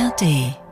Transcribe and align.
ARD 0.00 0.69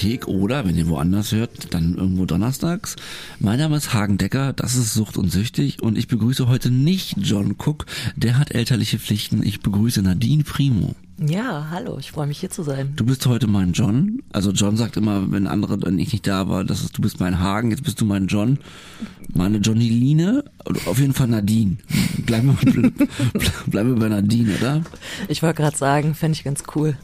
ARD 0.00 0.10
Audiothek 0.10 0.28
oder, 0.28 0.66
wenn 0.66 0.76
ihr 0.76 0.88
woanders 0.88 1.32
hört, 1.32 1.74
dann 1.74 1.96
irgendwo 1.96 2.24
donnerstags. 2.24 2.96
Mein 3.38 3.58
Name 3.58 3.76
ist 3.76 3.92
Hagen 3.92 4.18
Decker, 4.18 4.52
das 4.52 4.74
ist 4.74 4.94
Sucht 4.94 5.16
und 5.16 5.30
Süchtig 5.30 5.82
und 5.82 5.98
ich 5.98 6.08
begrüße 6.08 6.48
heute 6.48 6.70
nicht 6.70 7.16
John 7.18 7.56
Cook, 7.58 7.86
der 8.16 8.38
hat 8.38 8.54
elterliche 8.54 8.98
Pflichten. 8.98 9.42
Ich 9.42 9.60
begrüße 9.60 10.02
Nadine 10.02 10.44
Primo. 10.44 10.94
Ja, 11.18 11.66
hallo, 11.70 11.98
ich 11.98 12.12
freue 12.12 12.26
mich 12.26 12.40
hier 12.40 12.48
zu 12.48 12.62
sein. 12.62 12.94
Du 12.96 13.04
bist 13.04 13.26
heute 13.26 13.46
mein 13.46 13.72
John. 13.72 14.22
Also 14.32 14.52
John 14.52 14.78
sagt 14.78 14.96
immer, 14.96 15.30
wenn 15.30 15.46
andere, 15.46 15.82
wenn 15.82 15.98
ich 15.98 16.12
nicht 16.12 16.26
da 16.26 16.48
war, 16.48 16.64
dass 16.64 16.90
du 16.90 17.02
bist 17.02 17.20
mein 17.20 17.38
Hagen, 17.40 17.70
jetzt 17.70 17.82
bist 17.82 18.00
du 18.00 18.06
mein 18.06 18.26
John. 18.26 18.58
Meine 19.34 19.58
Johnny 19.58 19.88
Line, 19.88 20.44
auf 20.86 20.98
jeden 20.98 21.12
Fall 21.12 21.28
Nadine. 21.28 21.76
Bleiben 22.24 22.56
wir, 22.62 22.90
bleiben 23.66 23.94
wir 23.94 24.00
bei 24.00 24.08
Nadine, 24.08 24.54
oder? 24.58 24.82
Ich 25.28 25.42
wollte 25.42 25.60
gerade 25.60 25.76
sagen, 25.76 26.14
fände 26.14 26.36
ich 26.36 26.44
ganz 26.44 26.62
cool. 26.74 26.96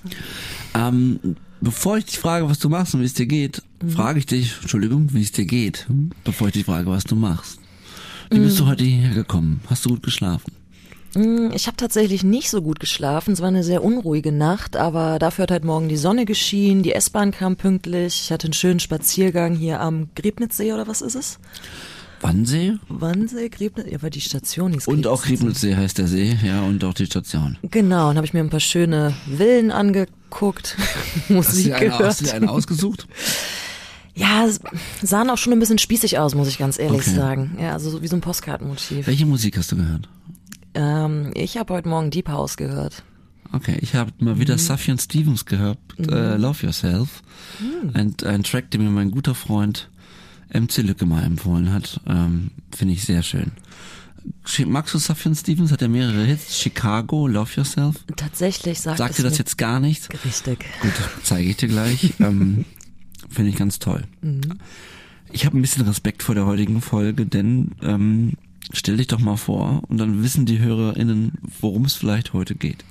Ähm, 0.74 1.36
bevor 1.60 1.98
ich 1.98 2.06
dich 2.06 2.18
frage, 2.18 2.48
was 2.48 2.58
du 2.58 2.68
machst 2.68 2.94
und 2.94 3.00
wie 3.00 3.04
es 3.06 3.14
dir 3.14 3.26
geht, 3.26 3.62
frage 3.88 4.18
ich 4.18 4.26
dich, 4.26 4.54
Entschuldigung, 4.60 5.08
wie 5.12 5.22
es 5.22 5.32
dir 5.32 5.44
geht, 5.46 5.88
hm? 5.88 6.10
bevor 6.24 6.48
ich 6.48 6.54
dich 6.54 6.64
frage, 6.64 6.88
was 6.90 7.04
du 7.04 7.14
machst. 7.16 7.58
Wie 8.30 8.40
bist 8.40 8.58
du 8.58 8.66
heute 8.66 8.84
hierher 8.84 9.14
gekommen? 9.14 9.60
Hast 9.68 9.84
du 9.84 9.90
gut 9.90 10.02
geschlafen? 10.02 10.52
Mm, 11.14 11.50
Ich 11.54 11.66
habe 11.68 11.76
tatsächlich 11.76 12.24
nicht 12.24 12.50
so 12.50 12.60
gut 12.60 12.80
geschlafen. 12.80 13.32
Es 13.32 13.40
war 13.40 13.48
eine 13.48 13.62
sehr 13.62 13.84
unruhige 13.84 14.32
Nacht, 14.32 14.76
aber 14.76 15.18
dafür 15.18 15.44
hat 15.44 15.52
heute 15.52 15.66
Morgen 15.66 15.88
die 15.88 15.96
Sonne 15.96 16.24
geschienen, 16.24 16.82
die 16.82 16.92
S-Bahn 16.92 17.30
kam 17.30 17.56
pünktlich. 17.56 18.22
Ich 18.24 18.32
hatte 18.32 18.46
einen 18.48 18.52
schönen 18.52 18.80
Spaziergang 18.80 19.54
hier 19.54 19.80
am 19.80 20.08
Griebnitzsee 20.16 20.72
oder 20.72 20.88
was 20.88 21.02
ist 21.02 21.14
es? 21.14 21.38
Wannsee? 22.26 22.74
Wannsee, 22.88 23.48
Griebnitz, 23.48 23.86
ja, 23.88 24.02
war 24.02 24.10
die 24.10 24.20
Station 24.20 24.72
hieß 24.72 24.88
Und 24.88 25.06
auch 25.06 25.22
Griebnitzsee. 25.22 25.76
Heißt 25.76 25.98
der 25.98 26.08
See, 26.08 26.36
ja, 26.44 26.62
und 26.62 26.82
auch 26.82 26.92
die 26.94 27.06
Station. 27.06 27.56
Genau, 27.62 28.10
und 28.10 28.16
habe 28.16 28.26
ich 28.26 28.34
mir 28.34 28.40
ein 28.40 28.50
paar 28.50 28.58
schöne 28.58 29.14
Villen 29.36 29.70
angeguckt, 29.70 30.76
Hast 30.78 31.30
Musik 31.30 31.74
eine, 31.74 31.84
gehört. 31.86 32.02
hast 32.04 32.20
du 32.22 32.24
dir 32.24 32.34
eine 32.34 32.50
ausgesucht? 32.50 33.06
Ja, 34.16 34.48
sahen 35.02 35.30
auch 35.30 35.38
schon 35.38 35.52
ein 35.52 35.60
bisschen 35.60 35.78
spießig 35.78 36.18
aus, 36.18 36.34
muss 36.34 36.48
ich 36.48 36.58
ganz 36.58 36.78
ehrlich 36.80 37.02
Okay. 37.02 37.14
sagen. 37.14 37.56
Ja, 37.60 37.74
also 37.74 37.90
so 37.90 38.02
wie 38.02 38.08
so 38.08 38.16
ein 38.16 38.22
Postkartenmotiv. 38.22 39.06
Welche 39.06 39.26
Musik 39.26 39.56
hast 39.58 39.70
du 39.70 39.76
gehört? 39.76 40.08
Ähm, 40.74 41.30
ich 41.34 41.56
habe 41.58 41.74
heute 41.74 41.88
Morgen 41.88 42.10
Deep 42.10 42.28
House 42.28 42.56
gehört. 42.56 43.04
Okay, 43.52 43.78
ich 43.80 43.94
habe 43.94 44.10
mal 44.18 44.40
wieder 44.40 44.58
Sufjan 44.58 44.98
Stevens 44.98 45.44
gehört, 45.46 45.78
äh, 45.98 46.36
Love 46.36 46.66
Yourself. 46.66 47.22
Ein, 47.94 48.16
ein 48.24 48.42
Track, 48.42 48.72
den 48.72 48.82
mir 48.82 48.90
mein 48.90 49.12
guter 49.12 49.36
Freund 49.36 49.88
MC 50.52 50.78
Lücke 50.78 51.06
mal 51.06 51.22
empfohlen 51.24 51.72
hat. 51.72 52.00
Ähm, 52.06 52.50
Finde 52.74 52.94
ich 52.94 53.04
sehr 53.04 53.22
schön. 53.22 53.52
Sch- 54.44 54.66
Magst 54.66 54.94
du 54.94 54.98
Sufjan 54.98 55.34
Stevens? 55.34 55.70
Hat 55.72 55.82
er 55.82 55.88
mehrere 55.88 56.24
Hits? 56.24 56.58
Chicago, 56.58 57.26
Love 57.26 57.50
Yourself? 57.56 57.96
Tatsächlich 58.16 58.80
sagt, 58.80 58.98
Sagt 58.98 59.18
dir 59.18 59.22
das 59.22 59.38
jetzt 59.38 59.58
gar 59.58 59.80
nichts? 59.80 60.08
Richtig. 60.24 60.64
Gut, 60.80 60.92
zeige 61.22 61.48
ich 61.50 61.56
dir 61.56 61.68
gleich. 61.68 62.14
ähm, 62.20 62.64
Finde 63.28 63.50
ich 63.50 63.56
ganz 63.56 63.78
toll. 63.78 64.04
Ich 65.32 65.44
habe 65.46 65.58
ein 65.58 65.62
bisschen 65.62 65.84
Respekt 65.86 66.22
vor 66.22 66.34
der 66.34 66.46
heutigen 66.46 66.80
Folge, 66.80 67.26
denn 67.26 67.72
ähm, 67.82 68.32
stell 68.72 68.96
dich 68.96 69.08
doch 69.08 69.18
mal 69.20 69.36
vor 69.36 69.82
und 69.88 69.98
dann 69.98 70.22
wissen 70.22 70.46
die 70.46 70.58
HörerInnen, 70.60 71.32
worum 71.60 71.84
es 71.84 71.94
vielleicht 71.94 72.32
heute 72.32 72.54
geht. 72.54 72.84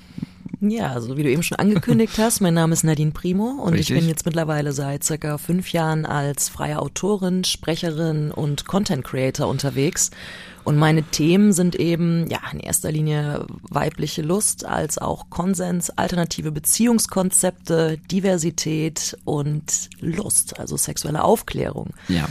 Ja, 0.61 0.91
also 0.91 1.17
wie 1.17 1.23
du 1.23 1.29
eben 1.29 1.43
schon 1.43 1.57
angekündigt 1.59 2.17
hast, 2.17 2.41
mein 2.41 2.53
Name 2.53 2.73
ist 2.73 2.83
Nadine 2.83 3.11
Primo 3.11 3.61
und 3.61 3.73
Richtig. 3.73 3.91
ich 3.91 3.99
bin 3.99 4.09
jetzt 4.09 4.25
mittlerweile 4.25 4.71
seit 4.71 5.03
circa 5.03 5.38
fünf 5.38 5.71
Jahren 5.71 6.05
als 6.05 6.49
freie 6.49 6.79
Autorin, 6.79 7.43
Sprecherin 7.43 8.31
und 8.31 8.66
Content 8.66 9.03
Creator 9.03 9.47
unterwegs. 9.47 10.11
Und 10.63 10.77
meine 10.77 11.03
Themen 11.03 11.53
sind 11.53 11.75
eben, 11.75 12.27
ja, 12.27 12.39
in 12.51 12.59
erster 12.59 12.91
Linie 12.91 13.45
weibliche 13.69 14.23
Lust, 14.23 14.66
als 14.66 14.97
auch 14.97 15.29
Konsens, 15.29 15.91
alternative 15.91 16.51
Beziehungskonzepte, 16.51 17.99
Diversität 18.09 19.16
und 19.25 19.89
Lust, 19.99 20.59
also 20.59 20.75
sexuelle 20.75 21.23
Aufklärung. 21.23 21.91
Ja. 22.07 22.27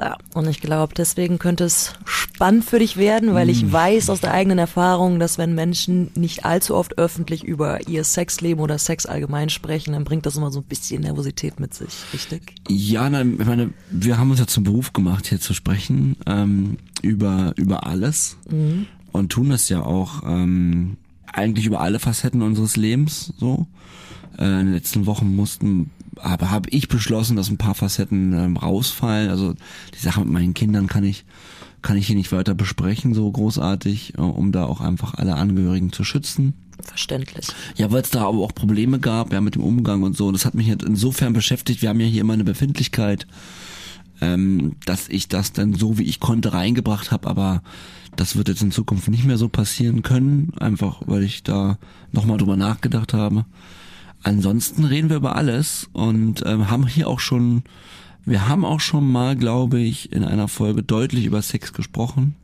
Ja, 0.00 0.16
und 0.32 0.48
ich 0.48 0.62
glaube, 0.62 0.94
deswegen 0.96 1.38
könnte 1.38 1.64
es 1.64 1.92
spannend 2.06 2.64
für 2.64 2.78
dich 2.78 2.96
werden, 2.96 3.34
weil 3.34 3.50
ich 3.50 3.70
weiß 3.70 4.08
aus 4.08 4.22
der 4.22 4.32
eigenen 4.32 4.58
Erfahrung, 4.58 5.18
dass 5.20 5.36
wenn 5.36 5.54
Menschen 5.54 6.10
nicht 6.14 6.46
allzu 6.46 6.74
oft 6.74 6.96
öffentlich 6.96 7.44
über 7.44 7.86
ihr 7.86 8.02
Sexleben 8.02 8.62
oder 8.62 8.78
Sex 8.78 9.04
allgemein 9.04 9.50
sprechen, 9.50 9.92
dann 9.92 10.04
bringt 10.04 10.24
das 10.24 10.36
immer 10.36 10.50
so 10.50 10.60
ein 10.60 10.64
bisschen 10.64 11.02
Nervosität 11.02 11.60
mit 11.60 11.74
sich, 11.74 11.92
richtig? 12.14 12.54
Ja, 12.66 13.10
nein, 13.10 13.36
ich 13.38 13.46
meine, 13.46 13.74
wir 13.90 14.16
haben 14.16 14.30
uns 14.30 14.40
ja 14.40 14.46
zum 14.46 14.64
Beruf 14.64 14.94
gemacht, 14.94 15.26
hier 15.26 15.38
zu 15.38 15.52
sprechen 15.52 16.16
ähm, 16.26 16.78
über 17.02 17.52
über 17.56 17.86
alles 17.86 18.38
und 19.12 19.28
tun 19.28 19.50
das 19.50 19.68
ja 19.68 19.82
auch 19.82 20.22
ähm, 20.24 20.96
eigentlich 21.26 21.66
über 21.66 21.80
alle 21.80 21.98
Facetten 21.98 22.40
unseres 22.40 22.76
Lebens. 22.76 23.34
So 23.38 23.66
äh, 24.38 24.44
in 24.44 24.66
den 24.66 24.72
letzten 24.72 25.04
Wochen 25.04 25.34
mussten, 25.34 25.90
habe 26.18 26.50
hab 26.50 26.72
ich 26.72 26.88
beschlossen, 26.88 27.36
dass 27.36 27.50
ein 27.50 27.58
paar 27.58 27.74
Facetten 27.74 28.32
ähm, 28.32 28.56
rausfallen. 28.56 29.30
Also 29.30 29.54
die 29.94 29.98
Sache 29.98 30.20
mit 30.20 30.30
meinen 30.30 30.54
Kindern 30.54 30.86
kann 30.86 31.04
ich 31.04 31.24
kann 31.82 31.96
ich 31.96 32.06
hier 32.06 32.16
nicht 32.16 32.32
weiter 32.32 32.54
besprechen, 32.54 33.14
so 33.14 33.30
großartig, 33.30 34.14
äh, 34.18 34.20
um 34.20 34.52
da 34.52 34.64
auch 34.64 34.80
einfach 34.80 35.14
alle 35.14 35.34
Angehörigen 35.34 35.92
zu 35.92 36.04
schützen. 36.04 36.54
Verständlich. 36.82 37.46
Ja, 37.76 37.90
weil 37.90 38.02
es 38.02 38.10
da 38.10 38.22
aber 38.26 38.38
auch 38.38 38.54
Probleme 38.54 38.98
gab, 38.98 39.32
ja, 39.32 39.40
mit 39.40 39.54
dem 39.54 39.62
Umgang 39.62 40.02
und 40.02 40.16
so. 40.16 40.26
Und 40.26 40.32
das 40.34 40.44
hat 40.44 40.54
mich 40.54 40.66
jetzt 40.66 40.84
insofern 40.84 41.32
beschäftigt. 41.32 41.82
Wir 41.82 41.90
haben 41.90 42.00
ja 42.00 42.06
hier 42.06 42.22
immer 42.22 42.32
eine 42.32 42.44
Befindlichkeit, 42.44 43.26
ähm, 44.20 44.76
dass 44.86 45.08
ich 45.08 45.28
das 45.28 45.52
dann 45.52 45.74
so 45.74 45.98
wie 45.98 46.04
ich 46.04 46.20
konnte 46.20 46.52
reingebracht 46.52 47.10
habe, 47.10 47.28
aber 47.28 47.62
das 48.16 48.36
wird 48.36 48.48
jetzt 48.48 48.62
in 48.62 48.72
Zukunft 48.72 49.08
nicht 49.08 49.24
mehr 49.24 49.38
so 49.38 49.48
passieren 49.48 50.02
können, 50.02 50.52
einfach 50.58 51.02
weil 51.06 51.22
ich 51.22 51.42
da 51.42 51.78
nochmal 52.12 52.38
drüber 52.38 52.56
nachgedacht 52.56 53.14
habe. 53.14 53.44
Ansonsten 54.22 54.84
reden 54.84 55.08
wir 55.08 55.16
über 55.16 55.36
alles 55.36 55.88
und 55.92 56.42
ähm, 56.46 56.70
haben 56.70 56.86
hier 56.86 57.08
auch 57.08 57.20
schon, 57.20 57.62
wir 58.24 58.48
haben 58.48 58.64
auch 58.64 58.80
schon 58.80 59.10
mal, 59.10 59.36
glaube 59.36 59.80
ich, 59.80 60.12
in 60.12 60.24
einer 60.24 60.48
Folge 60.48 60.82
deutlich 60.82 61.24
über 61.24 61.40
Sex 61.42 61.72
gesprochen 61.72 62.34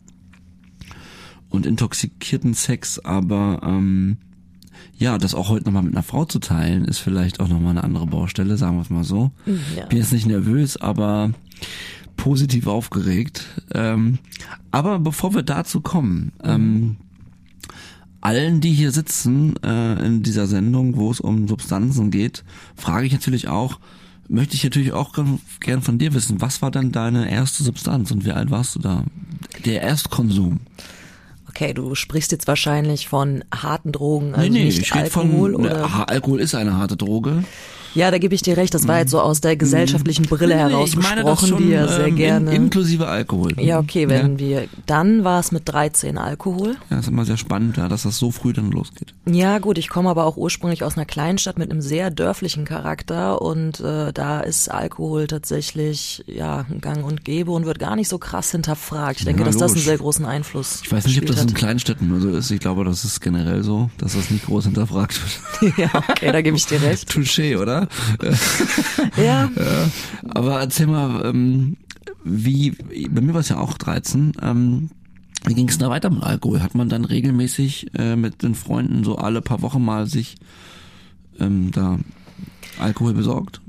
und 1.50 1.66
intoxikierten 1.66 2.54
Sex, 2.54 2.98
aber 2.98 3.60
ähm, 3.62 4.18
ja, 4.98 5.18
das 5.18 5.34
auch 5.34 5.50
heute 5.50 5.66
nochmal 5.66 5.82
mit 5.82 5.92
einer 5.92 6.02
Frau 6.02 6.24
zu 6.24 6.38
teilen, 6.38 6.86
ist 6.86 6.98
vielleicht 6.98 7.40
auch 7.40 7.48
nochmal 7.48 7.72
eine 7.72 7.84
andere 7.84 8.06
Baustelle, 8.06 8.56
sagen 8.56 8.76
wir 8.76 8.82
es 8.82 8.90
mal 8.90 9.04
so. 9.04 9.30
Ja. 9.76 9.86
Bin 9.86 9.98
jetzt 9.98 10.12
nicht 10.12 10.26
nervös, 10.26 10.78
aber 10.78 11.32
positiv 12.16 12.66
aufgeregt. 12.66 13.44
Ähm, 13.74 14.18
aber 14.70 14.98
bevor 14.98 15.34
wir 15.34 15.42
dazu 15.42 15.82
kommen, 15.82 16.32
ähm, 16.42 16.96
allen, 18.26 18.60
die 18.60 18.72
hier 18.72 18.90
sitzen 18.92 19.54
äh, 19.62 20.04
in 20.04 20.22
dieser 20.22 20.46
Sendung, 20.46 20.96
wo 20.96 21.10
es 21.10 21.20
um 21.20 21.48
Substanzen 21.48 22.10
geht, 22.10 22.44
frage 22.76 23.06
ich 23.06 23.12
natürlich 23.12 23.48
auch, 23.48 23.78
möchte 24.28 24.54
ich 24.56 24.64
natürlich 24.64 24.92
auch 24.92 25.12
gern, 25.60 25.82
von 25.82 25.98
dir 25.98 26.12
wissen, 26.14 26.40
was 26.40 26.60
war 26.62 26.70
dann 26.70 26.90
deine 26.92 27.30
erste 27.30 27.62
Substanz 27.62 28.10
und 28.10 28.24
wie 28.24 28.32
alt 28.32 28.50
warst 28.50 28.74
du 28.74 28.80
da? 28.80 29.04
Der 29.64 29.82
Erstkonsum. 29.82 30.60
Okay, 31.48 31.72
du 31.72 31.94
sprichst 31.94 32.32
jetzt 32.32 32.48
wahrscheinlich 32.48 33.08
von 33.08 33.44
harten 33.54 33.92
Drogen, 33.92 34.34
also 34.34 34.50
nee, 34.50 34.58
nee, 34.58 34.64
nicht 34.66 34.78
ich 34.80 34.94
rede 34.94 35.04
Alkohol 35.04 35.52
von, 35.52 35.64
oder? 35.64 35.94
Ha- 35.94 36.04
Alkohol 36.04 36.40
ist 36.40 36.54
eine 36.54 36.74
harte 36.74 36.96
Droge. 36.96 37.44
Ja, 37.96 38.10
da 38.10 38.18
gebe 38.18 38.34
ich 38.34 38.42
dir 38.42 38.56
recht. 38.56 38.74
Das 38.74 38.86
war 38.86 38.98
jetzt 38.98 39.10
so 39.10 39.20
aus 39.20 39.40
der 39.40 39.56
gesellschaftlichen 39.56 40.26
Brille 40.26 40.54
heraus 40.56 40.90
ich 40.90 40.96
meine 40.96 41.22
das 41.24 41.40
gesprochen, 41.40 41.48
schon, 41.48 41.58
die 41.66 41.70
ja 41.72 41.88
sehr 41.88 42.06
ähm, 42.08 42.16
gerne. 42.16 42.50
In, 42.54 42.64
inklusive 42.64 43.08
Alkohol. 43.08 43.54
ja, 43.60 43.78
okay, 43.78 44.08
wenn 44.08 44.32
Ja, 44.34 44.38
wir, 44.38 44.68
dann 44.86 45.24
war 45.24 45.40
es 45.40 45.50
mit 45.52 45.62
13 45.68 46.18
Alkohol. 46.18 46.76
ja, 46.90 46.98
ist 46.98 47.08
immer 47.08 47.24
sehr 47.24 47.36
spannend, 47.36 47.76
ja, 47.78 47.88
dass 47.88 48.02
das 48.02 48.18
so 48.18 48.30
früh 48.30 48.52
dann 48.52 48.70
losgeht. 48.70 49.14
Ja, 49.28 49.58
gut, 49.58 49.78
ich 49.78 49.88
komme 49.88 50.10
aber 50.10 50.24
auch 50.24 50.36
ursprünglich 50.36 50.84
aus 50.84 50.96
einer 50.96 51.06
Kleinstadt 51.06 51.58
mit 51.58 51.70
einem 51.70 51.80
sehr 51.80 52.10
dörflichen 52.10 52.64
Charakter 52.64 53.40
und 53.42 53.80
äh, 53.80 54.12
da 54.12 54.40
ist 54.40 54.70
Alkohol 54.70 55.26
tatsächlich 55.26 56.22
ja 56.26 56.66
gang 56.80 57.04
und 57.04 57.24
gäbe 57.24 57.50
und 57.50 57.64
wird 57.66 57.78
gar 57.78 57.96
nicht 57.96 58.08
so 58.08 58.18
krass 58.18 58.50
hinterfragt. 58.50 59.20
Ich 59.20 59.24
denke, 59.24 59.40
Ja, 59.40 59.46
dass 59.46 59.56
das 59.56 59.62
einen 59.62 59.70
logisch. 59.76 59.84
sehr 59.84 59.98
großen 59.98 60.24
Einfluss 60.26 60.80
Ich 60.84 60.92
weiß 60.92 61.06
nicht, 61.06 61.18
ob 61.18 61.26
das 61.26 61.36
in 61.36 61.42
gespielt 61.46 61.58
kleinen 61.58 61.78
Städten 61.78 62.08
nur 62.08 62.20
so 62.20 62.28
ist. 62.30 62.50
Ich 62.50 62.60
glaube, 62.60 62.84
das 62.84 63.04
ist 63.04 63.20
generell 63.20 63.62
so, 63.62 63.90
dass 63.98 64.14
das 64.14 64.30
nicht 64.30 64.46
groß 64.46 64.64
hinterfragt 64.66 65.18
wird. 65.62 65.72
hat. 65.72 65.78
ja, 65.94 66.02
okay, 66.10 66.32
da 66.32 66.42
gebe 66.42 66.56
ich 66.56 66.66
dir 66.66 66.82
recht. 66.82 67.08
Touché, 67.10 67.58
oder? 67.58 67.85
Ja, 69.16 69.50
Aber 70.28 70.60
erzähl 70.60 70.86
mal, 70.86 71.24
ähm, 71.26 71.76
wie, 72.24 72.70
bei 73.10 73.20
mir 73.20 73.34
war 73.34 73.40
es 73.40 73.48
ja 73.48 73.58
auch 73.58 73.78
13, 73.78 74.32
ähm, 74.42 74.90
Wie 75.44 75.54
ging 75.54 75.68
es 75.68 75.78
da 75.78 75.88
weiter 75.90 76.10
mit 76.10 76.22
Alkohol? 76.22 76.62
Hat 76.62 76.74
man 76.74 76.88
dann 76.88 77.04
regelmäßig 77.04 77.88
äh, 77.94 78.16
mit 78.16 78.42
den 78.42 78.54
Freunden 78.54 79.04
so 79.04 79.16
alle 79.16 79.40
paar 79.42 79.62
Wochen 79.62 79.84
mal 79.84 80.06
sich 80.06 80.36
ähm, 81.38 81.70
da 81.70 81.98
Alkohol 82.78 83.14
besorgt? 83.14 83.60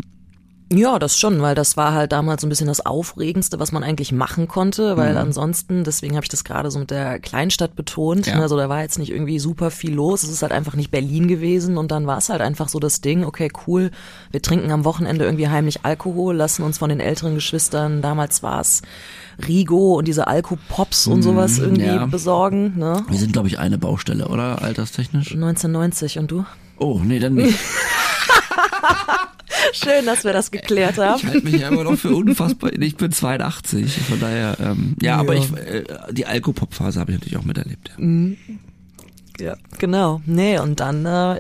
Ja, 0.70 1.00
das 1.00 1.18
schon, 1.18 1.42
weil 1.42 1.56
das 1.56 1.78
war 1.78 1.94
halt 1.94 2.12
damals 2.12 2.42
so 2.42 2.48
ein 2.48 2.50
bisschen 2.50 2.68
das 2.68 2.86
Aufregendste, 2.86 3.58
was 3.58 3.72
man 3.72 3.84
eigentlich 3.84 4.12
machen 4.12 4.50
konnte, 4.50 4.98
weil 4.98 5.14
mhm. 5.14 5.20
ansonsten, 5.20 5.86
deswegen 5.86 6.16
habe 6.16 6.26
ich 6.26 6.30
das 6.30 6.44
gerade 6.44 6.70
so 6.72 6.80
mit 6.80 6.92
der 6.92 7.20
Kleinstadt 7.20 7.76
betont, 7.76 8.28
ja. 8.28 8.40
also 8.42 8.58
da 8.58 8.68
war 8.68 8.82
jetzt 8.82 9.00
nicht 9.00 9.12
irgendwie 9.12 9.40
super 9.40 9.72
viel 9.72 9.94
los, 9.94 10.24
es 10.24 10.30
ist 10.30 10.42
halt 10.42 10.52
einfach 10.52 10.76
nicht 10.76 10.92
Berlin 10.92 11.30
gewesen 11.30 11.78
und 11.78 11.90
dann 11.92 12.06
war 12.06 12.18
es 12.18 12.28
halt 12.28 12.42
einfach 12.42 12.68
so 12.68 12.80
das 12.80 13.00
Ding, 13.00 13.24
okay, 13.24 13.50
cool, 13.66 13.92
wir 14.32 14.42
trinken 14.42 14.70
am 14.72 14.84
Wochenende 14.84 15.24
irgendwie 15.24 15.48
heimlich 15.48 15.86
Alkohol, 15.86 16.36
lassen 16.36 16.64
uns 16.64 16.80
von 16.80 16.90
den 16.90 17.00
älteren 17.00 17.36
Geschwistern, 17.36 18.02
damals 18.02 18.44
war 18.44 18.60
es 18.60 18.82
Rigo 19.48 19.98
und 19.98 20.06
diese 20.08 20.28
Alkopops 20.28 21.08
und 21.08 21.22
sowas 21.22 21.60
mhm, 21.60 21.64
irgendwie 21.64 21.86
ja. 21.86 22.06
besorgen. 22.08 22.74
Ne? 22.78 23.06
Wir 23.08 23.18
sind, 23.18 23.32
glaube 23.32 23.48
ich, 23.48 23.60
eine 23.60 23.78
Baustelle, 23.78 24.28
oder? 24.28 24.62
Alterstechnisch? 24.62 25.32
1990 25.34 26.20
und 26.20 26.32
du? 26.32 26.46
Oh, 26.78 27.00
nee, 27.04 27.20
dann 27.20 27.36
nicht. 27.36 27.58
Schön, 29.74 30.06
dass 30.06 30.24
wir 30.24 30.34
das 30.34 30.52
geklärt 30.52 30.98
haben. 30.98 31.18
Ich 31.18 31.26
halte 31.26 31.46
mich 31.46 31.60
ja 31.60 31.70
immer 31.70 31.84
noch 31.84 31.98
für 31.98 32.16
unfassbar. 32.16 32.72
Ich 32.74 32.98
bin 32.98 33.12
82, 33.12 33.98
von 34.02 34.20
daher, 34.20 34.58
ähm, 34.60 34.96
ja, 35.02 35.12
ja, 35.12 35.18
aber 35.18 35.36
ich, 35.36 35.52
äh, 35.54 35.84
die 36.12 36.26
Alkopop-Phase 36.26 37.00
habe 37.00 37.12
ich 37.12 37.18
natürlich 37.18 37.38
auch 37.38 37.46
miterlebt. 37.46 37.90
Ja. 37.90 38.04
Mhm. 38.04 38.38
Ja, 39.40 39.56
genau. 39.78 40.22
Nee, 40.26 40.58
und 40.60 40.80
dann 40.80 41.06
äh, 41.06 41.40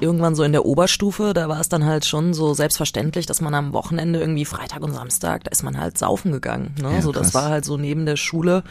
irgendwann 0.00 0.34
so 0.34 0.42
in 0.44 0.52
der 0.52 0.64
Oberstufe, 0.64 1.32
da 1.34 1.48
war 1.48 1.60
es 1.60 1.68
dann 1.68 1.84
halt 1.84 2.06
schon 2.06 2.32
so 2.32 2.54
selbstverständlich, 2.54 3.26
dass 3.26 3.40
man 3.40 3.54
am 3.54 3.72
Wochenende 3.72 4.18
irgendwie 4.18 4.44
Freitag 4.44 4.82
und 4.82 4.94
Samstag, 4.94 5.44
da 5.44 5.50
ist 5.50 5.62
man 5.62 5.78
halt 5.78 5.98
saufen 5.98 6.32
gegangen. 6.32 6.74
Ne? 6.80 6.94
Ja, 6.94 7.02
so 7.02 7.12
das 7.12 7.34
war 7.34 7.50
halt 7.50 7.64
so 7.64 7.76
neben 7.76 8.06
der 8.06 8.16
Schule 8.16 8.62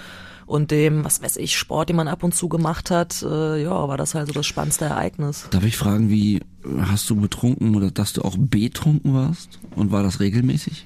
und 0.46 0.72
dem, 0.72 1.04
was 1.04 1.22
weiß 1.22 1.38
ich, 1.38 1.58
Sport, 1.58 1.90
den 1.90 1.96
man 1.96 2.08
ab 2.08 2.24
und 2.24 2.36
zu 2.36 2.50
gemacht 2.50 2.92
hat, 2.92 3.22
äh, 3.24 3.64
ja, 3.64 3.88
war 3.88 3.98
das 3.98 4.16
halt 4.16 4.28
so 4.28 4.34
das 4.34 4.46
spannendste 4.46 4.86
Ereignis. 4.86 5.48
Darf 5.52 5.66
ich 5.66 5.78
fragen, 5.78 6.10
wie 6.10 6.42
hast 6.82 7.10
du 7.10 7.16
betrunken 7.16 7.76
oder 7.76 7.92
dass 7.92 8.14
du 8.14 8.22
auch 8.22 8.36
betrunken 8.38 9.14
warst? 9.14 9.60
Und 9.76 9.92
war 9.92 10.04
das 10.04 10.20
regelmäßig? 10.20 10.86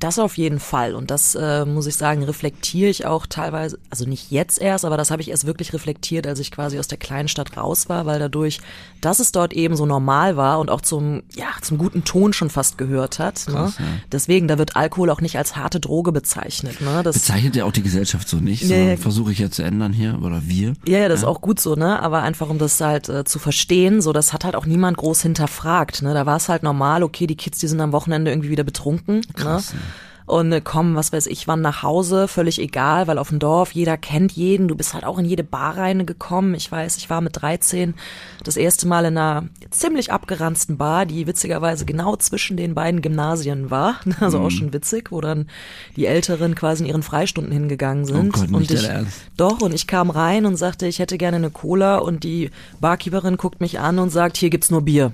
Das 0.00 0.18
auf 0.18 0.36
jeden 0.36 0.60
Fall. 0.60 0.94
Und 0.94 1.10
das, 1.10 1.34
äh, 1.34 1.64
muss 1.64 1.86
ich 1.86 1.96
sagen, 1.96 2.22
reflektiere 2.22 2.90
ich 2.90 3.06
auch 3.06 3.26
teilweise, 3.26 3.78
also 3.90 4.04
nicht 4.04 4.30
jetzt 4.30 4.60
erst, 4.60 4.84
aber 4.84 4.96
das 4.96 5.10
habe 5.10 5.22
ich 5.22 5.30
erst 5.30 5.46
wirklich 5.46 5.72
reflektiert, 5.72 6.26
als 6.26 6.38
ich 6.38 6.50
quasi 6.50 6.78
aus 6.78 6.88
der 6.88 6.98
kleinen 6.98 7.28
Stadt 7.28 7.56
raus 7.56 7.88
war, 7.88 8.06
weil 8.06 8.18
dadurch, 8.18 8.60
dass 9.00 9.20
es 9.20 9.32
dort 9.32 9.52
eben 9.52 9.76
so 9.76 9.86
normal 9.86 10.36
war 10.36 10.58
und 10.58 10.70
auch 10.70 10.80
zum, 10.80 11.22
ja, 11.34 11.46
zum 11.62 11.78
guten 11.78 12.04
Ton 12.04 12.32
schon 12.32 12.50
fast 12.50 12.78
gehört 12.78 13.18
hat. 13.18 13.46
Ne? 13.48 13.54
Krass, 13.54 13.78
ne? 13.78 13.86
ja. 13.86 13.92
Deswegen, 14.12 14.48
da 14.48 14.58
wird 14.58 14.76
Alkohol 14.76 15.10
auch 15.10 15.20
nicht 15.20 15.38
als 15.38 15.56
harte 15.56 15.80
Droge 15.80 16.12
bezeichnet. 16.12 16.80
Ne? 16.80 17.02
Das 17.02 17.14
bezeichnet 17.14 17.56
ja 17.56 17.64
auch 17.64 17.72
die 17.72 17.82
Gesellschaft 17.82 18.28
so 18.28 18.36
nicht, 18.36 18.64
nee, 18.64 18.96
versuche 18.96 19.32
ich 19.32 19.38
ja 19.38 19.50
zu 19.50 19.62
ändern 19.62 19.92
hier, 19.92 20.18
oder 20.22 20.42
wir. 20.44 20.74
Ja, 20.86 20.98
ja, 20.98 21.08
das 21.08 21.22
ja. 21.22 21.28
ist 21.28 21.34
auch 21.34 21.40
gut 21.40 21.60
so, 21.60 21.74
ne? 21.74 22.00
Aber 22.02 22.22
einfach, 22.22 22.48
um 22.48 22.58
das 22.58 22.80
halt 22.80 23.08
äh, 23.08 23.24
zu 23.24 23.38
verstehen, 23.38 24.00
so, 24.02 24.12
das 24.12 24.32
hat 24.32 24.44
halt 24.44 24.56
auch 24.56 24.66
niemand 24.66 24.96
groß 24.96 25.22
hinterfragt. 25.22 26.02
Ne? 26.02 26.14
Da 26.14 26.26
war 26.26 26.36
es 26.36 26.48
halt 26.48 26.62
normal, 26.62 27.02
okay, 27.02 27.26
die 27.26 27.36
Kids, 27.36 27.58
die 27.58 27.68
sind 27.68 27.80
am 27.80 27.92
Wochenende 27.92 28.30
irgendwie 28.30 28.50
wieder 28.50 28.64
betrunken. 28.64 29.16
Ne? 29.16 29.22
Krass, 29.34 29.72
ne? 29.72 29.80
Und 30.26 30.52
äh, 30.52 30.60
kommen, 30.60 30.96
was 30.96 31.12
weiß 31.12 31.28
ich, 31.28 31.46
wann 31.46 31.60
nach 31.60 31.82
Hause, 31.82 32.26
völlig 32.26 32.60
egal, 32.60 33.06
weil 33.06 33.18
auf 33.18 33.28
dem 33.28 33.38
Dorf 33.38 33.72
jeder 33.72 33.96
kennt 33.96 34.32
jeden. 34.32 34.66
Du 34.66 34.74
bist 34.74 34.92
halt 34.92 35.04
auch 35.04 35.18
in 35.18 35.24
jede 35.24 35.44
Bar 35.44 35.76
reingekommen. 35.76 36.54
Ich 36.54 36.70
weiß, 36.70 36.96
ich 36.96 37.08
war 37.08 37.20
mit 37.20 37.40
13 37.40 37.94
das 38.42 38.56
erste 38.56 38.88
Mal 38.88 39.04
in 39.04 39.16
einer 39.16 39.44
ziemlich 39.70 40.12
abgeranzten 40.12 40.76
Bar, 40.76 41.06
die 41.06 41.26
witzigerweise 41.26 41.84
genau 41.84 42.16
zwischen 42.16 42.56
den 42.56 42.74
beiden 42.74 43.02
Gymnasien 43.02 43.70
war. 43.70 44.00
Also 44.18 44.38
mhm. 44.38 44.46
auch 44.46 44.50
schon 44.50 44.72
witzig, 44.72 45.12
wo 45.12 45.20
dann 45.20 45.46
die 45.94 46.06
Älteren 46.06 46.54
quasi 46.54 46.82
in 46.82 46.88
ihren 46.88 47.02
Freistunden 47.02 47.52
hingegangen 47.52 48.04
oh 48.04 48.06
sind. 48.06 48.34
Oh 48.34 48.40
Gott, 48.40 48.50
und 48.50 48.70
ich, 48.70 48.88
doch, 49.36 49.60
und 49.60 49.74
ich 49.74 49.86
kam 49.86 50.10
rein 50.10 50.46
und 50.46 50.56
sagte, 50.56 50.86
ich 50.86 50.98
hätte 50.98 51.18
gerne 51.18 51.36
eine 51.36 51.50
Cola 51.50 51.98
und 51.98 52.24
die 52.24 52.50
Barkeeperin 52.80 53.36
guckt 53.36 53.60
mich 53.60 53.78
an 53.78 53.98
und 53.98 54.10
sagt, 54.10 54.38
hier 54.38 54.50
gibt's 54.50 54.70
nur 54.70 54.82
Bier. 54.82 55.12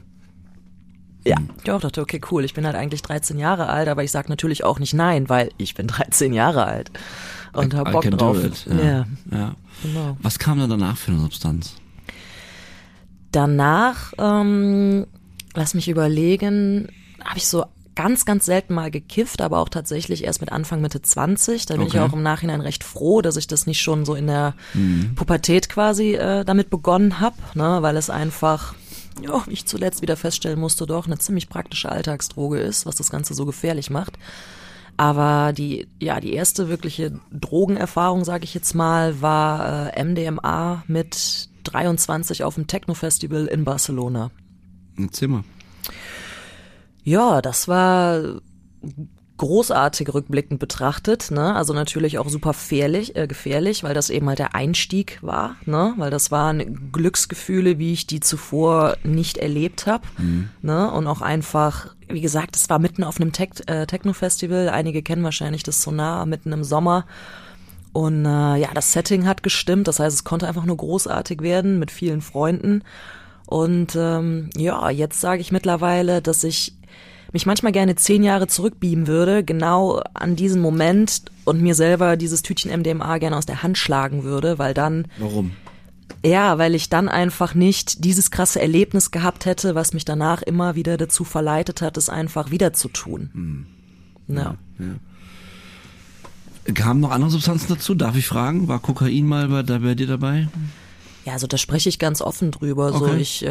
Ja, 1.24 1.36
ich 1.62 1.70
auch 1.70 1.80
dachte, 1.80 2.00
okay, 2.00 2.20
cool, 2.30 2.44
ich 2.44 2.54
bin 2.54 2.66
halt 2.66 2.74
eigentlich 2.74 3.02
13 3.02 3.38
Jahre 3.38 3.68
alt, 3.68 3.88
aber 3.88 4.02
ich 4.02 4.10
sag 4.10 4.28
natürlich 4.28 4.64
auch 4.64 4.78
nicht 4.78 4.94
nein, 4.94 5.28
weil 5.28 5.50
ich 5.56 5.74
bin 5.74 5.86
13 5.88 6.32
Jahre 6.32 6.64
alt 6.64 6.90
und 7.52 7.74
hab 7.74 7.92
Bock 7.92 8.10
drauf. 8.10 8.38
Ja. 8.66 8.74
ja. 8.76 9.06
ja. 9.30 9.54
Genau. 9.82 10.16
Was 10.22 10.38
kam 10.38 10.58
dann 10.58 10.70
danach 10.70 10.96
für 10.96 11.12
eine 11.12 11.20
Substanz? 11.20 11.74
Danach, 13.30 14.12
ähm, 14.18 15.06
lass 15.54 15.74
mich 15.74 15.88
überlegen, 15.88 16.88
habe 17.24 17.38
ich 17.38 17.48
so 17.48 17.64
ganz, 17.94 18.24
ganz 18.24 18.46
selten 18.46 18.74
mal 18.74 18.90
gekifft, 18.90 19.40
aber 19.40 19.58
auch 19.58 19.68
tatsächlich 19.68 20.24
erst 20.24 20.40
mit 20.40 20.52
Anfang, 20.52 20.80
Mitte 20.80 21.02
20. 21.02 21.66
Da 21.66 21.74
bin 21.74 21.86
okay. 21.86 21.96
ich 21.96 22.02
auch 22.02 22.12
im 22.12 22.22
Nachhinein 22.22 22.60
recht 22.60 22.84
froh, 22.84 23.22
dass 23.22 23.36
ich 23.36 23.46
das 23.46 23.66
nicht 23.66 23.82
schon 23.82 24.04
so 24.04 24.14
in 24.14 24.26
der 24.26 24.54
mhm. 24.74 25.14
Pubertät 25.14 25.68
quasi 25.68 26.14
äh, 26.14 26.44
damit 26.44 26.70
begonnen 26.70 27.20
habe, 27.20 27.36
ne, 27.54 27.78
weil 27.80 27.96
es 27.96 28.10
einfach 28.10 28.74
ja, 29.20 29.44
ich 29.48 29.66
zuletzt 29.66 30.02
wieder 30.02 30.16
feststellen 30.16 30.58
musste, 30.58 30.86
doch 30.86 31.06
eine 31.06 31.18
ziemlich 31.18 31.48
praktische 31.48 31.90
Alltagsdroge 31.90 32.58
ist, 32.58 32.86
was 32.86 32.96
das 32.96 33.10
Ganze 33.10 33.34
so 33.34 33.44
gefährlich 33.44 33.90
macht. 33.90 34.18
Aber 34.96 35.52
die, 35.52 35.88
ja, 36.00 36.20
die 36.20 36.32
erste 36.32 36.68
wirkliche 36.68 37.18
Drogenerfahrung, 37.32 38.24
sage 38.24 38.44
ich 38.44 38.54
jetzt 38.54 38.74
mal, 38.74 39.20
war 39.20 39.94
äh, 39.96 40.04
MDMA 40.04 40.84
mit 40.86 41.48
23 41.64 42.44
auf 42.44 42.54
dem 42.56 42.66
Techno-Festival 42.66 43.46
in 43.46 43.64
Barcelona. 43.64 44.30
Ein 44.98 45.12
Zimmer. 45.12 45.44
Ja, 47.04 47.42
das 47.42 47.68
war 47.68 48.40
großartig 49.42 50.14
rückblickend 50.14 50.60
betrachtet, 50.60 51.32
ne? 51.32 51.56
Also 51.56 51.72
natürlich 51.72 52.20
auch 52.20 52.28
super 52.28 52.50
gefährlich, 52.50 53.16
äh, 53.16 53.26
gefährlich, 53.26 53.82
weil 53.82 53.92
das 53.92 54.08
eben 54.08 54.28
halt 54.28 54.38
der 54.38 54.54
Einstieg 54.54 55.18
war, 55.20 55.56
ne? 55.66 55.94
Weil 55.96 56.12
das 56.12 56.30
waren 56.30 56.92
Glücksgefühle, 56.92 57.76
wie 57.80 57.92
ich 57.92 58.06
die 58.06 58.20
zuvor 58.20 58.96
nicht 59.02 59.38
erlebt 59.38 59.88
habe, 59.88 60.06
mhm. 60.16 60.50
ne? 60.62 60.88
Und 60.92 61.08
auch 61.08 61.22
einfach, 61.22 61.88
wie 62.08 62.20
gesagt, 62.20 62.54
es 62.54 62.70
war 62.70 62.78
mitten 62.78 63.02
auf 63.02 63.20
einem 63.20 63.32
Tech 63.32 63.50
äh, 63.66 63.84
Techno-Festival. 63.84 64.68
Einige 64.68 65.02
kennen 65.02 65.24
wahrscheinlich 65.24 65.64
das 65.64 65.82
Sonar 65.82 66.24
mitten 66.24 66.52
im 66.52 66.62
Sommer. 66.62 67.04
Und 67.92 68.24
äh, 68.24 68.56
ja, 68.56 68.68
das 68.72 68.92
Setting 68.92 69.26
hat 69.26 69.42
gestimmt. 69.42 69.88
Das 69.88 69.98
heißt, 69.98 70.14
es 70.14 70.22
konnte 70.22 70.46
einfach 70.46 70.66
nur 70.66 70.76
großartig 70.76 71.42
werden 71.42 71.80
mit 71.80 71.90
vielen 71.90 72.20
Freunden. 72.20 72.84
Und 73.46 73.96
ähm, 73.96 74.50
ja, 74.56 74.88
jetzt 74.88 75.20
sage 75.20 75.40
ich 75.40 75.50
mittlerweile, 75.50 76.22
dass 76.22 76.44
ich 76.44 76.74
mich 77.32 77.46
manchmal 77.46 77.72
gerne 77.72 77.96
zehn 77.96 78.22
Jahre 78.22 78.46
zurückbeamen 78.46 79.06
würde, 79.06 79.44
genau 79.44 80.02
an 80.14 80.36
diesen 80.36 80.60
Moment 80.60 81.22
und 81.44 81.60
mir 81.60 81.74
selber 81.74 82.16
dieses 82.16 82.42
Tütchen 82.42 82.70
MDMA 82.70 83.18
gerne 83.18 83.36
aus 83.36 83.46
der 83.46 83.62
Hand 83.62 83.78
schlagen 83.78 84.22
würde, 84.24 84.58
weil 84.58 84.74
dann. 84.74 85.08
Warum? 85.18 85.52
Ja, 86.24 86.58
weil 86.58 86.74
ich 86.74 86.88
dann 86.88 87.08
einfach 87.08 87.54
nicht 87.54 88.04
dieses 88.04 88.30
krasse 88.30 88.60
Erlebnis 88.60 89.10
gehabt 89.10 89.44
hätte, 89.44 89.74
was 89.74 89.92
mich 89.92 90.04
danach 90.04 90.42
immer 90.42 90.76
wieder 90.76 90.96
dazu 90.96 91.24
verleitet 91.24 91.82
hat, 91.82 91.96
es 91.96 92.08
einfach 92.08 92.50
wieder 92.50 92.72
zu 92.72 92.88
tun. 92.88 93.30
Hm. 93.32 93.66
Ja. 94.28 94.54
ja. 94.78 94.94
Kamen 96.74 97.00
noch 97.00 97.10
andere 97.10 97.30
Substanzen 97.30 97.66
dazu? 97.68 97.94
Darf 97.94 98.16
ich 98.16 98.26
fragen? 98.26 98.68
War 98.68 98.78
Kokain 98.78 99.26
mal 99.26 99.48
bei, 99.48 99.62
bei 99.62 99.94
dir 99.96 100.06
dabei? 100.06 100.48
Ja, 101.24 101.32
also 101.32 101.48
da 101.48 101.58
spreche 101.58 101.88
ich 101.88 101.98
ganz 101.98 102.20
offen 102.20 102.52
drüber. 102.52 102.94
Okay. 102.94 102.98
So, 102.98 103.14
ich 103.14 103.44
äh, 103.44 103.48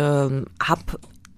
habe 0.61 0.81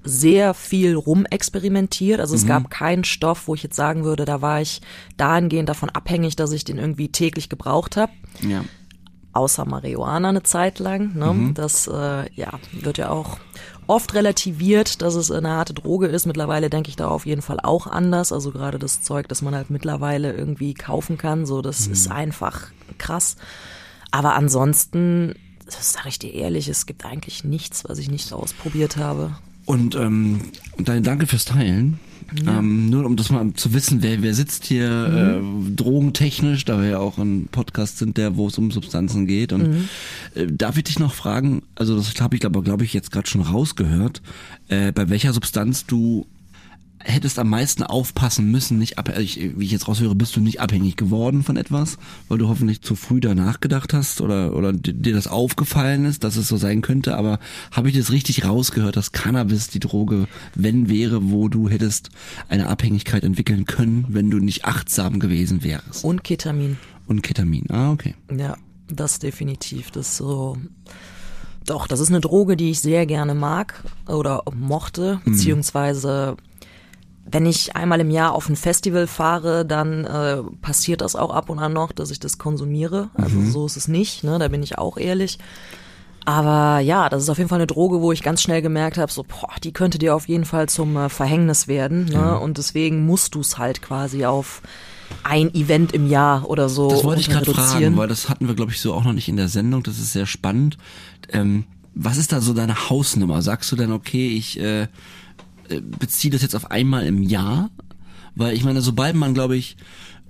sehr 0.04 0.54
viel 0.54 0.96
rumexperimentiert. 0.96 2.20
Also 2.20 2.36
es 2.36 2.44
mhm. 2.44 2.50
gab 2.50 2.70
keinen 2.70 3.04
Stoff, 3.04 3.48
wo 3.48 3.56
ich 3.56 3.64
jetzt 3.64 3.76
sagen 3.76 4.04
würde, 4.04 4.26
da 4.26 4.42
war 4.42 4.62
ich 4.62 4.82
dahingehend 5.18 5.70
davon 5.70 5.90
abhängig, 5.90 6.36
dass 6.36 6.52
ich 6.52 6.66
den 6.66 6.78
irgendwie 6.78 7.10
täglich 7.10 7.50
gebraucht 7.50 7.98
habe. 7.98 8.12
Ja. 8.42 8.64
Außer 9.32 9.66
Marihuana 9.66 10.30
eine 10.30 10.44
Zeit 10.44 10.80
lang. 10.80 11.16
Ne? 11.16 11.34
Mhm. 11.34 11.54
Das 11.54 11.88
äh, 11.88 12.32
ja, 12.34 12.52
wird 12.72 12.98
ja 12.98 13.10
auch 13.10 13.38
oft 13.88 14.14
relativiert, 14.14 15.02
dass 15.02 15.16
es 15.16 15.32
eine 15.32 15.50
harte 15.50 15.74
Droge 15.74 16.08
ist. 16.08 16.26
Mittlerweile 16.26 16.70
denke 16.70 16.90
ich 16.90 16.96
da 16.96 17.08
auf 17.08 17.26
jeden 17.26 17.42
Fall 17.42 17.60
auch 17.62 17.88
anders. 17.88 18.32
Also 18.32 18.52
gerade 18.52 18.80
das 18.80 19.02
Zeug, 19.02 19.28
das 19.30 19.42
man 19.42 19.56
halt 19.56 19.70
mittlerweile 19.70 20.34
irgendwie 20.34 20.74
kaufen 20.74 21.18
kann, 21.18 21.46
so 21.46 21.62
das 21.62 21.88
mhm. 21.88 21.94
ist 21.94 22.12
einfach 22.12 22.68
krass. 22.98 23.38
Aber 24.12 24.36
ansonsten, 24.36 25.34
das 25.66 25.94
sage 25.94 26.10
ich 26.10 26.20
dir 26.20 26.34
ehrlich, 26.34 26.68
es 26.68 26.86
gibt 26.86 27.06
eigentlich 27.06 27.44
nichts, 27.44 27.84
was 27.88 27.98
ich 27.98 28.12
nicht 28.12 28.32
ausprobiert 28.32 28.98
habe. 28.98 29.36
Und 29.66 29.96
ähm, 29.96 30.42
Danke 30.78 31.28
fürs 31.28 31.46
Teilen. 31.46 32.00
Ja. 32.44 32.60
Ähm, 32.60 32.90
nur 32.90 33.06
um 33.06 33.16
das 33.16 33.30
mal 33.30 33.54
zu 33.54 33.74
wissen, 33.74 34.02
wer, 34.02 34.22
wer 34.22 34.34
sitzt 34.34 34.66
hier 34.66 35.40
mhm. 35.42 35.68
äh, 35.68 35.76
drogentechnisch, 35.76 36.66
da 36.66 36.82
wir 36.82 36.90
ja 36.90 36.98
auch 37.00 37.18
ein 37.18 37.48
Podcast 37.52 38.00
sind, 38.00 38.18
der 38.18 38.38
wo 38.38 38.48
es 38.48 38.58
um 38.58 38.72
Substanzen 38.72 39.28
geht. 39.28 39.54
Und 39.54 39.70
mhm. 39.70 39.90
äh, 40.36 40.48
darf 40.48 40.78
ich 40.78 40.86
dich 40.86 41.00
noch 41.00 41.14
fragen, 41.14 41.64
also 41.76 41.96
das 41.96 42.20
habe 42.20 42.36
ich 42.36 42.46
aber 42.46 42.64
glaube 42.64 42.86
ich 42.86 42.94
jetzt 42.94 43.12
gerade 43.12 43.28
schon 43.28 43.42
rausgehört, 43.42 44.22
äh, 44.68 44.92
bei 44.92 45.10
welcher 45.10 45.34
Substanz 45.34 45.86
du 45.86 46.26
hättest 47.04 47.38
am 47.40 47.50
meisten 47.50 47.84
aufpassen 47.84 48.50
müssen, 48.50 48.78
nicht 48.80 48.98
abhängig, 48.98 49.52
wie 49.58 49.66
ich 49.66 49.72
jetzt 49.72 49.88
raushöre, 49.88 50.16
bist 50.16 50.36
du 50.36 50.40
nicht 50.40 50.62
abhängig 50.62 50.96
geworden 50.96 51.44
von 51.44 51.58
etwas, 51.58 51.98
weil 52.30 52.38
du 52.38 52.48
hoffentlich 52.48 52.82
zu 52.82 52.96
früh 52.96 53.20
danach 53.20 53.60
gedacht 53.60 53.94
hast 53.94 54.22
oder, 54.22 54.56
oder 54.56 54.74
dir 54.74 55.14
das 55.14 55.28
aufgefallen 55.28 56.06
ist, 56.06 56.24
dass 56.24 56.36
es 56.38 56.48
so 56.48 56.58
sein 56.58 56.82
könnte, 56.82 57.18
aber 57.18 57.40
habe 57.72 57.90
ich 57.90 57.98
das 57.98 58.12
richtig 58.12 58.46
rausgehört, 58.46 58.96
dass 58.96 59.12
Cannabis 59.12 59.68
die 59.68 59.80
Droge, 59.80 60.28
wenn 60.56 60.90
wäre, 60.90 61.30
wo 61.32 61.50
du 61.50 61.70
hättest 61.70 62.10
eine 62.50 62.68
Abhängigkeit 62.68 63.24
entwickeln 63.24 63.66
können, 63.66 64.06
wenn 64.10 64.30
du 64.30 64.40
nicht 64.40 64.66
achtsam 64.66 65.20
gewesen 65.20 65.64
wärst? 65.64 66.04
Und 66.04 66.24
Ketamin. 66.24 66.78
Und 67.08 67.22
Ketamin, 67.22 67.66
ah, 67.70 67.92
okay. 67.92 68.16
Ja. 68.36 68.56
das 68.88 69.20
definitiv. 69.20 69.92
Das 69.92 70.08
ist 70.10 70.18
so. 70.18 70.58
Doch, 71.66 71.88
das 71.88 72.02
ist 72.02 72.10
eine 72.10 72.20
Droge, 72.20 72.58
die 72.58 72.72
ich 72.72 72.82
sehr 72.82 73.06
gerne 73.06 73.34
mag 73.36 73.84
oder 74.08 74.44
mochte, 74.54 75.22
Mhm. 75.24 75.34
Wenn 77.26 77.46
ich 77.46 77.76
einmal 77.76 78.00
im 78.02 78.12
Jahr 78.12 78.34
auf 78.34 78.50
ein 78.50 78.56
Festival 78.56 79.08
fahre, 79.08 79.66
dann 79.66 80.04
äh, 80.06 80.38
passiert 80.62 81.02
das 81.02 81.16
auch 81.16 81.32
ab 81.34 81.50
und 81.50 81.60
an 81.60 81.74
noch, 81.74 81.92
dass 81.92 82.12
ich 82.12 82.20
das 82.20 82.38
konsumiere. 82.38 83.10
Also 83.16 83.38
Mhm. 83.38 83.52
so 83.52 83.66
ist 83.66 83.78
es 83.78 83.88
nicht, 83.88 84.24
ne? 84.24 84.38
da 84.40 84.48
bin 84.50 84.62
ich 84.64 84.78
auch 84.78 84.98
ehrlich. 84.98 85.40
Aber 86.26 86.80
ja, 86.80 87.10
das 87.10 87.24
ist 87.24 87.30
auf 87.30 87.38
jeden 87.38 87.50
Fall 87.50 87.58
eine 87.60 87.68
Droge, 87.68 88.00
wo 88.02 88.12
ich 88.14 88.24
ganz 88.24 88.42
schnell 88.42 88.62
gemerkt 88.62 88.98
habe, 88.98 89.12
so, 89.12 89.24
boah, 89.24 89.50
die 89.62 89.74
könnte 89.74 89.98
dir 89.98 90.16
auf 90.16 90.28
jeden 90.30 90.46
Fall 90.46 90.70
zum 90.70 90.96
äh, 90.96 91.10
Verhängnis 91.10 91.68
werden. 91.68 92.06
Ne? 92.06 92.40
Und 92.40 92.58
deswegen 92.58 93.06
musst 93.06 93.36
du 93.36 93.42
es 93.42 93.58
halt 93.58 93.82
quasi 93.82 94.26
auf 94.26 94.62
ein 95.24 95.54
Event 95.54 95.92
im 95.92 96.08
Jahr 96.10 96.50
oder 96.50 96.70
so 96.70 96.90
Das 96.90 97.04
wollte 97.04 97.22
ich 97.22 97.30
gerade 97.30 97.52
fragen, 97.54 97.98
weil 97.98 98.08
das 98.08 98.30
hatten 98.30 98.48
wir, 98.48 98.56
glaube 98.56 98.72
ich, 98.72 98.80
so 98.80 98.94
auch 98.94 99.04
noch 99.04 99.12
nicht 99.14 99.28
in 99.28 99.36
der 99.38 99.50
Sendung. 99.50 99.84
Das 99.84 100.00
ist 100.00 100.14
sehr 100.14 100.26
spannend. 100.26 100.78
Ähm, 101.30 101.66
was 101.94 102.18
ist 102.18 102.32
da 102.32 102.40
so 102.42 102.54
deine 102.54 102.90
Hausnummer? 102.90 103.42
Sagst 103.42 103.72
du 103.72 103.76
dann, 103.76 103.92
okay, 103.92 104.30
ich 104.30 104.60
äh, 104.60 104.88
beziehe 105.82 106.32
das 106.32 106.42
jetzt 106.42 106.56
auf 106.56 106.72
einmal 106.72 107.06
im 107.06 107.24
Jahr? 107.24 107.70
Weil 108.36 108.56
ich 108.56 108.64
meine, 108.64 108.82
sobald 108.82 109.16
man, 109.16 109.34
glaube 109.34 109.56
ich, 109.56 109.78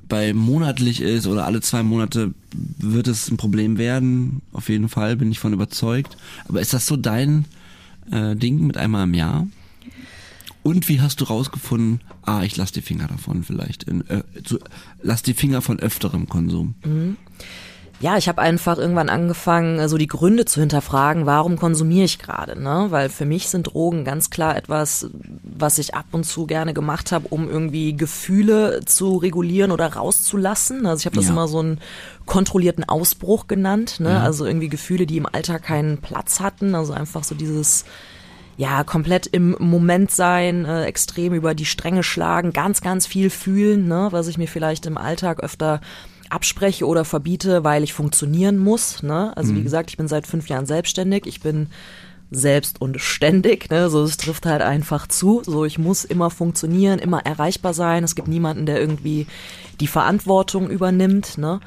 bei 0.10 0.34
monatlich 0.34 1.02
ist 1.02 1.28
oder 1.28 1.46
alle 1.46 1.62
zwei 1.62 1.82
Monate, 1.82 2.34
wird 2.54 3.08
es 3.08 3.32
ein 3.32 3.38
Problem 3.38 3.78
werden. 3.78 4.42
Auf 4.52 4.70
jeden 4.70 4.90
Fall 4.90 5.16
bin 5.16 5.32
ich 5.32 5.40
von 5.40 5.54
überzeugt. 5.54 6.18
Aber 6.48 6.62
ist 6.62 6.74
das 6.74 6.86
so 6.86 6.98
dein 6.98 7.46
äh, 8.12 8.36
Ding 8.36 8.68
mit 8.68 8.78
einmal 8.78 9.06
im 9.06 9.14
Jahr? 9.14 9.48
Und 10.62 10.88
wie 10.88 11.02
hast 11.02 11.20
du 11.20 11.26
rausgefunden, 11.26 12.02
ah, 12.22 12.44
ich 12.44 12.56
lass 12.56 12.72
die 12.72 12.82
Finger 12.82 13.08
davon 13.08 13.44
vielleicht, 13.44 13.84
in, 13.84 14.08
äh, 14.08 14.24
zu, 14.44 14.60
lass 15.02 15.22
die 15.22 15.34
Finger 15.34 15.62
von 15.62 15.80
öfterem 15.80 16.30
Konsum? 16.30 16.76
Ja, 18.04 18.18
ich 18.18 18.28
habe 18.28 18.42
einfach 18.42 18.78
irgendwann 18.78 19.08
angefangen, 19.08 19.88
so 19.88 19.98
die 19.98 20.08
Gründe 20.08 20.44
zu 20.44 20.60
hinterfragen, 20.60 21.26
warum 21.26 21.56
konsumiere 21.56 22.04
ich 22.04 22.20
gerade, 22.20 22.62
ne? 22.62 22.88
Weil 22.90 23.08
für 23.08 23.24
mich 23.24 23.48
sind 23.48 23.68
Drogen 23.68 24.04
ganz 24.04 24.30
klar 24.30 24.58
etwas, 24.58 25.10
was 25.42 25.78
ich 25.78 25.96
ab 25.96 26.08
und 26.12 26.26
zu 26.26 26.46
gerne 26.46 26.74
gemacht 26.74 27.14
habe, 27.14 27.30
um 27.30 27.50
irgendwie 27.50 27.96
Gefühle 27.96 28.82
zu 28.86 29.16
regulieren 29.16 29.72
oder 29.72 29.88
rauszulassen. 29.94 30.86
Also 30.86 31.00
ich 31.00 31.06
habe 31.06 31.16
das 31.16 31.28
Ja. 31.28 31.32
immer 31.32 31.48
so 31.48 31.60
einen 31.60 31.80
kontrollierten 32.26 32.84
Ausbruch 32.84 33.48
genannt, 33.48 34.02
ne? 34.02 34.20
Also 34.20 34.46
irgendwie 34.46 34.68
Gefühle, 34.68 35.06
die 35.06 35.16
im 35.16 35.26
Alltag 35.26 35.64
keinen 35.64 36.00
Platz 36.00 36.42
hatten, 36.42 36.76
also 36.76 36.92
einfach 36.92 37.24
so 37.24 37.36
dieses 37.36 37.86
ja, 38.56 38.84
komplett 38.84 39.26
im 39.28 39.56
Moment 39.60 40.12
sein, 40.12 40.66
äh, 40.66 40.84
extrem 40.84 41.34
über 41.34 41.56
die 41.56 41.66
Stränge 41.66 42.04
schlagen, 42.04 42.54
ganz, 42.54 42.82
ganz 42.82 43.08
viel 43.08 43.32
fühlen, 43.32 43.88
ne, 43.88 44.10
was 44.12 44.28
ich 44.28 44.38
mir 44.38 44.48
vielleicht 44.48 44.86
im 44.86 44.96
Alltag 44.96 45.40
öfter 45.40 45.82
abspreche 46.34 46.88
oder 46.88 47.06
verbiete, 47.06 47.64
weil 47.64 47.84
ich 47.84 47.94
funktionieren 47.94 48.58
muss. 48.58 49.04
Ne? 49.04 49.36
Also 49.38 49.56
wie 49.56 49.64
gesagt, 49.64 49.90
ich 49.90 49.98
bin 49.98 50.08
seit 50.08 50.28
fünf 50.28 50.50
Jahren 50.50 50.66
selbstständig, 50.66 51.26
ich 51.26 51.42
bin 51.42 51.68
selbst 52.32 52.82
und 52.82 53.00
ständig, 53.00 53.70
ne? 53.70 53.90
so 53.90 54.04
es 54.04 54.18
trifft 54.18 54.46
halt 54.46 54.62
einfach 54.62 55.08
zu. 55.08 55.44
So 55.46 55.66
ich 55.66 55.78
muss 55.78 56.04
immer 56.04 56.30
funktionieren, 56.30 57.00
immer 57.00 57.26
erreichbar 57.26 57.74
sein. 57.74 58.04
Es 58.04 58.16
gibt 58.16 58.28
niemanden, 58.28 58.66
der 58.66 58.80
irgendwie 58.80 59.28
die 59.80 59.88
Verantwortung 59.88 60.70
übernimmt. 60.70 61.38
Ne? 61.38 61.60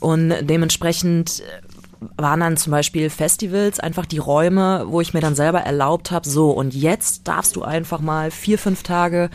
Und 0.00 0.34
dementsprechend 0.42 1.42
waren 2.16 2.40
dann 2.40 2.56
zum 2.56 2.70
Beispiel 2.70 3.10
Festivals 3.10 3.80
einfach 3.80 4.06
die 4.06 4.18
Räume, 4.18 4.84
wo 4.88 5.00
ich 5.00 5.14
mir 5.14 5.20
dann 5.20 5.34
selber 5.34 5.60
erlaubt 5.60 6.10
habe, 6.10 6.28
so 6.28 6.50
und 6.50 6.74
jetzt 6.74 7.26
darfst 7.28 7.56
du 7.56 7.62
einfach 7.62 8.00
mal 8.00 8.30
vier, 8.30 8.58
fünf 8.58 8.82
Tage 8.82 9.30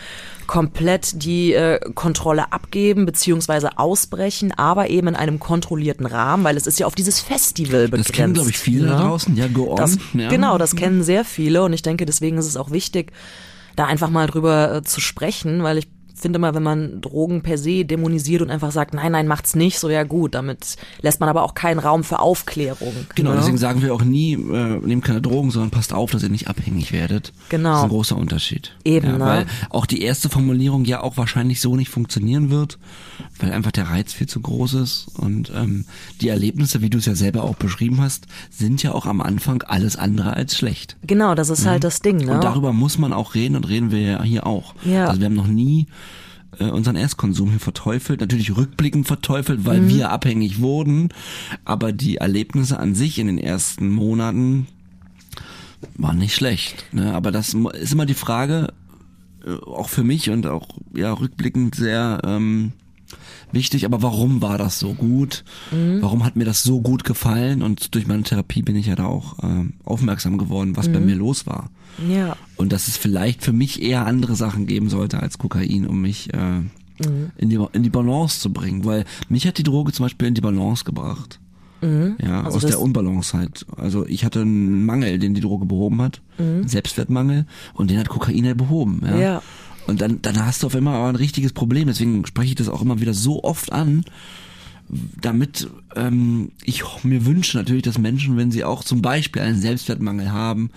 komplett 0.48 1.24
die 1.24 1.54
äh, 1.54 1.80
Kontrolle 1.94 2.52
abgeben 2.52 3.06
beziehungsweise 3.06 3.78
ausbrechen, 3.78 4.52
aber 4.58 4.90
eben 4.90 5.08
in 5.10 5.16
einem 5.16 5.40
kontrollierten 5.40 6.06
Rahmen, 6.06 6.44
weil 6.44 6.58
es 6.58 6.66
ist 6.66 6.80
ja 6.80 6.88
auf 6.88 6.96
dieses 6.96 7.20
Festival 7.20 7.86
begrenzt. 7.86 8.10
Das 8.10 8.16
kennen, 8.16 8.34
glaube 8.34 8.50
ich, 8.50 8.58
viele 8.58 8.88
da 8.88 8.96
ne? 8.96 9.02
draußen. 9.02 9.36
Ja, 9.36 9.48
go 9.48 9.72
on. 9.72 9.76
Das, 9.76 9.98
ja. 10.14 10.30
Genau, 10.30 10.58
das 10.58 10.76
kennen 10.76 11.04
sehr 11.04 11.24
viele 11.24 11.64
und 11.64 11.74
ich 11.74 11.84
denke, 11.84 12.06
deswegen 12.06 12.38
ist 12.38 12.48
es 12.48 12.58
auch 12.58 12.72
wichtig, 12.72 13.12
da 13.76 13.86
einfach 13.86 14.10
mal 14.10 14.28
drüber 14.28 14.76
äh, 14.76 14.84
zu 14.84 15.00
sprechen, 15.02 15.64
weil 15.64 15.78
ich 15.78 15.88
finde 16.20 16.40
mal, 16.40 16.54
wenn 16.54 16.64
man 16.64 17.02
Drogen 17.02 17.42
per 17.42 17.58
se 17.58 17.86
dämonisiert 17.86 18.42
und 18.42 18.50
einfach 18.50 18.72
sagt, 18.72 18.94
nein, 18.94 19.12
nein, 19.12 19.28
macht's 19.28 19.56
nicht, 19.56 19.80
so 19.80 19.90
ja 19.90 20.04
gut, 20.04 20.36
damit 20.36 20.76
lässt 21.02 21.20
man 21.20 21.30
aber 21.30 21.44
auch 21.44 21.54
keinen 21.54 21.80
Raum 21.80 22.04
für 22.04 22.20
Aufklärung. 22.20 22.94
Genau, 23.16 23.32
ne? 23.32 23.38
deswegen 23.38 23.58
sagen 23.58 23.82
wir 23.82 23.94
auch 23.94 24.04
nie, 24.04 24.34
äh, 24.34 24.80
nehmt 24.86 25.06
keine 25.06 25.22
Drogen, 25.22 25.52
sondern 25.52 25.72
passt 25.72 25.94
auf, 25.94 26.12
dass 26.12 26.24
ihr 26.24 26.30
nicht 26.30 26.48
abhängig 26.48 26.92
werdet. 26.92 27.34
Genau. 27.50 27.70
Das 27.70 27.80
ist 27.80 27.84
ein 27.84 27.90
großer 27.90 28.18
Unterschied. 28.18 28.76
Eben, 28.84 29.08
ja, 29.08 29.18
ne? 29.18 29.26
Weil 29.26 29.46
auch 29.70 29.86
die 29.86 30.02
erste 30.02 30.30
Formulierung 30.30 30.86
ja 30.86 31.02
auch 31.02 31.18
wahrscheinlich 31.18 31.62
so 31.62 31.76
nicht 31.76 31.90
funktionieren 31.90 32.50
wird, 32.50 32.78
weil 33.40 33.52
einfach 33.52 33.72
der 33.72 33.90
Reiz 33.90 34.14
viel 34.14 34.28
zu 34.28 34.42
groß 34.42 34.76
ist. 34.76 35.08
Und 35.16 35.52
ähm, 35.56 35.86
die 36.22 36.30
Erlebnisse, 36.30 36.82
wie 36.82 36.90
du 36.90 36.98
es 36.98 37.06
ja 37.06 37.16
selber 37.16 37.44
auch 37.44 37.56
beschrieben 37.56 38.02
hast, 38.02 38.28
sind 38.50 38.84
ja 38.84 38.94
auch 38.94 39.06
am 39.06 39.22
Anfang 39.22 39.64
alles 39.64 39.96
andere 39.96 40.34
als 40.34 40.58
schlecht. 40.58 40.98
Genau, 41.06 41.36
das 41.36 41.50
ist 41.50 41.66
halt 41.66 41.84
das 41.84 42.02
Ding, 42.02 42.18
ne? 42.18 42.34
Und 42.34 42.44
darüber 42.44 42.74
muss 42.74 42.98
man 42.98 43.14
auch 43.14 43.36
reden 43.36 43.56
und 43.56 43.68
reden 43.68 43.92
wir 43.92 44.00
ja 44.00 44.24
hier 44.24 44.46
auch. 44.46 44.74
Ja. 44.84 45.08
Also 45.08 45.20
wir 45.22 45.26
haben 45.26 45.36
noch 45.36 45.48
nie 45.48 45.88
äh, 46.60 46.66
unseren 46.66 46.96
Erstkonsum 46.96 47.50
hier 47.52 47.60
verteufelt, 47.60 48.22
natürlich 48.22 48.56
rückblickend 48.56 49.08
verteufelt, 49.08 49.66
weil 49.66 49.88
wir 49.88 50.12
abhängig 50.12 50.60
wurden, 50.60 51.10
aber 51.66 51.92
die 51.92 52.18
Erlebnisse 52.18 52.80
an 52.80 52.96
sich 52.96 53.20
in 53.20 53.28
den 53.28 53.38
ersten 53.38 53.90
Monaten 53.90 54.68
waren 55.96 56.18
nicht 56.18 56.36
schlecht. 56.36 56.86
Ne? 56.92 57.14
Aber 57.14 57.32
das 57.32 57.54
ist 57.54 57.94
immer 57.94 58.06
die 58.06 58.14
Frage, 58.14 58.74
äh, 59.46 59.54
auch 59.66 59.90
für 59.90 60.04
mich 60.04 60.30
und 60.30 60.48
auch 60.48 60.68
ja 60.94 61.14
rückblickend 61.14 61.76
sehr 61.76 62.22
ähm, 62.24 62.74
wichtig, 63.54 63.86
aber 63.86 64.02
warum 64.02 64.42
war 64.42 64.58
das 64.58 64.80
so 64.80 64.94
gut? 64.94 65.44
Warum 66.02 66.24
hat 66.26 66.36
mir 66.36 66.46
das 66.46 66.64
so 66.64 66.82
gut 66.82 67.04
gefallen? 67.04 67.62
Und 67.62 67.94
durch 67.96 68.08
meine 68.08 68.24
Therapie 68.24 68.62
bin 68.62 68.76
ich 68.76 68.88
ja 68.88 68.96
da 68.96 69.06
auch 69.06 69.38
ähm, 69.44 69.74
aufmerksam 69.86 70.38
geworden, 70.38 70.76
was 70.78 70.88
bei 70.90 71.00
mir 71.00 71.16
los 71.16 71.46
war. 71.46 71.70
ja. 72.08 72.36
Und 72.58 72.74
dass 72.74 72.88
es 72.88 72.98
vielleicht 72.98 73.44
für 73.44 73.54
mich 73.54 73.82
eher 73.82 74.06
andere 74.06 74.36
Sachen 74.36 74.68
geben 74.68 74.90
sollte 74.90 75.20
als 75.22 75.38
Kokain, 75.38 75.88
um 75.88 76.02
mich 76.02 76.34
äh, 76.34 76.62
in, 77.38 77.50
die, 77.50 77.60
in 77.72 77.84
die 77.84 77.90
Balance 77.90 78.40
zu 78.42 78.52
bringen. 78.52 78.84
Weil 78.86 79.06
mich 79.30 79.48
hat 79.48 79.58
die 79.58 79.64
Droge 79.64 79.92
zum 79.94 80.06
Beispiel 80.06 80.28
in 80.28 80.34
die 80.36 80.42
Balance 80.42 80.84
gebracht. 80.84 81.40
Ja, 81.82 82.44
Also 82.44 82.58
aus 82.58 82.66
der 82.66 82.82
Unbalance 82.82 83.38
halt. 83.38 83.66
Also 83.78 84.06
ich 84.06 84.26
hatte 84.26 84.42
einen 84.42 84.86
Mangel, 84.86 85.18
den 85.18 85.34
die 85.34 85.40
Droge 85.40 85.66
behoben 85.66 86.02
hat, 86.02 86.22
einen 86.38 86.68
Selbstwertmangel, 86.68 87.46
und 87.74 87.90
den 87.90 87.98
hat 87.98 88.10
Kokain 88.10 88.46
halt 88.46 88.58
behoben. 88.58 89.02
Ja. 89.06 89.18
Ja. 89.18 89.42
Und 89.90 90.02
dann, 90.02 90.22
dann 90.22 90.46
hast 90.46 90.64
du 90.64 90.68
auf 90.68 90.76
einmal 90.76 90.96
aber 90.96 91.10
ein 91.10 91.16
richtiges 91.16 91.52
Problem. 91.52 91.88
Deswegen 91.88 92.26
spreche 92.26 92.50
ich 92.50 92.56
das 92.56 92.70
auch 92.70 92.82
immer 92.82 93.02
wieder 93.02 93.14
so 93.14 93.44
oft 93.44 93.72
an, 93.72 94.06
damit 95.22 95.70
ähm, 95.96 96.52
ich 96.64 96.84
mir 97.04 97.26
wünsche 97.26 97.58
natürlich, 97.58 97.84
dass 97.84 97.98
Menschen, 97.98 98.38
wenn 98.38 98.52
sie 98.52 98.64
auch 98.64 98.84
zum 98.84 99.02
Beispiel 99.02 99.42
einen 99.42 99.60
Selbstwertmangel 99.60 100.32
haben, 100.32 100.72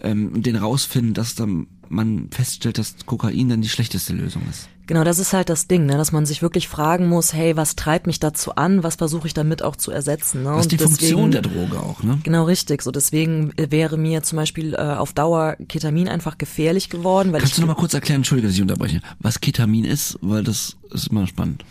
ähm, 0.00 0.32
und 0.34 0.46
den 0.46 0.56
rausfinden, 0.56 1.14
dass 1.14 1.34
dann 1.34 1.66
man 1.88 2.28
feststellt, 2.30 2.78
dass 2.78 2.96
Kokain 3.06 3.48
dann 3.48 3.62
die 3.62 3.68
schlechteste 3.68 4.12
Lösung 4.12 4.42
ist. 4.50 4.68
Genau, 4.86 5.02
das 5.04 5.18
ist 5.18 5.32
halt 5.32 5.48
das 5.48 5.66
Ding, 5.66 5.86
ne? 5.86 5.96
dass 5.96 6.12
man 6.12 6.26
sich 6.26 6.42
wirklich 6.42 6.68
fragen 6.68 7.08
muss, 7.08 7.32
hey, 7.34 7.56
was 7.56 7.74
treibt 7.74 8.06
mich 8.06 8.20
dazu 8.20 8.54
an, 8.54 8.82
was 8.82 8.94
versuche 8.96 9.26
ich 9.26 9.34
damit 9.34 9.62
auch 9.62 9.74
zu 9.76 9.90
ersetzen. 9.90 10.44
Ne? 10.44 10.50
Was 10.50 10.62
ist 10.62 10.72
die 10.72 10.76
deswegen- 10.76 10.96
Funktion 10.96 11.30
der 11.32 11.42
Droge 11.42 11.80
auch, 11.80 12.02
ne? 12.02 12.18
Genau 12.22 12.44
richtig. 12.44 12.82
So 12.82 12.90
deswegen 12.92 13.52
wäre 13.56 13.96
mir 13.98 14.22
zum 14.22 14.36
Beispiel 14.36 14.74
äh, 14.74 14.76
auf 14.78 15.12
Dauer 15.12 15.56
Ketamin 15.68 16.08
einfach 16.08 16.38
gefährlich 16.38 16.88
geworden, 16.88 17.32
weil 17.32 17.40
Kannst 17.40 17.54
ich 17.54 17.56
du 17.56 17.62
noch 17.62 17.74
mal 17.74 17.80
kurz 17.80 17.94
erklären, 17.94 18.18
entschuldige, 18.20 18.48
dass 18.48 18.54
ich 18.56 18.62
unterbreche, 18.62 19.00
was 19.18 19.40
Ketamin 19.40 19.84
ist, 19.84 20.18
weil 20.22 20.44
das 20.44 20.76
ist 20.92 21.08
immer 21.08 21.26
spannend. 21.26 21.64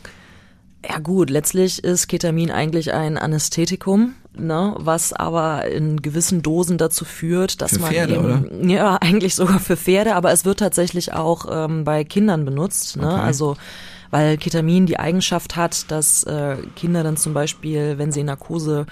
Ja 0.90 1.00
gut, 1.00 1.30
letztlich 1.30 1.84
ist 1.84 2.08
Ketamin 2.08 2.52
eigentlich 2.52 2.94
ein 2.94 3.18
Anästhetikum, 3.18 4.14
ne, 4.38 4.76
was 4.78 5.14
aber 5.14 5.66
in 5.66 6.02
gewissen 6.02 6.42
Dosen 6.42 6.78
dazu 6.78 7.06
führt, 7.06 7.62
dass 7.62 7.74
Für 7.74 7.80
man 7.80 7.92
Pferde, 7.92 8.16
eben, 8.16 8.70
ja 8.70 8.96
eigentlich 8.98 9.36
sogar 9.36 9.60
für 9.60 9.78
Pferde, 9.78 10.16
aber 10.16 10.32
es 10.32 10.46
wird 10.46 10.60
tatsächlich 10.60 11.14
auch 11.14 11.46
ähm, 11.50 11.84
bei 11.84 12.04
Kindern 12.04 12.46
benutzt, 12.46 12.98
ne, 12.98 13.08
Okay. 13.08 13.22
also 13.22 13.58
weil 14.12 14.38
Ketamin 14.38 14.86
die 14.86 14.98
Eigenschaft 15.00 15.56
hat, 15.58 15.92
dass 15.92 16.24
äh, 16.24 16.56
Kinder 16.78 17.04
dann 17.04 17.18
zum 17.18 17.34
Beispiel, 17.34 17.98
wenn 17.98 18.14
sie 18.14 18.22
in 18.22 18.28
Narkose 18.28 18.86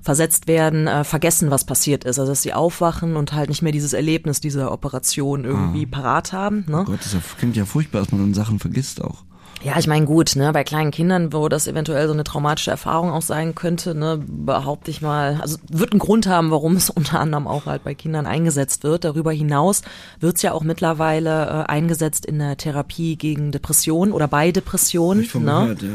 versetzt 0.00 0.48
werden, 0.48 0.86
äh, 0.86 1.04
vergessen, 1.04 1.50
was 1.50 1.64
passiert 1.64 2.04
ist. 2.04 2.18
Also 2.18 2.32
dass 2.32 2.40
sie 2.40 2.54
aufwachen 2.54 3.16
und 3.16 3.34
halt 3.34 3.50
nicht 3.50 3.60
mehr 3.60 3.72
dieses 3.72 3.92
Erlebnis 3.92 4.40
dieser 4.40 4.72
Operation 4.72 5.44
irgendwie 5.44 5.84
parat 5.84 6.32
haben. 6.32 6.64
Ne? 6.66 6.78
Oh 6.80 6.84
Gott, 6.84 7.00
das 7.00 7.14
klingt 7.36 7.56
ja 7.56 7.66
furchtbar, 7.66 8.00
dass 8.00 8.12
man 8.12 8.22
dann 8.22 8.32
Sachen 8.32 8.58
vergisst 8.58 9.02
auch. 9.02 9.24
Ja, 9.62 9.78
ich 9.78 9.86
meine, 9.86 10.06
gut, 10.06 10.36
ne, 10.36 10.52
bei 10.52 10.64
kleinen 10.64 10.90
Kindern, 10.90 11.32
wo 11.32 11.48
das 11.48 11.66
eventuell 11.66 12.06
so 12.06 12.14
eine 12.14 12.24
traumatische 12.24 12.70
Erfahrung 12.70 13.10
auch 13.10 13.22
sein 13.22 13.54
könnte, 13.54 13.94
ne, 13.94 14.18
behaupte 14.26 14.90
ich 14.90 15.02
mal, 15.02 15.38
also 15.42 15.58
wird 15.68 15.92
einen 15.92 15.98
Grund 15.98 16.26
haben, 16.26 16.50
warum 16.50 16.76
es 16.76 16.88
unter 16.90 17.20
anderem 17.20 17.46
auch 17.46 17.66
halt 17.66 17.84
bei 17.84 17.94
Kindern 17.94 18.26
eingesetzt 18.26 18.84
wird. 18.84 19.04
Darüber 19.04 19.32
hinaus 19.32 19.82
wird 20.18 20.36
es 20.36 20.42
ja 20.42 20.52
auch 20.52 20.62
mittlerweile 20.62 21.46
äh, 21.46 21.70
eingesetzt 21.70 22.24
in 22.24 22.38
der 22.38 22.56
Therapie 22.56 23.16
gegen 23.16 23.52
Depressionen 23.52 24.12
oder 24.12 24.28
bei 24.28 24.50
Depressionen. 24.50 25.20
Ne? 25.20 25.76
gehört, 25.76 25.82
ja. 25.82 25.88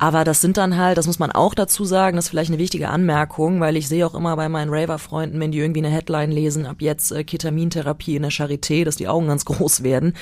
Aber 0.00 0.24
das 0.24 0.40
sind 0.40 0.56
dann 0.56 0.78
halt, 0.78 0.96
das 0.96 1.06
muss 1.06 1.18
man 1.18 1.30
auch 1.30 1.54
dazu 1.54 1.84
sagen, 1.84 2.16
das 2.16 2.24
ist 2.24 2.28
vielleicht 2.30 2.50
eine 2.50 2.58
wichtige 2.58 2.88
Anmerkung, 2.88 3.60
weil 3.60 3.76
ich 3.76 3.86
sehe 3.86 4.06
auch 4.06 4.14
immer 4.14 4.34
bei 4.34 4.48
meinen 4.48 4.72
Raver-Freunden, 4.72 5.38
wenn 5.38 5.52
die 5.52 5.58
irgendwie 5.58 5.84
eine 5.84 5.94
Headline 5.94 6.32
lesen, 6.32 6.64
ab 6.64 6.76
jetzt 6.80 7.12
äh, 7.12 7.22
Ketamintherapie 7.22 8.16
in 8.16 8.22
der 8.22 8.32
Charité, 8.32 8.84
dass 8.84 8.96
die 8.96 9.08
Augen 9.08 9.26
ganz 9.26 9.44
groß 9.44 9.82
werden. 9.82 10.14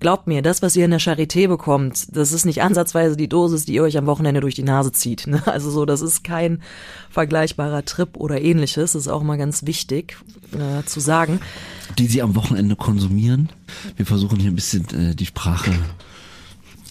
Glaubt 0.00 0.26
mir, 0.26 0.42
das, 0.42 0.60
was 0.60 0.76
ihr 0.76 0.84
in 0.84 0.90
der 0.90 1.00
Charité 1.00 1.48
bekommt, 1.48 2.14
das 2.14 2.32
ist 2.32 2.44
nicht 2.44 2.60
ansatzweise 2.60 3.16
die 3.16 3.26
Dosis, 3.26 3.64
die 3.64 3.72
ihr 3.72 3.84
euch 3.84 3.96
am 3.96 4.04
Wochenende 4.04 4.42
durch 4.42 4.54
die 4.54 4.64
Nase 4.64 4.92
zieht. 4.92 5.26
Ne? 5.26 5.42
Also 5.52 5.70
so, 5.70 5.86
das 5.86 6.02
ist 6.02 6.24
kein 6.24 6.62
vergleichbarer 7.08 7.86
Trip 7.86 8.18
oder 8.18 8.38
ähnliches. 8.38 8.92
Das 8.92 9.02
ist 9.02 9.08
auch 9.08 9.22
mal 9.22 9.38
ganz 9.38 9.64
wichtig 9.64 10.18
äh, 10.52 10.84
zu 10.84 11.00
sagen. 11.00 11.40
Die 11.96 12.06
sie 12.06 12.20
am 12.20 12.34
Wochenende 12.34 12.76
konsumieren. 12.76 13.48
Wir 13.96 14.04
versuchen 14.04 14.38
hier 14.38 14.50
ein 14.50 14.56
bisschen 14.56 14.86
äh, 14.90 15.14
die 15.14 15.26
Sprache 15.26 15.72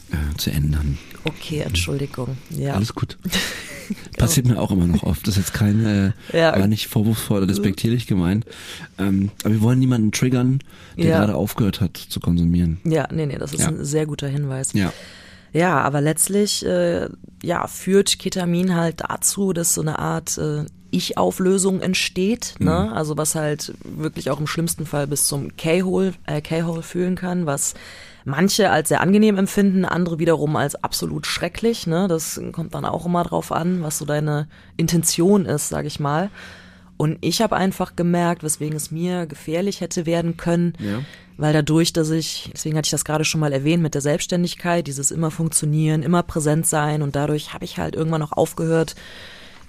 äh, 0.10 0.38
zu 0.38 0.50
ändern. 0.52 0.98
Okay, 1.26 1.60
Entschuldigung. 1.62 2.38
Ja. 2.50 2.74
Alles 2.74 2.94
gut. 2.96 3.18
Passiert 4.18 4.48
mir 4.48 4.60
auch 4.60 4.72
immer 4.72 4.88
noch 4.88 5.04
oft. 5.04 5.28
Das 5.28 5.36
ist 5.36 5.48
jetzt 5.48 5.54
kein, 5.54 5.86
äh, 5.86 6.38
Ja. 6.38 6.58
war 6.58 6.68
nicht 6.68 6.88
vorwurfsvoll 6.88 7.38
oder 7.40 7.48
despektierlich 7.48 8.08
gemeint. 8.08 8.46
Ähm, 8.98 9.32
aber 9.44 9.54
wir 9.54 9.62
wollen 9.62 9.80
niemanden 9.80 10.12
triggern, 10.12 10.60
der 10.98 11.06
Ja. 11.06 11.20
gerade 11.20 11.36
aufgehört 11.36 11.82
hat 11.82 11.98
zu 11.98 12.20
konsumieren. 12.20 12.80
Ja, 12.86 13.08
nee, 13.12 13.26
nee, 13.26 13.38
das 13.38 13.54
ist 13.54 13.62
Ja. 13.62 13.68
ein 13.68 13.84
sehr 13.84 14.06
guter 14.06 14.28
Hinweis. 14.28 14.74
Ja. 14.74 14.94
Ja, 15.54 15.82
aber 15.82 16.00
letztlich 16.00 16.66
äh, 16.66 17.10
ja, 17.44 17.68
führt 17.68 18.20
Ketamin 18.20 18.74
halt 18.76 19.02
dazu, 19.02 19.52
dass 19.52 19.74
so 19.74 19.82
eine 19.82 20.00
Art 20.00 20.38
äh, 20.38 20.64
Ich-Auflösung 20.92 21.82
entsteht, 21.82 22.56
ne? 22.60 22.92
Also 22.94 23.18
was 23.18 23.36
halt 23.36 23.74
wirklich 23.84 24.30
auch 24.30 24.40
im 24.40 24.48
schlimmsten 24.48 24.86
Fall 24.86 25.08
bis 25.08 25.26
zum 25.26 25.58
K-Hole 25.58 26.14
äh, 26.26 26.40
K-Hole 26.42 26.82
führen 26.84 27.16
kann, 27.16 27.46
was 27.46 27.74
manche 28.26 28.70
als 28.70 28.90
sehr 28.90 29.02
angenehm 29.02 29.38
empfinden, 29.38 29.86
andere 29.86 30.20
wiederum 30.20 30.56
als 30.56 30.76
absolut 30.84 31.26
schrecklich, 31.26 31.88
ne? 31.88 32.08
Das 32.08 32.40
kommt 32.52 32.74
dann 32.74 32.86
auch 32.86 33.06
immer 33.06 33.24
drauf 33.24 33.52
an, 33.52 33.82
was 33.84 33.98
so 33.98 34.06
deine 34.06 34.48
Intention 34.78 35.46
ist, 35.46 35.70
sag 35.70 35.86
ich 35.86 36.00
mal. 36.00 36.30
Und 36.98 37.18
ich 37.22 37.42
habe 37.42 37.56
einfach 37.56 37.96
gemerkt, 37.96 38.44
weswegen 38.44 38.76
es 38.76 38.92
mir 38.92 39.26
gefährlich 39.26 39.82
hätte 39.82 40.06
werden 40.06 40.38
können, 40.38 40.74
Ja. 40.78 41.00
weil 41.38 41.52
dadurch, 41.52 41.94
dass 41.94 42.12
ich, 42.12 42.52
deswegen 42.54 42.78
hatte 42.78 42.86
ich 42.86 42.92
das 42.92 43.06
gerade 43.06 43.26
schon 43.26 43.42
mal 43.42 43.54
erwähnt 43.54 43.82
mit 43.82 43.96
der 43.96 44.02
Selbstständigkeit, 44.02 44.86
dieses 44.86 45.10
immer 45.10 45.32
funktionieren, 45.32 46.04
immer 46.04 46.22
präsent 46.22 46.68
sein 46.68 47.02
und 47.02 47.16
dadurch 47.16 47.56
habe 47.56 47.66
ich 47.66 47.80
halt 47.80 47.96
irgendwann 47.96 48.22
auch 48.22 48.34
aufgehört, 48.34 48.94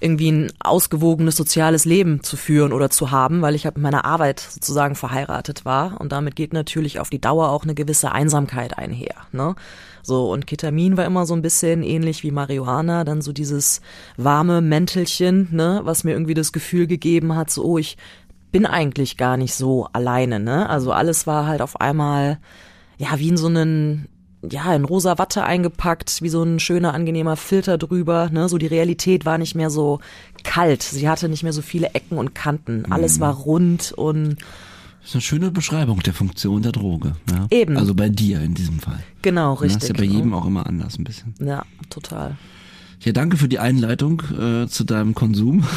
irgendwie 0.03 0.31
ein 0.31 0.51
ausgewogenes 0.59 1.37
soziales 1.37 1.85
Leben 1.85 2.23
zu 2.23 2.35
führen 2.35 2.73
oder 2.73 2.89
zu 2.89 3.11
haben, 3.11 3.41
weil 3.41 3.55
ich 3.55 3.65
halt 3.65 3.77
mit 3.77 3.83
meiner 3.83 4.03
Arbeit 4.03 4.41
sozusagen 4.41 4.95
verheiratet 4.95 5.63
war 5.63 5.99
und 6.01 6.11
damit 6.11 6.35
geht 6.35 6.51
natürlich 6.51 6.99
auf 6.99 7.09
die 7.09 7.21
Dauer 7.21 7.49
auch 7.49 7.63
eine 7.63 7.73
gewisse 7.73 8.11
Einsamkeit 8.11 8.77
einher, 8.77 9.15
ne? 9.31 9.55
So 10.05 10.29
und 10.29 10.45
Ketamin 10.45 10.97
war 10.97 11.05
immer 11.05 11.25
so 11.25 11.33
ein 11.33 11.41
bisschen 11.41 11.81
ähnlich 11.81 12.23
wie 12.23 12.31
Marihuana, 12.31 13.05
dann 13.05 13.21
so 13.21 13.31
dieses 13.31 13.79
warme 14.17 14.59
Mäntelchen, 14.59 15.47
ne, 15.51 15.79
was 15.85 16.03
mir 16.03 16.11
irgendwie 16.11 16.33
das 16.33 16.51
Gefühl 16.51 16.87
gegeben 16.87 17.37
hat, 17.37 17.49
so 17.49 17.63
oh, 17.63 17.77
ich 17.77 17.97
bin 18.51 18.65
eigentlich 18.65 19.15
gar 19.15 19.37
nicht 19.37 19.55
so 19.55 19.87
alleine, 19.93 20.41
ne? 20.41 20.69
Also 20.69 20.91
alles 20.91 21.25
war 21.25 21.47
halt 21.47 21.61
auf 21.61 21.79
einmal 21.79 22.39
ja 22.97 23.17
wie 23.17 23.29
in 23.29 23.37
so 23.37 23.47
einen 23.47 24.09
ja, 24.49 24.73
in 24.75 24.85
rosa 24.85 25.17
Watte 25.17 25.43
eingepackt, 25.43 26.21
wie 26.21 26.29
so 26.29 26.43
ein 26.43 26.59
schöner, 26.59 26.93
angenehmer 26.93 27.37
Filter 27.37 27.77
drüber, 27.77 28.29
ne? 28.29 28.49
So 28.49 28.57
die 28.57 28.67
Realität 28.67 29.25
war 29.25 29.37
nicht 29.37 29.55
mehr 29.55 29.69
so 29.69 29.99
kalt. 30.43 30.83
Sie 30.83 31.07
hatte 31.07 31.29
nicht 31.29 31.43
mehr 31.43 31.53
so 31.53 31.61
viele 31.61 31.93
Ecken 31.93 32.17
und 32.17 32.35
Kanten. 32.35 32.91
Alles 32.91 33.19
war 33.19 33.33
rund 33.33 33.93
und 33.93 34.37
Das 35.01 35.09
ist 35.09 35.15
eine 35.15 35.21
schöne 35.21 35.51
Beschreibung 35.51 35.99
der 36.01 36.13
Funktion 36.13 36.61
der 36.61 36.71
Droge. 36.73 37.13
Ja? 37.29 37.47
Eben. 37.51 37.77
Also 37.77 37.93
bei 37.95 38.09
dir 38.09 38.41
in 38.41 38.53
diesem 38.53 38.79
Fall. 38.79 38.99
genau, 39.21 39.53
Das 39.53 39.63
richtig. 39.63 39.83
ist 39.83 39.89
ja 39.89 39.95
bei 39.95 40.03
jedem 40.03 40.33
auch 40.33 40.45
immer 40.45 40.65
anders 40.67 40.97
ein 40.99 41.03
bisschen. 41.05 41.33
Ja, 41.39 41.63
total. 41.89 42.35
Ja, 43.01 43.11
danke 43.11 43.37
für 43.37 43.47
die 43.49 43.59
Einleitung 43.59 44.21
äh, 44.39 44.67
zu 44.67 44.83
deinem 44.83 45.13
Konsum. 45.15 45.63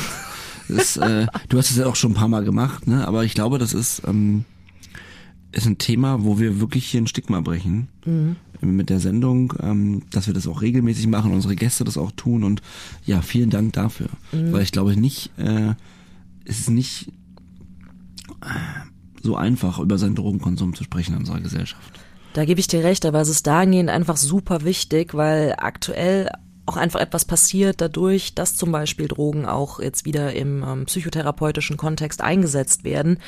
Das, 0.69 0.97
äh, 0.97 1.29
du 1.49 1.59
hast 1.59 1.71
es 1.71 1.77
ja 1.77 1.87
auch 1.87 1.95
schon 1.95 2.11
ein 2.11 2.15
paar 2.15 2.27
Mal 2.27 2.43
gemacht, 2.43 2.89
ne? 2.89 3.07
aber 3.07 3.23
ich 3.23 3.35
glaube, 3.35 3.59
das 3.59 3.73
ist, 3.73 4.03
ähm, 4.05 4.45
ist 5.53 5.67
ein 5.67 5.79
Thema, 5.79 6.25
wo 6.25 6.39
wir 6.39 6.61
wirklich 6.61 6.87
hier 6.87 7.01
ein 7.01 7.07
Stigma 7.07 7.41
brechen. 7.41 7.89
Mit 8.61 8.89
der 8.89 9.01
Sendung, 9.01 9.53
ähm, 9.61 10.03
dass 10.11 10.27
wir 10.27 10.35
das 10.35 10.47
auch 10.47 10.63
regelmäßig 10.63 11.07
machen, 11.09 11.33
unsere 11.33 11.57
Gäste 11.57 11.85
das 11.85 11.99
auch 11.99 12.11
tun 12.13 12.43
und 12.43 12.63
ja, 13.05 13.21
vielen 13.21 13.51
Dank 13.51 13.75
dafür, 13.75 14.09
weil 14.33 14.63
ich 14.63 14.73
glaube 14.73 14.97
nicht, 14.97 15.31
äh, 15.37 15.75
es 16.47 16.61
ist 16.61 16.71
nicht 16.71 17.13
äh, 18.41 18.47
so 19.23 19.37
einfach 19.37 19.79
über 19.79 19.99
seinen 19.99 20.15
Drogenkonsum 20.15 20.75
zu 20.75 20.85
sprechen 20.85 21.13
in 21.13 21.19
unserer 21.19 21.41
Gesellschaft. 21.41 22.01
Da 22.33 22.45
gebe 22.45 22.61
ich 22.61 22.67
dir 22.67 22.85
recht, 22.85 23.05
aber 23.05 23.21
es 23.21 23.29
ist 23.29 23.47
dahingehend 23.47 23.91
einfach 23.91 24.17
super 24.17 24.63
wichtig, 24.65 25.15
weil 25.15 25.55
aktuell 25.59 26.31
auch 26.67 26.77
einfach 26.77 27.01
etwas 27.01 27.25
passiert 27.25 27.81
dadurch, 27.81 28.35
dass 28.35 28.57
zum 28.57 28.73
Beispiel 28.73 29.07
Drogen 29.07 29.47
auch 29.47 29.79
jetzt 29.79 30.05
wieder 30.05 30.33
im 30.33 30.65
ähm, 30.65 30.85
psychotherapeutischen 30.87 31.77
Kontext 31.77 32.21
eingesetzt 32.21 32.83
werden, 32.83 33.19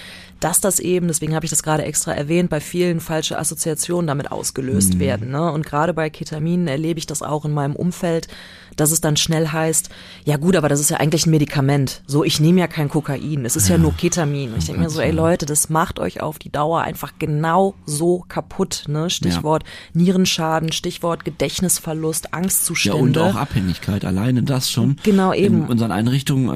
dass 0.41 0.61
das 0.61 0.81
eben, 0.81 1.07
deswegen 1.09 1.35
habe 1.35 1.47
ich 1.47 1.51
das 1.51 1.63
gerade 1.63 1.85
extra 1.85 2.13
erwähnt, 2.13 2.51
bei 2.51 2.61
vielen 2.61 3.01
falsche 3.01 3.39
Assoziationen 3.39 4.09
damit 4.09 4.33
ausgelöst 4.33 4.99
werden. 4.99 5.31
Ne? 5.31 5.53
Und 5.53 5.65
gerade 5.65 5.95
bei 5.95 6.11
Ketamin 6.11 6.67
erlebe 6.67 6.99
ich 6.99 7.07
das 7.07 7.23
auch 7.23 7.45
in 7.45 7.53
meinem 7.53 7.77
Umfeld, 7.77 8.29
dass 8.77 8.93
es 8.93 9.01
dann 9.01 9.17
schnell 9.17 9.49
heißt, 9.49 9.91
ja 10.25 10.37
gut, 10.37 10.57
aber 10.57 10.69
das 10.69 10.81
ist 10.81 10.91
ja 10.91 10.99
eigentlich 10.99 11.27
ein 11.27 11.31
Medikament. 11.31 12.03
So, 12.07 12.25
ich 12.25 12.41
nehme 12.41 12.61
ja 12.61 12.67
kein 12.67 12.89
Kokain, 12.89 13.45
es 13.45 13.57
ist 13.57 13.69
ja, 13.69 13.79
nur 13.79 13.97
Ketamin. 13.97 14.53
Und 14.53 14.59
ich 14.59 14.67
denke 14.67 14.83
mir 14.83 14.91
so, 14.91 15.01
ey 15.01 15.11
Leute, 15.11 15.47
das 15.47 15.69
macht 15.69 15.99
euch 15.99 16.21
auf 16.21 16.39
die 16.39 16.51
Dauer 16.51 16.83
einfach 16.83 17.13
genau 17.19 17.75
so 17.87 18.25
kaputt. 18.29 18.85
Ne? 18.89 19.11
Stichwort 19.11 19.65
Nierenschaden, 19.95 20.73
Stichwort 20.73 21.25
Gedächtnisverlust, 21.25 22.25
Ja, 22.25 22.39
Angstzustände. 22.39 22.97
und 22.99 23.17
auch 23.31 23.37
Abhängigkeit, 23.37 24.05
alleine 24.05 24.43
das 24.43 24.71
schon. 24.71 24.97
Genau, 25.03 25.33
eben. 25.33 25.63
In 25.63 25.67
unseren 25.69 25.93
Einrichtungen, 25.93 26.49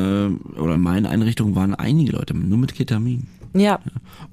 äh, 0.57 0.59
oder 0.61 0.75
in 0.75 0.81
meinen 0.81 1.07
Einrichtungen 1.07 1.55
waren 1.55 1.75
einige 1.75 2.13
Leute 2.13 2.35
nur 2.35 2.59
mit 2.59 2.75
Ketamin. 2.75 3.27
ja, 3.55 3.79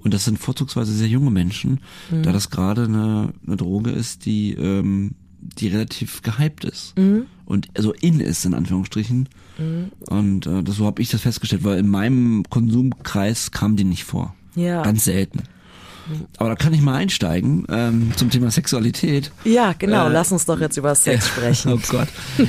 Und 0.03 0.13
das 0.13 0.25
sind 0.25 0.39
vorzugsweise 0.39 0.93
sehr 0.93 1.07
junge 1.07 1.31
Menschen, 1.31 1.79
Mhm. 2.11 2.23
da 2.23 2.31
das 2.31 2.49
gerade 2.49 2.83
eine, 2.85 3.33
eine 3.45 3.57
Droge 3.57 3.91
ist, 3.91 4.25
die, 4.25 4.53
ähm, 4.53 5.15
die 5.41 5.67
relativ 5.67 6.21
gehypt 6.21 6.63
ist. 6.65 6.97
Mhm. 6.97 7.23
Und 7.45 7.67
also 7.75 7.93
in 7.93 8.19
ist, 8.19 8.45
in 8.45 8.53
Anführungsstrichen. 8.53 9.27
Und 10.09 10.47
äh, 10.47 10.63
das, 10.63 10.75
so 10.77 10.85
habe 10.85 11.01
ich 11.01 11.09
das 11.09 11.21
festgestellt, 11.21 11.63
weil 11.65 11.79
in 11.79 11.87
meinem 11.89 12.43
Konsumkreis 12.49 13.51
kam 13.51 13.75
die 13.75 13.83
nicht 13.83 14.03
vor. 14.05 14.35
Ja. 14.55 14.83
Ganz 14.83 15.03
selten. 15.03 15.43
Aber 16.37 16.49
da 16.49 16.55
kann 16.55 16.73
ich 16.73 16.81
mal 16.81 16.95
einsteigen 16.95 17.65
ähm, 17.69 18.11
zum 18.15 18.29
Thema 18.29 18.51
Sexualität. 18.51 19.31
ja, 19.43 19.73
genau. 19.73 20.07
Äh, 20.07 20.11
Lass 20.13 20.31
uns 20.31 20.45
doch 20.45 20.59
jetzt 20.59 20.77
über 20.77 20.93
Sex 20.95 21.27
sprechen. 21.29 21.73
Oh 21.73 21.79
Gott. 21.89 22.07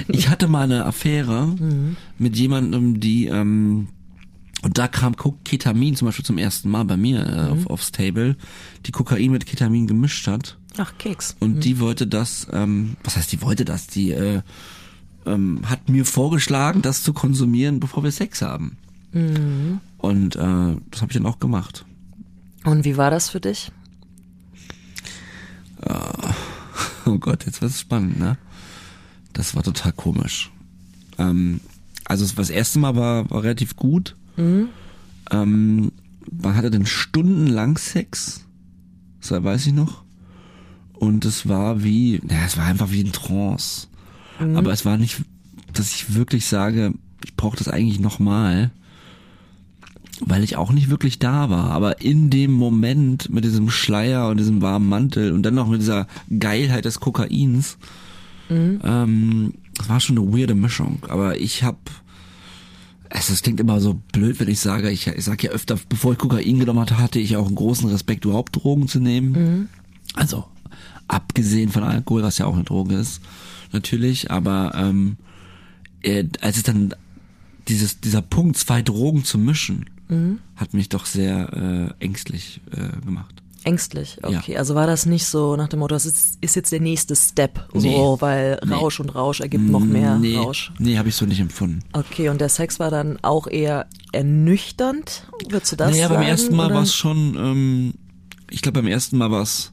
Ich 0.09 0.29
hatte 0.29 0.49
mal 0.49 0.63
eine 0.65 0.85
Affäre 0.85 1.47
Mhm. 1.61 1.97
mit 2.19 2.37
jemandem, 2.37 3.01
die, 3.01 3.27
ähm, 3.27 3.89
und 4.63 4.77
da 4.79 4.89
kam 4.89 5.15
Ketamin 5.45 5.97
zum 5.97 6.07
Beispiel 6.07 6.25
zum 6.25 6.37
ersten 6.39 6.69
Mal 6.71 6.85
bei 6.85 6.97
mir 6.97 7.27
äh, 7.27 7.45
Mhm. 7.47 7.53
auf, 7.53 7.67
aufs 7.69 7.93
Table, 7.93 8.37
die 8.87 8.93
Kokain 8.93 9.31
mit 9.31 9.47
Ketamin 9.47 9.87
gemischt 9.87 10.27
hat. 10.27 10.57
Ach, 10.77 10.93
Keks. 10.99 11.37
Und 11.41 11.65
die 11.65 11.81
wollte 11.81 12.07
das, 12.07 12.47
ähm, 12.53 12.97
was 13.05 13.17
heißt, 13.17 13.33
die 13.33 13.43
wollte 13.43 13.65
das? 13.65 13.87
Die 13.89 14.11
äh, 14.13 14.43
ähm, 15.27 15.63
hat 15.67 15.89
mir 15.89 16.05
vorgeschlagen, 16.05 16.81
das 16.83 17.03
zu 17.03 17.13
konsumieren, 17.13 17.81
bevor 17.81 18.03
wir 18.05 18.13
Sex 18.13 18.41
haben. 18.43 18.77
Mhm. 19.13 19.81
Und 19.99 20.37
äh, 20.37 20.39
das 20.91 21.03
habe 21.03 21.11
ich 21.11 21.15
dann 21.15 21.27
auch 21.27 21.41
gemacht. 21.41 21.85
Und 22.65 22.85
wie 22.85 22.97
war 22.97 23.11
das 23.11 23.31
für 23.31 23.41
dich? 23.41 23.71
Oh 27.07 27.19
Gott, 27.19 27.47
jetzt 27.47 27.63
wird's 27.63 27.81
spannend, 27.81 28.19
ne? 28.19 28.37
Das 29.33 29.55
war 29.57 29.63
total 29.63 29.93
komisch. 29.93 30.51
Ähm, 31.19 31.61
also 32.05 32.25
es- 32.25 32.35
das 32.35 32.51
erste 32.51 32.79
Mal 32.79 32.95
war, 32.95 33.29
war 33.31 33.43
relativ 33.43 33.75
gut. 33.77 34.17
Ähm, 35.31 35.93
man 36.31 36.55
hatte 36.57 36.71
dann 36.71 36.87
stundenlang 36.87 37.79
Sex. 37.79 38.45
Das 39.21 39.31
weiß 39.43 39.67
ich 39.67 39.73
noch. 39.73 40.05
Und 40.93 41.25
es 41.25 41.49
war 41.49 41.83
wie, 41.83 42.21
naja, 42.23 42.45
es 42.47 42.57
war 42.59 42.67
einfach 42.67 42.91
wie 42.91 43.03
ein 43.03 43.13
Trance. 43.13 43.89
Aber 44.57 44.73
es 44.73 44.85
war 44.85 44.97
nicht, 44.99 45.23
dass 45.73 45.93
ich 45.93 46.15
wirklich 46.15 46.47
sage, 46.47 46.93
ich 47.25 47.35
brauche 47.37 47.57
das 47.57 47.69
eigentlich 47.69 48.01
nochmal. 48.01 48.71
Weil 50.23 50.45
ich 50.45 50.57
auch 50.57 50.73
nicht 50.73 50.91
wirklich 50.91 51.19
da 51.19 51.49
war. 51.49 51.71
Aber 51.71 52.03
in 52.03 52.31
dem 52.31 52.53
Moment 52.53 53.31
mit 53.31 53.45
diesem 53.45 53.71
Schleier 53.71 54.29
und 54.29 54.37
diesem 54.37 54.61
warmen 54.61 54.89
Mantel 54.89 55.33
und 55.33 55.43
dann 55.43 55.55
noch 55.55 55.69
mit 55.69 55.81
dieser 55.81 56.07
Geilheit 56.39 56.85
des 56.85 57.01
Kokains, 57.01 57.79
ähm, 58.51 59.55
das 59.77 59.89
war 59.89 60.01
schon 60.01 60.19
eine 60.19 60.33
weirde 60.33 60.55
Mischung. 60.55 61.03
Aber 61.09 61.41
ich 61.41 61.63
habe 61.63 61.79
es 63.11 63.27
das 63.27 63.43
klingt 63.43 63.59
immer 63.59 63.81
so 63.81 64.01
blöd, 64.13 64.39
wenn 64.39 64.49
ich 64.49 64.61
sage, 64.61 64.89
ich, 64.91 65.09
ich 65.09 65.25
sage 65.25 65.49
ja 65.49 65.53
öfter, 65.53 65.77
bevor 65.89 66.13
ich 66.13 66.19
Kokain 66.19 66.61
genommen 66.61 66.79
hatte, 66.81 66.99
hatte 66.99 67.19
ich 67.19 67.37
auch 67.37 67.47
einen 67.47 67.57
großen 67.57 67.89
Respekt, 67.91 68.25
überhaupt 68.25 68.55
Drogen 68.55 68.87
zu 68.87 69.01
nehmen. 69.01 69.35
Also 70.15 70.45
abgesehen 71.09 71.71
von 71.71 71.83
Alkohol, 71.83 72.23
was 72.23 72.39
ja 72.39 72.47
auch 72.47 72.55
eine 72.55 72.63
Droge 72.65 72.95
ist, 72.95 73.21
natürlich, 73.73 74.31
aber 74.31 74.73
ähm, 74.77 75.17
äh, 76.03 76.25
als 76.41 76.57
es 76.57 76.63
dann 76.63 76.95
dieses, 77.67 78.01
dieser 78.01 78.23
Punkt, 78.23 78.57
zwei 78.59 78.81
Drogen 78.81 79.25
zu 79.25 79.39
mischen, 79.39 79.87
hat 80.57 80.75
mich 80.75 80.89
doch 80.89 81.07
sehr 81.07 81.93
äh, 82.01 82.05
ängstlich 82.05 82.61
äh, 82.73 83.01
gemacht. 83.05 83.43
Ängstlich, 83.63 84.17
okay. 84.23 84.53
Ja. 84.53 84.59
Also 84.59 84.75
war 84.75 84.87
das 84.87 85.05
nicht 85.05 85.27
so 85.27 85.55
nach 85.55 85.69
dem 85.69 85.81
Motto, 85.81 85.95
das 85.95 86.07
ist, 86.07 86.39
ist 86.41 86.57
jetzt 86.57 86.73
der 86.73 86.81
nächste 86.81 87.15
Step, 87.15 87.69
nee. 87.75 87.95
so, 87.95 88.17
weil 88.21 88.59
Rausch 88.71 88.99
nee. 88.99 89.05
und 89.05 89.15
Rausch 89.15 89.41
ergibt 89.41 89.69
noch 89.69 89.81
mehr 89.81 90.17
nee. 90.17 90.37
Rausch. 90.37 90.73
Nee, 90.79 90.97
habe 90.97 91.11
ich 91.11 91.15
so 91.15 91.27
nicht 91.27 91.41
empfunden. 91.41 91.81
Okay, 91.93 92.31
und 92.31 92.41
der 92.41 92.49
Sex 92.49 92.81
war 92.81 92.91
dann 92.91 93.19
auch 93.21 93.47
eher 93.47 93.87
ernüchternd, 94.13 95.27
würdest 95.51 95.73
du 95.73 95.77
das 95.77 95.91
naja, 95.91 96.09
sagen? 96.09 96.15
Naja, 96.15 96.21
beim 96.21 96.31
ersten 96.31 96.57
Mal 96.57 96.73
war 96.73 96.83
es 96.83 96.95
schon, 96.95 97.37
ähm, 97.37 97.95
ich 98.51 98.63
glaube 98.63 98.81
beim 98.81 98.91
ersten 98.91 99.19
Mal 99.19 99.31
war 99.31 99.43
es 99.43 99.73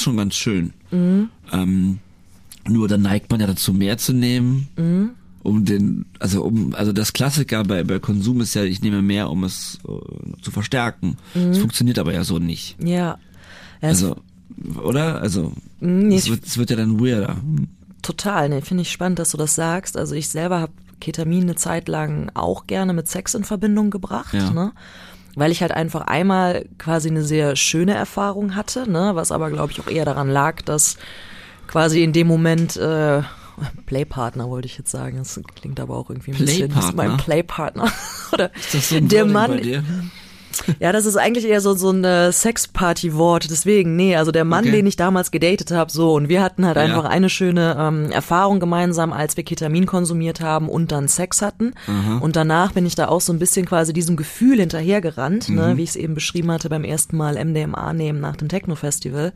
schon 0.00 0.16
ganz 0.16 0.34
schön. 0.34 0.72
Mhm. 0.90 1.28
Ähm, 1.52 1.98
nur 2.66 2.88
dann 2.88 3.02
neigt 3.02 3.30
man 3.30 3.40
ja 3.40 3.46
dazu, 3.46 3.74
mehr 3.74 3.98
zu 3.98 4.14
nehmen. 4.14 4.68
Mhm 4.76 5.10
um 5.46 5.64
den, 5.64 6.06
also 6.18 6.42
um, 6.42 6.74
also 6.74 6.92
das 6.92 7.12
Klassiker 7.12 7.62
bei, 7.64 7.84
bei 7.84 7.98
Konsum 7.98 8.40
ist 8.40 8.54
ja, 8.54 8.64
ich 8.64 8.82
nehme 8.82 9.00
mehr, 9.02 9.30
um 9.30 9.44
es 9.44 9.78
uh, 9.86 10.00
zu 10.42 10.50
verstärken. 10.50 11.16
Mhm. 11.34 11.48
Das 11.48 11.58
funktioniert 11.58 11.98
aber 11.98 12.12
ja 12.12 12.24
so 12.24 12.38
nicht. 12.38 12.76
Ja. 12.82 13.18
Also, 13.80 14.16
oder? 14.82 15.20
Also, 15.20 15.52
mhm, 15.80 16.08
nee, 16.08 16.16
es, 16.16 16.28
wird, 16.28 16.44
es 16.44 16.58
wird 16.58 16.70
ja 16.70 16.76
dann 16.76 17.00
weirder. 17.00 17.36
Total, 18.02 18.48
ne, 18.48 18.62
finde 18.62 18.82
ich 18.82 18.90
spannend, 18.90 19.18
dass 19.18 19.30
du 19.30 19.36
das 19.36 19.54
sagst. 19.54 19.96
Also 19.96 20.14
ich 20.14 20.28
selber 20.28 20.60
habe 20.60 20.72
Ketamin 21.00 21.42
eine 21.42 21.56
Zeit 21.56 21.88
lang 21.88 22.30
auch 22.34 22.66
gerne 22.66 22.92
mit 22.92 23.08
Sex 23.08 23.34
in 23.34 23.44
Verbindung 23.44 23.90
gebracht, 23.90 24.34
ja. 24.34 24.50
ne? 24.50 24.72
Weil 25.34 25.52
ich 25.52 25.60
halt 25.60 25.72
einfach 25.72 26.02
einmal 26.06 26.64
quasi 26.78 27.10
eine 27.10 27.22
sehr 27.22 27.56
schöne 27.56 27.92
Erfahrung 27.92 28.54
hatte, 28.56 28.90
ne? 28.90 29.10
Was 29.14 29.32
aber, 29.32 29.50
glaube 29.50 29.72
ich, 29.72 29.80
auch 29.80 29.88
eher 29.88 30.06
daran 30.06 30.30
lag, 30.30 30.62
dass 30.62 30.96
quasi 31.66 32.02
in 32.02 32.12
dem 32.12 32.26
Moment 32.26 32.76
äh, 32.76 33.22
Playpartner 33.86 34.48
wollte 34.48 34.66
ich 34.66 34.78
jetzt 34.78 34.90
sagen. 34.90 35.18
Das 35.18 35.40
klingt 35.54 35.80
aber 35.80 35.96
auch 35.96 36.10
irgendwie 36.10 36.32
ein 36.32 36.38
bisschen. 36.38 36.74
Das 36.74 36.86
ist 36.86 36.96
mein 36.96 37.16
Playpartner. 37.16 37.90
Oder 38.32 38.54
ist 38.54 38.74
das 38.74 38.88
so 38.90 38.96
ein 38.96 39.08
der 39.08 39.24
Mann. 39.24 39.60
Ja, 40.78 40.92
das 40.92 41.06
ist 41.06 41.16
eigentlich 41.16 41.46
eher 41.46 41.60
so 41.60 41.74
so 41.74 41.90
ein 41.90 42.04
äh, 42.04 42.32
Sexparty-Wort. 42.32 43.50
Deswegen, 43.50 43.96
nee, 43.96 44.16
also 44.16 44.32
der 44.32 44.44
Mann, 44.44 44.64
okay. 44.64 44.72
den 44.72 44.86
ich 44.86 44.96
damals 44.96 45.30
gedatet 45.30 45.70
habe, 45.70 45.90
so 45.90 46.14
und 46.14 46.28
wir 46.28 46.42
hatten 46.42 46.66
halt 46.66 46.76
ja. 46.76 46.82
einfach 46.82 47.04
eine 47.04 47.28
schöne 47.28 47.76
ähm, 47.78 48.10
Erfahrung 48.10 48.60
gemeinsam, 48.60 49.12
als 49.12 49.36
wir 49.36 49.44
Ketamin 49.44 49.86
konsumiert 49.86 50.40
haben 50.40 50.68
und 50.68 50.92
dann 50.92 51.08
Sex 51.08 51.42
hatten. 51.42 51.74
Aha. 51.86 52.18
Und 52.18 52.36
danach 52.36 52.72
bin 52.72 52.86
ich 52.86 52.94
da 52.94 53.08
auch 53.08 53.20
so 53.20 53.32
ein 53.32 53.38
bisschen 53.38 53.66
quasi 53.66 53.92
diesem 53.92 54.16
Gefühl 54.16 54.58
hinterhergerannt, 54.58 55.48
ne, 55.48 55.62
mhm. 55.62 55.68
ne, 55.68 55.76
wie 55.76 55.82
ich 55.82 55.90
es 55.90 55.96
eben 55.96 56.14
beschrieben 56.14 56.50
hatte 56.50 56.68
beim 56.68 56.84
ersten 56.84 57.16
Mal 57.16 57.42
MDMA 57.42 57.92
nehmen 57.92 58.20
nach 58.20 58.36
dem 58.36 58.48
Techno-Festival. 58.48 59.32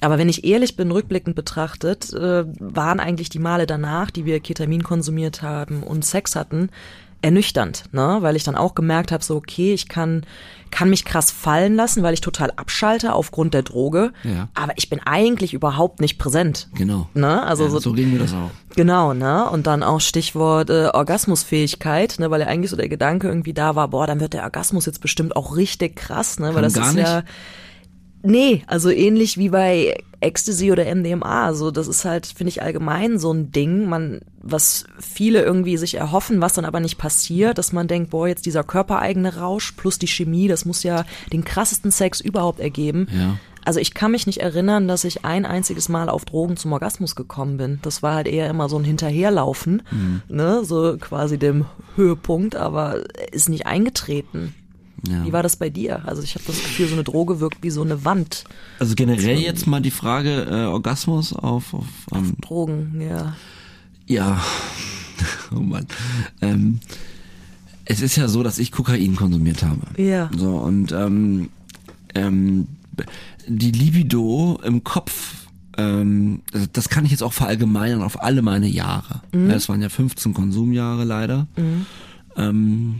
Aber 0.00 0.18
wenn 0.18 0.28
ich 0.28 0.44
ehrlich 0.44 0.76
bin, 0.76 0.90
rückblickend 0.90 1.34
betrachtet, 1.34 2.12
äh, 2.12 2.44
waren 2.58 3.00
eigentlich 3.00 3.30
die 3.30 3.38
Male 3.38 3.66
danach, 3.66 4.10
die 4.10 4.24
wir 4.24 4.40
Ketamin 4.40 4.82
konsumiert 4.82 5.42
haben 5.42 5.82
und 5.82 6.04
Sex 6.04 6.36
hatten, 6.36 6.70
ernüchternd, 7.22 7.84
ne? 7.92 8.18
Weil 8.20 8.36
ich 8.36 8.44
dann 8.44 8.56
auch 8.56 8.74
gemerkt 8.74 9.10
habe, 9.10 9.24
so 9.24 9.36
okay, 9.36 9.72
ich 9.72 9.88
kann 9.88 10.24
kann 10.70 10.90
mich 10.90 11.04
krass 11.04 11.30
fallen 11.30 11.76
lassen, 11.76 12.02
weil 12.02 12.12
ich 12.12 12.20
total 12.20 12.50
abschalte 12.56 13.14
aufgrund 13.14 13.54
der 13.54 13.62
Droge, 13.62 14.12
ja. 14.24 14.48
aber 14.54 14.72
ich 14.76 14.90
bin 14.90 15.00
eigentlich 15.04 15.54
überhaupt 15.54 16.00
nicht 16.00 16.18
präsent. 16.18 16.68
Genau. 16.74 17.08
Ne? 17.14 17.42
Also 17.44 17.64
ja, 17.64 17.70
so, 17.70 17.78
so 17.78 17.92
ging 17.92 18.12
mir 18.12 18.18
das 18.18 18.34
auch. 18.34 18.50
Genau, 18.74 19.14
ne? 19.14 19.48
Und 19.48 19.66
dann 19.66 19.82
auch 19.82 20.00
Stichwort 20.00 20.68
äh, 20.70 20.88
Orgasmusfähigkeit, 20.92 22.16
ne, 22.18 22.30
weil 22.30 22.40
ja 22.40 22.48
eigentlich 22.48 22.70
so 22.70 22.76
der 22.76 22.88
Gedanke 22.88 23.28
irgendwie 23.28 23.54
da 23.54 23.74
war, 23.74 23.88
boah, 23.88 24.06
dann 24.06 24.20
wird 24.20 24.34
der 24.34 24.42
Orgasmus 24.42 24.86
jetzt 24.86 25.00
bestimmt 25.00 25.36
auch 25.36 25.56
richtig 25.56 25.96
krass, 25.96 26.38
ne, 26.38 26.54
weil 26.54 26.62
das 26.62 26.76
ist 26.76 26.94
nicht. 26.94 27.06
ja 27.06 27.22
Nee, 28.26 28.62
also 28.66 28.90
ähnlich 28.90 29.38
wie 29.38 29.50
bei 29.50 29.96
Ecstasy 30.20 30.72
oder 30.72 30.84
MDMA. 30.94 31.46
Also 31.46 31.70
das 31.70 31.88
ist 31.88 32.04
halt, 32.04 32.26
finde 32.26 32.48
ich, 32.48 32.62
allgemein 32.62 33.18
so 33.18 33.32
ein 33.32 33.52
Ding, 33.52 33.88
man, 33.88 34.20
was 34.42 34.84
viele 34.98 35.42
irgendwie 35.42 35.76
sich 35.76 35.94
erhoffen, 35.94 36.40
was 36.40 36.54
dann 36.54 36.64
aber 36.64 36.80
nicht 36.80 36.98
passiert, 36.98 37.58
dass 37.58 37.72
man 37.72 37.88
denkt, 37.88 38.10
boah, 38.10 38.28
jetzt 38.28 38.46
dieser 38.46 38.64
körpereigene 38.64 39.36
Rausch 39.36 39.72
plus 39.72 39.98
die 39.98 40.08
Chemie, 40.08 40.48
das 40.48 40.64
muss 40.64 40.82
ja 40.82 41.04
den 41.32 41.44
krassesten 41.44 41.90
Sex 41.90 42.20
überhaupt 42.20 42.60
ergeben. 42.60 43.08
Ja. 43.12 43.38
Also 43.64 43.80
ich 43.80 43.94
kann 43.94 44.12
mich 44.12 44.28
nicht 44.28 44.40
erinnern, 44.40 44.86
dass 44.86 45.02
ich 45.02 45.24
ein 45.24 45.44
einziges 45.44 45.88
Mal 45.88 46.08
auf 46.08 46.24
Drogen 46.24 46.56
zum 46.56 46.72
Orgasmus 46.72 47.16
gekommen 47.16 47.56
bin. 47.56 47.80
Das 47.82 48.00
war 48.00 48.14
halt 48.14 48.28
eher 48.28 48.48
immer 48.48 48.68
so 48.68 48.78
ein 48.78 48.84
Hinterherlaufen, 48.84 49.82
mhm. 49.90 50.22
ne, 50.28 50.64
so 50.64 50.96
quasi 51.00 51.36
dem 51.36 51.66
Höhepunkt, 51.96 52.54
aber 52.54 53.02
ist 53.32 53.48
nicht 53.48 53.66
eingetreten. 53.66 54.54
Ja. 55.08 55.24
Wie 55.24 55.32
war 55.32 55.42
das 55.42 55.56
bei 55.56 55.70
dir? 55.70 56.06
Also 56.06 56.22
ich 56.22 56.34
habe 56.34 56.44
das 56.46 56.56
Gefühl, 56.56 56.88
so 56.88 56.94
eine 56.94 57.04
Droge 57.04 57.40
wirkt 57.40 57.62
wie 57.62 57.70
so 57.70 57.82
eine 57.82 58.04
Wand. 58.04 58.44
Also 58.78 58.94
generell 58.94 59.38
jetzt 59.38 59.66
mal 59.66 59.80
die 59.80 59.90
Frage 59.90 60.46
äh, 60.50 60.64
Orgasmus 60.66 61.32
auf, 61.32 61.74
auf, 61.74 61.86
ähm, 62.12 62.18
auf 62.18 62.32
Drogen, 62.40 63.00
ja. 63.00 63.36
Ja, 64.06 64.40
oh 65.54 65.60
Mann. 65.60 65.86
Ähm, 66.40 66.80
es 67.84 68.00
ist 68.00 68.16
ja 68.16 68.28
so, 68.28 68.42
dass 68.42 68.58
ich 68.58 68.72
Kokain 68.72 69.16
konsumiert 69.16 69.62
habe. 69.62 70.02
Ja. 70.02 70.30
So 70.36 70.56
und 70.56 70.92
ähm, 70.92 71.50
ähm, 72.14 72.66
die 73.46 73.70
Libido 73.70 74.60
im 74.64 74.82
Kopf 74.84 75.46
ähm, 75.78 76.40
das 76.72 76.88
kann 76.88 77.04
ich 77.04 77.10
jetzt 77.10 77.22
auch 77.22 77.32
verallgemeinern 77.32 78.02
auf 78.02 78.22
alle 78.22 78.42
meine 78.42 78.66
Jahre. 78.66 79.20
Mhm. 79.32 79.50
Es 79.50 79.68
waren 79.68 79.82
ja 79.82 79.88
15 79.88 80.32
Konsumjahre 80.32 81.04
leider. 81.04 81.46
Mhm. 81.56 81.86
Ähm, 82.36 82.94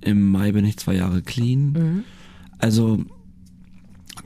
im 0.00 0.30
Mai 0.30 0.52
bin 0.52 0.64
ich 0.64 0.78
zwei 0.78 0.94
Jahre 0.94 1.22
clean. 1.22 1.72
Mhm. 1.72 2.04
Also, 2.58 3.04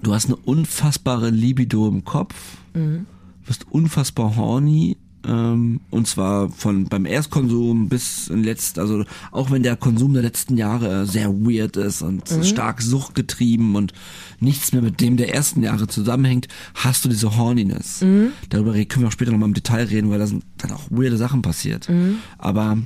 du 0.03 0.15
hast 0.15 0.27
eine 0.27 0.37
unfassbare 0.37 1.31
Libido 1.31 1.89
im 1.89 2.05
Kopf, 2.05 2.35
mhm. 2.75 3.07
bist 3.47 3.67
unfassbar 3.71 4.37
horny, 4.37 4.97
ähm, 5.27 5.81
und 5.91 6.07
zwar 6.07 6.51
von 6.51 6.85
beim 6.87 7.07
Erstkonsum 7.07 7.89
bis 7.89 8.29
in 8.29 8.45
letzt, 8.45 8.79
also 8.79 9.05
auch 9.31 9.51
wenn 9.51 9.63
der 9.63 9.77
Konsum 9.77 10.13
der 10.13 10.23
letzten 10.23 10.57
Jahre 10.57 11.07
sehr 11.07 11.33
weird 11.33 11.77
ist 11.77 12.03
und 12.03 12.31
mhm. 12.31 12.45
stark 12.45 12.83
suchtgetrieben 12.83 13.75
und 13.75 13.93
nichts 14.41 14.73
mehr 14.73 14.83
mit 14.83 15.01
dem 15.01 15.17
der 15.17 15.35
ersten 15.35 15.63
Jahre 15.63 15.87
zusammenhängt, 15.87 16.49
hast 16.75 17.05
du 17.05 17.09
diese 17.09 17.37
Horniness. 17.37 18.03
Mhm. 18.03 18.33
Darüber 18.51 18.73
können 18.73 19.05
wir 19.05 19.09
auch 19.09 19.13
später 19.13 19.33
nochmal 19.33 19.49
im 19.49 19.55
Detail 19.55 19.85
reden, 19.85 20.11
weil 20.11 20.19
da 20.19 20.27
sind 20.27 20.45
dann 20.59 20.73
auch 20.73 20.91
weirde 20.91 21.17
Sachen 21.17 21.43
passiert. 21.43 21.89
Mhm. 21.89 22.17
Aber 22.39 22.79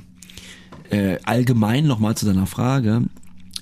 äh, 0.89 1.17
allgemein 1.23 1.85
nochmal 1.85 2.15
zu 2.15 2.25
deiner 2.25 2.47
Frage. 2.47 3.03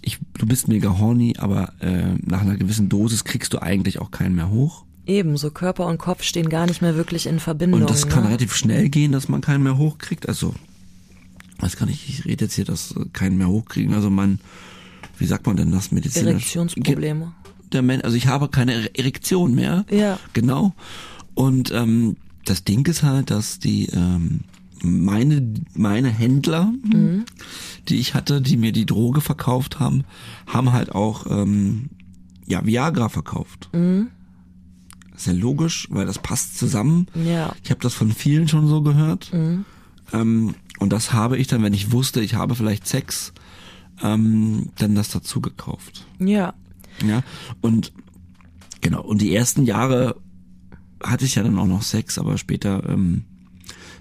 Ich, 0.01 0.19
du 0.37 0.45
bist 0.45 0.67
mega 0.67 0.97
horny, 0.97 1.35
aber 1.37 1.73
äh, 1.79 2.15
nach 2.23 2.41
einer 2.41 2.55
gewissen 2.55 2.89
Dosis 2.89 3.23
kriegst 3.23 3.53
du 3.53 3.61
eigentlich 3.61 3.99
auch 3.99 4.11
keinen 4.11 4.35
mehr 4.35 4.49
hoch. 4.49 4.85
Ebenso, 5.05 5.51
Körper 5.51 5.85
und 5.87 5.97
Kopf 5.97 6.23
stehen 6.23 6.49
gar 6.49 6.65
nicht 6.65 6.81
mehr 6.81 6.95
wirklich 6.95 7.27
in 7.27 7.39
Verbindung. 7.39 7.81
Und 7.81 7.89
das 7.89 8.05
ne? 8.05 8.11
kann 8.11 8.25
relativ 8.25 8.55
schnell 8.55 8.89
gehen, 8.89 9.11
dass 9.11 9.29
man 9.29 9.41
keinen 9.41 9.63
mehr 9.63 9.77
hochkriegt. 9.77 10.27
Also, 10.27 10.53
weiß 11.59 11.77
gar 11.77 11.85
nicht, 11.85 12.07
ich 12.09 12.25
rede 12.25 12.45
jetzt 12.45 12.55
hier, 12.55 12.65
dass 12.65 12.93
keinen 13.13 13.37
mehr 13.37 13.47
hochkriegen. 13.47 13.93
Also 13.93 14.09
man, 14.09 14.39
wie 15.17 15.25
sagt 15.25 15.47
man 15.47 15.55
denn 15.55 15.71
das 15.71 15.91
medizinisch? 15.91 16.33
Erektionsprobleme. 16.33 17.33
Der 17.71 17.81
Mensch, 17.81 18.03
also 18.03 18.15
ich 18.15 18.27
habe 18.27 18.49
keine 18.49 18.95
Erektion 18.97 19.55
mehr. 19.55 19.85
Ja. 19.89 20.19
Genau. 20.33 20.73
Und 21.35 21.71
ähm, 21.71 22.17
das 22.45 22.63
Ding 22.63 22.85
ist 22.87 23.03
halt, 23.03 23.29
dass 23.29 23.59
die 23.59 23.87
ähm, 23.87 24.41
meine, 24.81 25.53
meine 25.73 26.09
Händler, 26.09 26.73
mhm. 26.83 27.25
die 27.87 27.97
ich 27.97 28.13
hatte, 28.13 28.41
die 28.41 28.57
mir 28.57 28.71
die 28.71 28.85
Droge 28.85 29.21
verkauft 29.21 29.79
haben, 29.79 30.03
haben 30.47 30.73
halt 30.73 30.93
auch 30.93 31.25
ähm, 31.29 31.89
ja, 32.45 32.65
Viagra 32.65 33.09
verkauft. 33.09 33.69
Mhm. 33.73 34.09
Ist 35.15 35.27
ja 35.27 35.33
logisch, 35.33 35.87
weil 35.89 36.05
das 36.05 36.19
passt 36.19 36.57
zusammen. 36.57 37.07
Ja. 37.15 37.55
Ich 37.63 37.71
habe 37.71 37.81
das 37.81 37.93
von 37.93 38.11
vielen 38.11 38.47
schon 38.47 38.67
so 38.67 38.81
gehört. 38.81 39.33
Mhm. 39.33 39.65
Ähm, 40.13 40.55
und 40.79 40.93
das 40.93 41.11
habe 41.11 41.37
ich 41.37 41.47
dann, 41.47 41.63
wenn 41.63 41.73
ich 41.73 41.91
wusste, 41.91 42.21
ich 42.21 42.35
habe 42.35 42.55
vielleicht 42.55 42.87
Sex, 42.87 43.33
ähm, 44.01 44.69
dann 44.77 44.95
das 44.95 45.09
dazu 45.09 45.41
gekauft. 45.41 46.05
Ja. 46.19 46.53
Ja. 47.05 47.23
Und 47.61 47.93
genau, 48.81 49.01
und 49.03 49.21
die 49.21 49.35
ersten 49.35 49.63
Jahre 49.65 50.15
hatte 51.03 51.25
ich 51.25 51.35
ja 51.35 51.43
dann 51.43 51.59
auch 51.59 51.67
noch 51.67 51.81
Sex, 51.81 52.17
aber 52.17 52.37
später 52.37 52.87
ähm, 52.87 53.25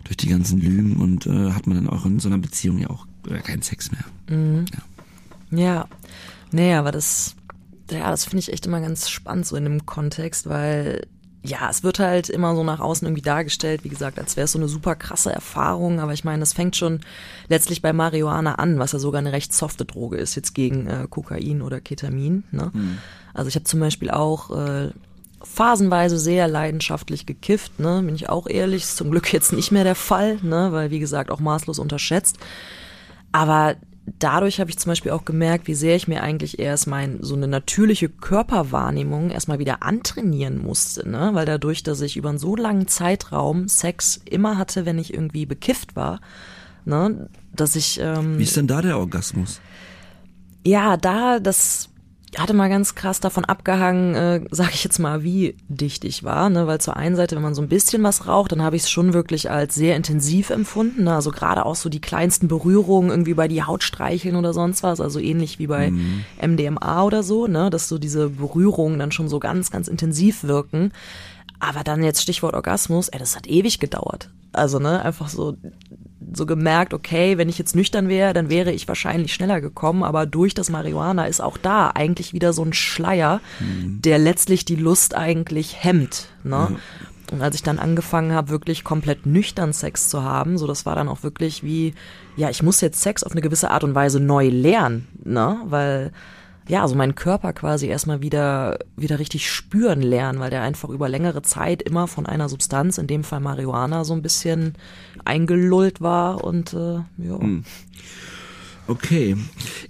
durch 0.07 0.17
die 0.17 0.29
ganzen 0.29 0.61
Lügen 0.61 0.97
und 0.97 1.27
äh, 1.27 1.53
hat 1.53 1.67
man 1.67 1.77
dann 1.77 1.89
auch 1.89 2.05
in 2.07 2.19
so 2.21 2.29
einer 2.29 2.39
Beziehung 2.39 2.79
ja 2.79 2.91
auch 2.91 3.07
äh, 3.29 3.41
keinen 3.41 3.63
Sex 3.63 3.91
mehr. 3.91 4.05
Mhm. 4.29 4.65
Ja. 5.51 5.59
ja. 5.59 5.89
Nee, 6.53 6.75
aber 6.75 6.93
das, 6.93 7.35
ja, 7.91 8.11
das 8.11 8.25
finde 8.25 8.39
ich 8.39 8.53
echt 8.53 8.67
immer 8.67 8.81
ganz 8.81 9.09
spannend 9.09 9.47
so 9.47 9.57
in 9.57 9.65
dem 9.65 9.85
Kontext, 9.85 10.49
weil 10.49 11.07
ja, 11.43 11.71
es 11.71 11.83
wird 11.83 11.99
halt 11.99 12.29
immer 12.29 12.55
so 12.57 12.65
nach 12.65 12.81
außen 12.81 13.07
irgendwie 13.07 13.23
dargestellt, 13.23 13.85
wie 13.85 13.89
gesagt, 13.89 14.19
als 14.19 14.37
wäre 14.37 14.47
es 14.47 14.53
so 14.53 14.59
eine 14.59 14.69
super 14.69 14.97
krasse 14.97 15.33
Erfahrung, 15.33 16.01
aber 16.01 16.13
ich 16.13 16.25
meine, 16.25 16.41
das 16.41 16.53
fängt 16.53 16.77
schon 16.77 17.01
letztlich 17.49 17.83
bei 17.83 17.93
Marihuana 17.93 18.57
an, 18.57 18.79
was 18.79 18.93
ja 18.93 18.99
sogar 18.99 19.21
eine 19.21 19.33
recht 19.33 19.53
softe 19.53 19.85
Droge 19.85 20.17
ist, 20.17 20.35
jetzt 20.35 20.55
gegen 20.55 20.87
äh, 20.89 21.07
Kokain 21.09 21.63
oder 21.63 21.81
Ketamin. 21.81 22.45
Ne? 22.51 22.71
Mhm. 22.73 22.99
Also 23.33 23.49
ich 23.49 23.55
habe 23.55 23.65
zum 23.65 23.81
Beispiel 23.81 24.11
auch 24.11 24.51
äh, 24.51 24.91
phasenweise 25.53 26.19
sehr 26.19 26.49
leidenschaftlich 26.49 27.27
gekifft, 27.27 27.79
ne, 27.81 28.03
bin 28.05 28.15
ich 28.15 28.29
auch 28.29 28.47
ehrlich, 28.47 28.83
ist 28.83 28.97
zum 28.97 29.11
Glück 29.11 29.33
jetzt 29.33 29.53
nicht 29.53 29.73
mehr 29.73 29.85
der 29.85 29.95
Fall, 29.95 30.39
ne, 30.43 30.69
weil 30.73 30.91
wie 30.91 30.99
gesagt 30.99 31.31
auch 31.31 31.41
maßlos 31.41 31.79
unterschätzt. 31.79 32.39
Aber 33.33 33.77
dadurch 34.19 34.61
habe 34.61 34.71
ich 34.71 34.79
zum 34.79 34.91
Beispiel 34.91 35.13
auch 35.13 35.25
gemerkt, 35.25 35.67
wie 35.67 35.75
sehr 35.75 35.97
ich 35.97 36.09
mir 36.09 36.23
eigentlich 36.23 36.59
erst 36.59 36.87
mein 36.87 37.19
so 37.23 37.35
eine 37.35 37.49
natürliche 37.49 38.09
Körperwahrnehmung 38.09 39.31
erstmal 39.31 39.59
wieder 39.59 39.83
antrainieren 39.83 40.63
musste, 40.63 41.09
ne, 41.09 41.31
weil 41.33 41.47
dadurch, 41.47 41.83
dass 41.83 42.01
ich 42.01 42.17
über 42.17 42.29
einen 42.29 42.39
so 42.39 42.57
langen 42.57 42.89
Zeitraum 42.89 43.69
Sex 43.69 44.21
immer 44.25 44.59
hatte, 44.59 44.87
wenn 44.87 44.99
ich 44.99 45.13
irgendwie 45.13 45.47
bekifft 45.47 45.97
war, 45.97 46.21
ne, 46.85 47.29
dass 47.55 47.77
ich 47.77 48.01
ähm, 48.01 48.39
Wie 48.39 48.45
ist 48.45 48.57
denn 48.57 48.67
da 48.67 48.83
der 48.83 48.99
Orgasmus? 48.99 49.61
Ja, 50.65 50.97
da 50.97 51.39
das 51.39 51.91
hatte 52.39 52.55
mal 52.55 52.69
ganz 52.69 52.95
krass 52.95 53.21
davon 53.21 53.45
abgehangen, 53.45 54.15
äh, 54.15 54.41
sag 54.51 54.75
ich 54.75 54.85
jetzt 54.85 54.99
mal, 54.99 55.23
wie 55.23 55.57
dicht 55.69 56.05
ich 56.05 56.25
war, 56.25 56.51
ne? 56.51 56.67
Weil 56.67 56.81
zur 56.81 56.97
einen 56.97 57.17
Seite, 57.17 57.37
wenn 57.37 57.43
man 57.43 57.55
so 57.55 57.63
ein 57.63 57.69
bisschen 57.69 58.03
was 58.03 58.27
raucht, 58.27 58.53
dann 58.53 58.63
habe 58.63 58.77
ich 58.77 58.83
es 58.83 58.91
schon 58.91 59.13
wirklich 59.13 59.51
als 59.51 59.75
sehr 59.75 59.97
intensiv 59.97 60.51
empfunden. 60.51 61.05
Ne? 61.05 61.15
Also 61.15 61.31
gerade 61.31 61.65
auch 61.65 61.77
so 61.77 61.89
die 61.89 62.01
kleinsten 62.01 62.49
Berührungen 62.49 63.11
irgendwie 63.11 63.35
bei 63.35 63.49
die 63.49 63.63
Haut 63.63 63.83
streicheln 63.83 64.37
oder 64.37 64.53
sonst 64.53 64.83
was, 64.83 65.01
also 65.01 65.19
ähnlich 65.19 65.59
wie 65.59 65.67
bei 65.67 65.91
mhm. 65.91 66.25
MDMA 66.41 67.03
oder 67.03 67.23
so, 67.23 67.47
ne? 67.47 67.71
Dass 67.71 67.89
so 67.89 67.99
diese 67.99 68.29
Berührungen 68.29 68.99
dann 68.99 69.13
schon 69.13 69.29
so 69.29 69.39
ganz, 69.39 69.71
ganz 69.71 69.89
intensiv 69.89 70.45
wirken. 70.45 70.93
Aber 71.59 71.85
dann 71.85 72.03
jetzt 72.03 72.23
Stichwort 72.23 72.55
Orgasmus, 72.55 73.09
ey, 73.09 73.19
das 73.19 73.37
hat 73.37 73.47
ewig 73.47 73.79
gedauert. 73.79 74.31
Also, 74.53 74.79
ne, 74.79 75.03
einfach 75.03 75.29
so 75.29 75.57
so 76.33 76.47
gemerkt, 76.47 76.95
okay, 76.95 77.39
wenn 77.39 77.49
ich 77.49 77.59
jetzt 77.59 77.77
nüchtern 77.77 78.09
wäre, 78.09 78.33
dann 78.33 78.49
wäre 78.49 78.73
ich 78.73 78.89
wahrscheinlich 78.89 79.35
schneller 79.35 79.61
gekommen, 79.61 80.03
aber 80.03 80.27
durch 80.27 80.55
das 80.55 80.71
Marihuana 80.71 81.27
ist 81.27 81.41
auch 81.41 81.59
da 81.59 81.91
eigentlich 81.95 82.33
wieder 82.33 82.53
so 82.53 82.65
ein 82.65 82.73
Schleier, 82.73 83.41
mhm. 83.61 84.01
der 84.03 84.19
letztlich 84.19 84.65
die 84.65 84.77
Lust 84.77 85.15
eigentlich 85.15 85.83
hemmt. 85.85 86.29
Ne? 86.43 86.69
Mhm. 86.71 86.77
Und 87.33 87.43
als 87.43 87.57
ich 87.57 87.63
dann 87.63 87.79
angefangen 87.79 88.33
habe, 88.33 88.51
wirklich 88.51 88.85
komplett 88.85 89.27
nüchtern 89.27 89.73
Sex 89.73 90.09
zu 90.09 90.23
haben, 90.23 90.59
so 90.59 90.67
das 90.67 90.87
war 90.87 90.95
dann 90.95 91.09
auch 91.09 91.23
wirklich 91.23 91.63
wie, 91.65 91.95
ja, 92.37 92.51
ich 92.51 92.63
muss 92.63 92.81
jetzt 92.81 93.03
Sex 93.03 93.25
auf 93.25 93.33
eine 93.33 93.41
gewisse 93.41 93.71
Art 93.71 93.85
und 93.85 93.95
Weise 93.95 94.21
neu 94.21 94.49
lernen, 94.49 95.09
ne? 95.25 95.59
Weil 95.65 96.13
ja, 96.69 96.83
also 96.83 96.95
meinen 96.95 97.15
Körper 97.15 97.53
quasi 97.53 97.87
erstmal 97.87 98.23
wieder, 98.23 98.79
wieder 98.97 99.19
richtig 99.19 99.51
spüren 99.51 100.03
lernen, 100.03 100.41
weil 100.41 100.51
der 100.51 100.63
einfach 100.63 100.89
über 100.89 101.09
längere 101.09 101.43
Zeit 101.43 101.83
immer 101.83 102.09
von 102.09 102.27
einer 102.27 102.49
Substanz, 102.49 102.99
in 102.99 103.07
dem 103.07 103.25
Fall 103.25 103.41
Marihuana, 103.41 104.05
so 104.05 104.15
ein 104.15 104.23
bisschen 104.23 104.75
eingelullt 105.25 106.01
war 106.01 106.43
und 106.43 106.73
äh, 106.73 106.97
ja. 107.19 107.41
Hm. 107.41 107.65
Okay. 108.89 109.37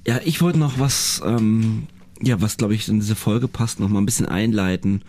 Ja, 0.06 0.20
ich 0.24 0.40
wollte 0.40 0.58
noch 0.58 0.78
was, 0.78 1.22
ähm, 1.24 1.86
ja, 2.20 2.40
was 2.40 2.56
glaube 2.56 2.74
ich 2.74 2.88
in 2.88 3.00
diese 3.00 3.14
Folge 3.14 3.48
passt, 3.48 3.80
noch 3.80 3.88
mal 3.88 4.00
ein 4.00 4.06
bisschen 4.06 4.26
einleiten, 4.26 5.02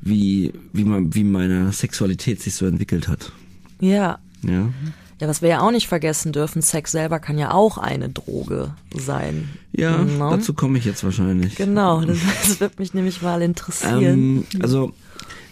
wie, 0.00 0.52
wie 0.72 0.84
man, 0.84 1.14
wie 1.14 1.24
meine 1.24 1.72
Sexualität 1.72 2.40
sich 2.40 2.54
so 2.54 2.66
entwickelt 2.66 3.08
hat. 3.08 3.32
Ja. 3.80 4.18
Ja. 4.42 4.72
Ja, 5.20 5.28
was 5.28 5.40
wir 5.40 5.48
ja 5.48 5.60
auch 5.60 5.70
nicht 5.70 5.88
vergessen 5.88 6.32
dürfen, 6.32 6.60
Sex 6.60 6.92
selber 6.92 7.20
kann 7.20 7.38
ja 7.38 7.52
auch 7.52 7.78
eine 7.78 8.10
Droge 8.10 8.74
sein. 8.94 9.48
Ja, 9.72 9.96
no? 9.98 10.30
dazu 10.30 10.52
komme 10.52 10.78
ich 10.78 10.84
jetzt 10.84 11.04
wahrscheinlich. 11.04 11.56
Genau, 11.56 12.00
das, 12.04 12.18
das 12.42 12.60
wird 12.60 12.78
mich 12.78 12.92
nämlich 12.92 13.22
mal 13.22 13.40
interessieren. 13.40 14.02
Ähm, 14.02 14.46
also, 14.60 14.92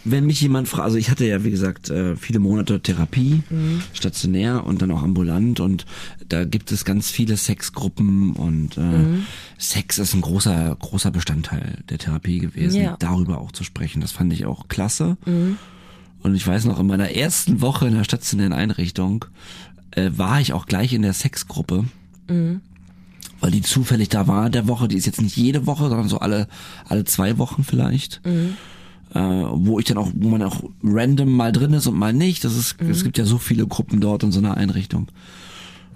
wenn 0.05 0.27
mich 0.27 0.41
jemand 0.43 0.69
fragt, 0.69 0.85
also 0.85 0.99
ich 0.99 1.11
hatte 1.11 1.25
ja, 1.25 1.45
wie 1.45 1.51
gesagt, 1.51 1.89
äh, 1.89 2.15
viele 2.17 2.41
Monate 2.41 2.81
Therapie, 2.81 3.43
mhm. 3.49 3.81
stationär 3.95 4.67
und 4.67 4.83
dann 4.83 4.91
auch 4.91 5.03
ambulant 5.03 5.61
und 5.61 5.87
da 6.29 6.45
gibt 6.45 6.71
es 6.71 6.85
ganz 6.85 7.11
viele 7.11 7.39
Sexgruppen 7.39 8.35
und 8.35 8.77
äh, 8.77 8.81
mhm. 8.81 9.27
Sex 9.57 9.99
ist 9.99 10.13
ein 10.13 10.21
großer, 10.21 10.77
großer 10.79 11.11
Bestandteil 11.11 11.79
der 11.89 11.97
Therapie 11.97 12.39
gewesen, 12.39 12.83
ja. 12.83 12.97
darüber 12.99 13.41
auch 13.41 13.53
zu 13.53 13.65
sprechen. 13.65 14.03
Das 14.03 14.13
fand 14.13 14.31
ich 14.35 14.45
auch 14.45 14.69
klasse. 14.69 15.17
Mhm. 15.25 15.57
Und 16.25 16.35
ich 16.35 16.47
weiß 16.47 16.65
noch, 16.65 16.81
in 16.81 16.87
meiner 16.87 17.11
ersten 17.11 17.61
Woche 17.61 17.87
in 17.87 17.95
der 17.95 18.03
stationären 18.03 18.55
Einrichtung 18.55 19.27
äh, 19.91 20.11
war 20.17 20.41
ich 20.41 20.55
auch 20.55 20.65
gleich 20.65 20.95
in 20.95 21.03
der 21.03 21.13
Sexgruppe. 21.13 21.85
Mhm. 22.29 22.63
Weil 23.41 23.51
die 23.51 23.61
zufällig 23.61 24.09
da 24.09 24.27
war 24.27 24.49
der 24.49 24.67
Woche, 24.67 24.89
die 24.89 24.97
ist 24.97 25.05
jetzt 25.05 25.21
nicht 25.21 25.37
jede 25.37 25.67
Woche, 25.67 25.91
sondern 25.91 26.09
so 26.09 26.21
alle, 26.21 26.49
alle 26.89 27.05
zwei 27.05 27.37
Wochen 27.37 27.63
vielleicht. 27.63 28.23
Mhm. 28.25 28.57
Äh, 29.13 29.21
wo 29.21 29.79
ich 29.79 29.85
dann 29.85 29.99
auch, 29.99 30.11
wo 30.15 30.31
man 30.31 30.43
auch 30.43 30.63
random 30.83 31.31
mal 31.31 31.53
drin 31.53 31.75
ist 31.75 31.87
und 31.87 31.97
mal 31.99 32.15
nicht. 32.15 32.43
Das 32.43 32.57
ist, 32.57 32.81
mhm. 32.81 32.91
es 32.91 33.05
gibt 33.05 33.19
ja 33.19 33.27
so 33.27 33.37
viele 33.37 33.67
Gruppen 33.67 34.01
dort 34.01 34.23
in 34.23 34.33
so 34.33 34.39
einer 34.39 34.57
Einrichtung. 34.57 35.09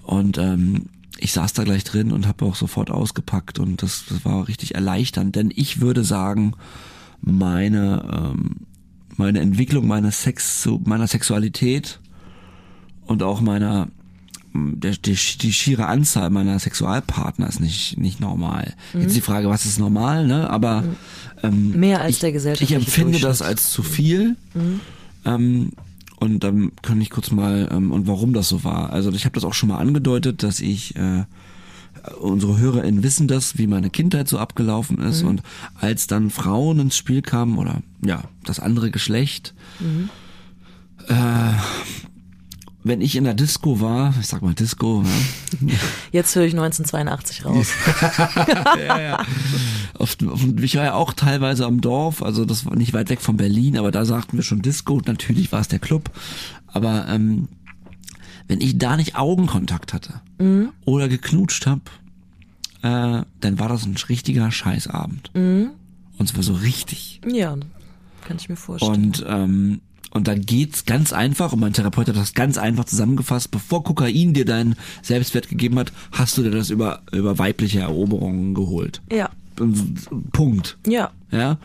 Und 0.02 0.36
ähm, 0.36 0.90
ich 1.16 1.32
saß 1.32 1.54
da 1.54 1.64
gleich 1.64 1.84
drin 1.84 2.12
und 2.12 2.26
habe 2.26 2.44
auch 2.44 2.54
sofort 2.54 2.90
ausgepackt 2.90 3.58
und 3.58 3.82
das, 3.82 4.04
das 4.10 4.26
war 4.26 4.46
richtig 4.46 4.74
erleichternd, 4.74 5.34
denn 5.34 5.50
ich 5.54 5.80
würde 5.80 6.04
sagen, 6.04 6.52
meine 7.20 8.34
ähm, 8.36 8.56
meine 9.18 9.40
Entwicklung 9.40 9.86
meiner 9.86 10.10
Sex, 10.10 10.62
zu 10.62 10.80
meiner 10.84 11.06
Sexualität 11.06 12.00
und 13.06 13.22
auch 13.22 13.40
meiner 13.40 13.88
der, 14.54 14.92
die, 14.92 15.14
die 15.14 15.52
schiere 15.52 15.86
Anzahl 15.86 16.30
meiner 16.30 16.58
Sexualpartner 16.58 17.48
ist 17.48 17.60
nicht 17.60 17.98
nicht 17.98 18.20
normal. 18.20 18.74
Mhm. 18.92 19.02
Jetzt 19.02 19.16
die 19.16 19.20
Frage, 19.20 19.48
was 19.50 19.66
ist 19.66 19.78
normal, 19.78 20.26
ne? 20.26 20.48
Aber 20.48 20.82
mhm. 20.82 20.96
ähm, 21.42 21.80
mehr 21.80 22.00
als 22.00 22.16
ich, 22.16 22.20
der 22.20 22.32
Gesellschaft. 22.32 22.70
Ich 22.70 22.74
empfinde 22.74 23.20
das 23.20 23.42
als 23.42 23.70
zu 23.70 23.82
viel. 23.82 24.36
Mhm. 24.54 24.80
Ähm, 25.24 25.72
und 26.16 26.42
dann 26.42 26.72
kann 26.82 27.00
ich 27.00 27.10
kurz 27.10 27.30
mal 27.30 27.68
ähm, 27.70 27.92
und 27.92 28.06
warum 28.06 28.32
das 28.32 28.48
so 28.48 28.64
war. 28.64 28.90
Also 28.92 29.12
ich 29.12 29.24
habe 29.24 29.34
das 29.34 29.44
auch 29.44 29.54
schon 29.54 29.68
mal 29.68 29.78
angedeutet, 29.78 30.42
dass 30.42 30.60
ich 30.60 30.96
äh, 30.96 31.24
unsere 32.20 32.58
HörerInnen 32.58 33.02
wissen 33.02 33.28
das, 33.28 33.58
wie 33.58 33.66
meine 33.66 33.90
Kindheit 33.90 34.28
so 34.28 34.38
abgelaufen 34.38 34.98
ist. 34.98 35.22
Mhm. 35.22 35.28
Und 35.28 35.42
als 35.74 36.06
dann 36.06 36.30
Frauen 36.30 36.78
ins 36.80 36.96
Spiel 36.96 37.22
kamen 37.22 37.58
oder 37.58 37.82
ja, 38.04 38.24
das 38.44 38.60
andere 38.60 38.90
Geschlecht, 38.90 39.54
mhm. 39.80 40.10
äh, 41.08 41.52
wenn 42.84 43.00
ich 43.00 43.16
in 43.16 43.24
der 43.24 43.34
Disco 43.34 43.80
war, 43.80 44.14
ich 44.20 44.26
sag 44.26 44.40
mal 44.40 44.54
Disco, 44.54 45.04
ja. 45.60 45.74
jetzt 46.12 46.34
höre 46.34 46.44
ich 46.44 46.54
1982 46.54 47.44
raus. 47.44 47.68
ja, 48.86 49.00
ja. 49.00 49.26
Oft, 49.98 50.24
ich 50.62 50.76
war 50.76 50.84
ja 50.84 50.94
auch 50.94 51.12
teilweise 51.12 51.66
am 51.66 51.80
Dorf, 51.80 52.22
also 52.22 52.44
das 52.44 52.64
war 52.64 52.76
nicht 52.76 52.94
weit 52.94 53.10
weg 53.10 53.20
von 53.20 53.36
Berlin, 53.36 53.76
aber 53.76 53.90
da 53.90 54.04
sagten 54.04 54.36
wir 54.36 54.44
schon 54.44 54.62
Disco. 54.62 55.00
Natürlich 55.04 55.52
war 55.52 55.60
es 55.60 55.68
der 55.68 55.80
Club, 55.80 56.10
aber 56.66 57.06
ähm, 57.08 57.48
wenn 58.48 58.60
ich 58.60 58.78
da 58.78 58.96
nicht 58.96 59.16
Augenkontakt 59.16 59.92
hatte 59.92 60.20
mhm. 60.38 60.70
oder 60.84 61.08
geknutscht 61.08 61.66
habe, 61.66 61.82
äh, 62.82 63.22
dann 63.40 63.58
war 63.58 63.68
das 63.68 63.84
ein 63.86 63.96
richtiger 64.08 64.50
Scheißabend. 64.50 65.30
Mhm. 65.34 65.70
Und 66.18 66.26
zwar 66.26 66.42
so 66.42 66.54
richtig. 66.54 67.20
Ja, 67.30 67.56
kann 68.26 68.36
ich 68.38 68.48
mir 68.48 68.56
vorstellen. 68.56 68.94
Und 68.94 69.24
ähm, 69.28 69.80
und 70.10 70.26
da 70.26 70.34
geht's 70.34 70.86
ganz 70.86 71.12
einfach, 71.12 71.52
und 71.52 71.60
mein 71.60 71.74
Therapeut 71.74 72.08
hat 72.08 72.16
das 72.16 72.32
ganz 72.32 72.56
einfach 72.56 72.86
zusammengefasst, 72.86 73.50
bevor 73.50 73.84
Kokain 73.84 74.32
dir 74.32 74.46
deinen 74.46 74.74
Selbstwert 75.02 75.48
gegeben 75.48 75.78
hat, 75.78 75.92
hast 76.12 76.38
du 76.38 76.42
dir 76.42 76.50
das 76.50 76.70
über, 76.70 77.02
über 77.12 77.38
weibliche 77.38 77.80
Eroberungen 77.80 78.54
geholt. 78.54 79.02
Ja. 79.12 79.28
Punkt. 80.32 80.78
Ja. 80.86 81.10
Ja. 81.30 81.58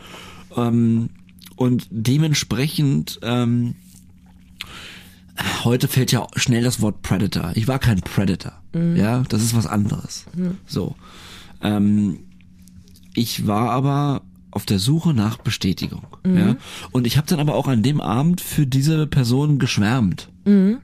Ähm, 0.56 1.08
und 1.56 1.86
dementsprechend 1.90 3.18
ähm, 3.22 3.76
heute 5.64 5.88
fällt 5.88 6.12
ja 6.12 6.26
schnell 6.36 6.62
das 6.62 6.80
Wort 6.80 7.02
Predator. 7.02 7.52
Ich 7.54 7.66
war 7.68 7.78
kein 7.78 8.00
Predator. 8.00 8.52
Mhm. 8.72 8.96
Ja, 8.96 9.22
das 9.28 9.42
ist 9.42 9.56
was 9.56 9.66
anderes. 9.66 10.26
Mhm. 10.34 10.58
So. 10.66 10.94
Ähm, 11.62 12.20
ich 13.14 13.46
war 13.46 13.70
aber 13.70 14.22
auf 14.50 14.64
der 14.64 14.78
Suche 14.78 15.14
nach 15.14 15.38
Bestätigung. 15.38 16.06
Mhm. 16.24 16.36
Ja? 16.36 16.56
Und 16.92 17.06
ich 17.06 17.16
habe 17.16 17.26
dann 17.26 17.40
aber 17.40 17.54
auch 17.54 17.66
an 17.66 17.82
dem 17.82 18.00
Abend 18.00 18.40
für 18.40 18.66
diese 18.66 19.06
Person 19.06 19.58
geschwärmt. 19.58 20.28
Mhm. 20.44 20.78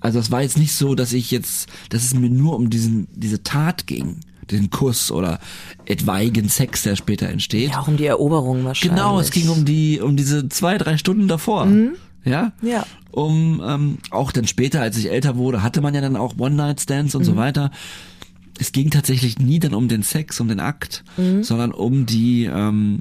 Also 0.00 0.18
es 0.18 0.30
war 0.30 0.42
jetzt 0.42 0.58
nicht 0.58 0.74
so, 0.74 0.94
dass 0.94 1.12
ich 1.12 1.30
jetzt, 1.30 1.68
dass 1.88 2.04
es 2.04 2.14
mir 2.14 2.30
nur 2.30 2.54
um 2.54 2.70
diesen, 2.70 3.08
diese 3.14 3.42
Tat 3.42 3.86
ging 3.86 4.20
den 4.50 4.70
Kuss 4.70 5.10
oder 5.10 5.40
etwaigen 5.84 6.48
Sex, 6.48 6.82
der 6.82 6.96
später 6.96 7.28
entsteht. 7.28 7.70
Ja, 7.70 7.80
auch 7.80 7.88
um 7.88 7.96
die 7.96 8.06
Eroberung 8.06 8.64
wahrscheinlich. 8.64 8.96
Genau, 8.96 9.20
es 9.20 9.30
ging 9.30 9.48
um 9.48 9.64
die, 9.64 10.00
um 10.00 10.16
diese 10.16 10.48
zwei, 10.48 10.78
drei 10.78 10.96
Stunden 10.96 11.28
davor. 11.28 11.66
Mhm. 11.66 11.96
Ja? 12.24 12.52
Ja. 12.62 12.84
Um 13.10 13.62
ähm, 13.64 13.98
auch 14.10 14.32
dann 14.32 14.46
später, 14.46 14.80
als 14.80 14.96
ich 14.96 15.10
älter 15.10 15.36
wurde, 15.36 15.62
hatte 15.62 15.80
man 15.80 15.94
ja 15.94 16.00
dann 16.00 16.16
auch 16.16 16.38
One-Night-Stands 16.38 17.14
und 17.14 17.22
mhm. 17.22 17.26
so 17.26 17.36
weiter. 17.36 17.70
Es 18.58 18.72
ging 18.72 18.90
tatsächlich 18.90 19.38
nie 19.38 19.58
dann 19.60 19.74
um 19.74 19.88
den 19.88 20.02
Sex, 20.02 20.40
um 20.40 20.48
den 20.48 20.60
Akt, 20.60 21.04
mhm. 21.16 21.42
sondern 21.42 21.72
um 21.72 22.06
die, 22.06 22.44
ähm, 22.44 23.00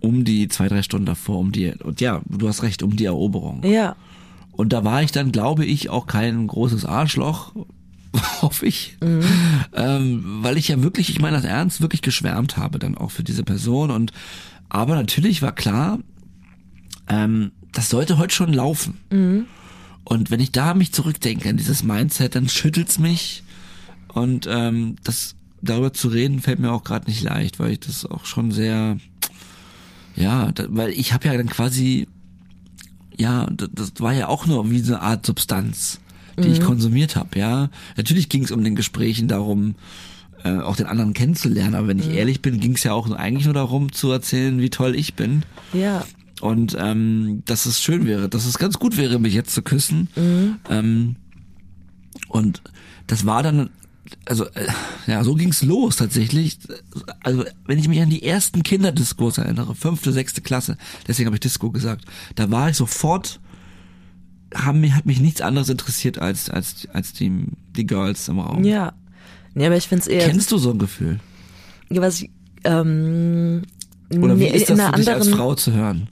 um 0.00 0.24
die 0.24 0.48
zwei, 0.48 0.68
drei 0.68 0.82
Stunden 0.82 1.06
davor, 1.06 1.38
um 1.38 1.52
die, 1.52 1.72
und 1.82 2.00
ja, 2.00 2.22
du 2.28 2.48
hast 2.48 2.62
recht, 2.62 2.82
um 2.82 2.96
die 2.96 3.04
Eroberung. 3.04 3.62
Ja. 3.64 3.96
Und 4.52 4.72
da 4.72 4.84
war 4.84 5.02
ich 5.02 5.12
dann, 5.12 5.32
glaube 5.32 5.64
ich, 5.64 5.90
auch 5.90 6.06
kein 6.06 6.46
großes 6.46 6.84
Arschloch, 6.84 7.54
hoffe 8.42 8.66
ich, 8.66 8.96
mhm. 9.02 9.22
ähm, 9.72 10.24
weil 10.42 10.56
ich 10.56 10.68
ja 10.68 10.82
wirklich, 10.82 11.10
ich 11.10 11.20
meine 11.20 11.36
das 11.36 11.44
ernst, 11.44 11.80
wirklich 11.80 12.02
geschwärmt 12.02 12.56
habe 12.56 12.78
dann 12.78 12.96
auch 12.96 13.10
für 13.10 13.24
diese 13.24 13.42
Person 13.42 13.90
und 13.90 14.12
aber 14.68 14.94
natürlich 14.94 15.42
war 15.42 15.52
klar, 15.52 15.98
ähm, 17.08 17.52
das 17.74 17.90
sollte 17.90 18.18
heute 18.18 18.34
schon 18.34 18.52
laufen. 18.52 18.98
Mhm. 19.10 19.46
Und 20.04 20.30
wenn 20.30 20.40
ich 20.40 20.52
da 20.52 20.74
mich 20.74 20.92
zurückdenke 20.92 21.48
an 21.48 21.56
dieses 21.56 21.82
Mindset, 21.82 22.34
dann 22.34 22.48
schüttelt's 22.48 22.98
mich. 22.98 23.42
Und 24.12 24.46
ähm, 24.48 24.96
das 25.02 25.34
darüber 25.62 25.92
zu 25.92 26.08
reden 26.08 26.40
fällt 26.40 26.58
mir 26.58 26.70
auch 26.70 26.84
gerade 26.84 27.08
nicht 27.08 27.22
leicht, 27.22 27.58
weil 27.58 27.72
ich 27.72 27.80
das 27.80 28.04
auch 28.04 28.26
schon 28.26 28.52
sehr, 28.52 28.98
ja, 30.14 30.52
da, 30.52 30.66
weil 30.68 30.90
ich 30.90 31.12
habe 31.12 31.26
ja 31.26 31.36
dann 31.36 31.48
quasi, 31.48 32.06
ja, 33.16 33.48
das, 33.50 33.70
das 33.72 33.92
war 33.98 34.12
ja 34.12 34.28
auch 34.28 34.46
nur 34.46 34.70
wie 34.70 34.80
so 34.80 34.94
eine 34.94 35.02
Art 35.02 35.24
Substanz, 35.24 36.00
die 36.36 36.48
mhm. 36.48 36.54
ich 36.54 36.60
konsumiert 36.60 37.16
habe. 37.16 37.38
Ja, 37.38 37.70
natürlich 37.96 38.28
ging 38.28 38.44
es 38.44 38.50
um 38.50 38.62
den 38.62 38.76
Gesprächen 38.76 39.26
darum, 39.26 39.74
äh, 40.44 40.58
auch 40.58 40.76
den 40.76 40.86
anderen 40.86 41.14
kennenzulernen. 41.14 41.74
Aber 41.74 41.88
wenn 41.88 41.98
ich 41.98 42.08
mhm. 42.08 42.14
ehrlich 42.14 42.42
bin, 42.42 42.60
ging 42.60 42.74
es 42.74 42.84
ja 42.84 42.92
auch 42.92 43.10
eigentlich 43.10 43.46
nur 43.46 43.54
darum 43.54 43.90
zu 43.92 44.10
erzählen, 44.10 44.60
wie 44.60 44.70
toll 44.70 44.94
ich 44.94 45.14
bin. 45.14 45.44
Ja. 45.72 46.04
Und 46.44 46.76
ähm, 46.78 47.42
dass 47.46 47.64
es 47.64 47.80
schön 47.80 48.04
wäre, 48.04 48.28
dass 48.28 48.44
es 48.44 48.58
ganz 48.58 48.78
gut 48.78 48.98
wäre, 48.98 49.18
mich 49.18 49.32
jetzt 49.32 49.54
zu 49.54 49.62
küssen. 49.62 50.08
Mhm. 50.14 50.56
Ähm, 50.68 51.16
und 52.28 52.60
das 53.06 53.24
war 53.24 53.42
dann 53.42 53.70
also 54.26 54.44
äh, 54.50 54.66
ja, 55.06 55.24
so 55.24 55.36
ging's 55.36 55.62
los 55.62 55.96
tatsächlich. 55.96 56.58
Also 57.22 57.44
wenn 57.64 57.78
ich 57.78 57.88
mich 57.88 58.02
an 58.02 58.10
die 58.10 58.22
ersten 58.22 58.62
Kinderdiskos 58.62 59.38
erinnere, 59.38 59.74
fünfte, 59.74 60.12
sechste 60.12 60.42
Klasse, 60.42 60.76
deswegen 61.08 61.28
habe 61.28 61.36
ich 61.36 61.40
Disco 61.40 61.70
gesagt, 61.70 62.04
da 62.34 62.50
war 62.50 62.68
ich 62.68 62.76
sofort, 62.76 63.40
haben 64.54 64.80
mich, 64.80 64.92
hat 64.92 65.06
mich 65.06 65.20
nichts 65.20 65.40
anderes 65.40 65.70
interessiert 65.70 66.18
als 66.18 66.50
als 66.50 66.86
als 66.92 67.14
die 67.14 67.46
die 67.74 67.86
Girls 67.86 68.28
im 68.28 68.40
Raum. 68.40 68.64
Ja. 68.64 68.92
Nee, 69.54 69.64
aber 69.64 69.78
ich 69.78 69.88
find's 69.88 70.08
eher. 70.08 70.28
Kennst 70.28 70.52
du 70.52 70.58
so 70.58 70.72
ein 70.72 70.78
Gefühl? 70.78 71.20
Ja, 71.88 72.02
was 72.02 72.20
ich, 72.20 72.30
ähm, 72.64 73.62
Oder 74.10 74.38
wie 74.38 74.44
nee, 74.44 74.50
ist 74.50 74.68
das 74.68 74.78
für 74.78 74.92
dich 74.92 75.08
als 75.08 75.22
anderen, 75.22 75.38
Frau 75.38 75.54
zu 75.54 75.72
hören? 75.72 76.10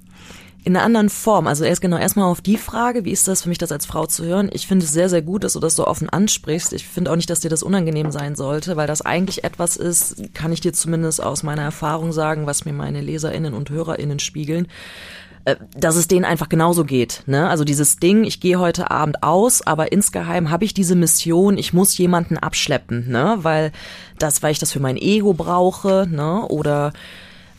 In 0.65 0.77
einer 0.77 0.85
anderen 0.85 1.09
Form. 1.09 1.47
Also 1.47 1.65
erst 1.65 1.81
genau 1.81 1.97
erstmal 1.97 2.31
auf 2.31 2.41
die 2.41 2.57
Frage, 2.57 3.05
wie 3.05 3.11
ist 3.11 3.27
das 3.27 3.43
für 3.43 3.49
mich, 3.49 3.59
das 3.59 3.73
als 3.73 3.87
Frau 3.87 4.07
zu 4.07 4.25
hören? 4.25 4.49
Ich 4.53 4.67
finde 4.67 4.85
es 4.85 4.93
sehr, 4.93 5.09
sehr 5.09 5.23
gut, 5.23 5.45
dass 5.45 5.55
du 5.55 5.61
das 5.61 5.75
so 5.75 5.87
offen 5.87 6.09
ansprichst. 6.09 6.73
Ich 6.73 6.87
finde 6.87 7.11
auch 7.11 7.17
nicht, 7.17 7.31
dass 7.31 7.41
dir 7.41 7.49
das 7.49 7.63
unangenehm 7.63 8.13
sein 8.13 8.37
sollte, 8.37 8.77
weil 8.77 8.87
das 8.87 9.03
eigentlich 9.03 9.45
etwas 9.45 9.77
ist, 9.77 10.35
kann 10.35 10.53
ich 10.53 10.61
dir 10.61 10.73
zumindest 10.73 11.23
aus 11.23 11.43
meiner 11.43 11.63
Erfahrung 11.63 12.13
sagen, 12.13 12.47
was 12.47 12.65
mir 12.65 12.73
meine 12.73 13.01
LeserInnen 13.01 13.55
und 13.55 13.71
HörerInnen 13.71 14.19
spiegeln 14.19 14.69
äh, 15.45 15.57
dass 15.77 15.97
es 15.97 16.07
denen 16.07 16.25
einfach 16.25 16.49
genauso 16.49 16.85
geht. 16.85 17.25
Ne? 17.27 17.49
Also 17.49 17.65
dieses 17.65 17.97
Ding, 17.97 18.23
ich 18.23 18.39
gehe 18.39 18.61
heute 18.61 18.93
Abend 18.93 19.25
aus, 19.25 19.67
aber 19.67 19.91
insgeheim 19.91 20.51
habe 20.51 20.65
ich 20.65 20.73
diese 20.73 20.95
Mission, 20.95 21.59
ich 21.59 21.73
muss 21.73 21.99
jemanden 21.99 22.39
abschleppen, 22.39 23.11
ne? 23.11 23.39
Weil 23.43 23.73
das, 24.21 24.41
weil 24.45 24.53
ich 24.53 24.61
das 24.61 24.71
für 24.71 24.79
mein 24.79 24.97
Ego 24.97 25.35
brauche, 25.35 26.07
ne? 26.09 26.47
Oder 26.47 26.93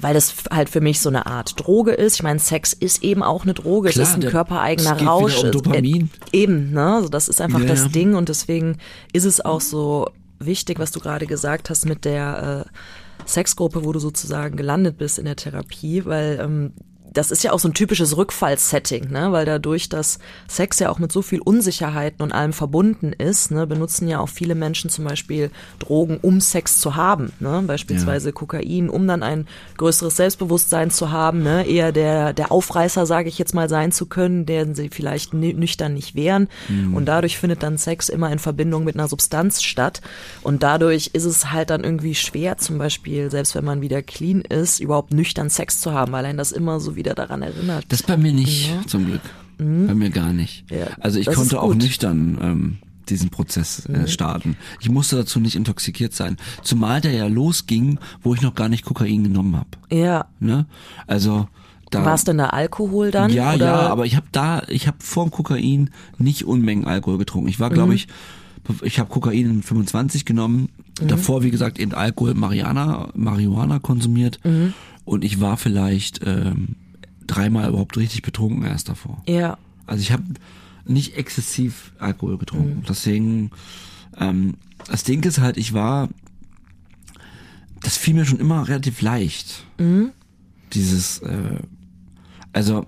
weil 0.04 0.14
das 0.14 0.34
halt 0.52 0.70
für 0.70 0.82
mich 0.82 1.00
so 1.02 1.10
eine 1.10 1.26
Art 1.26 1.60
Droge 1.60 1.92
ist. 1.92 2.16
Ich 2.16 2.24
meine, 2.24 2.40
Sex 2.40 2.74
ist 2.74 3.04
eben 3.04 3.24
auch 3.24 3.44
eine 3.44 3.54
Droge. 3.54 3.90
Klar, 3.90 4.04
es 4.04 4.10
ist 4.10 4.16
ein 4.24 4.30
körpereigener 4.30 4.98
es 4.98 5.06
Rausch. 5.08 5.44
um 5.44 5.52
Dopamin. 5.52 6.10
Äh, 6.32 6.38
eben, 6.38 6.72
ne? 6.72 6.96
Also 6.96 7.10
das 7.10 7.30
ist 7.30 7.42
einfach 7.42 7.62
Ja, 7.62 7.68
das. 7.68 7.90
Ding 7.92 8.14
und 8.16 8.30
deswegen 8.30 8.78
ist 9.14 9.26
es 9.26 9.40
auch 9.44 9.62
so 9.62 10.10
wichtig, 10.40 10.78
was 10.80 10.92
du 10.92 11.00
gerade 11.00 11.26
gesagt 11.26 11.70
hast 11.70 11.86
mit 11.86 12.06
der 12.06 12.66
äh, 12.68 13.28
Sexgruppe, 13.30 13.86
wo 13.86 13.92
du 13.94 14.00
sozusagen 14.00 14.58
gelandet 14.58 14.98
bist 14.98 15.18
in 15.20 15.26
der 15.26 15.38
Therapie, 15.38 16.06
weil 16.06 16.40
ähm, 16.42 16.74
das 17.14 17.32
ist 17.32 17.44
ja 17.44 17.52
auch 17.52 17.60
so 17.60 17.68
ein 17.68 17.74
typisches 17.74 18.18
Rückfallsetting, 18.18 19.10
ne? 19.12 19.32
weil 19.32 19.46
dadurch, 19.46 19.90
dass 19.90 20.20
Sex 20.48 20.80
ja 20.80 20.90
auch 20.90 21.00
mit 21.00 21.12
so 21.12 21.22
viel 21.22 21.42
Unsicherheiten 21.42 22.24
und 22.24 22.32
allem 22.32 22.54
verbunden 22.54 23.14
ist, 23.14 23.52
ne, 23.52 23.68
benutzen 23.68 24.08
ja 24.08 24.20
auch 24.20 24.30
viele 24.30 24.56
Menschen 24.56 24.90
zum 24.90 25.06
Beispiel 25.06 25.52
Drogen, 25.80 26.18
um 26.22 26.42
Sex 26.42 26.80
zu 26.80 26.96
haben, 26.96 27.32
ne? 27.40 27.64
beispielsweise 27.66 28.34
Kokain, 28.34 28.90
um 28.90 29.08
dann 29.08 29.24
ein 29.24 29.48
größeres 29.78 30.16
Selbstbewusstsein 30.16 30.92
zu 30.92 31.12
haben, 31.12 31.44
ne? 31.44 31.66
eher 31.68 31.92
der, 31.92 32.34
der 32.34 32.52
Aufreißer, 32.52 33.06
sage 33.06 33.30
ich 33.30 33.38
jetzt 33.38 33.54
mal, 33.54 33.70
sein 33.70 33.92
zu 33.92 34.06
können, 34.08 34.46
der 34.46 34.74
sie 34.76 34.90
vielleicht 34.90 35.34
nü- 35.34 35.56
nüchtern 35.56 35.94
nicht 35.94 36.16
wären. 36.16 36.48
Und 36.96 37.06
dadurch 37.06 37.38
findet 37.38 37.64
dann 37.64 37.78
Sex 37.78 38.10
immer 38.10 38.32
in 38.32 38.40
Verbindung 38.40 38.84
mit 38.84 38.96
einer 38.96 39.08
Substanz 39.08 39.62
statt. 39.62 40.02
Und 40.42 40.64
dadurch 40.64 41.12
ist 41.14 41.26
es 41.26 41.52
halt 41.52 41.70
dann 41.70 41.84
irgendwie 41.84 42.16
schwer, 42.16 42.58
zum 42.58 42.78
Beispiel, 42.78 43.30
selbst 43.30 43.56
wenn 43.56 43.66
man 43.66 43.82
wieder 43.82 44.02
clean 44.02 44.42
ist, 44.42 44.80
überhaupt 44.80 45.14
nüchtern 45.14 45.50
Sex 45.50 45.80
zu 45.80 45.94
haben, 45.94 46.12
weil 46.12 46.26
einen 46.26 46.38
das 46.38 46.52
immer 46.52 46.80
so 46.80 46.96
wieder 47.04 47.16
daran 47.16 47.42
erinnert. 47.42 47.86
Das 47.90 48.04
bei 48.04 48.18
mir 48.18 48.34
nicht, 48.34 48.70
Ja. 48.70 48.86
zum 48.88 49.06
Glück. 49.06 49.22
Bei 49.58 49.94
mir 49.94 50.10
gar 50.10 50.34
nicht. 50.34 50.66
Ja, 50.72 50.88
also 51.00 51.20
ich 51.20 51.28
konnte 51.28 51.62
auch 51.62 51.74
nüchtern 51.76 52.38
ähm, 52.42 52.78
diesen 53.08 53.30
Prozess 53.30 53.86
äh, 53.86 54.08
starten. 54.08 54.58
Ich 54.82 54.90
musste 54.90 55.16
dazu 55.16 55.40
nicht 55.40 55.56
intoxikiert 55.56 56.14
sein. 56.14 56.38
Zumal 56.64 57.02
der 57.02 57.12
ja 57.12 57.28
losging, 57.28 58.00
wo 58.24 58.34
ich 58.34 58.42
noch 58.42 58.56
gar 58.56 58.68
nicht 58.68 58.84
Kokain 58.84 59.24
genommen 59.24 59.56
habe. 59.56 59.70
Ja. 59.96 60.26
Ne? 60.40 60.66
Also 61.08 61.48
da 61.92 62.04
War 62.04 62.16
es 62.16 62.24
denn 62.24 62.40
da 62.40 62.48
Alkohol 62.48 63.12
dann? 63.12 63.32
Ja, 63.32 63.54
oder? 63.54 63.66
ja, 63.66 63.80
aber 63.88 64.06
ich 64.06 64.16
habe 64.16 64.26
da, 64.32 64.64
ich 64.68 64.88
habe 64.88 64.98
vor 65.00 65.26
dem 65.26 65.32
Kokain 65.32 65.92
nicht 66.18 66.44
Unmengen 66.46 66.86
Alkohol 66.86 67.20
getrunken. 67.20 67.48
Ich 67.50 67.60
war, 67.60 67.70
Mhm. 67.70 67.74
glaube 67.76 67.96
ich, 67.96 68.08
ich 68.82 68.98
habe 69.00 69.10
Kokain 69.10 69.46
in 69.50 69.64
25 69.64 70.26
genommen. 70.26 70.70
Mhm. 71.00 71.08
Davor, 71.10 71.44
wie 71.44 71.52
gesagt, 71.52 71.80
eben 71.80 71.94
Alkohol, 71.94 72.34
Mariana, 72.34 73.10
Marihuana 73.14 73.78
konsumiert. 73.80 74.40
Mhm. 74.44 74.74
Und 75.06 75.24
ich 75.24 75.40
war 75.40 75.58
vielleicht 75.58 76.22
ähm, 76.26 76.76
dreimal 77.28 77.70
überhaupt 77.70 77.98
richtig 77.98 78.22
betrunken 78.22 78.66
erst 78.66 78.90
davor. 78.90 79.22
Ja. 79.28 79.58
Also 79.86 80.02
ich 80.02 80.12
habe 80.12 80.24
nicht 80.86 81.16
exzessiv 81.16 81.94
Alkohol 82.00 82.38
getrunken. 82.38 82.80
Mhm. 82.80 82.86
Deswegen, 82.88 83.52
ähm, 84.18 84.56
das 84.88 85.04
Ding 85.04 85.24
ist 85.24 85.40
halt, 85.40 85.58
ich 85.58 85.74
war, 85.74 86.10
das 87.82 87.98
fiel 87.98 88.14
mir 88.14 88.26
schon 88.26 88.40
immer 88.40 88.68
relativ 88.68 89.02
leicht. 89.02 89.64
Mhm. 89.78 90.12
Dieses, 90.74 91.20
äh, 91.20 91.60
also, 92.52 92.86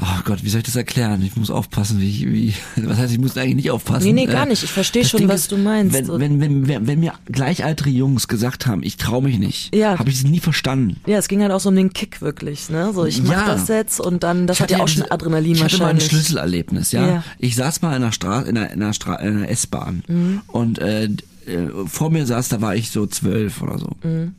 oh 0.00 0.20
Gott, 0.24 0.42
wie 0.44 0.48
soll 0.48 0.58
ich 0.60 0.66
das 0.66 0.76
erklären? 0.76 1.22
Ich 1.22 1.36
muss 1.36 1.50
aufpassen, 1.50 2.00
wie 2.00 2.08
ich, 2.10 2.26
wie, 2.26 2.54
was 2.86 2.98
heißt, 2.98 3.12
ich 3.12 3.18
muss 3.18 3.36
eigentlich 3.36 3.56
nicht 3.56 3.70
aufpassen. 3.70 4.04
Nee, 4.06 4.12
nee, 4.12 4.26
gar 4.26 4.46
Äh, 4.46 4.50
nicht. 4.50 4.62
Ich 4.62 4.70
verstehe 4.72 5.04
schon, 5.04 5.18
Ding 5.20 5.28
was 5.28 5.42
ist, 5.42 5.52
du 5.52 5.58
meinst. 5.58 5.94
Wenn, 5.94 6.08
wenn, 6.08 6.40
wenn, 6.40 6.68
wenn, 6.68 6.86
wenn 6.86 7.00
mir 7.00 7.12
gleichaltrige 7.26 7.96
Jungs 7.96 8.28
gesagt 8.28 8.66
haben, 8.66 8.82
ich 8.82 8.96
traue 8.96 9.22
mich 9.22 9.38
nicht, 9.38 9.74
Ja. 9.74 9.98
habe 9.98 10.08
ich 10.10 10.16
es 10.16 10.24
nie 10.24 10.40
verstanden. 10.40 10.96
Ja, 11.06 11.18
es 11.18 11.28
ging 11.28 11.40
halt 11.42 11.52
auch 11.52 11.60
so 11.60 11.68
um 11.70 11.76
den 11.76 11.92
Kick 11.92 12.20
wirklich, 12.20 12.68
ne? 12.70 12.92
So, 12.94 13.04
ich 13.04 13.22
mach 13.22 13.32
Ja. 13.32 13.46
das 13.46 13.68
jetzt 13.68 14.00
und 14.00 14.22
dann, 14.22 14.46
das 14.46 14.56
Ich 14.58 14.62
hat 14.62 14.70
ja 14.70 14.80
auch 14.80 14.88
schon 14.88 15.04
Adrenalin 15.10 15.52
ich 15.52 15.62
hatte 15.64 15.78
mal 15.78 15.86
ein 15.88 15.94
wahrscheinlich. 15.96 16.08
Schlüsselerlebnis, 16.08 16.92
ja. 16.92 17.06
Ja. 17.06 17.24
Ich 17.38 17.56
saß 17.56 17.82
mal 17.82 17.90
in 17.90 18.02
einer 18.02 18.12
Straße, 18.12 18.48
in 18.48 18.56
einer, 18.58 18.70
in 18.70 18.82
einer, 18.82 18.92
Stra 18.92 19.16
in 19.16 19.36
einer 19.38 19.48
S-Bahn 19.48 20.02
Mhm. 20.08 20.42
und 20.48 20.78
äh, 20.78 21.04
äh, 21.04 21.68
vor 21.86 22.10
mir 22.10 22.26
saß, 22.26 22.48
da 22.48 22.60
war 22.60 22.74
ich 22.74 22.90
so 22.90 23.06
zwölf 23.06 23.62
oder 23.62 23.78
so. 23.78 23.90
Mhm. 24.02 24.34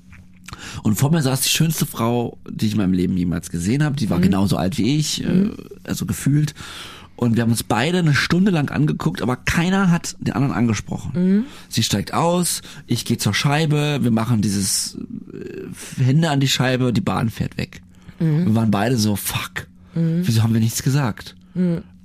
Und 0.84 0.96
vor 0.96 1.12
mir 1.12 1.22
saß 1.22 1.42
die 1.42 1.50
schönste 1.50 1.86
Frau, 1.86 2.38
die 2.50 2.68
ich 2.68 2.72
in 2.74 2.78
meinem 2.78 2.94
Leben 2.94 3.18
jemals 3.18 3.50
gesehen 3.50 3.84
habe. 3.84 3.94
Mhm. 3.94 3.98
Die 3.98 4.10
war 4.10 4.20
genauso 4.20 4.58
alt 4.58 4.78
wie 4.78 4.98
ich, 4.98 5.24
äh, 5.24 5.50
also 5.84 6.06
gefühlt. 6.06 6.54
Und 7.16 7.36
wir 7.36 7.42
haben 7.42 7.50
uns 7.50 7.64
beide 7.64 7.98
eine 7.98 8.14
Stunde 8.14 8.52
lang 8.52 8.70
angeguckt, 8.70 9.24
aber 9.24 9.36
keiner 9.38 9.90
hat 9.90 10.16
den 10.20 10.34
anderen 10.36 10.54
angesprochen. 10.54 11.12
Mhm. 11.16 11.44
Sie 11.68 11.82
steigt 11.82 12.14
aus, 12.14 12.62
ich 12.86 13.06
gehe 13.06 13.18
zur 13.18 13.34
Scheibe, 13.34 14.00
wir 14.04 14.12
machen 14.12 14.42
dieses 14.42 14.98
äh, 15.34 16.04
Hände 16.04 16.30
an 16.30 16.40
die 16.40 16.48
Scheibe, 16.48 16.94
die 16.94 17.02
Bahn 17.02 17.30
fährt 17.32 17.58
weg. 17.58 17.82
Mhm. 18.20 18.46
Wir 18.46 18.56
waren 18.56 18.72
beide 18.72 18.98
so, 18.98 19.16
fuck, 19.16 19.68
wieso 19.96 20.44
haben 20.44 20.54
wir 20.54 20.62
nichts 20.62 20.84
gesagt? 20.84 21.36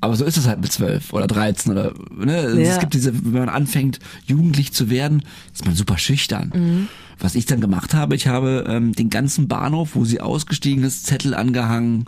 Aber 0.00 0.16
so 0.16 0.24
ist 0.24 0.38
es 0.38 0.46
halt 0.48 0.62
mit 0.62 0.72
zwölf 0.72 1.12
oder 1.12 1.26
dreizehn 1.26 1.72
oder 1.72 1.92
ne? 2.10 2.36
Es 2.38 2.68
Ja. 2.68 2.78
gibt 2.78 2.94
diese, 2.94 3.12
wenn 3.14 3.32
man 3.44 3.50
anfängt, 3.50 3.98
jugendlich 4.24 4.72
zu 4.72 4.88
werden, 4.88 5.24
ist 5.52 5.66
man 5.66 5.74
super 5.74 5.98
schüchtern. 5.98 6.88
Was 7.22 7.36
ich 7.36 7.46
dann 7.46 7.60
gemacht 7.60 7.94
habe, 7.94 8.16
ich 8.16 8.26
habe 8.26 8.64
ähm, 8.68 8.94
den 8.94 9.08
ganzen 9.08 9.46
Bahnhof, 9.46 9.90
wo 9.94 10.04
sie 10.04 10.20
ausgestiegen 10.20 10.82
ist, 10.82 11.06
Zettel 11.06 11.34
angehangen. 11.34 12.06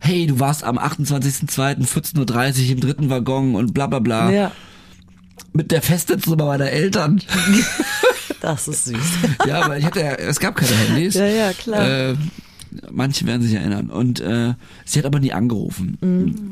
Hey, 0.00 0.26
du 0.26 0.40
warst 0.40 0.64
am 0.64 0.80
28.02.14.30 0.80 2.64
Uhr 2.64 2.70
im 2.72 2.80
dritten 2.80 3.08
Waggon 3.08 3.54
und 3.54 3.72
bla 3.72 3.86
bla 3.86 4.00
bla. 4.00 4.32
Ja, 4.32 4.50
Mit 5.52 5.70
der 5.70 5.80
Festnetznummer 5.80 6.46
meiner 6.46 6.70
Eltern. 6.70 7.22
das 8.40 8.66
ist 8.66 8.86
süß. 8.86 8.96
ja, 9.46 9.68
weil 9.68 9.78
ich 9.78 9.84
hatte 9.84 10.00
ja, 10.00 10.14
es 10.14 10.40
gab 10.40 10.56
keine 10.56 10.74
Handys. 10.74 11.14
Ja, 11.14 11.26
ja, 11.26 11.52
klar. 11.52 11.88
Äh, 11.88 12.16
manche 12.90 13.26
werden 13.26 13.42
sich 13.42 13.54
erinnern. 13.54 13.90
Und 13.90 14.20
äh, 14.20 14.54
sie 14.84 14.98
hat 14.98 15.06
aber 15.06 15.20
nie 15.20 15.32
angerufen. 15.32 15.98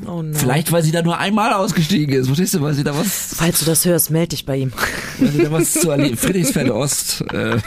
Oh 0.07 0.21
no. 0.21 0.33
Vielleicht, 0.37 0.71
weil 0.71 0.83
sie 0.83 0.91
da 0.91 1.01
nur 1.01 1.17
einmal 1.17 1.53
ausgestiegen 1.53 2.15
ist. 2.15 2.27
Verstehst 2.27 2.53
du, 2.53 2.61
weil 2.61 2.73
sie 2.73 2.83
da 2.83 2.97
was, 2.97 3.33
Falls 3.35 3.59
du 3.59 3.65
das 3.65 3.85
hörst, 3.85 4.11
meld 4.11 4.31
dich 4.31 4.45
bei 4.45 4.57
ihm. 4.57 4.71
weil 5.19 5.31
sie 5.31 5.43
da 5.43 5.51
was 5.51 5.73
zu 5.73 5.89
erleben. 5.89 6.17
Friedrichsfelde 6.17 6.73
Ost. 6.75 7.21
Äh, 7.33 7.57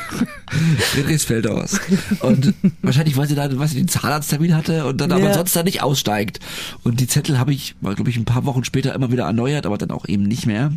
Friedrichsfelde 0.93 1.55
Ost. 1.55 1.81
Und 2.21 2.55
wahrscheinlich, 2.83 3.17
weil 3.17 3.29
sie 3.29 3.35
da, 3.35 3.49
weil 3.59 3.69
sie 3.69 3.77
den 3.77 3.89
Zahnarzttermin 3.89 4.55
hatte 4.57 4.87
und 4.87 5.01
dann 5.01 5.13
aber 5.13 5.25
Ja. 5.29 5.35
sonst 5.35 5.55
da 5.57 5.63
nicht 5.63 5.83
aussteigt. 5.83 6.41
Und 6.83 7.01
die 7.01 7.07
Zettel 7.07 7.39
habe 7.39 7.53
ich, 7.53 7.75
glaube 7.81 8.11
ich, 8.11 8.17
ein 8.17 8.25
paar 8.25 8.45
Wochen 8.45 8.65
später 8.65 8.95
immer 8.95 9.11
wieder 9.13 9.25
erneuert, 9.25 9.67
aber 9.67 9.79
dann 9.79 9.91
auch 9.91 10.07
eben 10.09 10.23
nicht 10.25 10.47
mehr. 10.47 10.73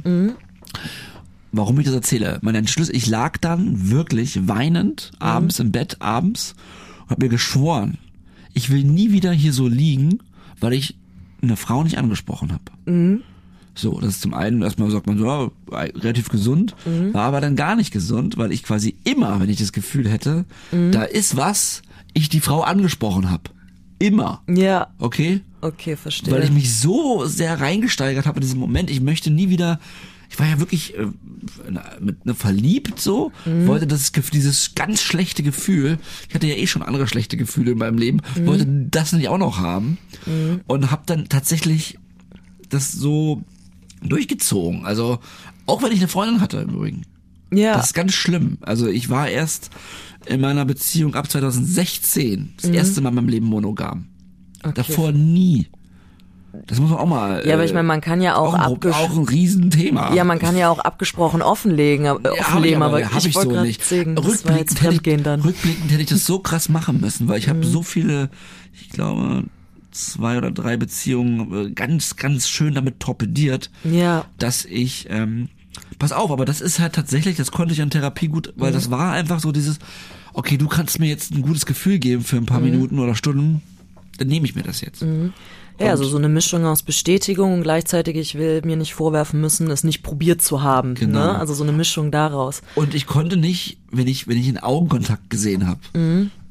Warum 1.51 1.79
ich 1.79 1.85
das 1.85 1.93
erzähle? 1.93 2.39
Mein 2.41 2.55
Entschluss, 2.55 2.89
ich 2.89 3.05
lag 3.07 3.37
dann 3.37 3.89
wirklich 3.91 4.47
weinend 4.47 5.11
abends 5.19 5.59
im 5.59 5.71
Bett, 5.71 5.97
abends 5.99 6.55
und 7.03 7.09
habe 7.11 7.25
mir 7.25 7.29
geschworen, 7.29 7.97
ich 8.53 8.69
will 8.69 8.83
nie 8.83 9.11
wieder 9.11 9.31
hier 9.31 9.53
so 9.53 9.67
liegen, 9.67 10.19
weil 10.59 10.73
ich 10.73 10.95
eine 11.41 11.55
Frau 11.57 11.83
nicht 11.83 11.97
angesprochen 11.97 12.51
habe. 12.53 13.21
So, 13.75 13.99
das 13.99 14.11
ist 14.11 14.21
zum 14.21 14.33
einen, 14.35 14.61
erstmal 14.61 14.91
sagt 14.91 15.07
man 15.07 15.17
so, 15.17 15.25
ja, 15.25 15.49
relativ 15.71 16.29
gesund, 16.29 16.75
war 17.13 17.23
aber 17.25 17.41
dann 17.41 17.55
gar 17.55 17.75
nicht 17.75 17.91
gesund, 17.91 18.37
weil 18.37 18.51
ich 18.51 18.61
quasi 18.63 18.95
immer, 19.03 19.39
wenn 19.39 19.49
ich 19.49 19.57
das 19.57 19.71
Gefühl 19.73 20.07
hätte, 20.09 20.45
da 20.71 21.03
ist 21.03 21.35
was, 21.35 21.81
ich 22.13 22.29
die 22.29 22.39
Frau 22.39 22.61
angesprochen 22.61 23.29
habe. 23.31 23.43
Immer. 23.99 24.41
Ja, 24.47 24.87
Okay? 24.99 25.41
okay, 25.61 25.95
verstehe. 25.95 26.33
weil 26.33 26.43
ich 26.43 26.51
mich 26.51 26.75
so 26.77 27.25
sehr 27.25 27.59
reingesteigert 27.61 28.25
habe 28.25 28.37
in 28.37 28.41
diesem 28.41 28.59
Moment. 28.59 28.89
Ich 28.89 28.99
möchte 29.01 29.31
nie 29.31 29.49
wieder. 29.49 29.79
Ich 30.33 30.39
war 30.39 30.47
ja 30.47 30.59
wirklich 30.59 30.97
äh, 30.97 31.05
mit 31.99 32.25
ne, 32.25 32.33
verliebt 32.33 32.99
so, 32.99 33.31
wollte 33.45 33.85
das 33.85 34.11
dieses 34.11 34.73
ganz 34.73 34.99
schlechte 35.01 35.43
Gefühl. 35.43 35.99
Ich 36.27 36.33
hatte 36.33 36.47
ja 36.47 36.55
eh 36.55 36.65
schon 36.65 36.81
andere 36.81 37.07
schlechte 37.07 37.37
Gefühle 37.37 37.71
in 37.73 37.77
meinem 37.77 37.99
Leben, 37.99 38.19
wollte 38.43 38.65
das 38.65 39.13
nicht 39.13 39.29
auch 39.29 39.37
noch 39.37 39.59
haben 39.59 39.99
und 40.67 40.89
habe 40.89 41.03
dann 41.05 41.29
tatsächlich 41.29 41.99
das 42.69 42.91
so 42.91 43.43
durchgezogen. 44.01 44.85
Also 44.85 45.19
auch 45.67 45.83
wenn 45.83 45.91
ich 45.91 45.99
eine 45.99 46.07
Freundin 46.07 46.41
hatte 46.41 46.57
im 46.57 46.69
Übrigen. 46.69 47.03
ja, 47.51 47.75
Das 47.75 47.87
ist 47.87 47.93
ganz 47.93 48.13
schlimm. 48.13 48.57
Also 48.61 48.87
ich 48.87 49.09
war 49.11 49.29
erst 49.29 49.69
in 50.25 50.41
meiner 50.41 50.65
Beziehung 50.65 51.13
ab 51.13 51.29
2016 51.29 52.53
das 52.59 52.71
erste 52.71 53.01
Mal 53.01 53.09
in 53.09 53.15
meinem 53.15 53.29
Leben 53.29 53.45
monogam. 53.45 54.07
Davor 54.73 55.11
nie. 55.11 55.67
Das 56.67 56.79
muss 56.79 56.91
man 56.91 56.99
auch 56.99 57.07
mal. 57.07 57.43
Ja, 57.47 57.55
aber 57.55 57.65
ich 57.65 57.73
meine, 57.73 57.87
man 57.87 57.99
kann 57.99 58.21
ja 58.21 58.35
auch, 58.35 58.53
auch, 58.53 58.77
ein, 58.79 58.91
auch 58.93 59.17
ein 59.17 59.23
Riesenthema. 59.23 60.13
ja, 60.13 60.23
man 60.23 60.37
kann 60.37 60.55
ja 60.55 60.69
auch 60.69 60.77
abgesprochen 60.79 61.41
offenlegen, 61.41 62.05
aber, 62.07 62.35
Ja, 62.35 62.41
offenlegen, 62.45 62.77
ich 62.79 62.83
aber, 62.85 63.03
hab 63.05 63.17
ich, 63.19 63.25
ich 63.29 63.33
so 63.35 63.61
nicht. 63.61 63.79
jetzt 63.79 63.91
Rückblickend 63.91 64.49
hätte, 64.53 64.75
Fremdgehen 64.75 65.23
dann. 65.23 65.39
ich, 65.39 65.45
rückblickend 65.47 65.91
hätte 65.91 66.01
ich 66.03 66.09
das 66.09 66.25
so 66.25 66.39
krass 66.39 66.69
machen 66.69 67.01
müssen, 67.01 67.27
weil 67.27 67.39
ich 67.39 67.47
Mhm. 67.47 67.51
habe 67.51 67.65
so 67.65 67.81
viele, 67.81 68.29
ich 68.79 68.89
glaube, 68.89 69.45
zwei 69.91 70.37
oder 70.37 70.51
drei 70.51 70.77
Beziehungen 70.77 71.67
äh, 71.67 71.71
ganz, 71.71 72.15
ganz 72.17 72.47
schön 72.47 72.75
damit 72.75 72.99
torpediert, 72.99 73.71
Ja, 73.83 74.25
dass 74.37 74.63
ich, 74.65 75.07
ähm, 75.09 75.49
pass 75.97 76.11
auf, 76.11 76.29
aber 76.31 76.45
das 76.45 76.61
ist 76.61 76.79
halt 76.79 76.93
tatsächlich, 76.93 77.35
das 77.35 77.51
konnte 77.51 77.73
ich 77.73 77.81
an 77.81 77.89
Therapie 77.89 78.27
gut, 78.27 78.53
weil 78.57 78.69
Mhm. 78.69 78.75
das 78.75 78.91
war 78.91 79.11
einfach 79.11 79.39
so 79.39 79.51
dieses, 79.51 79.79
okay, 80.33 80.57
du 80.57 80.67
kannst 80.67 80.99
mir 80.99 81.07
jetzt 81.07 81.31
ein 81.33 81.41
gutes 81.41 81.65
Gefühl 81.65 81.97
geben 81.97 82.23
für 82.23 82.35
ein 82.37 82.43
Mhm. 82.43 82.47
paar 82.47 82.59
Minuten 82.59 82.99
oder 82.99 83.15
Stunden, 83.15 83.63
dann 84.19 84.27
nehme 84.27 84.45
ich 84.45 84.53
mir 84.53 84.61
das 84.63 84.81
jetzt. 84.81 85.03
Ja, 85.79 85.89
also 85.89 86.03
so 86.05 86.17
eine 86.17 86.29
Mischung 86.29 86.65
aus 86.65 86.83
Bestätigung 86.83 87.53
und 87.53 87.63
gleichzeitig, 87.63 88.15
ich 88.15 88.35
will 88.35 88.61
mir 88.63 88.75
nicht 88.75 88.93
vorwerfen 88.93 89.41
müssen, 89.41 89.69
es 89.71 89.83
nicht 89.83 90.03
probiert 90.03 90.41
zu 90.41 90.61
haben. 90.61 90.95
Genau. 90.95 91.19
Ne? 91.19 91.39
Also 91.39 91.53
so 91.53 91.63
eine 91.63 91.71
Mischung 91.71 92.11
daraus. 92.11 92.61
Und 92.75 92.93
ich 92.93 93.05
konnte 93.05 93.37
nicht, 93.37 93.77
wenn 93.91 94.07
ich, 94.07 94.27
wenn 94.27 94.37
ich 94.37 94.47
einen 94.47 94.59
Augenkontakt 94.59 95.29
gesehen 95.29 95.67
habe, 95.67 95.79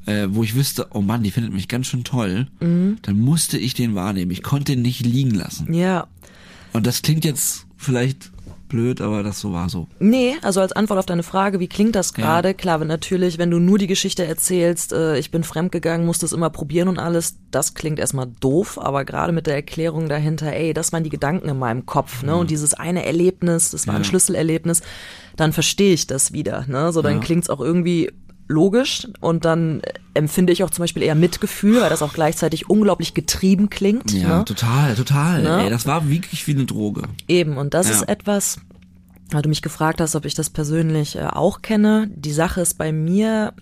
äh, 0.05 0.27
wo 0.29 0.43
ich 0.43 0.55
wüsste, 0.55 0.87
oh 0.91 1.01
Mann, 1.01 1.23
die 1.23 1.31
findet 1.31 1.53
mich 1.53 1.67
ganz 1.67 1.87
schön 1.87 2.03
toll, 2.03 2.47
dann 2.59 3.19
musste 3.19 3.57
ich 3.57 3.73
den 3.73 3.95
wahrnehmen. 3.95 4.31
Ich 4.31 4.43
konnte 4.43 4.73
den 4.73 4.81
nicht 4.81 5.05
liegen 5.05 5.35
lassen. 5.35 5.73
Ja. 5.73 6.07
Und 6.73 6.85
das 6.85 7.01
klingt 7.01 7.23
jetzt 7.23 7.65
vielleicht 7.77 8.32
blöd, 8.73 9.01
aber 9.01 9.21
das 9.21 9.39
so 9.39 9.53
war 9.53 9.69
so. 9.69 9.87
Nee, 9.99 10.35
also 10.41 10.59
als 10.59 10.71
Antwort 10.73 10.97
auf 10.99 11.05
deine 11.05 11.21
Frage, 11.23 11.59
wie 11.59 11.67
klingt 11.67 11.95
das 11.95 12.11
Ja. 12.17 12.23
gerade? 12.23 12.53
Klar, 12.55 12.79
wenn 12.79 12.87
natürlich, 12.87 13.37
wenn 13.37 13.51
du 13.51 13.59
nur 13.59 13.77
die 13.77 13.85
Geschichte 13.87 14.25
erzählst, 14.25 14.91
äh, 14.91 15.17
ich 15.19 15.29
bin 15.29 15.43
fremdgegangen, 15.43 16.05
musste 16.05 16.25
es 16.25 16.31
immer 16.33 16.49
probieren 16.49 16.87
und 16.87 16.97
alles, 16.97 17.37
das 17.51 17.75
klingt 17.75 17.99
erstmal 17.99 18.27
doof, 18.39 18.79
aber 18.81 19.05
gerade 19.05 19.31
mit 19.31 19.45
der 19.45 19.53
Erklärung 19.55 20.09
dahinter, 20.09 20.51
ey, 20.51 20.73
das 20.73 20.91
waren 20.91 21.03
die 21.03 21.11
Gedanken 21.11 21.47
in 21.49 21.59
meinem 21.59 21.85
Kopf, 21.85 22.23
ne? 22.23 22.35
Und 22.35 22.49
dieses 22.49 22.73
eine 22.73 23.05
Erlebnis, 23.05 23.69
das 23.69 23.85
war 23.87 23.93
ein 23.95 24.01
Ja. 24.01 24.05
Schlüsselerlebnis, 24.05 24.81
dann 25.35 25.53
verstehe 25.53 25.93
ich 25.93 26.07
das 26.07 26.33
wieder, 26.33 26.65
ne? 26.67 26.91
So, 26.91 27.01
dann 27.03 27.15
Ja. 27.17 27.19
klingt's 27.19 27.49
auch 27.51 27.59
irgendwie 27.61 28.11
logisch 28.47 29.07
und 29.21 29.45
dann 29.45 29.81
empfinde 30.13 30.53
ich 30.53 30.63
auch 30.63 30.69
zum 30.69 30.83
Beispiel 30.83 31.03
eher 31.03 31.15
Mitgefühl, 31.15 31.81
weil 31.81 31.89
das 31.89 32.01
auch 32.01 32.13
gleichzeitig 32.13 32.69
unglaublich 32.69 33.13
getrieben 33.13 33.69
klingt. 33.69 34.11
Ja, 34.11 34.39
ne? 34.39 34.45
total, 34.45 34.95
total. 34.95 35.41
Ne? 35.41 35.63
Ey, 35.63 35.69
das 35.69 35.85
war 35.87 36.09
wirklich 36.09 36.45
wie 36.47 36.51
eine 36.55 36.65
Droge. 36.65 37.03
Eben, 37.27 37.57
und 37.57 37.73
das 37.73 37.87
Ja. 37.89 37.95
ist 37.95 38.09
etwas, 38.09 38.59
weil 39.31 39.41
du 39.41 39.49
mich 39.49 39.61
gefragt 39.61 40.01
hast, 40.01 40.15
ob 40.15 40.25
ich 40.25 40.35
das 40.35 40.49
persönlich 40.49 41.15
äh, 41.15 41.23
auch 41.23 41.61
kenne. 41.61 42.09
Die 42.13 42.33
Sache 42.33 42.61
ist 42.61 42.77
bei 42.77 42.91
mir, 42.91 43.53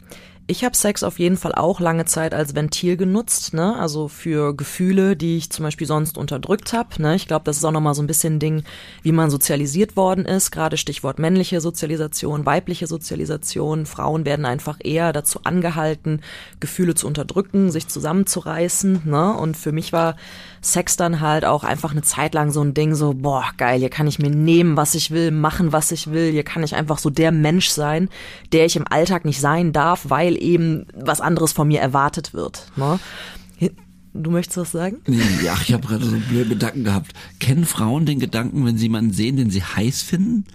ich 0.52 0.66
habe 0.66 0.76
Sex 0.76 1.02
auf 1.02 1.18
jeden 1.18 1.38
Fall 1.38 1.56
auch 1.56 1.80
lange 1.80 2.04
Zeit 2.04 2.34
als 2.34 2.54
Ventil 2.54 2.98
genutzt, 2.98 3.54
ne? 3.54 3.80
Also 3.80 4.10
für 4.10 4.54
Gefühle, 4.54 5.16
die 5.16 5.38
ich 5.38 5.50
zum 5.50 5.64
Beispiel 5.64 5.88
sonst 5.88 6.18
unterdrückt 6.18 6.74
habe. 6.74 7.02
Ne? 7.02 7.16
Ich 7.16 7.26
glaube, 7.26 7.46
das 7.46 7.56
ist 7.56 7.64
auch 7.64 7.72
nochmal 7.72 7.96
so 7.96 8.04
ein 8.04 8.08
bisschen 8.08 8.36
ein 8.36 8.40
Ding, 8.40 8.64
wie 9.02 9.14
man 9.14 9.30
sozialisiert 9.30 9.96
worden 9.96 10.26
ist. 10.26 10.52
Gerade 10.52 10.76
Stichwort 10.76 11.20
männliche 11.20 11.62
Sozialisation, 11.62 12.46
weibliche 12.46 12.86
Sozialisation. 12.86 13.86
Frauen 13.86 14.26
werden 14.26 14.46
einfach 14.46 14.78
eher 14.84 15.14
dazu 15.14 15.40
angehalten, 15.46 16.20
Gefühle 16.60 16.96
zu 16.96 17.08
unterdrücken, 17.08 17.72
sich 17.72 17.88
zusammenzureißen. 17.88 19.04
Ne? 19.06 19.34
Und 19.34 19.56
für 19.56 19.72
mich 19.72 19.94
war 19.94 20.18
Sex 20.62 20.96
dann 20.96 21.22
halt 21.22 21.44
auch 21.44 21.64
einfach 21.64 21.92
eine 21.92 22.04
Zeit 22.04 22.34
lang 22.34 22.52
so 22.52 22.62
ein 22.62 22.74
Ding, 22.74 22.94
so, 22.94 23.14
boah, 23.14 23.46
geil, 23.58 23.80
hier 23.80 23.90
kann 23.90 24.08
ich 24.08 24.20
mir 24.20 24.30
nehmen, 24.30 24.78
was 24.78 24.94
ich 24.94 25.10
will, 25.10 25.32
machen, 25.32 25.72
was 25.72 25.92
ich 25.92 26.12
will, 26.12 26.32
hier 26.32 26.44
kann 26.44 26.64
ich 26.64 26.76
einfach 26.76 27.00
so 27.00 27.10
der 27.10 27.32
Mensch 27.32 27.70
sein, 27.70 28.10
der 28.52 28.66
ich 28.66 28.76
im 28.76 28.88
Alltag 28.88 29.26
nicht 29.26 29.42
sein 29.42 29.74
darf, 29.74 30.10
weil 30.10 30.42
eben 30.42 30.86
was 30.94 31.20
anderes 31.20 31.52
von 31.52 31.68
mir 31.68 31.82
erwartet 31.82 32.34
wird. 32.34 32.72
Ne? 32.76 33.00
Du 34.14 34.30
möchtest 34.30 34.58
was 34.58 34.72
sagen? 34.72 34.98
Ja, 35.42 35.58
ich 35.62 35.72
habe 35.72 35.88
gerade 35.88 36.04
so 36.04 36.18
blöden 36.30 36.50
Gedanken 36.50 36.84
gehabt. 36.84 37.14
Kennen 37.40 37.66
Frauen 37.66 38.06
den 38.06 38.20
Gedanken, 38.20 38.66
wenn 38.66 38.78
sie 38.78 38.86
jemanden 38.86 39.14
sehen, 39.14 39.38
den 39.38 39.50
sie 39.50 39.64
heiß 39.64 40.02
finden, 40.02 40.46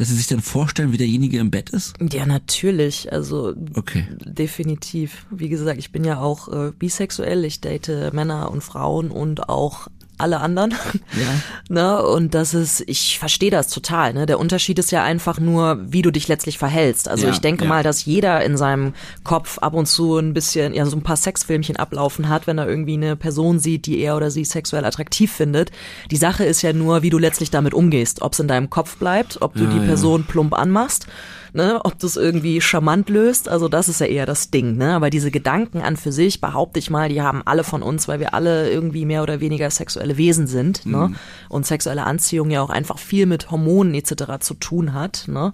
dass 0.00 0.08
sie 0.08 0.14
sich 0.16 0.26
dann 0.28 0.40
vorstellen, 0.40 0.92
wie 0.92 0.96
derjenige 0.96 1.38
im 1.38 1.50
Bett 1.50 1.68
ist? 1.70 1.94
Ja, 2.12 2.24
natürlich. 2.24 3.12
Also 3.12 3.54
Okay. 3.74 4.06
definitiv. 4.24 5.26
Wie 5.30 5.48
gesagt, 5.50 5.78
ich 5.78 5.92
bin 5.92 6.04
ja 6.04 6.18
auch 6.20 6.48
äh, 6.48 6.72
bisexuell. 6.76 7.44
Ich 7.44 7.60
date 7.60 8.12
Männer 8.12 8.50
und 8.50 8.62
Frauen 8.64 9.10
und 9.10 9.48
auch 9.50 9.88
alle 10.20 10.40
anderen. 10.40 10.74
Ja. 11.12 11.28
ne? 11.68 12.02
Und 12.06 12.34
das 12.34 12.54
ist, 12.54 12.84
ich 12.86 13.18
verstehe 13.18 13.50
das 13.50 13.68
total. 13.68 14.12
Ne? 14.12 14.26
Der 14.26 14.38
Unterschied 14.38 14.78
ist 14.78 14.92
ja 14.92 15.02
einfach 15.02 15.40
nur, 15.40 15.78
wie 15.80 16.02
du 16.02 16.10
dich 16.10 16.28
letztlich 16.28 16.58
verhältst. 16.58 17.08
Also 17.08 17.26
Ja, 17.26 17.32
ich 17.32 17.40
denke 17.40 17.64
ja. 17.64 17.68
mal, 17.68 17.82
dass 17.82 18.04
jeder 18.04 18.44
in 18.44 18.56
seinem 18.56 18.94
Kopf 19.24 19.58
ab 19.58 19.74
und 19.74 19.86
zu 19.86 20.18
ein 20.18 20.32
bisschen, 20.34 20.74
ja, 20.74 20.86
so 20.86 20.96
ein 20.96 21.02
paar 21.02 21.16
Sexfilmchen 21.16 21.76
ablaufen 21.76 22.28
hat, 22.28 22.46
wenn 22.46 22.58
er 22.58 22.68
irgendwie 22.68 22.94
eine 22.94 23.16
Person 23.16 23.58
sieht, 23.58 23.86
die 23.86 23.98
er 23.98 24.16
oder 24.16 24.30
sie 24.30 24.44
sexuell 24.44 24.84
attraktiv 24.84 25.32
findet. 25.32 25.70
Die 26.10 26.16
Sache 26.16 26.44
ist 26.44 26.62
ja 26.62 26.72
nur, 26.72 27.02
wie 27.02 27.10
du 27.10 27.18
letztlich 27.18 27.50
damit 27.50 27.74
umgehst. 27.74 28.22
Ob 28.22 28.32
es 28.34 28.40
in 28.40 28.48
deinem 28.48 28.70
Kopf 28.70 28.96
bleibt, 28.96 29.42
ob 29.42 29.54
du 29.54 29.64
Ja, 29.64 29.70
die. 29.70 29.80
Person 29.86 30.24
plump 30.24 30.54
anmachst, 30.54 31.06
ne, 31.52 31.80
ob 31.84 31.98
du 31.98 32.06
es 32.06 32.16
irgendwie 32.16 32.60
charmant 32.60 33.08
löst, 33.08 33.48
also 33.48 33.68
das 33.68 33.88
ist 33.88 34.00
ja 34.00 34.06
eher 34.06 34.26
das 34.26 34.50
Ding, 34.50 34.76
ne? 34.76 34.94
Aber 34.94 35.10
diese 35.10 35.30
Gedanken 35.30 35.80
an 35.80 35.96
für 35.96 36.12
sich, 36.12 36.40
behaupte 36.40 36.78
ich 36.78 36.90
mal, 36.90 37.08
die 37.08 37.22
haben 37.22 37.42
alle 37.44 37.64
von 37.64 37.82
uns, 37.82 38.08
weil 38.08 38.20
wir 38.20 38.34
alle 38.34 38.70
irgendwie 38.70 39.04
mehr 39.04 39.22
oder 39.22 39.40
weniger 39.40 39.70
sexuelle 39.70 40.16
Wesen 40.16 40.46
sind, 40.46 40.84
Mhm. 40.86 40.92
ne? 40.92 41.12
Und 41.48 41.66
sexuelle 41.66 42.04
Anziehung 42.04 42.50
ja 42.50 42.62
auch 42.62 42.70
einfach 42.70 42.98
viel 42.98 43.26
mit 43.26 43.50
Hormonen 43.50 43.94
etc. 43.94 44.38
zu 44.40 44.54
tun 44.54 44.94
hat, 44.94 45.24
ne? 45.26 45.52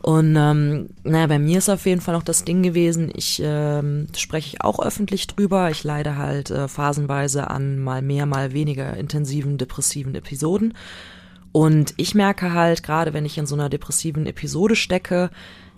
Und 0.00 0.34
ähm, 0.36 0.88
naja, 1.04 1.28
bei 1.28 1.38
mir 1.38 1.58
ist 1.58 1.68
auf 1.68 1.86
jeden 1.86 2.00
Fall 2.00 2.14
noch 2.16 2.24
das 2.24 2.42
Ding 2.44 2.64
gewesen, 2.64 3.12
ich 3.14 3.40
ähm, 3.44 4.08
spreche 4.16 4.48
ich 4.48 4.60
auch 4.60 4.84
öffentlich 4.84 5.28
drüber. 5.28 5.70
Ich 5.70 5.84
leide 5.84 6.16
halt 6.16 6.50
äh, 6.50 6.66
phasenweise 6.66 7.48
an 7.48 7.78
mal 7.78 8.02
mehr, 8.02 8.26
mal 8.26 8.52
weniger 8.52 8.96
intensiven 8.96 9.58
depressiven 9.58 10.16
Episoden. 10.16 10.74
Und 11.52 11.94
ich 11.98 12.14
merke 12.14 12.52
halt, 12.52 12.82
gerade 12.82 13.12
wenn 13.12 13.26
ich 13.26 13.38
in 13.38 13.46
so 13.46 13.54
einer 13.54 13.68
depressiven 13.68 14.26
Episode 14.26 14.74
stecke, 14.74 15.30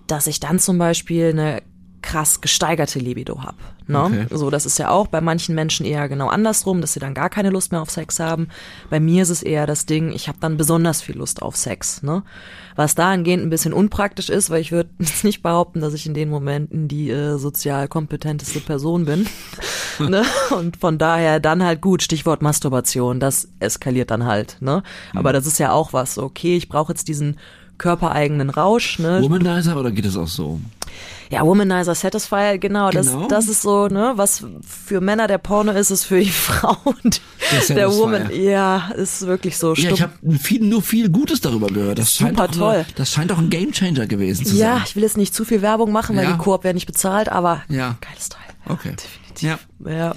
dass 0.07 0.27
ich 0.27 0.39
dann 0.39 0.59
zum 0.59 0.77
Beispiel 0.77 1.29
eine 1.29 1.61
krass 2.05 2.39
gesteigerte 2.39 2.99
Libido 2.99 3.41
hab. 3.41 3.55
Ne? 3.87 3.99
Okay. 3.99 4.25
So, 4.29 4.51
das 4.51 4.67
ist 4.67 4.77
ja 4.77 4.91
auch 4.91 5.07
bei 5.07 5.21
manchen 5.21 5.55
Menschen 5.55 5.87
eher 5.87 6.07
genau 6.07 6.27
andersrum, 6.27 6.79
dass 6.79 6.93
sie 6.93 6.99
dann 6.99 7.15
gar 7.15 7.31
keine 7.31 7.49
Lust 7.49 7.71
mehr 7.71 7.81
auf 7.81 7.89
Sex 7.89 8.19
haben. 8.19 8.47
Bei 8.91 8.99
mir 8.99 9.23
ist 9.23 9.31
es 9.31 9.41
eher 9.41 9.65
das 9.65 9.87
Ding, 9.87 10.11
ich 10.11 10.27
habe 10.27 10.37
dann 10.39 10.55
besonders 10.55 11.01
viel 11.01 11.17
Lust 11.17 11.41
auf 11.41 11.55
Sex. 11.55 12.03
Ne? 12.03 12.21
Was 12.75 12.93
dahingehend 12.93 13.43
ein 13.43 13.49
bisschen 13.49 13.73
unpraktisch 13.73 14.29
ist, 14.29 14.51
weil 14.51 14.61
ich 14.61 14.71
würde 14.71 14.91
nicht 15.23 15.41
behaupten, 15.41 15.81
dass 15.81 15.95
ich 15.95 16.05
in 16.05 16.13
den 16.13 16.29
Momenten 16.29 16.87
die 16.87 17.09
äh, 17.09 17.37
sozial 17.37 17.87
kompetenteste 17.87 18.59
Person 18.59 19.05
bin. 19.05 19.27
ne? 19.99 20.23
Und 20.55 20.77
von 20.77 20.99
daher 20.99 21.39
dann 21.39 21.63
halt 21.63 21.81
gut, 21.81 22.03
Stichwort 22.03 22.43
Masturbation, 22.43 23.19
das 23.19 23.49
eskaliert 23.59 24.11
dann 24.11 24.25
halt. 24.25 24.57
Ne? 24.59 24.83
Aber 25.15 25.33
das 25.33 25.47
ist 25.47 25.57
ja 25.57 25.71
auch 25.71 25.91
was, 25.91 26.19
okay, 26.19 26.55
ich 26.55 26.69
brauche 26.69 26.91
jetzt 26.91 27.07
diesen 27.07 27.37
körpereigenen 27.77 28.49
Rausch, 28.49 28.99
ne? 28.99 29.21
Womanizer 29.21 29.77
oder 29.77 29.91
geht 29.91 30.05
es 30.05 30.15
auch 30.15 30.27
so? 30.27 30.61
Ja, 31.31 31.45
Womanizer 31.45 31.95
Satisfier, 31.95 32.57
genau, 32.57 32.89
Genau. 32.89 33.21
Das, 33.21 33.27
das 33.29 33.47
ist 33.47 33.61
so, 33.63 33.87
ne, 33.87 34.13
was 34.15 34.43
für 34.67 35.01
Männer 35.01 35.27
der 35.27 35.37
Porno 35.39 35.71
ist, 35.71 35.89
ist 35.91 36.03
für 36.05 36.19
die 36.19 36.29
Frauen 36.29 36.95
Der 37.03 37.11
der 37.51 37.61
Satisfier. 37.61 37.91
Woman. 37.91 38.29
Ja, 38.33 38.89
ist 38.95 39.25
wirklich 39.25 39.57
so. 39.57 39.73
Ja, 39.73 39.75
stumm. 39.75 39.93
ich 39.93 40.01
habe 40.01 40.13
viel, 40.39 40.61
nur 40.63 40.81
viel 40.81 41.09
Gutes 41.09 41.41
darüber 41.41 41.67
gehört. 41.67 41.99
Das 41.99 42.13
scheint 42.15 42.37
Super 42.37 42.51
nur, 42.55 42.71
toll. 42.73 42.85
Das 42.95 43.11
scheint 43.11 43.31
auch 43.31 43.37
ein 43.39 43.49
Gamechanger 43.49 44.05
gewesen 44.07 44.45
zu 44.45 44.55
ja, 44.55 44.75
sein. 44.75 44.83
ich 44.85 44.95
will 44.95 45.03
jetzt 45.03 45.17
nicht 45.17 45.33
zu 45.33 45.45
viel 45.45 45.61
Werbung 45.61 45.91
machen, 45.91 46.15
weil 46.15 46.25
Ja. 46.25 46.31
die 46.33 46.37
Koop 46.37 46.63
werden 46.63 46.75
nicht 46.75 46.85
bezahlt, 46.87 47.29
aber 47.29 47.63
Ja. 47.69 47.97
geiles 48.01 48.29
Teil. 48.29 48.41
Okay. 48.67 48.91
Definitiv. 48.95 49.41
Ja, 49.41 49.59
Ja, 49.91 50.15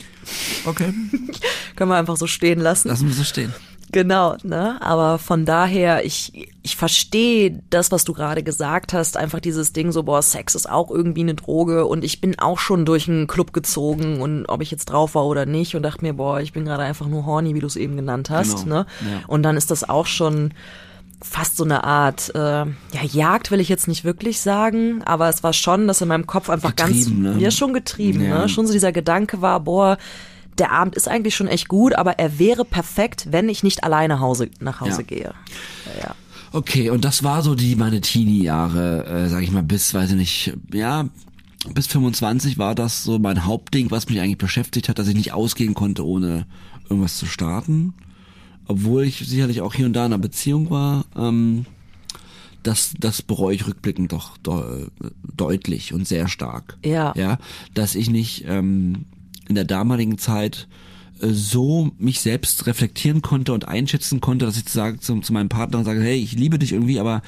okay. 0.67 0.93
können 1.77 1.91
wir 1.91 1.97
einfach 1.97 2.17
so 2.17 2.27
stehen 2.27 2.61
lassen. 2.61 2.89
Lassen 2.89 3.09
wir 3.09 3.15
so 3.15 3.25
stehen. 3.25 3.53
Genau, 3.91 4.37
ne? 4.43 4.77
Aber 4.83 5.19
von 5.19 5.45
daher, 5.45 6.05
ich, 6.05 6.51
ich 6.63 6.77
verstehe 6.77 7.63
das, 7.71 7.91
was 7.91 8.05
du 8.05 8.13
gerade 8.13 8.43
gesagt 8.43 8.93
hast, 8.93 9.17
einfach 9.17 9.41
dieses 9.41 9.73
Ding 9.73 9.93
so, 9.93 10.03
boah, 10.03 10.21
Sex 10.23 10.55
ist 10.55 10.69
auch 10.69 10.91
irgendwie 10.91 11.23
eine 11.23 11.35
Droge 11.35 11.87
und 11.87 12.05
ich 12.05 12.21
bin 12.21 12.39
auch 12.39 12.59
schon 12.59 12.85
durch 12.85 13.09
einen 13.09 13.27
Club 13.27 13.53
gezogen 13.53 14.21
und 14.21 14.47
ob 14.47 14.61
ich 14.61 14.71
jetzt 14.71 14.87
drauf 14.87 15.15
war 15.15 15.25
oder 15.27 15.47
nicht 15.47 15.75
und 15.75 15.83
dachte 15.83 16.03
mir, 16.05 16.13
boah, 16.15 16.41
ich 16.41 16.53
bin 16.53 16.65
gerade 16.65 16.83
einfach 16.83 17.07
nur 17.07 17.25
horny, 17.25 17.55
wie 17.55 17.61
du 17.61 17.67
es 17.67 17.77
eben 17.77 17.97
genannt 17.97 18.29
hast, 18.31 18.65
Genau, 18.65 18.77
ne? 18.81 18.87
ja. 19.01 19.21
Und 19.27 19.43
dann 19.43 19.57
ist 19.57 19.71
das 19.71 19.89
auch 19.89 20.07
schon 20.07 20.53
fast 21.21 21.57
so 21.57 21.65
eine 21.65 21.83
Art, 21.83 22.31
äh, 22.35 22.39
ja, 22.39 22.67
Jagd 23.03 23.51
will 23.51 23.59
ich 23.61 23.69
jetzt 23.69 23.89
nicht 23.89 24.05
wirklich 24.05 24.41
sagen, 24.41 25.03
aber 25.05 25.29
es 25.29 25.43
war 25.43 25.53
schon, 25.53 25.89
dass 25.89 26.01
in 26.01 26.09
meinem 26.09 26.27
Kopf 26.29 26.49
einfach 26.49 26.77
Getrieben, 26.77 27.25
ganz, 27.25 27.37
ne? 27.37 27.43
ja, 27.43 27.51
schon 27.51 27.73
getrieben, 27.73 28.23
Ja. 28.23 28.41
ne? 28.43 28.49
Schon 28.49 28.67
so 28.67 28.73
dieser 28.73 28.93
Gedanke 28.93 29.41
war, 29.41 29.59
boah, 29.61 29.99
der 30.59 30.73
Abend 30.73 30.95
ist 30.95 31.09
eigentlich 31.09 31.35
schon 31.37 31.49
echt 31.49 31.69
gut, 31.69 31.95
aber 31.95 32.19
er 32.19 32.39
wäre 32.39 32.65
perfekt, 32.65 33.29
wenn 33.31 33.49
ich 33.49 33.63
nicht 33.63 33.85
alleine 33.85 34.21
Hause, 34.21 34.51
nach 34.61 34.81
Hause 34.81 35.03
Ja. 35.03 35.07
gehe. 35.07 35.35
Ja. 36.03 36.15
Okay, 36.53 36.91
und 36.91 37.05
das 37.05 37.23
war 37.25 37.43
so 37.43 37.55
die 37.55 37.77
meine 37.77 38.01
Teenie-Jahre, 38.01 39.05
äh, 39.07 39.29
sag 39.29 39.43
ich 39.43 39.51
mal, 39.51 39.63
bis, 39.63 39.93
weiß 39.93 40.11
ich 40.11 40.17
nicht, 40.17 40.53
ja, 40.73 41.09
bis 41.75 41.87
25 41.87 42.57
war 42.57 42.75
das 42.75 43.05
so 43.05 43.19
mein 43.19 43.45
Hauptding, 43.45 43.91
was 43.91 44.09
mich 44.09 44.21
eigentlich 44.21 44.39
beschäftigt 44.39 44.89
hat, 44.89 44.99
dass 44.99 45.09
ich 45.09 45.15
nicht 45.15 45.33
ausgehen 45.33 45.75
konnte, 45.75 46.07
ohne 46.07 46.47
irgendwas 46.89 47.19
zu 47.19 47.27
starten. 47.27 47.95
Obwohl 48.67 49.05
ich 49.05 49.19
sicherlich 49.27 49.61
auch 49.61 49.75
hier 49.75 49.87
und 49.87 49.93
da 49.93 50.07
in 50.07 50.13
einer 50.13 50.23
Beziehung 50.23 50.71
war, 50.71 51.05
ähm, 51.17 51.67
das, 52.63 52.95
das 52.99 53.23
bereue 53.23 53.55
ich 53.55 53.67
rückblickend 53.67 54.13
doch 54.13 54.37
de 54.39 54.89
deutlich 55.37 55.93
und 55.95 56.07
sehr 56.07 56.29
stark. 56.29 56.77
Ja. 56.85 57.13
Ja, 57.17 57.39
dass 57.75 57.95
ich 57.95 58.11
nicht 58.11 58.45
ähm, 58.47 59.05
in 59.49 59.55
der 59.55 59.65
damaligen 59.65 60.19
Zeit 60.19 60.69
äh, 61.21 61.29
so 61.29 61.91
mich 61.99 62.21
selbst 62.21 62.67
reflektieren 62.67 63.23
konnte 63.23 63.53
und 63.53 63.67
einschätzen 63.67 64.21
konnte, 64.21 64.45
dass 64.47 64.57
ich 64.57 64.69
sage 64.69 65.01
zu, 65.01 65.21
zu 65.21 65.33
meinem 65.33 65.49
Partner 65.49 65.85
sage, 65.85 66.01
hey, 66.01 66.17
ich 66.17 66.33
liebe 66.33 66.59
dich 66.59 66.73
irgendwie, 66.73 67.01
aber 67.01 67.23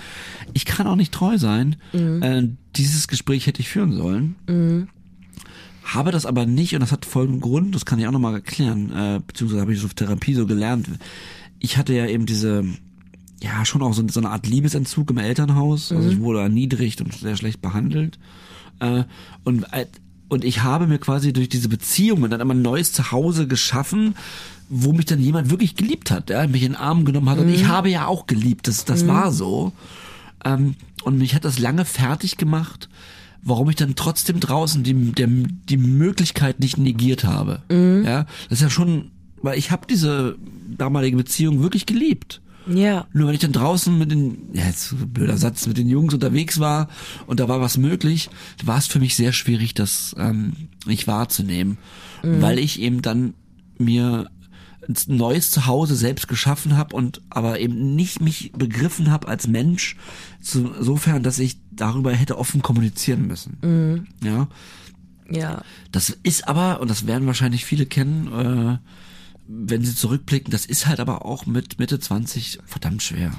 ich 0.52 0.64
kann 0.64 0.86
auch 0.86 0.96
nicht 0.96 1.12
treu 1.12 1.38
sein. 1.38 1.76
Mhm. 1.92 2.22
Äh, 2.22 2.48
dieses 2.76 3.08
Gespräch 3.08 3.46
hätte 3.46 3.60
ich 3.60 3.68
führen 3.68 3.92
sollen. 3.92 4.36
Mhm. 4.48 4.88
Habe 5.82 6.12
das 6.12 6.26
aber 6.26 6.46
nicht 6.46 6.74
und 6.74 6.80
das 6.80 6.92
hat 6.92 7.04
folgenden 7.04 7.40
Grund, 7.40 7.74
das 7.74 7.84
kann 7.84 7.98
ich 7.98 8.06
auch 8.06 8.12
nochmal 8.12 8.34
erklären, 8.34 8.92
äh, 8.92 9.20
beziehungsweise 9.26 9.60
habe 9.60 9.72
ich 9.72 9.80
so 9.80 9.86
auf 9.86 9.94
Therapie 9.94 10.34
so 10.34 10.46
gelernt. 10.46 10.88
Ich 11.58 11.76
hatte 11.76 11.94
ja 11.94 12.06
eben 12.06 12.26
diese, 12.26 12.64
ja, 13.42 13.64
schon 13.64 13.82
auch 13.82 13.92
so, 13.92 14.06
so 14.08 14.20
eine 14.20 14.30
Art 14.30 14.46
Liebesentzug 14.46 15.10
im 15.10 15.18
Elternhaus. 15.18 15.90
Also 15.90 16.08
mhm. 16.08 16.12
ich 16.12 16.20
wurde 16.20 16.40
erniedrigt 16.40 17.00
und 17.00 17.12
sehr 17.14 17.36
schlecht 17.36 17.60
behandelt. 17.60 18.18
Äh, 18.78 19.04
und 19.44 19.64
äh, 19.72 19.86
und 20.30 20.44
ich 20.44 20.62
habe 20.62 20.86
mir 20.86 20.98
quasi 20.98 21.32
durch 21.32 21.48
diese 21.48 21.68
Beziehungen 21.68 22.30
dann 22.30 22.40
immer 22.40 22.54
ein 22.54 22.62
neues 22.62 22.92
Zuhause 22.92 23.48
geschaffen, 23.48 24.14
wo 24.68 24.92
mich 24.92 25.04
dann 25.06 25.18
jemand 25.18 25.50
wirklich 25.50 25.74
geliebt 25.74 26.12
hat, 26.12 26.28
der 26.28 26.46
mich 26.46 26.62
in 26.62 26.72
den 26.72 26.80
Arm 26.80 27.04
genommen 27.04 27.28
hat. 27.28 27.38
Mhm. 27.38 27.42
Und 27.42 27.48
ich 27.50 27.64
mhm. 27.64 27.68
habe 27.68 27.90
ja 27.90 28.06
auch 28.06 28.28
geliebt, 28.28 28.68
das, 28.68 28.84
das 28.84 29.02
mhm. 29.02 29.08
war 29.08 29.32
so. 29.32 29.72
Ähm, 30.44 30.76
und 31.02 31.18
mich 31.18 31.34
hat 31.34 31.44
das 31.44 31.58
lange 31.58 31.84
fertig 31.84 32.36
gemacht, 32.36 32.88
warum 33.42 33.68
ich 33.70 33.76
dann 33.76 33.96
trotzdem 33.96 34.38
draußen 34.38 34.84
die, 34.84 34.94
der, 35.12 35.26
die 35.26 35.76
Möglichkeit 35.76 36.60
nicht 36.60 36.78
negiert 36.78 37.24
habe. 37.24 37.62
Mhm. 37.68 38.04
Ja, 38.06 38.26
das 38.48 38.58
ist 38.58 38.62
ja 38.62 38.70
schon, 38.70 39.10
weil 39.42 39.58
ich 39.58 39.72
habe 39.72 39.88
diese 39.90 40.36
damalige 40.78 41.16
Beziehung 41.16 41.60
wirklich 41.60 41.86
geliebt. 41.86 42.40
Ja. 42.66 43.06
Nur 43.12 43.28
wenn 43.28 43.34
ich 43.34 43.40
dann 43.40 43.52
draußen 43.52 43.96
mit 43.96 44.10
den, 44.10 44.50
ja, 44.52 44.66
jetzt 44.66 44.94
blöder 45.12 45.36
Satz, 45.36 45.66
mit 45.66 45.78
den 45.78 45.88
Jungs 45.88 46.14
unterwegs 46.14 46.60
war 46.60 46.88
und 47.26 47.40
da 47.40 47.48
war 47.48 47.60
was 47.60 47.78
möglich, 47.78 48.30
war 48.64 48.78
es 48.78 48.86
für 48.86 48.98
mich 49.00 49.16
sehr 49.16 49.32
schwierig, 49.32 49.74
das 49.74 50.14
ähm, 50.18 50.52
nicht 50.86 51.06
wahrzunehmen, 51.06 51.78
mhm. 52.22 52.42
weil 52.42 52.58
ich 52.58 52.80
eben 52.80 53.02
dann 53.02 53.34
mir 53.78 54.30
ein 54.88 55.16
neues 55.16 55.50
Zuhause 55.50 55.94
selbst 55.94 56.28
geschaffen 56.28 56.76
habe 56.76 56.96
und 56.96 57.22
aber 57.30 57.60
eben 57.60 57.94
nicht 57.94 58.20
mich 58.20 58.52
begriffen 58.52 59.10
habe 59.10 59.28
als 59.28 59.46
Mensch, 59.46 59.96
zu, 60.40 60.72
sofern, 60.80 61.22
dass 61.22 61.38
ich 61.38 61.58
darüber 61.70 62.12
hätte 62.12 62.38
offen 62.38 62.62
kommunizieren 62.62 63.26
müssen. 63.26 63.58
Mhm. 63.62 64.06
Ja. 64.22 64.48
Ja. 65.30 65.62
Das 65.92 66.10
ist 66.22 66.48
aber, 66.48 66.80
und 66.80 66.90
das 66.90 67.06
werden 67.06 67.26
wahrscheinlich 67.26 67.64
viele 67.64 67.86
kennen, 67.86 68.32
äh, 68.32 68.78
wenn 69.52 69.84
sie 69.84 69.94
zurückblicken, 69.94 70.50
das 70.50 70.64
ist 70.64 70.86
halt 70.86 71.00
aber 71.00 71.24
auch 71.24 71.44
mit 71.46 71.78
Mitte 71.78 71.98
20 71.98 72.60
verdammt 72.64 73.02
schwer. 73.02 73.32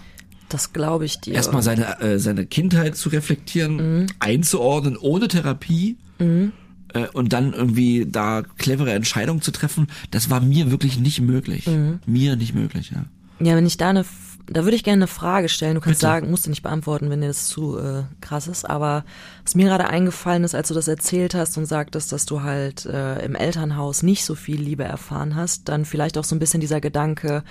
Das 0.50 0.74
glaube 0.74 1.06
ich 1.06 1.22
dir. 1.22 1.34
Erstmal 1.34 1.62
seine, 1.62 2.02
äh, 2.02 2.20
seine 2.20 2.46
Kindheit 2.46 2.98
zu 2.98 3.10
reflektieren, 3.10 4.02
mhm. 4.02 4.08
einzuordnen 4.20 4.98
ohne 4.98 5.30
Therapie 5.30 5.98
mhm. 6.20 6.52
äh, 6.94 7.08
und 7.08 7.32
dann 7.32 7.54
irgendwie 7.54 8.06
da 8.10 8.44
clevere 8.58 8.92
Entscheidungen 8.92 9.42
zu 9.42 9.52
treffen, 9.52 9.88
das 10.12 10.30
war 10.30 10.42
mir 10.42 10.70
wirklich 10.70 11.00
nicht 11.00 11.22
möglich. 11.22 11.68
Mhm. 11.68 12.00
Mir 12.06 12.36
nicht 12.36 12.54
möglich, 12.54 12.92
ja. 12.94 13.06
Ja, 13.40 13.56
wenn 13.56 13.66
ich 13.66 13.78
da 13.78 13.90
eine 13.90 14.04
da 14.48 14.64
würde 14.64 14.76
ich 14.76 14.84
gerne 14.84 15.00
eine 15.00 15.08
Frage 15.08 15.50
stellen. 15.50 15.76
Du 15.76 15.82
kannst 15.82 16.00
Bitte. 16.00 16.12
sagen, 16.12 16.30
musst 16.30 16.46
du 16.46 16.50
nicht 16.50 16.64
beantworten, 16.64 17.10
wenn 17.10 17.22
dir 17.22 17.28
das 17.28 17.48
zu 17.48 17.78
äh, 17.78 18.04
krass 18.22 18.48
ist. 18.48 18.70
Aber 18.70 19.04
was 19.44 19.56
mir 19.56 19.66
gerade 19.66 19.90
eingefallen 19.90 20.44
ist, 20.44 20.56
als 20.56 20.70
du 20.70 20.74
das 20.74 20.88
erzählt 20.88 21.36
hast 21.36 21.58
und 21.58 21.66
sagtest, 21.66 22.12
dass 22.12 22.26
du 22.26 22.42
halt 22.42 22.86
äh, 22.86 23.24
im 23.24 23.36
Elternhaus 23.36 24.04
nicht 24.04 24.26
so 24.26 24.36
viel 24.36 24.62
Liebe 24.62 24.84
erfahren 24.84 25.36
hast, 25.36 25.70
dann 25.70 25.86
vielleicht 25.86 26.18
auch 26.18 26.24
so 26.24 26.36
ein 26.36 26.40
bisschen 26.40 26.62
dieser 26.62 26.82
Gedanke, 26.82 27.44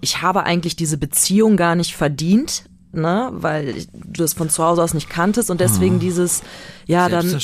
ich 0.00 0.22
habe 0.22 0.44
eigentlich 0.44 0.76
diese 0.76 0.96
Beziehung 0.96 1.56
gar 1.56 1.74
nicht 1.74 1.94
verdient, 1.94 2.64
ne, 2.92 3.30
weil 3.32 3.74
du 3.92 4.22
das 4.22 4.34
von 4.34 4.48
zu 4.48 4.64
Hause 4.64 4.82
aus 4.82 4.94
nicht 4.94 5.08
kanntest 5.08 5.50
und 5.50 5.60
deswegen 5.60 5.96
ah. 5.96 5.98
dieses, 5.98 6.42
ja, 6.86 7.08
dann, 7.08 7.38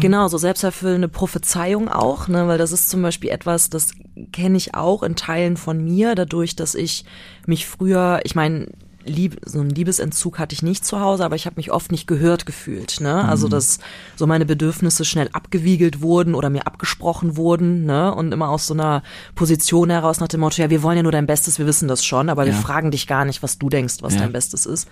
genau, 0.00 0.28
so 0.28 0.38
selbsterfüllende 0.38 1.08
Prophezeiung 1.08 1.88
auch, 1.88 2.28
ne, 2.28 2.48
weil 2.48 2.58
das 2.58 2.72
ist 2.72 2.90
zum 2.90 3.02
Beispiel 3.02 3.30
etwas, 3.30 3.70
das 3.70 3.92
kenne 4.32 4.56
ich 4.56 4.74
auch 4.74 5.02
in 5.02 5.16
Teilen 5.16 5.56
von 5.56 5.82
mir, 5.82 6.14
dadurch, 6.14 6.56
dass 6.56 6.74
ich 6.74 7.04
mich 7.46 7.66
früher, 7.66 8.20
ich 8.24 8.34
meine, 8.34 8.68
Lieb, 9.04 9.40
so 9.44 9.60
einen 9.60 9.70
Liebesentzug 9.70 10.38
hatte 10.38 10.54
ich 10.54 10.62
nicht 10.62 10.84
zu 10.84 11.00
Hause, 11.00 11.24
aber 11.24 11.36
ich 11.36 11.46
habe 11.46 11.56
mich 11.56 11.70
oft 11.70 11.90
nicht 11.90 12.06
gehört 12.06 12.44
gefühlt. 12.46 13.00
Ne? 13.00 13.24
Also 13.24 13.46
mhm. 13.46 13.52
dass 13.52 13.78
so 14.16 14.26
meine 14.26 14.44
Bedürfnisse 14.44 15.04
schnell 15.04 15.30
abgewiegelt 15.32 16.02
wurden 16.02 16.34
oder 16.34 16.50
mir 16.50 16.66
abgesprochen 16.66 17.36
wurden, 17.36 17.86
ne? 17.86 18.14
Und 18.14 18.32
immer 18.32 18.50
aus 18.50 18.66
so 18.66 18.74
einer 18.74 19.02
Position 19.34 19.90
heraus 19.90 20.20
nach 20.20 20.28
dem 20.28 20.40
Motto, 20.40 20.60
ja, 20.60 20.70
wir 20.70 20.82
wollen 20.82 20.96
ja 20.96 21.02
nur 21.02 21.12
dein 21.12 21.26
Bestes, 21.26 21.58
wir 21.58 21.66
wissen 21.66 21.88
das 21.88 22.04
schon, 22.04 22.28
aber 22.28 22.44
ja. 22.44 22.52
wir 22.52 22.54
fragen 22.54 22.90
dich 22.90 23.06
gar 23.06 23.24
nicht, 23.24 23.42
was 23.42 23.58
du 23.58 23.68
denkst, 23.68 23.96
was 24.00 24.14
ja. 24.14 24.20
dein 24.20 24.32
Bestes 24.32 24.66
ist. 24.66 24.88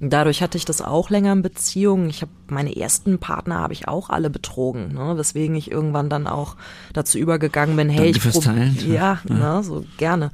Dadurch 0.00 0.42
hatte 0.42 0.58
ich 0.58 0.64
das 0.64 0.82
auch 0.82 1.08
länger 1.08 1.32
in 1.32 1.42
Beziehungen. 1.42 2.10
Ich 2.10 2.22
habe 2.22 2.32
meine 2.48 2.76
ersten 2.76 3.18
Partner 3.18 3.60
habe 3.60 3.72
ich 3.72 3.88
auch 3.88 4.10
alle 4.10 4.28
betrogen, 4.28 4.92
ne? 4.94 5.16
weswegen 5.16 5.54
ich 5.54 5.70
irgendwann 5.70 6.10
dann 6.10 6.26
auch 6.26 6.56
dazu 6.92 7.18
übergegangen 7.18 7.76
bin, 7.76 7.88
hey, 7.88 8.12
Danke 8.12 8.28
ich 8.28 8.34
probiere 8.34 8.70
ja, 8.86 9.18
ja. 9.28 9.34
Ne? 9.34 9.62
so 9.62 9.84
gerne. 9.96 10.30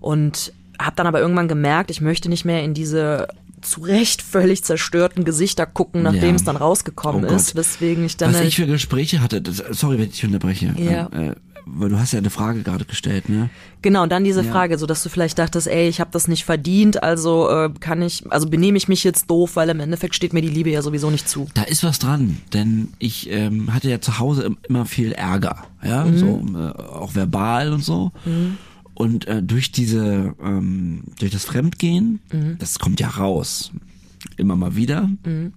Und 0.00 0.52
habe 0.80 0.96
dann 0.96 1.06
aber 1.06 1.20
irgendwann 1.20 1.48
gemerkt, 1.48 1.90
ich 1.90 2.00
möchte 2.00 2.28
nicht 2.28 2.44
mehr 2.44 2.62
in 2.62 2.74
diese 2.74 3.28
zu 3.62 3.82
Recht 3.82 4.22
völlig 4.22 4.64
zerstörten 4.64 5.24
Gesichter 5.24 5.66
gucken, 5.66 6.02
nachdem 6.02 6.30
ja. 6.30 6.34
es 6.34 6.44
dann 6.44 6.56
rausgekommen 6.56 7.24
oh 7.24 7.34
ist, 7.34 7.54
weswegen 7.54 8.04
ich 8.06 8.16
dann. 8.16 8.32
Was 8.32 8.40
ich 8.40 8.56
für 8.56 8.66
Gespräche 8.66 9.20
hatte, 9.20 9.42
das, 9.42 9.62
sorry, 9.70 9.98
wenn 9.98 10.08
ich 10.08 10.24
unterbreche. 10.24 10.74
Ja. 10.78 11.08
Ähm, 11.12 11.32
äh, 11.32 11.34
weil 11.66 11.90
du 11.90 11.98
hast 11.98 12.12
ja 12.12 12.18
eine 12.18 12.30
Frage 12.30 12.62
gerade 12.62 12.84
gestellt, 12.84 13.28
ne? 13.28 13.50
Genau, 13.82 14.02
und 14.02 14.10
dann 14.10 14.24
diese 14.24 14.42
ja. 14.42 14.50
Frage, 14.50 14.78
so 14.78 14.86
dass 14.86 15.02
du 15.02 15.08
vielleicht 15.08 15.38
dachtest, 15.38 15.68
ey, 15.68 15.88
ich 15.88 16.00
habe 16.00 16.10
das 16.10 16.26
nicht 16.26 16.44
verdient, 16.44 17.02
also 17.02 17.48
äh, 17.48 17.70
kann 17.80 18.02
ich, 18.02 18.24
also 18.30 18.48
benehme 18.48 18.76
ich 18.78 18.88
mich 18.88 19.04
jetzt 19.04 19.30
doof, 19.30 19.56
weil 19.56 19.68
im 19.68 19.80
Endeffekt 19.80 20.14
steht 20.14 20.32
mir 20.32 20.42
die 20.42 20.48
Liebe 20.48 20.70
ja 20.70 20.82
sowieso 20.82 21.10
nicht 21.10 21.28
zu. 21.28 21.48
Da 21.54 21.62
ist 21.62 21.84
was 21.84 21.98
dran, 21.98 22.38
denn 22.52 22.88
ich 22.98 23.30
ähm, 23.30 23.72
hatte 23.72 23.90
ja 23.90 24.00
zu 24.00 24.18
Hause 24.18 24.56
immer 24.68 24.86
viel 24.86 25.12
Ärger, 25.12 25.64
ja, 25.82 26.04
mhm. 26.04 26.18
so 26.18 26.42
äh, 26.58 26.82
auch 26.94 27.14
verbal 27.14 27.72
und 27.72 27.84
so. 27.84 28.10
Mhm. 28.24 28.56
Und 29.00 29.26
äh, 29.28 29.42
durch 29.42 29.72
diese, 29.72 30.34
ähm, 30.44 31.04
durch 31.18 31.30
das 31.30 31.46
Fremdgehen, 31.46 32.20
mhm. 32.30 32.56
das 32.58 32.78
kommt 32.78 33.00
ja 33.00 33.08
raus, 33.08 33.72
immer 34.36 34.56
mal 34.56 34.76
wieder. 34.76 35.08
Mhm. 35.24 35.54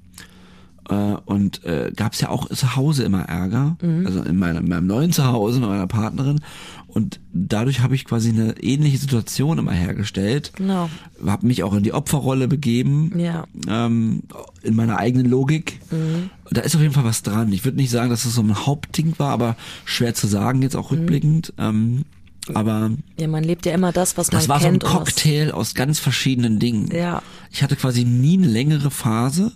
Äh, 0.88 1.16
und 1.26 1.66
äh, 1.66 1.92
gab 1.94 2.14
es 2.14 2.22
ja 2.22 2.30
auch 2.30 2.48
zu 2.48 2.78
Hause 2.78 3.04
immer 3.04 3.24
Ärger, 3.24 3.76
mhm. 3.82 4.08
also 4.08 4.24
in 4.24 4.38
meinem, 4.38 4.64
in 4.64 4.70
meinem 4.70 4.88
neuen 4.88 5.12
Zuhause 5.12 5.60
mit 5.60 5.68
meiner 5.68 5.88
Partnerin. 5.88 6.40
Und 6.88 7.20
dadurch 7.34 7.82
habe 7.82 7.96
ich 7.96 8.06
quasi 8.06 8.30
eine 8.30 8.64
ähnliche 8.64 8.98
Situation 8.98 9.58
immer 9.58 9.74
hergestellt. 9.74 10.54
Genau. 10.56 10.90
Habe 11.26 11.46
mich 11.46 11.64
auch 11.64 11.74
in 11.74 11.84
die 11.84 11.92
Opferrolle 11.92 12.48
begeben, 12.48 13.12
ja. 13.20 13.46
ähm, 13.68 14.24
in 14.62 14.78
meiner 14.78 15.00
eigenen 15.00 15.30
Logik. 15.30 15.82
Mhm. 15.92 16.30
Da 16.50 16.62
ist 16.62 16.78
auf 16.78 16.82
jeden 16.82 16.94
Fall 16.94 17.04
was 17.04 17.24
dran. 17.24 17.52
Ich 17.52 17.66
würde 17.66 17.76
nicht 17.76 17.92
sagen, 17.92 18.10
dass 18.10 18.24
das 18.24 18.36
so 18.36 18.42
ein 18.42 18.66
Hauptding 18.66 19.16
war, 19.18 19.32
aber 19.32 19.58
schwer 19.84 20.14
zu 20.14 20.28
sagen 20.28 20.62
jetzt 20.62 20.78
auch 20.78 20.92
mhm. 20.92 21.00
rückblickend. 21.00 21.54
Ähm, 21.58 22.06
aber 22.54 22.92
ja, 23.18 23.28
man 23.28 23.44
lebt 23.44 23.66
ja 23.66 23.74
immer 23.74 23.92
das, 23.92 24.18
was 24.18 24.32
man 24.32 24.40
kennt. 24.40 24.50
Das 24.50 24.50
war 24.50 24.60
so 24.60 24.68
ein 24.68 24.80
Cocktail 24.80 25.52
aus 25.52 25.76
ganz 25.76 26.00
verschiedenen 26.00 26.60
Dingen. 26.60 26.90
Ja. 26.92 27.22
Ich 27.52 27.64
hatte 27.64 27.76
quasi 27.76 28.04
nie 28.04 28.38
eine 28.38 28.48
längere 28.48 28.92
Phase 28.92 29.54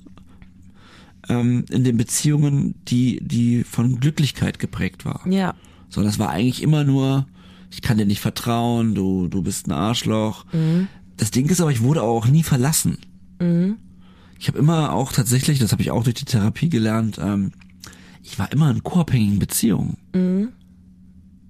ähm, 1.27 1.65
in 1.69 1.83
den 1.83 1.97
Beziehungen, 1.97 2.75
die 2.87 3.19
die 3.21 3.63
von 3.63 3.99
Glücklichkeit 3.99 4.59
geprägt 4.59 5.05
war. 5.05 5.27
Ja. 5.27 5.53
So, 5.89 6.03
das 6.03 6.19
war 6.19 6.29
eigentlich 6.29 6.61
immer 6.63 6.83
nur, 6.83 7.27
ich 7.71 7.81
kann 7.81 7.97
dir 7.97 8.05
nicht 8.05 8.21
vertrauen, 8.21 8.95
du 8.95 9.27
du 9.27 9.41
bist 9.41 9.67
ein 9.67 9.73
Arschloch. 9.73 10.45
Mhm. 10.53 10.87
Das 11.17 11.31
Ding 11.31 11.49
ist 11.49 11.59
aber, 11.61 11.71
ich 11.71 11.81
wurde 11.81 12.03
auch 12.03 12.27
nie 12.27 12.43
verlassen. 12.43 12.97
Mhm. 13.39 13.77
Ich 14.39 14.47
habe 14.47 14.59
immer 14.59 14.93
auch 14.93 15.11
tatsächlich, 15.11 15.59
das 15.59 15.71
habe 15.71 15.81
ich 15.81 15.91
auch 15.91 16.03
durch 16.03 16.15
die 16.15 16.25
Therapie 16.25 16.69
gelernt, 16.69 17.17
ähm, 17.19 17.51
ich 18.21 18.37
war 18.37 18.51
immer 18.51 18.69
in 18.69 18.83
co-abhängigen 18.83 19.39
Beziehungen. 19.39 19.97
Mhm. 20.13 20.49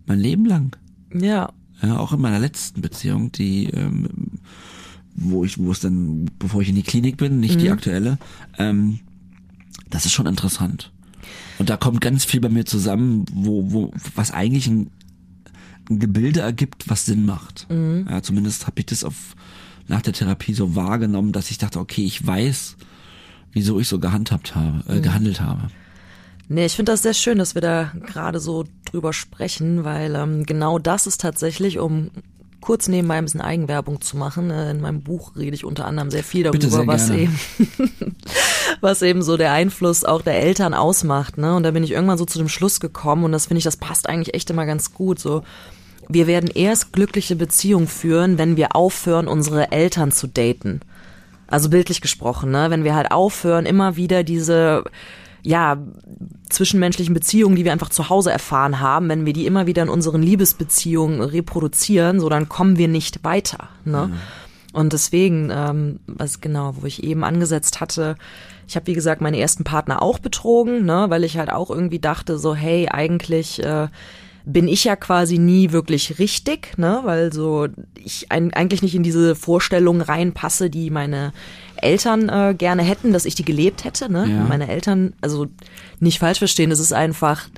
Mein 0.06 0.20
Leben 0.20 0.46
lang. 0.46 0.78
Ja. 1.14 1.52
Ja, 1.82 1.98
auch 2.00 2.12
in 2.12 2.22
meiner 2.22 2.40
letzten 2.40 2.82
Beziehung, 2.82 3.32
die, 3.32 3.66
ähm, 3.66 4.10
wo 5.14 5.44
ich, 5.44 5.60
wo 5.60 5.72
es 5.72 5.80
dann, 5.80 6.30
bevor 6.40 6.62
ich 6.62 6.70
in 6.70 6.76
die 6.76 6.84
Klinik 6.84 7.18
bin, 7.18 7.40
nicht 7.40 7.56
mhm. 7.56 7.60
die 7.60 7.70
aktuelle, 7.70 8.18
ähm, 8.58 9.00
das 9.90 10.06
ist 10.06 10.14
schon 10.14 10.26
interessant. 10.26 10.92
Und 11.60 11.70
da 11.70 11.78
kommt 11.78 12.02
ganz 12.02 12.26
viel 12.26 12.40
bei 12.40 12.50
mir 12.50 12.66
zusammen, 12.66 13.26
wo, 13.32 13.72
wo, 13.72 13.92
was 14.16 14.32
eigentlich 14.32 14.68
ein, 14.68 14.90
ein 15.90 16.00
Gebilde 16.00 16.42
ergibt, 16.42 16.90
was 16.90 17.06
Sinn 17.06 17.26
macht. 17.26 17.68
Mhm. 17.70 18.08
Ja, 18.10 18.22
zumindest 18.22 18.68
habe 18.68 18.80
ich 18.80 18.88
das 18.88 19.04
auf, 19.04 19.36
nach 19.88 20.02
der 20.02 20.14
Therapie 20.14 20.54
so 20.54 20.76
wahrgenommen, 20.76 21.32
dass 21.32 21.52
ich 21.52 21.58
dachte, 21.58 21.80
okay, 21.80 22.06
ich 22.06 22.26
weiß, 22.26 22.76
wieso 23.52 23.80
ich 23.80 23.88
so 23.88 24.00
gehandhabt 24.00 24.56
habe, 24.56 24.84
äh, 24.88 24.96
mhm. 24.96 25.02
gehandelt 25.02 25.42
habe. 25.42 25.70
Nee, 26.50 26.66
ich 26.66 26.76
finde 26.76 26.94
das 26.94 27.02
sehr 27.02 27.14
schön, 27.14 27.38
dass 27.38 27.56
wir 27.56 27.62
da 27.62 27.92
gerade 28.06 28.40
so 28.40 28.64
drüber 28.86 29.12
sprechen, 29.12 29.84
weil 29.84 30.16
ähm, 30.16 30.46
genau 30.46 30.80
das 30.80 31.06
ist 31.06 31.20
tatsächlich, 31.20 31.78
um 31.78 32.10
kurz 32.62 32.88
nebenbei 32.88 33.16
ein 33.16 33.26
bisschen 33.26 33.42
Eigenwerbung 33.42 34.02
zu 34.02 34.18
machen. 34.18 34.50
Äh, 34.50 34.72
in 34.72 34.82
meinem 34.82 35.02
Buch 35.02 35.36
rede 35.36 35.56
ich 35.56 35.66
unter 35.66 35.86
anderem 35.86 36.10
sehr 36.10 36.24
viel 36.24 36.44
darüber, 36.44 36.70
sehr 36.70 36.88
was 36.88 37.10
eben, 37.10 37.40
was 38.82 39.02
eben 39.02 39.22
so 39.22 39.38
der 39.38 39.52
Einfluss 39.52 40.06
auch 40.06 40.22
der 40.22 40.40
Eltern 40.40 40.74
ausmacht. 40.74 41.38
Ne? 41.38 41.56
Und 41.56 41.64
da 41.64 41.72
bin 41.72 41.84
ich 41.84 41.92
irgendwann 41.92 42.18
so 42.18 42.26
zu 42.26 42.38
dem 42.40 42.50
Schluss 42.50 42.80
gekommen 42.80 43.26
und 43.26 43.34
das 43.34 43.48
finde 43.48 43.60
ich, 43.60 43.64
das 43.66 43.78
passt 43.78 44.08
eigentlich 44.08 44.34
echt 44.34 44.50
immer 44.50 44.66
ganz 44.66 44.94
gut. 44.94 45.20
So, 45.20 45.44
wir 46.08 46.28
werden 46.28 46.50
erst 46.50 46.94
glückliche 46.94 47.36
Beziehungen 47.36 47.88
führen, 47.88 48.38
wenn 48.38 48.56
wir 48.56 48.76
aufhören, 48.76 49.28
unsere 49.28 49.72
Eltern 49.72 50.12
zu 50.12 50.28
daten. 50.28 50.80
Also 51.48 51.70
bildlich 51.70 52.02
gesprochen, 52.02 52.52
ne? 52.52 52.70
Wenn 52.70 52.84
wir 52.84 52.96
halt 52.96 53.12
aufhören, 53.12 53.66
immer 53.66 53.96
wieder 53.96 54.24
diese 54.24 54.84
ja, 55.44 55.78
zwischenmenschlichen 56.50 57.14
Beziehungen, 57.14 57.56
die 57.56 57.66
wir 57.66 57.72
einfach 57.72 57.90
zu 57.90 58.10
Hause 58.10 58.32
erfahren 58.32 58.80
haben, 58.80 59.10
wenn 59.10 59.26
wir 59.26 59.34
die 59.34 59.46
immer 59.46 59.68
wieder 59.68 59.84
in 59.84 59.90
unseren 59.90 60.22
Liebesbeziehungen 60.22 61.22
reproduzieren, 61.22 62.20
so 62.20 62.30
dann 62.30 62.50
kommen 62.50 62.78
wir 62.78 62.88
nicht 62.88 63.24
weiter. 63.24 63.70
Ne? 63.86 64.08
Mhm. 64.08 64.14
Und 64.74 64.94
deswegen, 64.94 65.50
ähm, 65.52 66.00
was 66.08 66.42
genau, 66.42 66.76
wo 66.80 66.86
ich 66.86 67.04
eben 67.04 67.24
angesetzt 67.24 67.80
hatte, 67.82 68.16
ich 68.68 68.76
habe 68.76 68.88
wie 68.88 68.94
gesagt 68.94 69.22
meine 69.22 69.40
ersten 69.40 69.64
Partner 69.64 70.02
auch 70.02 70.20
betrogen, 70.20 70.86
ne, 70.86 71.06
weil 71.10 71.24
ich 71.24 71.38
halt 71.38 71.52
auch 71.52 71.72
irgendwie 71.72 72.00
dachte, 72.00 72.38
so 72.38 72.54
hey, 72.54 72.90
eigentlich 72.90 73.64
äh, 73.64 73.88
bin 74.48 74.70
ich 74.70 74.86
ja 74.86 74.96
quasi 74.96 75.38
nie 75.38 75.74
wirklich 75.74 76.20
richtig, 76.20 76.78
ne, 76.78 77.02
weil 77.04 77.34
so 77.34 77.68
ich 78.02 78.32
ein, 78.32 78.54
eigentlich 78.54 78.82
nicht 78.82 78.96
in 78.96 79.04
diese 79.04 79.36
Vorstellung 79.36 80.00
reinpasse, 80.00 80.70
die 80.70 80.90
meine 80.90 81.34
Eltern 81.82 82.30
äh, 82.30 82.56
gerne 82.58 82.84
hätten, 82.84 83.12
dass 83.12 83.26
ich 83.26 83.36
die 83.36 83.44
gelebt 83.44 83.84
hätte, 83.84 84.12
ne? 84.12 84.26
Ja. 84.28 84.46
Meine 84.46 84.70
Eltern, 84.70 85.14
also 85.20 85.48
nicht 86.00 86.20
falsch 86.20 86.40
verstehen, 86.40 86.72
es 86.72 86.80
ist 86.80 86.94
einfach 86.94 87.50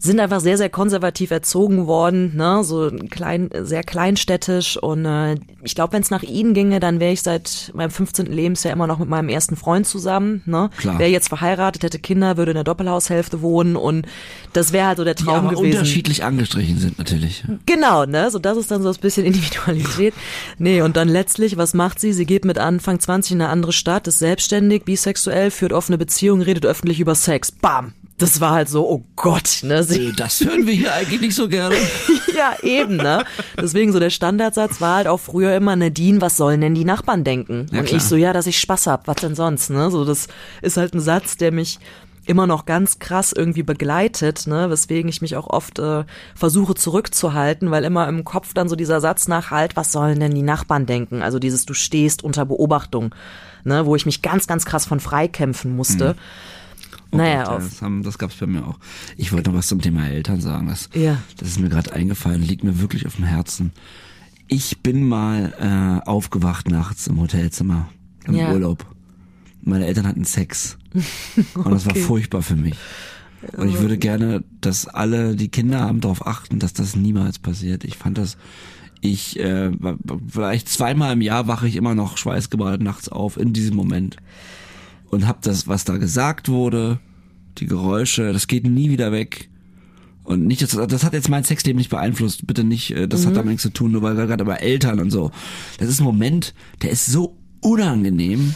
sind 0.00 0.20
einfach 0.20 0.40
sehr, 0.40 0.56
sehr 0.56 0.70
konservativ 0.70 1.30
erzogen 1.30 1.86
worden, 1.86 2.36
ne, 2.36 2.62
so 2.62 2.90
klein, 3.10 3.50
sehr 3.62 3.82
kleinstädtisch 3.82 4.76
und 4.76 5.04
äh, 5.04 5.36
ich 5.62 5.74
glaube, 5.74 5.92
wenn 5.92 6.02
es 6.02 6.10
nach 6.10 6.22
ihnen 6.22 6.54
ginge, 6.54 6.78
dann 6.78 7.00
wäre 7.00 7.12
ich 7.12 7.22
seit 7.22 7.72
meinem 7.74 7.90
15. 7.90 8.26
Lebensjahr 8.26 8.72
immer 8.72 8.86
noch 8.86 9.00
mit 9.00 9.08
meinem 9.08 9.28
ersten 9.28 9.56
Freund 9.56 9.86
zusammen, 9.86 10.42
ne, 10.46 10.70
wäre 10.82 11.10
jetzt 11.10 11.28
verheiratet, 11.28 11.82
hätte 11.82 11.98
Kinder, 11.98 12.36
würde 12.36 12.52
in 12.52 12.56
der 12.56 12.64
Doppelhaushälfte 12.64 13.42
wohnen 13.42 13.74
und 13.74 14.06
das 14.52 14.72
wäre 14.72 14.86
halt 14.86 14.98
so 14.98 15.04
der 15.04 15.16
Traum 15.16 15.48
die 15.48 15.56
aber 15.56 15.60
gewesen. 15.60 15.78
unterschiedlich 15.78 16.22
angestrichen 16.22 16.78
sind 16.78 16.98
natürlich. 16.98 17.44
Genau, 17.66 18.06
ne, 18.06 18.30
so 18.30 18.38
das 18.38 18.56
ist 18.56 18.70
dann 18.70 18.82
so 18.82 18.90
ein 18.90 18.96
bisschen 19.00 19.26
Individualität. 19.26 20.14
nee, 20.58 20.80
und 20.80 20.96
dann 20.96 21.08
letztlich, 21.08 21.56
was 21.56 21.74
macht 21.74 21.98
sie? 21.98 22.12
Sie 22.12 22.26
geht 22.26 22.44
mit 22.44 22.58
Anfang 22.58 23.00
20 23.00 23.32
in 23.32 23.42
eine 23.42 23.50
andere 23.50 23.72
Stadt, 23.72 24.06
ist 24.06 24.20
selbstständig, 24.20 24.84
bisexuell, 24.84 25.50
führt 25.50 25.72
offene 25.72 25.98
Beziehungen, 25.98 26.42
redet 26.42 26.64
öffentlich 26.66 27.00
über 27.00 27.14
Sex. 27.16 27.50
Bam, 27.50 27.94
das 28.18 28.40
war 28.40 28.52
halt 28.52 28.68
so, 28.68 28.88
oh 28.88 29.04
Gott, 29.16 29.60
ne? 29.62 29.82
Sie 29.84 30.12
das 30.12 30.40
hören 30.40 30.66
wir 30.66 30.74
hier 30.74 30.92
eigentlich 30.92 31.20
nicht 31.20 31.34
so 31.34 31.48
gerne. 31.48 31.76
ja, 32.36 32.56
eben, 32.62 32.96
ne? 32.96 33.24
Deswegen 33.60 33.92
so 33.92 34.00
der 34.00 34.10
Standardsatz 34.10 34.80
war 34.80 34.96
halt 34.96 35.06
auch 35.06 35.20
früher 35.20 35.54
immer, 35.54 35.76
Nadine, 35.76 36.20
was 36.20 36.36
sollen 36.36 36.60
denn 36.60 36.74
die 36.74 36.84
Nachbarn 36.84 37.24
denken? 37.24 37.66
Ja, 37.72 37.80
und 37.80 37.86
klar. 37.86 37.96
ich 37.96 38.02
so, 38.02 38.16
ja, 38.16 38.32
dass 38.32 38.46
ich 38.46 38.58
Spaß 38.58 38.88
hab, 38.88 39.06
was 39.06 39.16
denn 39.16 39.34
sonst, 39.34 39.70
ne? 39.70 39.90
So, 39.90 40.04
das 40.04 40.26
ist 40.62 40.76
halt 40.76 40.94
ein 40.94 41.00
Satz, 41.00 41.36
der 41.36 41.52
mich 41.52 41.78
immer 42.28 42.46
noch 42.46 42.66
ganz 42.66 42.98
krass 42.98 43.32
irgendwie 43.32 43.62
begleitet, 43.62 44.46
ne, 44.46 44.68
weswegen 44.68 45.08
ich 45.08 45.22
mich 45.22 45.34
auch 45.34 45.48
oft 45.48 45.78
äh, 45.78 46.04
versuche 46.34 46.74
zurückzuhalten, 46.74 47.70
weil 47.70 47.84
immer 47.84 48.06
im 48.06 48.22
Kopf 48.22 48.52
dann 48.52 48.68
so 48.68 48.76
dieser 48.76 49.00
Satz 49.00 49.28
nachhalt, 49.28 49.76
was 49.76 49.92
sollen 49.92 50.20
denn 50.20 50.34
die 50.34 50.42
Nachbarn 50.42 50.84
denken? 50.84 51.22
Also 51.22 51.38
dieses 51.38 51.64
du 51.64 51.72
stehst 51.72 52.22
unter 52.22 52.44
Beobachtung, 52.44 53.14
ne, 53.64 53.86
wo 53.86 53.96
ich 53.96 54.04
mich 54.04 54.20
ganz 54.20 54.46
ganz 54.46 54.66
krass 54.66 54.84
von 54.84 55.00
freikämpfen 55.00 55.74
musste. 55.74 56.12
Mhm. 56.12 56.18
Oh 57.10 57.16
naja, 57.16 57.44
Gott, 57.44 57.62
das, 57.62 57.82
haben, 57.82 58.02
das 58.02 58.18
gab's 58.18 58.36
bei 58.36 58.46
mir 58.46 58.66
auch. 58.66 58.78
Ich 59.16 59.32
wollte 59.32 59.50
noch 59.50 59.58
was 59.58 59.68
zum 59.68 59.80
Thema 59.80 60.08
Eltern 60.08 60.40
sagen. 60.40 60.68
Das, 60.68 60.90
ja. 60.94 61.18
das 61.38 61.48
ist 61.48 61.60
mir 61.60 61.68
gerade 61.68 61.92
eingefallen, 61.92 62.42
liegt 62.42 62.64
mir 62.64 62.80
wirklich 62.80 63.06
auf 63.06 63.16
dem 63.16 63.24
Herzen. 63.24 63.72
Ich 64.46 64.80
bin 64.82 65.08
mal 65.08 65.54
äh, 66.04 66.08
aufgewacht 66.08 66.70
nachts 66.70 67.06
im 67.06 67.20
Hotelzimmer 67.20 67.88
im 68.26 68.34
ja. 68.34 68.52
Urlaub. 68.52 68.84
Meine 69.62 69.86
Eltern 69.86 70.06
hatten 70.06 70.24
Sex. 70.24 70.78
Und 71.54 71.70
das 71.70 71.86
okay. 71.86 72.00
war 72.00 72.06
furchtbar 72.06 72.42
für 72.42 72.56
mich. 72.56 72.76
Und 73.56 73.68
ich 73.68 73.78
würde 73.78 73.98
gerne, 73.98 74.42
dass 74.60 74.88
alle, 74.88 75.36
die 75.36 75.48
Kinder 75.48 75.80
haben, 75.80 76.00
darauf 76.00 76.26
achten, 76.26 76.58
dass 76.58 76.72
das 76.72 76.96
niemals 76.96 77.38
passiert. 77.38 77.84
Ich 77.84 77.96
fand 77.96 78.18
das, 78.18 78.36
ich, 79.00 79.38
äh, 79.38 79.70
vielleicht 80.28 80.68
zweimal 80.68 81.12
im 81.12 81.20
Jahr 81.20 81.46
wache 81.46 81.68
ich 81.68 81.76
immer 81.76 81.94
noch 81.94 82.16
schweißgebadet 82.16 82.82
nachts 82.82 83.08
auf 83.08 83.36
in 83.36 83.52
diesem 83.52 83.76
Moment 83.76 84.16
und 85.10 85.26
habe 85.26 85.38
das, 85.42 85.66
was 85.68 85.84
da 85.84 85.96
gesagt 85.96 86.48
wurde, 86.48 87.00
die 87.58 87.66
Geräusche, 87.66 88.32
das 88.32 88.46
geht 88.46 88.64
nie 88.64 88.90
wieder 88.90 89.12
weg. 89.12 89.48
Und 90.24 90.46
nicht, 90.46 90.60
das, 90.60 90.72
das 90.72 91.04
hat 91.04 91.14
jetzt 91.14 91.30
mein 91.30 91.44
Sexleben 91.44 91.78
nicht 91.78 91.88
beeinflusst, 91.88 92.46
bitte 92.46 92.62
nicht, 92.62 92.90
äh, 92.90 93.08
das 93.08 93.22
mhm. 93.22 93.28
hat 93.28 93.36
damit 93.36 93.48
nichts 93.50 93.62
zu 93.62 93.72
tun, 93.72 93.92
nur 93.92 94.02
weil 94.02 94.16
wir 94.16 94.26
gerade 94.26 94.44
über 94.44 94.60
Eltern 94.60 95.00
und 95.00 95.10
so. 95.10 95.30
Das 95.78 95.88
ist 95.88 96.00
ein 96.00 96.04
Moment, 96.04 96.54
der 96.82 96.90
ist 96.90 97.06
so 97.06 97.38
unangenehm, 97.60 98.54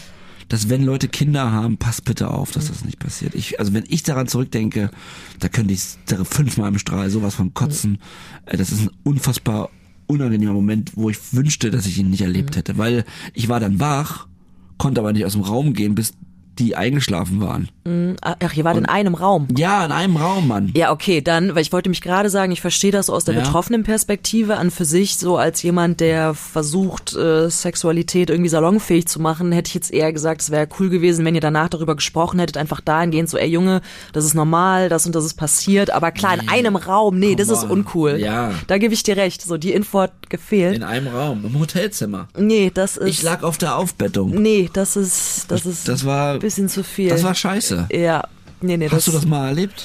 dass 0.48 0.68
wenn 0.68 0.84
Leute 0.84 1.09
Kinder 1.09 1.50
haben, 1.50 1.78
passt 1.78 2.05
bitte 2.05 2.30
auf, 2.30 2.50
dass 2.50 2.68
das 2.68 2.84
nicht 2.84 2.98
passiert. 2.98 3.34
Ich, 3.34 3.59
also 3.59 3.72
wenn 3.72 3.84
ich 3.88 4.03
daran 4.03 4.28
zurückdenke, 4.28 4.90
da 5.38 5.48
könnte 5.48 5.72
ich 5.72 5.82
fünfmal 6.24 6.68
im 6.68 6.78
Strahl 6.78 7.09
sowas 7.09 7.34
von 7.34 7.55
kotzen. 7.55 7.92
Mhm. 7.92 8.59
Das 8.59 8.70
ist 8.70 8.82
ein 8.82 8.90
unfassbar 9.03 9.70
unangenehmer 10.07 10.53
Moment, 10.53 10.92
wo 10.94 11.09
ich 11.09 11.32
wünschte, 11.32 11.70
dass 11.70 11.86
ich 11.86 11.96
ihn 11.96 12.11
nicht 12.11 12.20
erlebt 12.20 12.50
mhm. 12.50 12.57
hätte, 12.57 12.76
weil 12.76 13.07
ich 13.32 13.48
war 13.48 13.61
dann 13.61 13.80
wach, 13.80 14.28
konnte 14.76 15.00
aber 15.00 15.14
nicht 15.14 15.24
aus 15.24 15.32
dem 15.32 15.42
Raum 15.42 15.72
gehen, 15.72 15.94
bis 15.94 16.12
die 16.59 16.76
eingeschlafen 16.76 17.40
waren. 17.40 17.68
Mm, 17.84 18.14
ach, 18.20 18.55
ihr 18.55 18.64
wart 18.64 18.76
und, 18.76 18.84
in 18.84 18.88
einem 18.88 19.14
Raum. 19.14 19.48
Ja, 19.57 19.84
in 19.84 19.92
einem 19.92 20.16
Raum, 20.16 20.48
Mann. 20.48 20.70
Ja, 20.74 20.92
okay, 20.92 21.20
dann, 21.20 21.55
weil 21.55 21.62
ich 21.62 21.72
wollte 21.72 21.88
mich 21.88 22.03
gerade 22.03 22.30
sagen, 22.30 22.53
ich 22.53 22.61
verstehe 22.61 22.92
das 22.92 23.07
so 23.07 23.14
aus 23.14 23.24
der 23.24 23.34
ja. 23.34 23.40
betroffenen 23.40 23.82
Perspektive 23.82 24.57
an 24.57 24.70
für 24.70 24.84
sich, 24.84 25.16
so 25.16 25.36
als 25.36 25.62
jemand, 25.62 26.00
der 26.00 26.34
versucht, 26.34 27.14
äh, 27.14 27.48
Sexualität 27.48 28.30
irgendwie 28.30 28.50
salonfähig 28.50 29.07
zu 29.07 29.20
machen, 29.20 29.50
hätte 29.50 29.68
ich 29.68 29.74
jetzt 29.74 29.92
eher 29.92 30.12
gesagt, 30.12 30.42
es 30.42 30.50
wäre 30.50 30.68
cool 30.78 30.90
gewesen, 30.90 31.24
wenn 31.24 31.34
ihr 31.34 31.40
danach 31.40 31.70
darüber 31.70 31.96
gesprochen 31.96 32.38
hättet, 32.38 32.57
einfach 32.57 32.80
dahingehend 32.80 33.30
so, 33.30 33.38
ey 33.38 33.48
Junge, 33.48 33.80
das 34.12 34.24
ist 34.24 34.34
normal, 34.34 34.88
das 34.88 35.07
und 35.07 35.14
das 35.14 35.24
ist 35.24 35.34
passiert, 35.34 35.90
aber 35.90 36.12
klar, 36.12 36.36
nee. 36.36 36.42
in 36.42 36.48
einem 36.50 36.76
Raum, 36.76 37.18
nee, 37.18 37.34
Come 37.34 37.36
das 37.36 37.48
ist 37.48 37.64
uncool. 37.64 38.18
Ja. 38.18 38.53
Da 38.66 38.78
gebe 38.78 38.92
ich 38.92 39.03
dir 39.03 39.16
recht, 39.16 39.42
so 39.42 39.57
die 39.57 39.72
Info 39.72 40.00
hat 40.00 40.12
gefehlt. 40.28 40.76
In 40.76 40.82
einem 40.82 41.09
Raum, 41.09 41.44
im 41.44 41.59
Hotelzimmer. 41.59 42.28
Nee, 42.36 42.70
das 42.72 42.96
ist... 42.96 43.09
Ich 43.09 43.22
lag 43.22 43.42
auf 43.42 43.59
der 43.59 43.76
Aufbettung. 43.76 44.30
Nee, 44.30 44.70
das 44.72 44.96
ist, 44.96 45.50
das 45.50 45.66
ist... 45.66 45.88
Das 45.88 46.05
war... 46.05 46.41
Bisschen 46.43 46.68
zu 46.68 46.82
viel. 46.82 47.09
Das 47.09 47.22
war 47.22 47.36
scheiße. 47.36 47.86
Ja. 47.93 48.24
Nee, 48.61 48.76
nee, 48.76 48.88
Hast 48.90 49.07
du 49.07 49.12
das 49.12 49.26
mal 49.26 49.49
erlebt? 49.49 49.84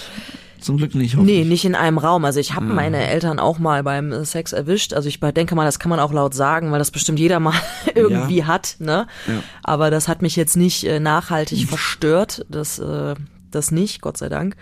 Zum 0.60 0.78
Glück 0.78 0.96
nicht. 0.96 1.16
Nee, 1.16 1.44
nicht 1.44 1.66
in 1.66 1.76
einem 1.76 2.00
Raum. 2.00 2.26
Also 2.26 2.40
ich 2.40 2.56
habe 2.56 2.66
ah. 2.66 2.74
meine 2.74 3.08
Eltern 3.08 3.40
auch 3.40 3.60
mal 3.60 3.84
beim 3.84 4.26
Sex 4.26 4.54
erwischt. 4.54 4.94
Also 4.94 5.08
ich 5.08 5.20
denke 5.20 5.54
mal, 5.54 5.66
das 5.66 5.78
kann 5.78 5.90
man 5.90 6.00
auch 6.00 6.12
laut 6.12 6.34
sagen, 6.34 6.72
weil 6.72 6.80
das 6.80 6.90
bestimmt 6.90 7.20
jeder 7.20 7.40
mal 7.40 7.54
irgendwie 7.96 8.40
ja. 8.40 8.48
hat. 8.48 8.78
Ne? 8.80 9.06
Ja. 9.28 9.44
Aber 9.64 9.92
das 9.92 10.08
hat 10.08 10.24
mich 10.24 10.36
jetzt 10.36 10.58
nicht 10.58 10.84
äh, 10.84 11.00
nachhaltig 11.00 11.60
hm. 11.60 11.68
verstört. 11.68 12.44
Das, 12.50 12.80
äh, 12.80 13.14
das 13.52 13.70
nicht, 13.70 14.02
Gott 14.02 14.18
sei 14.18 14.30
Dank. 14.30 14.56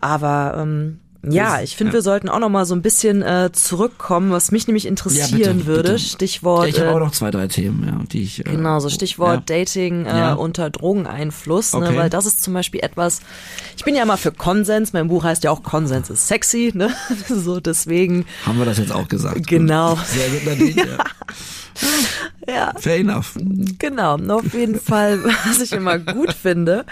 Aber 0.00 0.54
ähm, 0.56 1.00
ja, 1.28 1.60
ich 1.60 1.76
finde, 1.76 1.90
ja. 1.90 1.94
wir 1.94 2.02
sollten 2.02 2.28
auch 2.28 2.38
noch 2.38 2.48
mal 2.48 2.64
so 2.64 2.74
ein 2.74 2.82
bisschen 2.82 3.22
äh, 3.22 3.50
zurückkommen, 3.52 4.30
was 4.30 4.52
mich 4.52 4.66
nämlich 4.66 4.86
interessieren 4.86 5.40
ja, 5.40 5.52
bitte, 5.52 5.66
würde. 5.66 5.92
Bitte. 5.92 5.98
Stichwort. 5.98 6.64
Ja, 6.64 6.68
ich 6.68 6.80
habe 6.80 6.92
auch 6.92 7.00
noch 7.00 7.12
zwei, 7.12 7.30
drei 7.30 7.46
Themen, 7.46 7.86
ja, 7.86 8.00
die 8.10 8.22
ich. 8.22 8.40
Äh, 8.40 8.50
genau, 8.50 8.80
so 8.80 8.88
Stichwort 8.88 9.48
Dating 9.50 10.06
äh, 10.06 10.34
unter 10.36 10.70
Drogeneinfluss, 10.70 11.74
ne, 11.74 11.80
okay. 11.80 11.92
ne, 11.92 11.98
weil 11.98 12.10
das 12.10 12.26
ist 12.26 12.42
zum 12.42 12.54
Beispiel 12.54 12.80
etwas. 12.80 13.20
Ich 13.76 13.84
bin 13.84 13.94
ja 13.94 14.02
immer 14.02 14.16
für 14.16 14.32
Konsens. 14.32 14.92
Mein 14.92 15.08
Buch 15.08 15.24
heißt 15.24 15.44
ja 15.44 15.50
auch 15.50 15.62
Konsens 15.62 16.10
ist 16.10 16.26
sexy, 16.26 16.72
ne? 16.74 16.90
so 17.28 17.60
deswegen. 17.60 18.24
Haben 18.46 18.58
wir 18.58 18.64
das 18.64 18.78
jetzt 18.78 18.92
auch 18.92 19.08
gesagt? 19.08 19.46
Genau. 19.46 19.98
Sehr 20.06 20.28
gut, 20.28 20.46
Nadine, 20.46 20.86
ja. 20.88 21.04
ja. 22.48 22.72
Fair 22.78 22.96
enough. 22.96 23.34
Genau, 23.78 24.16
auf 24.16 24.54
jeden 24.54 24.80
Fall, 24.80 25.22
was 25.46 25.60
ich 25.60 25.72
immer 25.72 25.98
gut 25.98 26.32
finde. 26.32 26.84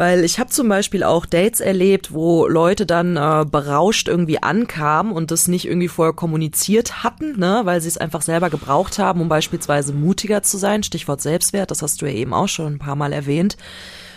Weil 0.00 0.24
ich 0.24 0.38
habe 0.40 0.48
zum 0.48 0.66
Beispiel 0.66 1.02
auch 1.04 1.26
Dates 1.26 1.60
erlebt, 1.60 2.14
wo 2.14 2.46
Leute 2.46 2.86
dann 2.86 3.18
äh, 3.18 3.44
berauscht 3.44 4.08
irgendwie 4.08 4.42
ankamen 4.42 5.12
und 5.12 5.30
das 5.30 5.46
nicht 5.46 5.66
irgendwie 5.66 5.88
vorher 5.88 6.14
kommuniziert 6.14 7.04
hatten, 7.04 7.38
ne, 7.38 7.60
weil 7.64 7.82
sie 7.82 7.88
es 7.88 7.98
einfach 7.98 8.22
selber 8.22 8.48
gebraucht 8.48 8.98
haben, 8.98 9.20
um 9.20 9.28
beispielsweise 9.28 9.92
mutiger 9.92 10.42
zu 10.42 10.56
sein. 10.56 10.82
Stichwort 10.82 11.20
Selbstwert, 11.20 11.70
das 11.70 11.82
hast 11.82 12.00
du 12.00 12.06
ja 12.06 12.12
eben 12.12 12.32
auch 12.32 12.48
schon 12.48 12.72
ein 12.72 12.78
paar 12.78 12.96
Mal 12.96 13.12
erwähnt. 13.12 13.58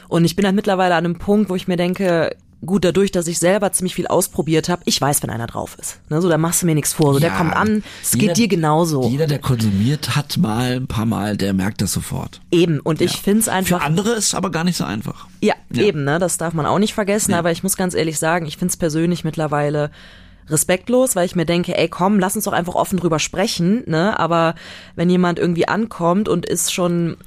Und 0.07 0.23
ich 0.23 0.37
bin 0.37 0.45
halt 0.45 0.55
mittlerweile 0.55 0.95
an 0.95 1.03
einem 1.03 1.17
Punkt, 1.17 1.49
wo 1.49 1.55
ich 1.55 1.67
mir 1.67 1.75
denke, 1.75 2.33
gut, 2.65 2.85
dadurch, 2.85 3.11
dass 3.11 3.27
ich 3.27 3.39
selber 3.39 3.71
ziemlich 3.71 3.95
viel 3.95 4.07
ausprobiert 4.07 4.69
habe, 4.69 4.81
ich 4.85 4.99
weiß, 4.99 5.23
wenn 5.23 5.29
einer 5.29 5.47
drauf 5.47 5.77
ist. 5.79 5.99
Ne, 6.09 6.21
so, 6.21 6.29
da 6.29 6.37
machst 6.37 6.61
du 6.61 6.65
mir 6.65 6.75
nichts 6.75 6.93
vor. 6.93 7.13
So, 7.13 7.19
ja, 7.19 7.29
der 7.29 7.37
kommt 7.37 7.55
an, 7.55 7.83
es 8.01 8.11
geht 8.11 8.37
dir 8.37 8.47
genauso. 8.47 9.07
Jeder, 9.09 9.27
der 9.27 9.39
konsumiert 9.39 10.15
hat 10.15 10.37
mal 10.37 10.77
ein 10.77 10.87
paar 10.87 11.05
Mal, 11.05 11.37
der 11.37 11.53
merkt 11.53 11.81
das 11.81 11.91
sofort. 11.91 12.41
Eben, 12.51 12.79
und 12.79 12.99
ja. 12.99 13.05
ich 13.05 13.17
find's 13.17 13.47
einfach. 13.47 13.79
Für 13.79 13.85
andere 13.85 14.11
ist 14.11 14.35
aber 14.35 14.51
gar 14.51 14.63
nicht 14.63 14.77
so 14.77 14.83
einfach. 14.83 15.27
Ja, 15.41 15.55
ja. 15.71 15.83
eben, 15.83 16.03
ne, 16.03 16.19
das 16.19 16.37
darf 16.37 16.53
man 16.53 16.65
auch 16.65 16.79
nicht 16.79 16.93
vergessen, 16.93 17.33
aber 17.33 17.51
ich 17.51 17.63
muss 17.63 17.75
ganz 17.75 17.93
ehrlich 17.93 18.19
sagen, 18.19 18.45
ich 18.45 18.57
find's 18.57 18.77
persönlich 18.77 19.23
mittlerweile 19.23 19.91
respektlos, 20.49 21.15
weil 21.15 21.25
ich 21.25 21.35
mir 21.35 21.45
denke, 21.45 21.77
ey, 21.77 21.87
komm, 21.87 22.19
lass 22.19 22.35
uns 22.35 22.45
doch 22.45 22.53
einfach 22.53 22.75
offen 22.75 22.99
drüber 22.99 23.19
sprechen, 23.19 23.83
ne? 23.87 24.19
Aber 24.19 24.55
wenn 24.95 25.09
jemand 25.09 25.39
irgendwie 25.39 25.67
ankommt 25.67 26.27
und 26.27 26.45
ist 26.45 26.73
schon 26.73 27.17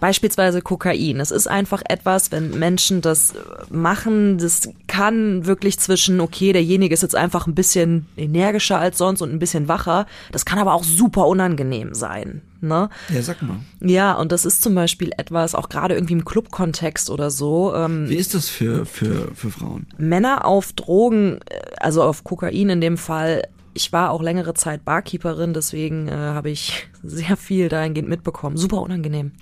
Beispielsweise 0.00 0.62
Kokain. 0.62 1.20
Es 1.20 1.30
ist 1.30 1.48
einfach 1.48 1.82
etwas, 1.88 2.30
wenn 2.30 2.58
Menschen 2.58 3.00
das 3.00 3.34
machen, 3.70 4.38
das 4.38 4.68
kann 4.86 5.46
wirklich 5.46 5.78
zwischen, 5.78 6.20
okay, 6.20 6.52
derjenige 6.52 6.94
ist 6.94 7.02
jetzt 7.02 7.16
einfach 7.16 7.46
ein 7.46 7.54
bisschen 7.54 8.06
energischer 8.16 8.78
als 8.78 8.98
sonst 8.98 9.22
und 9.22 9.32
ein 9.32 9.38
bisschen 9.38 9.68
wacher. 9.68 10.06
Das 10.32 10.44
kann 10.44 10.58
aber 10.58 10.74
auch 10.74 10.84
super 10.84 11.26
unangenehm 11.26 11.94
sein. 11.94 12.42
Ne? 12.60 12.90
Ja, 13.08 13.22
sag 13.22 13.42
mal. 13.42 13.58
Ja, 13.80 14.14
und 14.14 14.32
das 14.32 14.44
ist 14.44 14.62
zum 14.62 14.74
Beispiel 14.74 15.12
etwas, 15.16 15.54
auch 15.54 15.68
gerade 15.68 15.94
irgendwie 15.94 16.14
im 16.14 16.24
Clubkontext 16.24 17.10
oder 17.10 17.30
so. 17.30 17.72
Ähm, 17.74 18.08
Wie 18.08 18.16
ist 18.16 18.34
das 18.34 18.48
für, 18.48 18.84
für, 18.84 19.32
für 19.34 19.50
Frauen? 19.50 19.86
Männer 19.96 20.44
auf 20.44 20.72
Drogen, 20.72 21.38
äh, 21.48 21.60
also 21.78 22.02
auf 22.02 22.24
Kokain 22.24 22.68
in 22.68 22.80
dem 22.80 22.98
Fall, 22.98 23.46
ich 23.74 23.92
war 23.92 24.10
auch 24.10 24.22
längere 24.22 24.54
Zeit 24.54 24.84
Barkeeperin, 24.84 25.54
deswegen 25.54 26.08
äh, 26.08 26.12
habe 26.12 26.50
ich 26.50 26.88
sehr 27.02 27.36
viel 27.36 27.68
dahingehend 27.68 28.08
mitbekommen. 28.08 28.56
Super 28.56 28.82
unangenehm. 28.82 29.32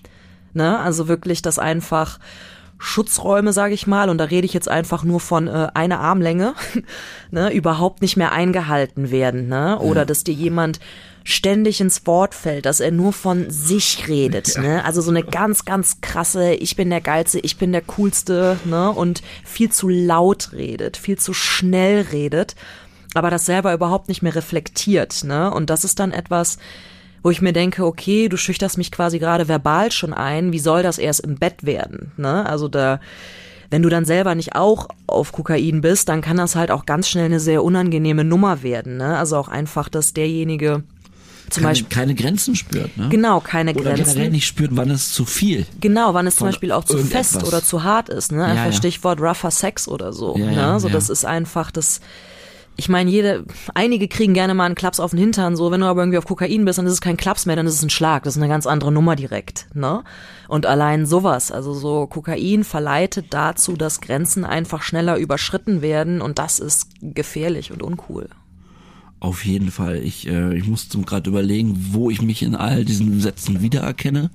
Ne? 0.56 0.80
Also 0.80 1.06
wirklich 1.06 1.42
das 1.42 1.60
einfach 1.60 2.18
Schutzräume, 2.78 3.52
sage 3.52 3.74
ich 3.74 3.86
mal, 3.86 4.10
und 4.10 4.18
da 4.18 4.24
rede 4.24 4.44
ich 4.44 4.52
jetzt 4.52 4.68
einfach 4.68 5.02
nur 5.02 5.20
von 5.20 5.48
äh, 5.48 5.68
einer 5.74 6.00
Armlänge, 6.00 6.54
ne, 7.30 7.52
überhaupt 7.52 8.02
nicht 8.02 8.16
mehr 8.16 8.32
eingehalten 8.32 9.10
werden, 9.10 9.48
ne? 9.48 9.78
Oder 9.78 10.02
ja. 10.02 10.04
dass 10.04 10.24
dir 10.24 10.34
jemand 10.34 10.78
ständig 11.24 11.80
ins 11.80 12.06
Wort 12.06 12.34
fällt, 12.34 12.66
dass 12.66 12.80
er 12.80 12.92
nur 12.92 13.12
von 13.12 13.50
sich 13.50 14.08
redet, 14.08 14.48
ja. 14.56 14.60
ne? 14.60 14.84
Also 14.84 15.00
so 15.00 15.10
eine 15.10 15.24
ganz, 15.24 15.64
ganz 15.64 16.00
krasse, 16.02 16.52
ich 16.52 16.76
bin 16.76 16.90
der 16.90 17.00
Geilste, 17.00 17.38
ich 17.40 17.56
bin 17.56 17.72
der 17.72 17.82
Coolste, 17.82 18.58
ne? 18.64 18.90
Und 18.90 19.22
viel 19.44 19.70
zu 19.70 19.88
laut 19.88 20.52
redet, 20.52 20.98
viel 20.98 21.18
zu 21.18 21.32
schnell 21.32 22.06
redet, 22.12 22.56
aber 23.14 23.30
das 23.30 23.46
selber 23.46 23.72
überhaupt 23.72 24.08
nicht 24.08 24.22
mehr 24.22 24.34
reflektiert, 24.34 25.24
ne? 25.24 25.50
Und 25.50 25.70
das 25.70 25.84
ist 25.84 25.98
dann 25.98 26.12
etwas, 26.12 26.58
wo 27.26 27.30
ich 27.30 27.42
mir 27.42 27.52
denke, 27.52 27.84
okay, 27.84 28.28
du 28.28 28.36
schüchterst 28.36 28.78
mich 28.78 28.92
quasi 28.92 29.18
gerade 29.18 29.48
verbal 29.48 29.90
schon 29.90 30.14
ein, 30.14 30.52
wie 30.52 30.60
soll 30.60 30.84
das 30.84 30.96
erst 30.96 31.18
im 31.18 31.34
Bett 31.34 31.66
werden, 31.66 32.12
ne? 32.16 32.46
Also 32.46 32.68
da, 32.68 33.00
wenn 33.68 33.82
du 33.82 33.88
dann 33.88 34.04
selber 34.04 34.36
nicht 34.36 34.54
auch 34.54 34.86
auf 35.08 35.32
Kokain 35.32 35.80
bist, 35.80 36.08
dann 36.08 36.20
kann 36.20 36.36
das 36.36 36.54
halt 36.54 36.70
auch 36.70 36.86
ganz 36.86 37.08
schnell 37.08 37.24
eine 37.24 37.40
sehr 37.40 37.64
unangenehme 37.64 38.22
Nummer 38.22 38.62
werden, 38.62 38.98
ne? 38.98 39.18
Also 39.18 39.38
auch 39.38 39.48
einfach, 39.48 39.88
dass 39.88 40.12
derjenige 40.12 40.84
zum 41.50 41.64
keine, 41.64 41.72
Beispiel 41.72 41.88
keine 41.88 42.14
Grenzen 42.14 42.54
spürt, 42.54 42.96
ne? 42.96 43.08
Genau, 43.08 43.40
keine 43.40 43.72
oder 43.72 43.94
Grenzen. 43.94 44.04
Generell 44.04 44.30
nicht 44.30 44.46
spürt, 44.46 44.70
wann 44.74 44.92
es 44.92 45.10
zu 45.10 45.24
viel. 45.24 45.66
Genau, 45.80 46.14
wann 46.14 46.28
es 46.28 46.36
zum 46.36 46.46
Beispiel 46.46 46.70
auch 46.70 46.84
zu 46.84 46.96
fest 46.98 47.42
oder 47.42 47.60
zu 47.60 47.82
hart 47.82 48.08
ist, 48.08 48.30
ne? 48.30 48.44
Einfach 48.44 48.66
ja, 48.66 48.70
ja. 48.70 48.72
Stichwort 48.72 49.20
rougher 49.20 49.50
Sex 49.50 49.88
oder 49.88 50.12
so, 50.12 50.36
ja, 50.38 50.74
ne? 50.74 50.78
So 50.78 50.88
das 50.88 51.10
ist 51.10 51.24
einfach 51.24 51.72
das 51.72 52.00
ich 52.76 52.88
meine, 52.88 53.10
jede, 53.10 53.44
einige 53.74 54.06
kriegen 54.06 54.34
gerne 54.34 54.52
mal 54.52 54.66
einen 54.66 54.74
Klaps 54.74 55.00
auf 55.00 55.10
den 55.10 55.18
Hintern, 55.18 55.56
so, 55.56 55.70
wenn 55.70 55.80
du 55.80 55.86
aber 55.86 56.02
irgendwie 56.02 56.18
auf 56.18 56.26
Kokain 56.26 56.64
bist, 56.64 56.78
dann 56.78 56.86
ist 56.86 56.92
es 56.92 57.00
kein 57.00 57.16
Klaps 57.16 57.46
mehr, 57.46 57.56
dann 57.56 57.66
ist 57.66 57.74
es 57.74 57.82
ein 57.82 57.90
Schlag. 57.90 58.24
Das 58.24 58.36
ist 58.36 58.42
eine 58.42 58.50
ganz 58.50 58.66
andere 58.66 58.92
Nummer 58.92 59.16
direkt, 59.16 59.66
ne? 59.74 60.04
Und 60.48 60.66
allein 60.66 61.06
sowas, 61.06 61.50
also 61.50 61.72
so 61.72 62.06
Kokain 62.06 62.64
verleitet 62.64 63.26
dazu, 63.30 63.76
dass 63.76 64.00
Grenzen 64.00 64.44
einfach 64.44 64.82
schneller 64.82 65.16
überschritten 65.16 65.80
werden 65.80 66.20
und 66.20 66.38
das 66.38 66.60
ist 66.60 66.88
gefährlich 67.00 67.72
und 67.72 67.82
uncool. 67.82 68.28
Auf 69.20 69.46
jeden 69.46 69.70
Fall. 69.70 70.02
Ich, 70.02 70.28
äh, 70.28 70.56
ich 70.56 70.66
musste 70.66 70.98
gerade 70.98 71.30
überlegen, 71.30 71.88
wo 71.92 72.10
ich 72.10 72.20
mich 72.20 72.42
in 72.42 72.54
all 72.54 72.84
diesen 72.84 73.20
Sätzen 73.20 73.62
wiedererkenne. 73.62 74.30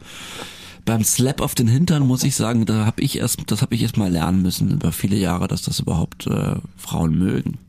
Beim 0.83 1.03
Slap 1.03 1.41
auf 1.41 1.53
den 1.53 1.67
Hintern 1.67 2.07
muss 2.07 2.23
ich 2.23 2.35
sagen, 2.35 2.65
da 2.65 2.87
habe 2.87 3.03
ich 3.03 3.19
erst, 3.19 3.39
das 3.51 3.61
habe 3.61 3.75
ich 3.75 3.83
erst 3.83 3.97
mal 3.97 4.11
lernen 4.11 4.41
müssen 4.41 4.71
über 4.71 4.91
viele 4.91 5.15
Jahre, 5.15 5.47
dass 5.47 5.61
das 5.61 5.79
überhaupt 5.79 6.25
äh, 6.25 6.55
Frauen 6.75 7.19
mögen. 7.19 7.59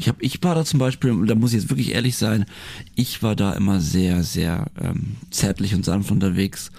Ich 0.00 0.08
hab, 0.08 0.22
ich 0.22 0.42
war 0.42 0.54
da 0.54 0.64
zum 0.64 0.78
Beispiel, 0.78 1.26
da 1.26 1.34
muss 1.34 1.52
ich 1.52 1.60
jetzt 1.60 1.68
wirklich 1.68 1.92
ehrlich 1.94 2.16
sein, 2.16 2.46
ich 2.94 3.22
war 3.22 3.36
da 3.36 3.52
immer 3.52 3.80
sehr, 3.80 4.22
sehr 4.22 4.70
ähm, 4.80 5.16
zärtlich 5.30 5.74
und 5.74 5.84
sanft 5.84 6.10
unterwegs 6.10 6.70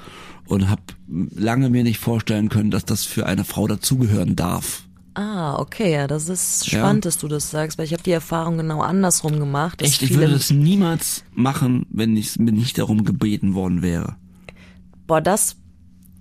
und 0.47 0.71
habe 0.71 0.81
lange 1.07 1.69
mir 1.69 1.83
nicht 1.83 1.99
vorstellen 1.99 2.49
können, 2.49 2.71
dass 2.71 2.83
das 2.83 3.05
für 3.05 3.27
eine 3.27 3.45
Frau 3.45 3.67
dazugehören 3.67 4.35
darf. 4.35 4.85
Ah, 5.13 5.59
okay, 5.59 5.93
ja, 5.93 6.07
das 6.07 6.29
ist 6.29 6.67
spannend, 6.67 7.05
ja. 7.05 7.09
dass 7.09 7.19
du 7.19 7.27
das 7.27 7.51
sagst, 7.51 7.77
weil 7.77 7.85
ich 7.85 7.93
habe 7.93 8.01
die 8.01 8.11
Erfahrung 8.11 8.57
genau 8.57 8.81
andersrum 8.81 9.39
gemacht. 9.39 9.83
Echt, 9.83 10.01
ich 10.01 10.15
würde 10.15 10.33
das 10.33 10.49
niemals 10.49 11.23
machen, 11.35 11.85
wenn 11.91 12.17
ich 12.17 12.39
mir 12.39 12.51
nicht 12.51 12.79
darum 12.79 13.03
gebeten 13.03 13.53
worden 13.53 13.83
wäre. 13.83 14.15
Boah, 15.05 15.21
das 15.21 15.57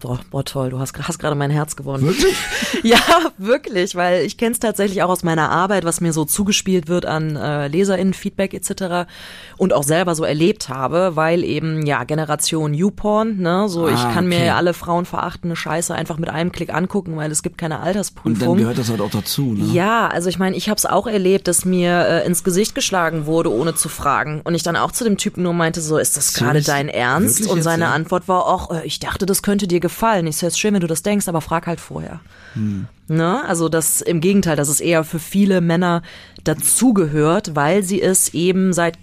Boah, 0.00 0.18
boah, 0.30 0.42
toll, 0.42 0.70
du 0.70 0.78
hast, 0.78 0.96
hast 0.98 1.18
gerade 1.18 1.36
mein 1.36 1.50
Herz 1.50 1.76
gewonnen. 1.76 2.06
Wirklich? 2.06 2.34
ja, 2.82 2.98
wirklich, 3.36 3.94
weil 3.94 4.24
ich 4.24 4.38
kenne 4.38 4.52
es 4.52 4.58
tatsächlich 4.58 5.02
auch 5.02 5.10
aus 5.10 5.22
meiner 5.22 5.50
Arbeit, 5.50 5.84
was 5.84 6.00
mir 6.00 6.14
so 6.14 6.24
zugespielt 6.24 6.88
wird 6.88 7.04
an 7.04 7.36
äh, 7.36 7.68
LeserInnen, 7.68 8.14
Feedback 8.14 8.54
etc. 8.54 9.10
und 9.58 9.74
auch 9.74 9.82
selber 9.82 10.14
so 10.14 10.24
erlebt 10.24 10.70
habe, 10.70 11.16
weil 11.16 11.44
eben, 11.44 11.84
ja, 11.84 12.04
Generation 12.04 12.72
YouPorn, 12.72 13.36
ne, 13.36 13.68
so 13.68 13.84
ah, 13.84 13.90
ich 13.90 14.00
kann 14.00 14.26
okay. 14.26 14.44
mir 14.44 14.56
alle 14.56 14.72
Frauen 14.72 15.04
verachtende 15.04 15.54
Scheiße 15.54 15.94
einfach 15.94 16.16
mit 16.16 16.30
einem 16.30 16.50
Klick 16.50 16.72
angucken, 16.72 17.16
weil 17.16 17.30
es 17.30 17.42
gibt 17.42 17.58
keine 17.58 17.80
Altersprüfung. 17.80 18.32
Und 18.32 18.40
dann 18.40 18.56
gehört 18.56 18.78
das 18.78 18.88
halt 18.88 19.02
auch 19.02 19.10
dazu, 19.10 19.52
ne? 19.52 19.66
Ja, 19.74 20.08
also 20.08 20.30
ich 20.30 20.38
meine, 20.38 20.56
ich 20.56 20.70
habe 20.70 20.78
es 20.78 20.86
auch 20.86 21.06
erlebt, 21.06 21.46
dass 21.46 21.66
mir 21.66 22.06
äh, 22.06 22.26
ins 22.26 22.42
Gesicht 22.42 22.74
geschlagen 22.74 23.26
wurde, 23.26 23.52
ohne 23.52 23.74
zu 23.74 23.90
fragen. 23.90 24.40
Und 24.44 24.54
ich 24.54 24.62
dann 24.62 24.76
auch 24.76 24.92
zu 24.92 25.04
dem 25.04 25.18
Typen 25.18 25.42
nur 25.42 25.52
meinte, 25.52 25.82
so, 25.82 25.98
ist 25.98 26.16
das 26.16 26.32
gerade 26.32 26.62
dein 26.62 26.88
Ernst? 26.88 27.46
Und 27.46 27.62
seine 27.62 27.84
ja? 27.84 27.92
Antwort 27.92 28.28
war 28.28 28.46
auch, 28.46 28.70
äh, 28.70 28.86
ich 28.86 28.98
dachte, 28.98 29.26
das 29.26 29.42
könnte 29.42 29.68
dir 29.68 29.80
gefallen 29.80 29.89
gefallen. 29.90 30.26
Ich 30.26 30.36
so, 30.36 30.46
ist 30.46 30.58
schön, 30.58 30.74
wenn 30.74 30.80
du 30.80 30.86
das 30.86 31.02
denkst, 31.02 31.28
aber 31.28 31.40
frag 31.40 31.66
halt 31.66 31.80
vorher. 31.80 32.20
Hm. 32.54 32.86
Ne? 33.08 33.44
Also 33.46 33.68
das 33.68 34.00
im 34.00 34.20
Gegenteil, 34.20 34.56
dass 34.56 34.68
es 34.68 34.80
eher 34.80 35.04
für 35.04 35.18
viele 35.18 35.60
Männer 35.60 36.02
dazugehört, 36.44 37.54
weil 37.56 37.82
sie 37.82 38.00
es 38.00 38.32
eben 38.32 38.72
seit 38.72 38.96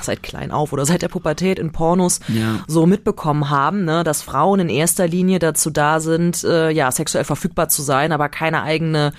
seit 0.00 0.22
klein 0.22 0.50
auf 0.50 0.72
oder 0.72 0.86
seit 0.86 1.02
der 1.02 1.08
Pubertät 1.08 1.58
in 1.58 1.70
Pornos 1.70 2.20
ja. 2.28 2.64
so 2.66 2.86
mitbekommen 2.86 3.50
haben, 3.50 3.84
ne, 3.84 4.02
dass 4.02 4.22
Frauen 4.22 4.60
in 4.60 4.68
erster 4.68 5.06
Linie 5.06 5.38
dazu 5.38 5.70
da 5.70 6.00
sind, 6.00 6.42
äh, 6.42 6.70
ja 6.70 6.90
sexuell 6.90 7.24
verfügbar 7.24 7.68
zu 7.68 7.82
sein, 7.82 8.12
aber 8.12 8.28
keine 8.28 8.62
eigene 8.62 9.12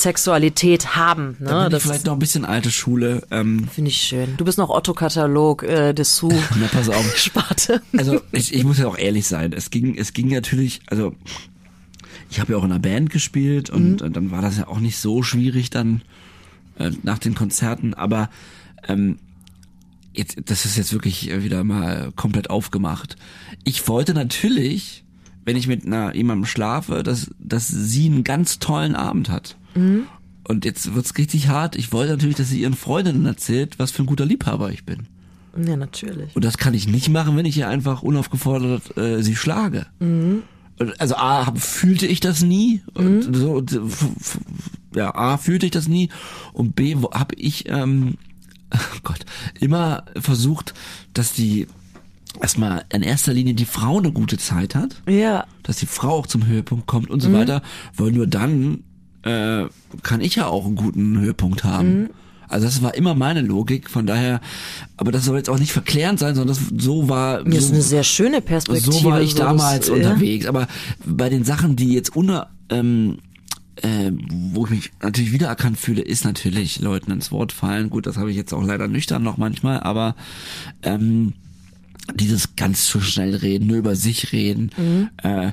Sexualität 0.00 0.96
haben. 0.96 1.36
Ne? 1.38 1.46
Da 1.46 1.62
bin 1.64 1.72
das 1.72 1.82
vielleicht 1.82 2.06
noch 2.06 2.14
ein 2.14 2.18
bisschen 2.18 2.44
alte 2.44 2.70
Schule. 2.70 3.22
Ähm, 3.30 3.68
Finde 3.68 3.90
ich 3.90 3.98
schön. 3.98 4.36
Du 4.36 4.44
bist 4.44 4.58
noch 4.58 4.70
Otto-Katalog, 4.70 5.62
äh, 5.64 5.92
Dessous. 5.92 6.32
Na, 6.60 6.68
pass 6.68 6.88
auf. 6.88 7.16
Sparte. 7.16 7.82
Also 7.96 8.20
ich, 8.32 8.54
ich 8.54 8.64
muss 8.64 8.78
ja 8.78 8.86
auch 8.86 8.98
ehrlich 8.98 9.26
sein. 9.26 9.52
Es 9.52 9.70
ging, 9.70 9.96
es 9.96 10.12
ging 10.12 10.28
natürlich, 10.28 10.80
also 10.86 11.14
ich 12.30 12.40
habe 12.40 12.52
ja 12.52 12.58
auch 12.58 12.64
in 12.64 12.70
einer 12.70 12.80
Band 12.80 13.10
gespielt 13.10 13.70
und 13.70 14.00
mhm. 14.00 14.12
dann 14.12 14.30
war 14.30 14.40
das 14.40 14.58
ja 14.58 14.68
auch 14.68 14.80
nicht 14.80 14.98
so 14.98 15.22
schwierig 15.22 15.70
dann 15.70 16.02
äh, 16.78 16.90
nach 17.02 17.18
den 17.18 17.34
Konzerten, 17.34 17.94
aber 17.94 18.30
ähm, 18.88 19.18
jetzt, 20.14 20.36
das 20.46 20.64
ist 20.64 20.76
jetzt 20.76 20.92
wirklich 20.92 21.30
wieder 21.42 21.64
mal 21.64 22.12
komplett 22.16 22.50
aufgemacht. 22.50 23.16
Ich 23.64 23.86
wollte 23.88 24.14
natürlich, 24.14 25.04
wenn 25.44 25.56
ich 25.56 25.66
mit 25.66 25.86
einer 25.86 26.14
jemandem 26.14 26.46
schlafe, 26.46 27.02
dass, 27.02 27.30
dass 27.38 27.68
sie 27.68 28.06
einen 28.06 28.24
ganz 28.24 28.58
tollen 28.58 28.94
Abend 28.94 29.28
hat. 29.28 29.56
Mhm. 29.74 30.06
Und 30.48 30.64
jetzt 30.64 30.94
wird's 30.94 31.16
richtig 31.18 31.48
hart. 31.48 31.76
Ich 31.76 31.92
wollte 31.92 32.12
natürlich, 32.12 32.36
dass 32.36 32.48
sie 32.48 32.60
ihren 32.60 32.74
Freundinnen 32.74 33.26
erzählt, 33.26 33.78
was 33.78 33.90
für 33.90 34.02
ein 34.02 34.06
guter 34.06 34.26
Liebhaber 34.26 34.72
ich 34.72 34.84
bin. 34.84 35.06
Ja, 35.56 35.76
natürlich. 35.76 36.34
Und 36.34 36.44
das 36.44 36.58
kann 36.58 36.74
ich 36.74 36.88
nicht 36.88 37.08
machen, 37.10 37.36
wenn 37.36 37.46
ich 37.46 37.56
ihr 37.58 37.68
einfach 37.68 38.02
unaufgefordert 38.02 38.96
äh, 38.96 39.22
sie 39.22 39.36
schlage. 39.36 39.86
Mhm. 40.00 40.42
Also 40.98 41.14
A, 41.16 41.46
hab, 41.46 41.60
fühlte 41.60 42.06
ich 42.06 42.20
das 42.20 42.42
nie. 42.42 42.82
Und 42.94 43.28
mhm. 43.28 43.34
so, 43.34 43.62
ja, 44.94 45.14
A, 45.14 45.36
fühlte 45.36 45.66
ich 45.66 45.72
das 45.72 45.88
nie. 45.88 46.08
Und 46.52 46.74
B, 46.74 46.96
habe 46.96 47.34
ich, 47.36 47.68
ähm, 47.68 48.16
oh 48.74 48.98
Gott, 49.02 49.24
immer 49.60 50.04
versucht, 50.16 50.74
dass 51.12 51.34
die 51.34 51.66
erstmal 52.40 52.84
in 52.92 53.02
erster 53.02 53.32
Linie 53.32 53.54
die 53.54 53.66
Frau 53.66 53.98
eine 53.98 54.10
gute 54.10 54.38
Zeit 54.38 54.74
hat. 54.74 55.02
Ja. 55.06 55.46
Dass 55.62 55.76
die 55.76 55.86
Frau 55.86 56.18
auch 56.18 56.26
zum 56.26 56.46
Höhepunkt 56.46 56.86
kommt 56.86 57.10
und 57.10 57.20
so 57.20 57.28
mhm. 57.28 57.34
weiter. 57.34 57.62
Weil 57.94 58.12
nur 58.12 58.26
dann 58.26 58.84
äh, 59.22 59.64
kann 60.02 60.20
ich 60.20 60.36
ja 60.36 60.46
auch 60.46 60.66
einen 60.66 60.76
guten 60.76 61.20
Höhepunkt 61.20 61.64
haben. 61.64 62.02
Mhm. 62.02 62.10
Also 62.52 62.66
das 62.66 62.82
war 62.82 62.94
immer 62.94 63.14
meine 63.14 63.40
Logik, 63.40 63.88
von 63.88 64.06
daher, 64.06 64.42
aber 64.98 65.10
das 65.10 65.24
soll 65.24 65.38
jetzt 65.38 65.48
auch 65.48 65.58
nicht 65.58 65.72
verklärend 65.72 66.18
sein, 66.18 66.34
sondern 66.34 66.54
das 66.54 66.84
so 66.84 67.08
war. 67.08 67.42
Mir 67.44 67.52
so, 67.52 67.66
ist 67.68 67.72
eine 67.72 67.82
sehr 67.82 68.04
schöne 68.04 68.42
Perspektive. 68.42 68.92
So 68.92 69.04
war 69.04 69.22
ich 69.22 69.34
damals 69.34 69.86
das, 69.86 69.88
unterwegs. 69.88 70.44
Ja. 70.44 70.50
Aber 70.50 70.68
bei 71.04 71.30
den 71.30 71.44
Sachen, 71.44 71.76
die 71.76 71.94
jetzt 71.94 72.14
unter, 72.14 72.50
ähm, 72.68 73.18
äh, 73.76 74.10
wo 74.30 74.66
ich 74.66 74.70
mich 74.70 74.92
natürlich 75.00 75.32
wiedererkannt 75.32 75.78
fühle, 75.78 76.02
ist 76.02 76.26
natürlich 76.26 76.78
Leuten 76.80 77.10
ins 77.10 77.32
Wort 77.32 77.52
fallen. 77.52 77.88
Gut, 77.88 78.06
das 78.06 78.18
habe 78.18 78.30
ich 78.30 78.36
jetzt 78.36 78.52
auch 78.52 78.62
leider 78.62 78.86
nüchtern 78.86 79.22
noch 79.22 79.38
manchmal, 79.38 79.80
aber 79.80 80.14
ähm, 80.82 81.32
dieses 82.14 82.54
ganz 82.56 82.84
zu 82.84 83.00
schnell 83.00 83.34
reden, 83.34 83.66
nur 83.66 83.78
über 83.78 83.96
sich 83.96 84.32
reden, 84.32 84.70
mhm. 84.76 85.08
äh, 85.22 85.52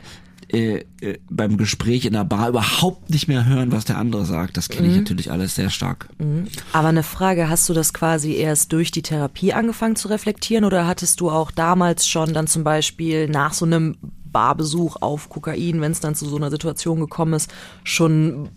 äh, 0.51 0.85
äh, 1.01 1.19
beim 1.29 1.57
Gespräch 1.57 2.05
in 2.05 2.13
der 2.13 2.23
Bar 2.23 2.49
überhaupt 2.49 3.09
nicht 3.09 3.27
mehr 3.27 3.45
hören, 3.45 3.71
was 3.71 3.85
der 3.85 3.97
andere 3.97 4.25
sagt. 4.25 4.57
Das 4.57 4.69
kenne 4.69 4.87
ich 4.87 4.93
mhm. 4.93 4.99
natürlich 4.99 5.31
alles 5.31 5.55
sehr 5.55 5.69
stark. 5.69 6.09
Mhm. 6.17 6.47
Aber 6.73 6.87
eine 6.87 7.03
Frage, 7.03 7.49
hast 7.49 7.69
du 7.69 7.73
das 7.73 7.93
quasi 7.93 8.33
erst 8.33 8.73
durch 8.73 8.91
die 8.91 9.03
Therapie 9.03 9.53
angefangen 9.53 9.95
zu 9.95 10.07
reflektieren 10.07 10.65
oder 10.65 10.87
hattest 10.87 11.21
du 11.21 11.29
auch 11.29 11.51
damals 11.51 12.07
schon 12.07 12.33
dann 12.33 12.47
zum 12.47 12.63
Beispiel 12.63 13.29
nach 13.29 13.53
so 13.53 13.65
einem 13.65 13.97
Barbesuch 14.31 14.97
auf 15.01 15.29
Kokain, 15.29 15.81
wenn 15.81 15.91
es 15.91 15.99
dann 15.99 16.15
zu 16.15 16.25
so 16.27 16.35
einer 16.35 16.49
Situation 16.49 16.99
gekommen 16.99 17.33
ist, 17.33 17.51
schon 17.83 18.49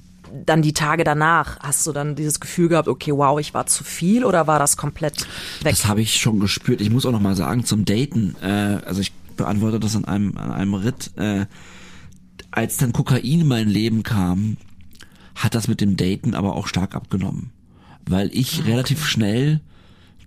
dann 0.47 0.63
die 0.63 0.73
Tage 0.73 1.05
danach, 1.05 1.59
hast 1.61 1.87
du 1.87 1.93
dann 1.93 2.15
dieses 2.15 2.41
Gefühl 2.41 2.69
gehabt, 2.69 2.89
okay, 2.89 3.13
wow, 3.15 3.39
ich 3.39 3.53
war 3.53 3.67
zu 3.67 3.85
viel 3.85 4.25
oder 4.25 4.47
war 4.47 4.59
das 4.59 4.79
komplett 4.79 5.27
weg? 5.63 5.73
Das 5.73 5.87
habe 5.87 6.01
ich 6.01 6.17
schon 6.17 6.41
gespürt. 6.41 6.81
Ich 6.81 6.91
muss 6.91 7.05
auch 7.05 7.13
noch 7.13 7.21
mal 7.21 7.37
sagen, 7.37 7.67
zum 7.67 7.85
Daten, 7.85 8.37
äh, 8.41 8.79
also 8.87 9.03
ich 9.03 9.13
beantworte 9.37 9.81
das 9.81 9.97
an 9.97 10.05
einem, 10.05 10.37
an 10.39 10.53
einem 10.53 10.75
Ritt, 10.75 11.11
äh, 11.17 11.47
als 12.53 12.77
dann 12.77 12.93
Kokain 12.93 13.41
in 13.41 13.49
mein 13.49 13.69
Leben 13.69 14.03
kam, 14.03 14.57
hat 15.35 15.55
das 15.55 15.69
mit 15.69 15.81
dem 15.81 15.97
Daten 15.97 16.35
aber 16.35 16.55
auch 16.55 16.67
stark 16.67 16.95
abgenommen. 16.95 17.51
Weil 18.07 18.31
ich 18.33 18.61
okay. 18.61 18.71
relativ 18.71 19.05
schnell 19.07 19.61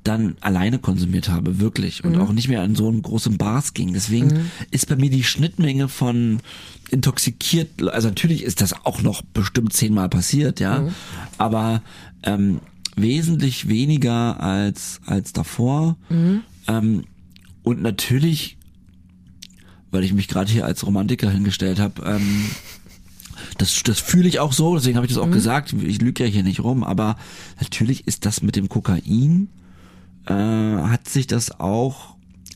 dann 0.04 0.36
alleine 0.42 0.80
konsumiert 0.80 1.30
habe, 1.30 1.60
wirklich. 1.60 2.04
Und 2.04 2.16
mhm. 2.16 2.22
auch 2.22 2.32
nicht 2.32 2.48
mehr 2.48 2.62
an 2.62 2.76
so 2.76 2.88
einen 2.88 3.02
großen 3.02 3.38
Bars 3.38 3.74
ging. 3.74 3.94
Deswegen 3.94 4.28
mhm. 4.28 4.52
ist 4.72 4.88
bei 4.88 4.96
mir 4.96 5.10
die 5.10 5.24
Schnittmenge 5.24 5.88
von 5.88 6.40
intoxikiert, 6.92 7.82
also 7.90 8.10
natürlich 8.10 8.44
ist 8.44 8.62
das 8.62 8.86
auch 8.86 9.02
noch 9.02 9.24
bestimmt 9.24 9.74
zehnmal 9.74 10.10
passiert, 10.10 10.60
ja. 10.60 10.82
Mhm. 10.82 10.90
Aber 11.38 11.82
ähm, 12.24 12.60
wesentlich 12.96 13.68
weniger 13.68 14.40
als, 14.40 15.02
als 15.06 15.34
davor. 15.34 15.98
Mhm. 16.10 16.42
Ähm, 16.68 17.04
und 17.64 17.82
natürlich 17.82 18.58
weil 19.96 20.04
ich 20.04 20.14
mich 20.14 20.28
gerade 20.28 20.52
hier 20.52 20.66
als 20.66 20.86
Romantiker 20.86 21.30
hingestellt 21.32 21.80
habe, 21.80 22.04
ähm, 22.06 22.46
das, 23.58 23.82
das 23.84 24.00
fühle 24.00 24.28
ich 24.28 24.40
auch 24.40 24.52
so, 24.52 24.76
deswegen 24.76 24.98
habe 24.98 25.08
ich 25.08 25.14
das 25.14 25.22
auch 25.22 25.32
gesagt. 25.32 25.74
Ich 25.74 26.02
lüge 26.02 26.26
ja 26.26 26.30
hier 26.30 26.44
nicht 26.44 26.60
rum, 26.60 26.84
aber 26.84 27.16
natürlich 27.62 28.06
ist 28.06 28.26
das 28.26 28.42
mit 28.42 28.56
dem 28.58 28.68
Kokain, 28.68 29.48
äh, 30.26 30.34
hat 30.34 31.08
sich 31.08 31.28
das 31.28 31.60
auch, 31.60 32.16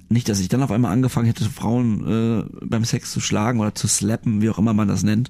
nicht, 0.10 0.28
dass 0.28 0.40
ich 0.40 0.50
dann 0.50 0.64
auf 0.64 0.72
einmal 0.72 0.92
angefangen 0.92 1.28
hätte, 1.28 1.46
Frauen 1.46 2.42
äh, 2.42 2.66
beim 2.66 2.84
Sex 2.84 3.12
zu 3.12 3.20
schlagen 3.20 3.60
oder 3.60 3.76
zu 3.76 3.88
slappen, 3.88 4.42
wie 4.42 4.50
auch 4.50 4.58
immer 4.58 4.74
man 4.74 4.88
das 4.88 5.04
nennt. 5.04 5.30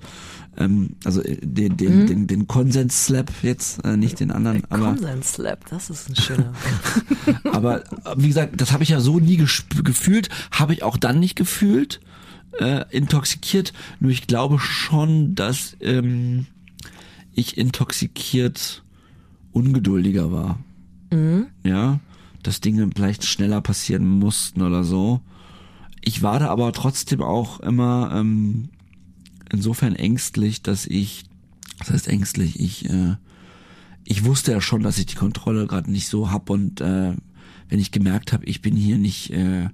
Ähm, 0.58 0.96
also 1.04 1.22
äh, 1.22 1.38
den, 1.42 1.78
den, 1.78 2.08
den, 2.08 2.28
den 2.28 2.48
Konsens-Slap 2.48 3.32
jetzt, 3.42 3.84
äh, 3.86 3.98
nicht 3.98 4.20
den 4.20 4.32
anderen. 4.32 4.64
Aber, 4.70 4.88
Konsens-Slap, 4.88 5.70
das 5.70 5.90
ist 5.90 6.10
ein 6.10 6.16
schöner. 6.16 6.54
aber 7.52 7.84
wie 8.18 8.28
gesagt, 8.28 8.60
das 8.60 8.72
habe 8.72 8.84
ich 8.84 8.90
ja 8.90 9.00
so 9.00 9.20
nie 9.20 9.38
gefühlt, 9.38 10.30
habe 10.52 10.74
ich 10.74 10.84
auch 10.84 10.98
dann 10.98 11.20
nicht 11.20 11.36
gefühlt, 11.36 12.00
äh, 12.60 12.86
intoxikiert. 12.90 13.74
Nur 14.00 14.12
ich 14.12 14.28
glaube 14.28 14.60
schon, 14.60 15.36
dass 15.36 15.78
ähm, 15.82 16.48
ich 17.34 17.58
intoxikiert 17.58 18.84
ungeduldiger 19.52 20.32
war. 20.32 20.60
Ja, 21.64 22.00
dass 22.44 22.62
Dinge 22.62 22.90
vielleicht 22.96 23.26
schneller 23.26 23.62
passieren 23.62 24.08
mussten 24.08 24.62
oder 24.62 24.84
so. 24.84 25.22
Ich 26.02 26.22
war 26.22 26.40
da 26.40 26.48
aber 26.50 26.72
trotzdem 26.72 27.22
auch 27.22 27.60
immer 27.60 28.12
ähm, 28.14 28.70
insofern 29.52 29.96
ängstlich, 29.96 30.62
dass 30.62 30.86
ich, 30.86 31.26
das 31.80 31.92
heißt 31.92 32.08
ängstlich, 32.08 32.60
ich, 32.60 32.90
äh, 32.90 33.16
ich 34.04 34.26
wusste 34.26 34.52
ja 34.52 34.62
schon, 34.62 34.84
dass 34.84 34.98
ich 34.98 35.06
die 35.06 35.16
Kontrolle 35.16 35.68
gerade 35.68 35.92
nicht 35.92 36.08
so 36.08 36.32
hab 36.32 36.50
und 36.50 36.82
äh, 36.82 37.14
wenn 37.70 37.80
ich 37.80 37.92
gemerkt 37.92 38.34
habe, 38.34 38.46
ich 38.46 38.62
bin 38.62 38.76
hier 38.76 38.98
nicht, 38.98 39.32
äh, 39.32 39.70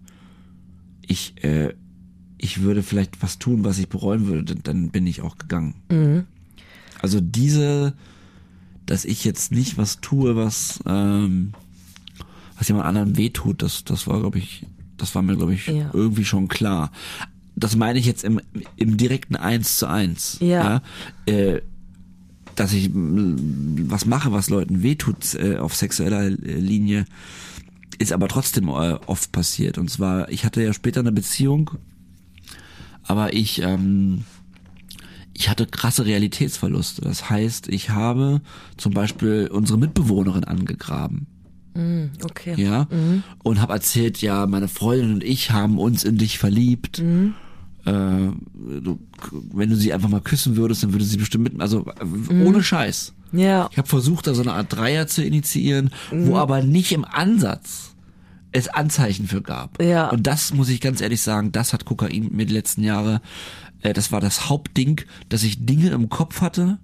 ich, 1.01 1.43
äh, 1.43 1.73
ich 2.37 2.61
würde 2.61 2.83
vielleicht 2.83 3.21
was 3.21 3.39
tun, 3.39 3.63
was 3.63 3.79
ich 3.79 3.87
bereuen 3.87 4.27
würde, 4.27 4.55
dann, 4.55 4.89
bin 4.89 5.07
ich 5.07 5.21
auch 5.21 5.37
gegangen. 5.37 6.25
Also 7.01 7.21
diese, 7.21 7.93
dass 8.85 9.05
ich 9.05 9.23
jetzt 9.23 9.51
nicht 9.51 9.77
was 9.77 10.01
tue, 10.01 10.35
was, 10.35 10.83
ähm, 10.85 11.53
was 12.57 12.67
jemand 12.67 12.85
anderem 12.87 13.17
wehtut, 13.17 13.61
das, 13.61 13.83
das 13.85 14.07
war, 14.07 14.19
glaube 14.19 14.39
ich, 14.39 14.65
das 14.97 15.15
war 15.15 15.21
mir, 15.21 15.35
glaube 15.35 15.53
ich, 15.53 15.67
Ja. 15.67 15.89
irgendwie 15.93 16.25
schon 16.25 16.47
klar. 16.47 16.91
Das 17.55 17.75
meine 17.75 17.99
ich 17.99 18.05
jetzt 18.05 18.23
im, 18.23 18.41
im 18.75 18.97
direkten 18.97 19.35
Eins 19.35 19.77
zu 19.77 19.87
eins. 19.87 20.37
Ja. 20.41 20.81
Äh, 21.25 21.61
dass 22.55 22.73
ich 22.73 22.89
mm, 22.91 23.89
was 23.89 24.05
mache, 24.05 24.31
was 24.31 24.49
Leuten 24.49 24.81
wehtut 24.81 25.35
äh, 25.35 25.57
auf 25.57 25.75
sexueller 25.75 26.25
äh, 26.25 26.31
Linie, 26.31 27.05
ist 27.99 28.11
aber 28.11 28.27
trotzdem 28.27 28.69
äh, 28.69 28.97
oft 29.05 29.31
passiert. 29.31 29.77
Und 29.77 29.89
zwar, 29.89 30.29
ich 30.29 30.45
hatte 30.45 30.63
ja 30.63 30.73
später 30.73 31.01
eine 31.01 31.11
Beziehung, 31.11 31.71
aber 33.03 33.33
ich, 33.33 33.61
ähm, 33.61 34.23
ich 35.33 35.49
hatte 35.49 35.65
krasse 35.67 36.05
Realitätsverluste. 36.05 37.01
Das 37.01 37.29
heißt, 37.29 37.67
ich 37.69 37.89
habe 37.89 38.41
zum 38.77 38.93
Beispiel 38.93 39.49
unsere 39.51 39.77
Mitbewohnerin 39.77 40.43
angegraben. 40.45 41.27
Okay. 42.23 42.55
Ja, 42.55 42.87
und 43.43 43.59
habe 43.59 43.73
erzählt, 43.73 44.21
ja, 44.21 44.45
meine 44.47 44.69
Freundin 44.69 45.15
und 45.15 45.23
ich 45.25 45.51
haben 45.51 45.77
uns 45.77 46.05
in 46.05 46.17
dich 46.17 46.39
verliebt. 46.39 46.99
Äh, 47.85 47.91
du, 47.91 48.99
wenn 49.53 49.69
du 49.69 49.75
sie 49.75 49.93
einfach 49.93 50.09
mal 50.09 50.21
küssen 50.21 50.55
würdest, 50.55 50.83
dann 50.83 50.93
würde 50.93 51.05
sie 51.05 51.17
bestimmt 51.17 51.43
mit, 51.43 51.61
also 51.61 51.85
äh, 51.99 52.43
ohne 52.43 52.63
Scheiß. 52.63 53.13
Ja. 53.31 53.69
Ich 53.71 53.77
habe 53.77 53.87
versucht, 53.87 54.27
da 54.27 54.33
so 54.33 54.41
eine 54.41 54.53
Art 54.53 54.75
Dreier 54.75 55.07
zu 55.07 55.23
initiieren, 55.23 55.91
wo 56.11 56.37
aber 56.37 56.61
nicht 56.63 56.91
im 56.91 57.05
Ansatz 57.05 57.95
es 58.51 58.69
Anzeichen 58.69 59.27
für 59.27 59.41
gab. 59.41 59.81
Ja. 59.81 60.09
Und 60.09 60.25
das 60.25 60.53
muss 60.53 60.69
ich 60.69 60.81
ganz 60.81 61.01
ehrlich 61.01 61.21
sagen, 61.21 61.51
das 61.51 61.73
hat 61.73 61.85
Kokain 61.85 62.29
mir 62.31 62.45
die 62.45 62.53
letzten 62.53 62.83
Jahre, 62.83 63.21
äh, 63.81 63.93
das 63.93 64.11
war 64.11 64.21
das 64.21 64.49
Hauptding, 64.49 65.01
dass 65.29 65.43
ich 65.43 65.65
Dinge 65.65 65.89
im 65.89 66.09
Kopf 66.09 66.41
hatte, 66.41 66.79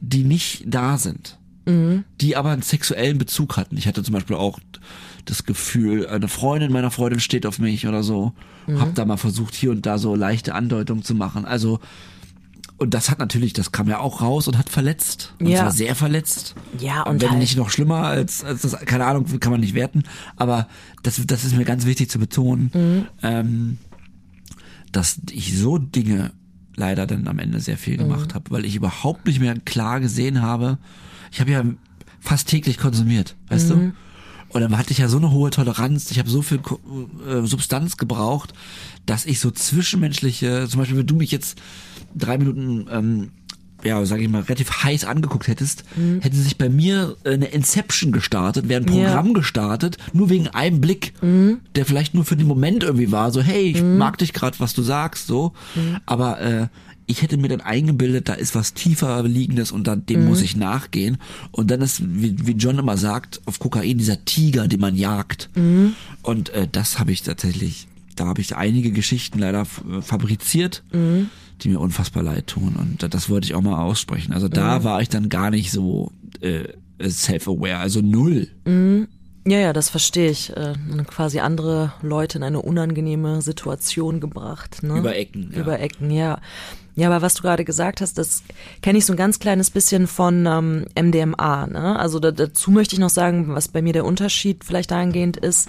die 0.00 0.24
nicht 0.24 0.64
da 0.66 0.98
sind. 0.98 1.38
Die 2.20 2.36
aber 2.36 2.50
einen 2.50 2.62
sexuellen 2.62 3.18
Bezug 3.18 3.56
hatten. 3.56 3.76
Ich 3.76 3.86
hatte 3.86 4.02
zum 4.02 4.12
Beispiel 4.14 4.36
auch 4.36 4.58
das 5.24 5.44
Gefühl, 5.44 6.06
eine 6.06 6.28
Freundin 6.28 6.72
meiner 6.72 6.90
Freundin 6.90 7.20
steht 7.20 7.46
auf 7.46 7.58
mich 7.58 7.86
oder 7.86 8.02
so. 8.02 8.32
Hab 8.78 8.94
da 8.94 9.04
mal 9.04 9.16
versucht, 9.18 9.54
hier 9.54 9.70
und 9.70 9.84
da 9.86 9.98
so 9.98 10.14
leichte 10.14 10.54
Andeutungen 10.54 11.02
zu 11.02 11.14
machen. 11.14 11.44
Also, 11.44 11.80
und 12.78 12.92
das 12.94 13.10
hat 13.10 13.18
natürlich, 13.18 13.52
das 13.52 13.72
kam 13.72 13.88
ja 13.88 13.98
auch 13.98 14.20
raus 14.22 14.48
und 14.48 14.56
hat 14.58 14.68
verletzt. 14.70 15.34
Und 15.38 15.48
Ja. 15.48 15.60
zwar 15.60 15.70
sehr 15.72 15.94
verletzt. 15.94 16.54
Ja, 16.80 17.02
und 17.02 17.20
wenn 17.22 17.30
halt- 17.30 17.38
nicht 17.40 17.56
noch 17.56 17.70
schlimmer 17.70 17.98
als, 18.06 18.42
als 18.42 18.62
das, 18.62 18.72
keine 18.86 19.04
Ahnung, 19.06 19.26
kann 19.40 19.52
man 19.52 19.60
nicht 19.60 19.74
werten. 19.74 20.02
Aber 20.36 20.66
das, 21.02 21.20
das 21.26 21.44
ist 21.44 21.54
mir 21.56 21.64
ganz 21.64 21.84
wichtig 21.86 22.10
zu 22.10 22.18
betonen, 22.18 22.70
Mhm. 22.74 23.06
ähm, 23.22 23.78
dass 24.92 25.20
ich 25.30 25.56
so 25.58 25.78
Dinge 25.78 26.32
leider 26.76 27.06
dann 27.06 27.28
am 27.28 27.38
Ende 27.38 27.60
sehr 27.60 27.78
viel 27.78 27.96
gemacht 27.96 28.30
Mhm. 28.30 28.34
habe, 28.34 28.50
weil 28.50 28.64
ich 28.64 28.76
überhaupt 28.76 29.26
nicht 29.26 29.40
mehr 29.40 29.54
klar 29.60 30.00
gesehen 30.00 30.42
habe. 30.42 30.78
Ich 31.30 31.40
habe 31.40 31.50
ja 31.50 31.62
fast 32.20 32.48
täglich 32.48 32.78
konsumiert, 32.78 33.36
weißt 33.48 33.68
Mhm. 33.70 33.72
du? 33.74 33.92
Und 34.54 34.60
dann 34.60 34.78
hatte 34.78 34.92
ich 34.92 34.98
ja 34.98 35.08
so 35.08 35.16
eine 35.18 35.32
hohe 35.32 35.50
Toleranz, 35.50 36.10
ich 36.12 36.18
habe 36.20 36.30
so 36.30 36.40
viel 36.40 36.58
äh, 37.28 37.44
Substanz 37.44 37.96
gebraucht, 37.96 38.52
dass 39.04 39.26
ich 39.26 39.40
so 39.40 39.50
zwischenmenschliche, 39.50 40.66
zum 40.70 40.78
Beispiel 40.80 40.98
wenn 40.98 41.06
du 41.06 41.16
mich 41.16 41.30
jetzt 41.32 41.60
drei 42.14 42.38
Minuten, 42.38 42.86
ähm, 42.90 43.30
ja, 43.82 44.02
sag 44.06 44.20
ich 44.20 44.28
mal, 44.28 44.42
relativ 44.42 44.82
heiß 44.84 45.04
angeguckt 45.04 45.48
hättest, 45.48 45.84
hätte 46.20 46.36
sich 46.36 46.56
bei 46.56 46.68
mir 46.70 47.16
äh, 47.24 47.32
eine 47.34 47.46
Inception 47.46 48.12
gestartet, 48.12 48.68
wäre 48.68 48.80
ein 48.80 48.86
Mhm. 48.86 48.96
Mhm. 49.00 49.04
Programm 49.04 49.34
gestartet, 49.34 49.98
nur 50.12 50.30
wegen 50.30 50.46
einem 50.48 50.80
Blick, 50.80 51.12
der 51.20 51.84
vielleicht 51.84 52.14
nur 52.14 52.24
für 52.24 52.36
den 52.36 52.46
Moment 52.46 52.82
irgendwie 52.84 53.10
war, 53.12 53.30
so 53.32 53.42
hey, 53.42 53.62
ich 53.64 53.82
mag 53.82 54.18
dich 54.18 54.32
gerade, 54.32 54.58
was 54.60 54.72
du 54.72 54.82
sagst, 54.82 55.26
so, 55.26 55.52
Mhm. 55.74 55.96
aber 56.06 56.40
äh, 56.40 56.68
ich 57.06 57.22
hätte 57.22 57.36
mir 57.36 57.48
dann 57.48 57.60
eingebildet, 57.60 58.28
da 58.28 58.34
ist 58.34 58.54
was 58.54 58.72
tiefer 58.74 59.22
liegendes 59.24 59.72
und 59.72 59.86
dann, 59.86 60.00
Mhm. 60.00 60.06
dem 60.06 60.26
muss 60.26 60.40
ich 60.42 60.56
nachgehen. 60.56 61.18
Und 61.50 61.70
dann 61.70 61.80
ist, 61.82 62.02
wie, 62.04 62.34
wie 62.46 62.52
John 62.52 62.78
immer 62.78 62.96
sagt, 62.96 63.40
auf 63.46 63.58
Kokain 63.58 63.98
dieser 63.98 64.24
Tiger, 64.24 64.68
den 64.68 64.80
man 64.80 64.96
jagt. 64.96 65.50
Mhm. 65.54 65.94
Und 66.22 66.50
äh, 66.50 66.66
das 66.70 66.98
habe 66.98 67.12
ich 67.12 67.22
tatsächlich, 67.22 67.88
da 68.16 68.26
habe 68.26 68.40
ich 68.40 68.56
einige 68.56 68.90
Geschichten 68.90 69.38
leider 69.38 69.62
äh, 69.62 70.00
fabriziert, 70.02 70.82
Mhm. 70.92 71.28
die 71.62 71.68
mir 71.68 71.78
unfassbar 71.80 72.22
leid 72.22 72.46
tun. 72.48 72.74
Und 72.76 73.14
das 73.14 73.28
wollte 73.28 73.46
ich 73.46 73.54
auch 73.54 73.62
mal 73.62 73.80
aussprechen. 73.82 74.32
Also 74.32 74.48
da 74.48 74.78
Mhm. 74.80 74.84
war 74.84 75.02
ich 75.02 75.08
dann 75.08 75.28
gar 75.28 75.50
nicht 75.50 75.70
so 75.70 76.10
äh, 76.40 76.64
self-aware, 77.00 77.78
also 77.78 78.00
null. 78.00 78.48
Ja, 79.46 79.58
ja, 79.58 79.72
das 79.74 79.90
verstehe 79.90 80.30
ich. 80.30 80.56
Äh, 80.56 80.72
quasi 81.06 81.40
andere 81.40 81.92
Leute 82.02 82.38
in 82.38 82.44
eine 82.44 82.62
unangenehme 82.62 83.42
Situation 83.42 84.20
gebracht. 84.20 84.82
Ne? 84.82 84.98
Über 84.98 85.16
Ecken, 85.16 85.50
ja. 85.54 85.60
Über 85.60 85.80
Ecken, 85.80 86.10
ja. 86.10 86.40
Ja, 86.96 87.08
aber 87.08 87.22
was 87.22 87.34
du 87.34 87.42
gerade 87.42 87.64
gesagt 87.64 88.00
hast, 88.00 88.18
das 88.18 88.42
kenne 88.80 88.98
ich 88.98 89.06
so 89.06 89.12
ein 89.12 89.16
ganz 89.16 89.40
kleines 89.40 89.70
bisschen 89.70 90.06
von 90.06 90.46
ähm, 90.46 90.84
MDMA. 90.96 91.66
Ne? 91.66 91.98
Also 91.98 92.20
da, 92.20 92.30
dazu 92.30 92.70
möchte 92.70 92.94
ich 92.94 93.00
noch 93.00 93.10
sagen, 93.10 93.48
was 93.48 93.68
bei 93.68 93.82
mir 93.82 93.92
der 93.92 94.04
Unterschied 94.04 94.64
vielleicht 94.64 94.92
dahingehend 94.92 95.36
ist, 95.36 95.68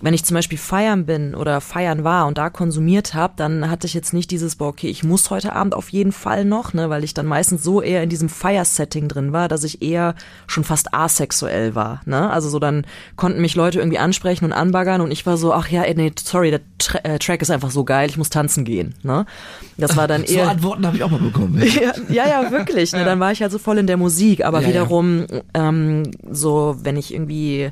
wenn 0.00 0.14
ich 0.14 0.24
zum 0.24 0.34
Beispiel 0.34 0.58
feiern 0.58 1.06
bin 1.06 1.34
oder 1.34 1.60
feiern 1.60 2.04
war 2.04 2.26
und 2.26 2.38
da 2.38 2.50
konsumiert 2.50 3.14
habe, 3.14 3.34
dann 3.36 3.68
hatte 3.70 3.86
ich 3.86 3.94
jetzt 3.94 4.12
nicht 4.12 4.30
dieses, 4.30 4.56
boah, 4.56 4.68
okay, 4.68 4.88
ich 4.88 5.02
muss 5.04 5.30
heute 5.30 5.52
Abend 5.54 5.74
auf 5.74 5.88
jeden 5.90 6.12
Fall 6.12 6.44
noch, 6.44 6.72
ne, 6.72 6.88
weil 6.90 7.04
ich 7.04 7.14
dann 7.14 7.26
meistens 7.26 7.62
so 7.62 7.82
eher 7.82 8.02
in 8.02 8.08
diesem 8.08 8.28
Fire-Setting 8.28 9.08
drin 9.08 9.32
war, 9.32 9.48
dass 9.48 9.64
ich 9.64 9.82
eher 9.82 10.14
schon 10.46 10.64
fast 10.64 10.94
asexuell 10.94 11.74
war. 11.74 12.00
Ne? 12.06 12.30
Also 12.30 12.48
so 12.48 12.58
dann 12.58 12.86
konnten 13.16 13.40
mich 13.40 13.54
Leute 13.54 13.78
irgendwie 13.78 13.98
ansprechen 13.98 14.44
und 14.44 14.52
anbaggern 14.52 15.00
und 15.00 15.10
ich 15.10 15.26
war 15.26 15.36
so, 15.36 15.52
ach 15.52 15.68
ja, 15.68 15.82
ey, 15.82 15.94
nee, 15.94 16.12
sorry, 16.22 16.50
der 16.50 16.60
Tra 16.78 16.98
äh, 17.02 17.18
Track 17.18 17.42
ist 17.42 17.50
einfach 17.50 17.70
so 17.70 17.84
geil, 17.84 18.08
ich 18.08 18.16
muss 18.16 18.30
tanzen 18.30 18.64
gehen. 18.64 18.94
Ne? 19.02 19.26
Das 19.76 19.96
war 19.96 20.06
dann 20.06 20.18
So 20.26 20.34
eher. 20.34 20.48
Antworten 20.48 20.86
habe 20.86 20.96
ich 20.96 21.02
auch 21.02 21.10
mal 21.10 21.20
bekommen. 21.20 21.60
Ja, 21.60 21.92
ja, 22.08 22.28
ja, 22.28 22.50
wirklich. 22.50 22.92
Ne? 22.92 23.04
Dann 23.04 23.18
war 23.20 23.32
ich 23.32 23.42
halt 23.42 23.50
so 23.50 23.58
voll 23.58 23.78
in 23.78 23.86
der 23.86 23.96
Musik. 23.96 24.44
Aber 24.44 24.58
Ja, 24.60 24.62
ja. 24.62 24.68
wiederum, 24.74 25.26
ähm, 25.54 26.10
so, 26.30 26.76
wenn 26.82 26.96
ich 26.96 27.12
irgendwie, 27.12 27.70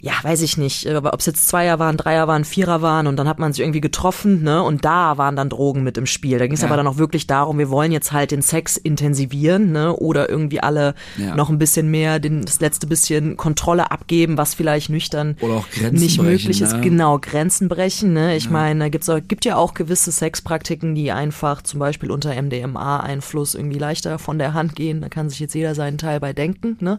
ja, 0.00 0.12
weiß 0.22 0.42
ich 0.42 0.56
nicht, 0.56 0.86
aber 0.88 1.12
ob 1.14 1.20
es 1.20 1.26
jetzt 1.26 1.48
Zweier 1.48 1.78
waren, 1.78 1.96
Dreier 1.96 2.28
waren, 2.28 2.44
Vierer 2.44 2.82
waren 2.82 3.06
und 3.06 3.16
dann 3.16 3.26
hat 3.28 3.38
man 3.38 3.52
sich 3.52 3.62
irgendwie 3.62 3.80
getroffen, 3.80 4.42
ne? 4.42 4.62
Und 4.62 4.84
da 4.84 5.16
waren 5.18 5.36
dann 5.36 5.48
Drogen 5.48 5.82
mit 5.82 5.96
im 5.98 6.06
Spiel. 6.06 6.38
Da 6.38 6.46
ging 6.46 6.54
es 6.54 6.60
Ja. 6.60 6.68
aber 6.68 6.76
dann 6.76 6.86
auch 6.86 6.98
wirklich 6.98 7.26
darum, 7.26 7.58
wir 7.58 7.70
wollen 7.70 7.92
jetzt 7.92 8.12
halt 8.12 8.30
den 8.30 8.42
Sex 8.42 8.76
intensivieren, 8.76 9.72
ne? 9.72 9.94
Oder 9.96 10.28
irgendwie 10.28 10.60
alle 10.60 10.94
Ja. 11.16 11.34
noch 11.34 11.48
ein 11.50 11.58
bisschen 11.58 11.90
mehr, 11.90 12.18
den, 12.18 12.44
das 12.44 12.60
letzte 12.60 12.86
bisschen 12.86 13.36
Kontrolle 13.36 13.90
abgeben, 13.90 14.36
was 14.36 14.54
vielleicht 14.54 14.90
nüchtern 14.90 15.36
Oder 15.40 15.54
auch 15.54 15.68
Grenzen 15.70 16.02
nicht 16.04 16.20
möglich 16.20 16.60
ist. 16.60 16.72
ne? 16.74 16.80
Genau, 16.82 17.18
Grenzen 17.18 17.68
brechen. 17.68 18.12
Ne? 18.12 18.36
Ich 18.36 18.50
meine, 18.50 18.80
da 18.84 18.88
gibt's 18.88 19.08
auch, 19.08 19.18
gibt 19.26 19.44
ja 19.44 19.56
auch 19.56 19.74
gewisse 19.74 20.12
Sexpraktiken, 20.12 20.94
die 20.94 21.10
einfach 21.12 21.62
zum 21.62 21.80
Beispiel 21.80 22.10
unter 22.10 22.34
MDMA-Einfluss 22.40 23.54
irgendwie 23.54 23.78
leichter 23.78 24.18
von 24.18 24.38
der 24.38 24.54
Hand 24.54 24.76
gehen. 24.76 25.00
Da 25.00 25.08
kann 25.08 25.30
sich 25.30 25.40
jetzt 25.40 25.54
jeder 25.54 25.74
seinen 25.74 25.98
Teil 25.98 26.20
bei 26.20 26.32
denken. 26.32 26.76
Ne? 26.80 26.98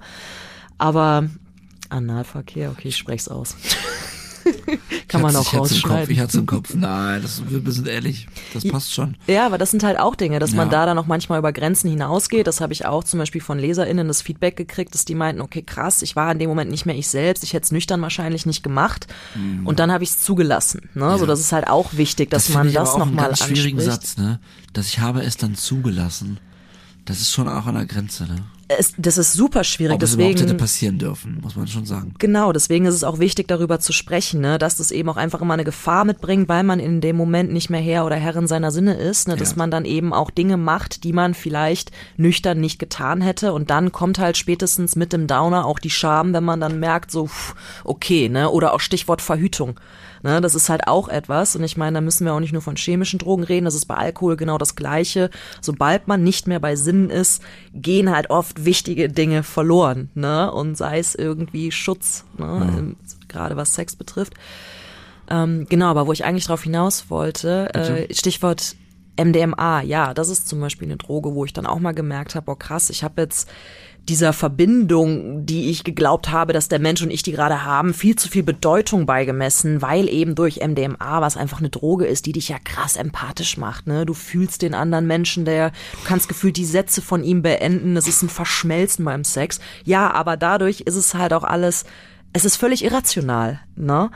Aber 0.78 1.26
Analverkehr, 1.90 2.72
okay, 2.72 2.90
ich 2.90 2.98
sprech's 2.98 3.28
aus. 3.28 3.56
Kann 5.10 5.22
man 5.22 5.36
auch 5.36 5.54
rausschneiden. 5.54 6.10
ich 6.10 6.22
hatte 6.22 6.38
im 6.38 6.46
Kopf. 6.46 6.74
Nein, 6.74 7.22
das, 7.22 7.42
wir 7.50 7.70
sind 7.70 7.86
ehrlich, 7.90 8.28
das 8.54 8.66
passt 8.66 8.94
schon. 8.94 9.18
Ja, 9.28 9.46
aber 9.46 9.58
das 9.58 9.72
sind 9.72 9.84
halt 9.84 10.00
auch 10.00 10.16
Dinge, 10.16 10.40
dass 10.40 10.54
man 10.54 10.68
Ja. 10.70 10.72
da 10.80 10.86
dann 10.86 10.98
auch 10.98 11.06
manchmal 11.06 11.40
über 11.40 11.52
Grenzen 11.52 11.90
hinausgeht. 11.90 12.48
Das 12.48 12.62
habe 12.62 12.72
ich 12.72 12.86
auch 12.86 13.04
zum 13.04 13.20
Beispiel 13.20 13.42
von 13.42 13.60
LeserInnen 13.60 14.08
das 14.08 14.22
Feedback 14.22 14.56
gekriegt, 14.56 14.94
dass 14.94 15.04
die 15.04 15.16
meinten, 15.16 15.42
okay, 15.42 15.64
krass, 15.64 16.02
ich 16.02 16.16
war 16.16 16.32
in 16.32 16.40
dem 16.40 16.48
Moment 16.48 16.72
nicht 16.72 16.86
mehr 16.86 16.96
ich 16.96 17.10
selbst, 17.10 17.44
ich 17.44 17.52
hätte 17.52 17.66
es 17.66 17.72
nüchtern 17.72 18.02
wahrscheinlich 18.02 18.46
nicht 18.46 18.64
gemacht. 18.64 19.08
Und 19.66 19.80
dann 19.80 19.92
habe 19.92 20.06
ich 20.06 20.12
es 20.12 20.22
zugelassen. 20.22 20.90
Ne? 20.94 21.18
So, 21.18 21.26
das 21.26 21.42
ist 21.42 21.52
halt 21.52 21.68
auch 21.68 21.94
wichtig, 21.94 22.30
dass 22.32 22.46
finde 22.46 22.60
man 22.60 22.74
das 22.74 22.78
aber 22.78 22.90
auch 22.90 23.02
einen 23.02 23.10
nochmal 23.16 23.26
ganz 23.30 23.42
anspricht. 23.42 23.62
schwierigen 23.62 23.82
Satz, 23.82 24.16
ne? 24.18 24.40
Dass 24.72 24.88
ich 24.88 25.00
habe 25.00 25.24
es 25.24 25.36
dann 25.36 25.56
zugelassen. 25.56 26.40
Das 27.08 27.20
ist 27.22 27.32
schon 27.32 27.48
auch 27.48 27.66
an 27.66 27.76
der 27.76 27.86
Grenze, 27.86 28.26
ne? 28.26 28.36
Es, 28.70 28.94
das 28.98 29.18
ist 29.18 29.32
super 29.32 29.64
schwierig, 29.64 29.96
Ob 29.96 30.04
es 30.04 30.16
überhaupt 30.16 30.34
hätte 30.34 30.44
deswegen. 30.44 30.58
passieren 30.60 30.98
dürfen, 31.00 31.40
muss 31.42 31.56
man 31.56 31.68
schon 31.68 31.86
sagen. 31.86 32.14
Genau, 32.20 32.52
deswegen 32.52 32.86
ist 32.86 32.96
es 32.96 33.06
auch 33.06 33.18
wichtig, 33.18 33.48
darüber 33.48 33.80
zu 33.80 33.94
sprechen, 33.94 34.42
ne? 34.42 34.58
dass 34.58 34.76
das 34.76 34.92
eben 34.92 35.08
auch 35.08 35.16
einfach 35.16 35.40
immer 35.40 35.54
eine 35.54 35.64
Gefahr 35.64 36.04
mitbringt, 36.04 36.50
weil 36.50 36.64
man 36.64 36.82
in 36.82 37.00
dem 37.00 37.16
Moment 37.16 37.54
nicht 37.54 37.70
mehr 37.70 37.80
Herr 37.80 38.06
oder 38.06 38.18
Herrin 38.18 38.46
seiner 38.46 38.72
Sinne 38.72 38.96
ist, 38.96 39.30
ne? 39.30 39.38
dass 39.38 39.52
Ja. 39.52 39.56
man 39.60 39.72
dann 39.72 39.86
eben 39.86 40.12
auch 40.12 40.30
Dinge 40.32 40.58
macht, 40.58 41.06
die 41.06 41.14
man 41.14 41.34
vielleicht 41.34 41.92
nüchtern 42.18 42.60
nicht 42.60 42.78
getan 42.78 43.22
hätte 43.22 43.54
und 43.54 43.70
dann 43.70 43.94
kommt 43.94 44.20
halt 44.20 44.36
spätestens 44.36 44.98
mit 44.98 45.14
dem 45.14 45.28
Downer 45.28 45.66
auch 45.66 45.80
die 45.80 45.90
Scham, 45.90 46.34
wenn 46.34 46.44
man 46.44 46.60
dann 46.60 46.78
merkt, 46.78 47.10
so, 47.10 47.28
pff, 47.28 47.56
okay, 47.86 48.28
ne? 48.28 48.50
oder 48.50 48.74
auch 48.74 48.82
Stichwort 48.82 49.22
Verhütung. 49.22 49.80
Ne, 50.24 50.42
das 50.42 50.56
ist 50.56 50.70
halt 50.70 50.88
auch 50.88 51.10
etwas. 51.10 51.56
Und 51.56 51.64
ich 51.64 51.78
meine, 51.78 51.96
da 51.96 52.02
müssen 52.02 52.26
wir 52.26 52.34
auch 52.34 52.40
nicht 52.40 52.54
nur 52.54 52.62
von 52.62 52.76
chemischen 52.76 53.20
Drogen 53.20 53.44
reden. 53.44 53.66
Das 53.66 53.76
ist 53.76 53.86
bei 53.86 53.96
Alkohol 53.96 54.38
genau 54.38 54.58
das 54.58 54.76
Gleiche. 54.76 55.30
Sobald 55.62 56.08
man 56.08 56.24
nicht 56.24 56.48
mehr 56.48 56.60
bei 56.60 56.76
Sinnen 56.76 57.10
ist, 57.10 57.42
gehen 57.74 58.14
halt 58.14 58.30
oft 58.30 58.66
wichtige 58.66 59.10
Dinge 59.10 59.44
verloren. 59.44 60.10
Ne? 60.16 60.52
Und 60.52 60.78
sei 60.78 61.00
es 61.00 61.16
irgendwie 61.16 61.72
Schutz, 61.72 62.26
ne? 62.38 62.76
Ähm, 62.78 62.96
gerade 63.28 63.56
was 63.56 63.76
Sex 63.76 63.96
betrifft. 63.96 64.34
Ähm, 65.30 65.66
genau, 65.70 65.88
aber 65.88 66.08
wo 66.08 66.14
ich 66.14 66.24
eigentlich 66.24 66.46
drauf 66.46 66.64
hinaus 66.64 67.10
wollte, 67.10 67.74
äh, 67.74 68.14
Stichwort 68.14 68.76
MDMA, 69.18 69.82
ja, 69.82 70.14
das 70.14 70.30
ist 70.30 70.48
zum 70.48 70.60
Beispiel 70.60 70.88
eine 70.88 70.98
Droge, 70.98 71.36
wo 71.36 71.44
ich 71.44 71.54
dann 71.54 71.66
auch 71.66 71.80
mal 71.80 71.94
gemerkt 71.94 72.36
habe, 72.36 72.52
oh 72.52 72.56
krass, 72.56 72.90
ich 72.90 73.04
habe 73.04 73.22
jetzt 73.22 73.50
dieser 74.10 74.34
Verbindung, 74.34 75.46
die 75.46 75.70
ich 75.70 75.84
geglaubt 75.84 76.32
habe, 76.32 76.54
dass 76.54 76.70
der 76.70 76.80
Mensch 76.80 77.02
und 77.02 77.12
ich 77.12 77.24
die 77.24 77.32
gerade 77.32 77.66
haben, 77.66 77.94
viel 77.94 78.16
zu 78.16 78.30
viel 78.30 78.44
Bedeutung 78.44 79.06
beigemessen, 79.06 79.82
weil 79.82 80.10
eben 80.10 80.36
durch 80.36 80.66
MDMA, 80.66 81.22
was 81.22 81.38
einfach 81.38 81.60
eine 81.60 81.70
Droge 81.70 82.06
ist, 82.06 82.26
die 82.26 82.32
dich 82.32 82.50
ja 82.50 82.58
krass 82.64 82.96
empathisch 82.96 83.58
macht. 83.58 83.88
Ne? 83.88 84.06
Du 84.06 84.14
fühlst 84.14 84.62
den 84.62 84.74
anderen 84.74 85.08
Menschen, 85.08 85.46
der, 85.46 85.70
du 85.70 86.08
kannst 86.08 86.30
gefühlt 86.30 86.58
die 86.58 86.66
Sätze 86.66 87.02
von 87.02 87.24
ihm 87.24 87.42
beenden. 87.42 87.98
Es 87.98 88.08
ist 88.08 88.22
ein 88.24 88.30
Verschmelzen 88.30 89.04
beim 89.04 89.24
Sex. 89.24 89.60
Ja, 89.84 90.12
aber 90.12 90.38
dadurch 90.38 90.82
ist 90.82 90.96
es 90.96 91.14
halt 91.14 91.34
auch 91.34 91.44
alles, 91.44 91.86
es 92.34 92.46
ist 92.46 92.56
völlig 92.56 92.84
irrational. 92.84 93.60
Ne? 93.76 94.10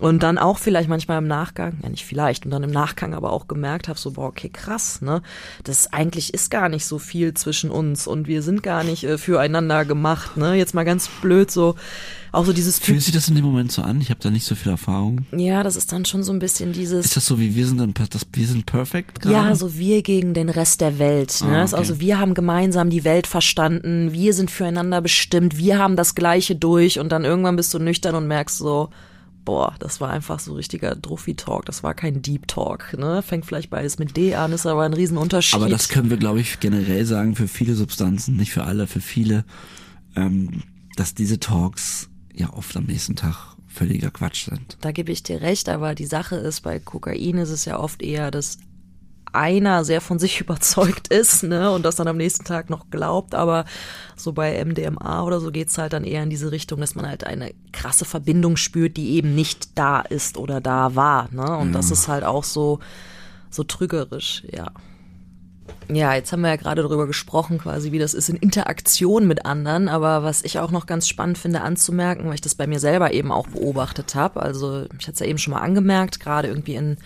Und 0.00 0.22
dann 0.22 0.38
auch 0.38 0.58
vielleicht 0.58 0.88
manchmal 0.88 1.18
im 1.18 1.28
Nachgang, 1.28 1.78
ja 1.82 1.90
nicht 1.90 2.06
vielleicht, 2.06 2.46
und 2.46 2.50
dann 2.50 2.62
im 2.62 2.70
Nachgang 2.70 3.12
aber 3.12 3.32
auch 3.32 3.48
gemerkt 3.48 3.86
habe, 3.86 3.98
so, 3.98 4.12
boah, 4.12 4.28
okay, 4.28 4.48
krass, 4.48 5.02
ne? 5.02 5.20
Das 5.62 5.92
eigentlich 5.92 6.32
ist 6.32 6.50
gar 6.50 6.70
nicht 6.70 6.86
so 6.86 6.98
viel 6.98 7.34
zwischen 7.34 7.70
uns 7.70 8.06
und 8.06 8.26
wir 8.26 8.42
sind 8.42 8.62
gar 8.62 8.82
nicht 8.82 9.04
äh, 9.04 9.18
füreinander 9.18 9.84
gemacht, 9.84 10.38
ne? 10.38 10.54
Jetzt 10.54 10.74
mal 10.74 10.84
ganz 10.84 11.08
blöd 11.20 11.50
so, 11.50 11.74
auch 12.32 12.46
so 12.46 12.52
dieses 12.52 12.78
Fühlt 12.78 13.02
sich 13.02 13.12
das 13.12 13.28
in 13.28 13.34
dem 13.34 13.44
Moment 13.44 13.72
so 13.72 13.82
an? 13.82 14.00
Ich 14.00 14.08
habe 14.10 14.20
da 14.20 14.30
nicht 14.30 14.44
so 14.44 14.54
viel 14.54 14.70
Erfahrung. 14.70 15.26
Ja, 15.32 15.62
das 15.62 15.76
ist 15.76 15.92
dann 15.92 16.04
schon 16.04 16.22
so 16.22 16.32
ein 16.32 16.38
bisschen 16.38 16.72
dieses. 16.72 17.06
Ist 17.06 17.16
das 17.16 17.26
so 17.26 17.38
wie 17.38 17.54
wir 17.54 17.66
sind 17.66 17.78
dann 17.78 17.92
das 17.92 18.26
wir 18.32 18.46
sind 18.46 18.66
perfekt 18.66 19.20
gerade? 19.20 19.34
Ja, 19.34 19.54
so 19.54 19.74
wir 19.74 20.02
gegen 20.02 20.32
den 20.32 20.48
Rest 20.48 20.80
der 20.80 20.98
Welt. 20.98 21.42
Ne? 21.42 21.58
Ah, 21.58 21.64
okay. 21.64 21.74
Also 21.74 22.00
wir 22.00 22.18
haben 22.18 22.34
gemeinsam 22.34 22.88
die 22.88 23.04
Welt 23.04 23.26
verstanden, 23.26 24.12
wir 24.12 24.32
sind 24.32 24.50
füreinander 24.50 25.02
bestimmt, 25.02 25.58
wir 25.58 25.78
haben 25.78 25.96
das 25.96 26.14
Gleiche 26.14 26.54
durch 26.54 26.98
und 26.98 27.10
dann 27.10 27.24
irgendwann 27.24 27.56
bist 27.56 27.74
du 27.74 27.78
nüchtern 27.78 28.14
und 28.14 28.28
merkst 28.28 28.58
so, 28.58 28.90
boah, 29.44 29.74
das 29.78 30.00
war 30.00 30.10
einfach 30.10 30.40
so 30.40 30.54
richtiger 30.54 30.94
Druffi-Talk, 30.94 31.64
das 31.66 31.82
war 31.82 31.94
kein 31.94 32.22
Deep 32.22 32.48
Talk. 32.48 32.96
Ne? 32.98 33.22
Fängt 33.22 33.46
vielleicht 33.46 33.70
beides 33.70 33.98
mit 33.98 34.16
D 34.16 34.34
an, 34.34 34.52
ist 34.52 34.66
aber 34.66 34.82
ein 34.82 34.94
Riesenunterschied. 34.94 35.54
Aber 35.54 35.68
das 35.68 35.88
können 35.88 36.10
wir, 36.10 36.16
glaube 36.16 36.40
ich, 36.40 36.60
generell 36.60 37.04
sagen 37.04 37.36
für 37.36 37.48
viele 37.48 37.74
Substanzen, 37.74 38.36
nicht 38.36 38.52
für 38.52 38.64
alle, 38.64 38.86
für 38.86 39.00
viele, 39.00 39.44
ähm, 40.16 40.62
dass 40.96 41.14
diese 41.14 41.40
Talks 41.40 42.08
ja 42.34 42.52
oft 42.52 42.76
am 42.76 42.84
nächsten 42.84 43.16
Tag 43.16 43.56
völliger 43.66 44.10
Quatsch 44.10 44.46
sind. 44.46 44.76
Da 44.80 44.92
gebe 44.92 45.12
ich 45.12 45.22
dir 45.22 45.40
recht, 45.40 45.68
aber 45.68 45.94
die 45.94 46.06
Sache 46.06 46.36
ist, 46.36 46.62
bei 46.62 46.78
Kokain 46.78 47.38
ist 47.38 47.50
es 47.50 47.64
ja 47.64 47.78
oft 47.78 48.02
eher, 48.02 48.30
dass 48.30 48.58
einer 49.32 49.84
sehr 49.84 50.00
von 50.00 50.18
sich 50.18 50.40
überzeugt 50.40 51.08
ist, 51.08 51.42
ne, 51.42 51.70
und 51.70 51.84
das 51.84 51.96
dann 51.96 52.08
am 52.08 52.16
nächsten 52.16 52.44
Tag 52.44 52.70
noch 52.70 52.90
glaubt, 52.90 53.34
aber 53.34 53.64
so 54.16 54.32
bei 54.32 54.62
MDMA 54.64 55.22
oder 55.22 55.40
so 55.40 55.50
geht's 55.50 55.78
halt 55.78 55.92
dann 55.92 56.04
eher 56.04 56.22
in 56.22 56.30
diese 56.30 56.52
Richtung, 56.52 56.80
dass 56.80 56.94
man 56.94 57.06
halt 57.06 57.24
eine 57.24 57.52
krasse 57.72 58.04
Verbindung 58.04 58.56
spürt, 58.56 58.96
die 58.96 59.10
eben 59.12 59.34
nicht 59.34 59.78
da 59.78 60.00
ist 60.00 60.36
oder 60.36 60.60
da 60.60 60.94
war, 60.94 61.28
ne, 61.32 61.56
und 61.56 61.72
das 61.72 61.90
ist 61.90 62.08
halt 62.08 62.24
auch 62.24 62.44
so, 62.44 62.80
so 63.50 63.64
trügerisch, 63.64 64.42
ja. 64.50 64.72
Ja, 65.92 66.14
jetzt 66.14 66.32
haben 66.32 66.42
wir 66.42 66.50
ja 66.50 66.56
gerade 66.56 66.82
darüber 66.82 67.06
gesprochen, 67.06 67.58
quasi, 67.58 67.90
wie 67.90 67.98
das 67.98 68.14
ist 68.14 68.28
in 68.28 68.36
Interaktion 68.36 69.26
mit 69.26 69.44
anderen. 69.44 69.88
Aber 69.88 70.22
was 70.22 70.42
ich 70.42 70.58
auch 70.58 70.70
noch 70.70 70.86
ganz 70.86 71.08
spannend 71.08 71.38
finde 71.38 71.62
anzumerken, 71.62 72.26
weil 72.26 72.34
ich 72.34 72.40
das 72.40 72.54
bei 72.54 72.66
mir 72.66 72.78
selber 72.78 73.12
eben 73.12 73.32
auch 73.32 73.48
beobachtet 73.48 74.14
habe. 74.14 74.40
Also 74.40 74.84
ich 74.98 75.06
hatte 75.06 75.14
es 75.14 75.20
ja 75.20 75.26
eben 75.26 75.38
schon 75.38 75.54
mal 75.54 75.60
angemerkt, 75.60 76.20
gerade 76.20 76.48
irgendwie 76.48 76.76
in 76.76 76.96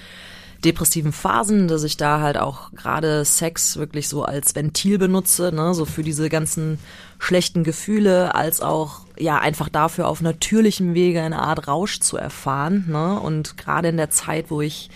depressiven 0.65 1.13
Phasen, 1.13 1.69
dass 1.69 1.85
ich 1.85 1.97
da 1.97 2.21
halt 2.21 2.37
auch 2.39 2.73
gerade 2.73 3.25
Sex 3.25 3.77
wirklich 3.77 4.09
so 4.09 4.25
als 4.25 4.55
Ventil 4.55 4.99
benutze, 4.99 5.53
ne, 5.53 5.75
so 5.75 5.85
für 5.85 6.03
diese 6.03 6.29
ganzen 6.29 6.79
schlechten 7.19 7.65
Gefühle, 7.65 8.35
als 8.35 8.61
auch 8.61 9.01
ja 9.19 9.39
einfach 9.39 9.69
dafür 9.69 10.09
auf 10.09 10.21
natürlichem 10.21 10.95
Wege 10.95 11.23
eine 11.23 11.41
Art 11.41 11.69
Rausch 11.69 12.01
zu 12.01 12.17
erfahren, 12.17 12.87
ne? 12.89 13.19
Und 13.21 13.57
gerade 13.57 13.89
in 13.89 13.97
der 13.97 14.11
Zeit, 14.11 14.51
wo 14.51 14.61
ich 14.61 14.91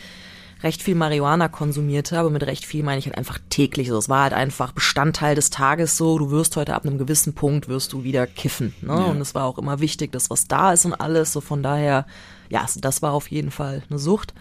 recht 0.62 0.82
viel 0.82 0.94
Marihuana 0.94 1.48
konsumiert 1.48 2.12
habe. 2.12 2.30
Mit 2.30 2.44
recht 2.44 2.64
viel 2.64 2.82
meine 2.82 2.98
ich 2.98 3.06
halt 3.06 3.16
einfach 3.16 3.38
täglich. 3.48 3.88
So, 3.88 3.96
es 3.96 4.08
war 4.08 4.22
halt 4.22 4.32
einfach 4.32 4.72
Bestandteil 4.72 5.34
des 5.34 5.50
Tages 5.50 5.96
so. 5.96 6.18
Du 6.18 6.30
wirst 6.30 6.56
heute 6.56 6.74
ab 6.74 6.84
einem 6.84 6.98
gewissen 6.98 7.34
Punkt 7.34 7.68
wirst 7.68 7.92
du 7.92 8.02
wieder 8.04 8.26
kiffen. 8.26 8.74
Ne? 8.80 9.06
Und 9.06 9.20
es 9.20 9.34
war 9.34 9.44
auch 9.44 9.58
immer 9.58 9.80
wichtig, 9.80 10.12
dass 10.12 10.30
was 10.30 10.48
da 10.48 10.72
ist 10.72 10.84
und 10.84 10.94
alles. 10.94 11.32
So 11.32 11.40
von 11.40 11.62
daher, 11.62 12.06
ja, 12.48 12.66
das 12.76 13.02
war 13.02 13.12
auf 13.12 13.30
jeden 13.30 13.50
Fall 13.50 13.82
eine 13.88 13.98
Sucht. 13.98 14.34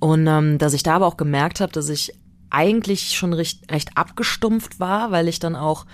Und 0.00 0.26
ähm, 0.26 0.58
dass 0.58 0.72
ich 0.72 0.82
da 0.82 0.96
aber 0.96 1.06
auch 1.06 1.16
gemerkt 1.16 1.60
habe, 1.60 1.72
dass 1.72 1.88
ich 1.88 2.14
eigentlich 2.50 3.16
schon 3.16 3.32
recht, 3.32 3.70
recht 3.70 3.90
abgestumpft 3.96 4.80
war, 4.80 5.12
weil 5.12 5.28
ich 5.28 5.38
dann 5.38 5.54
auch 5.54 5.86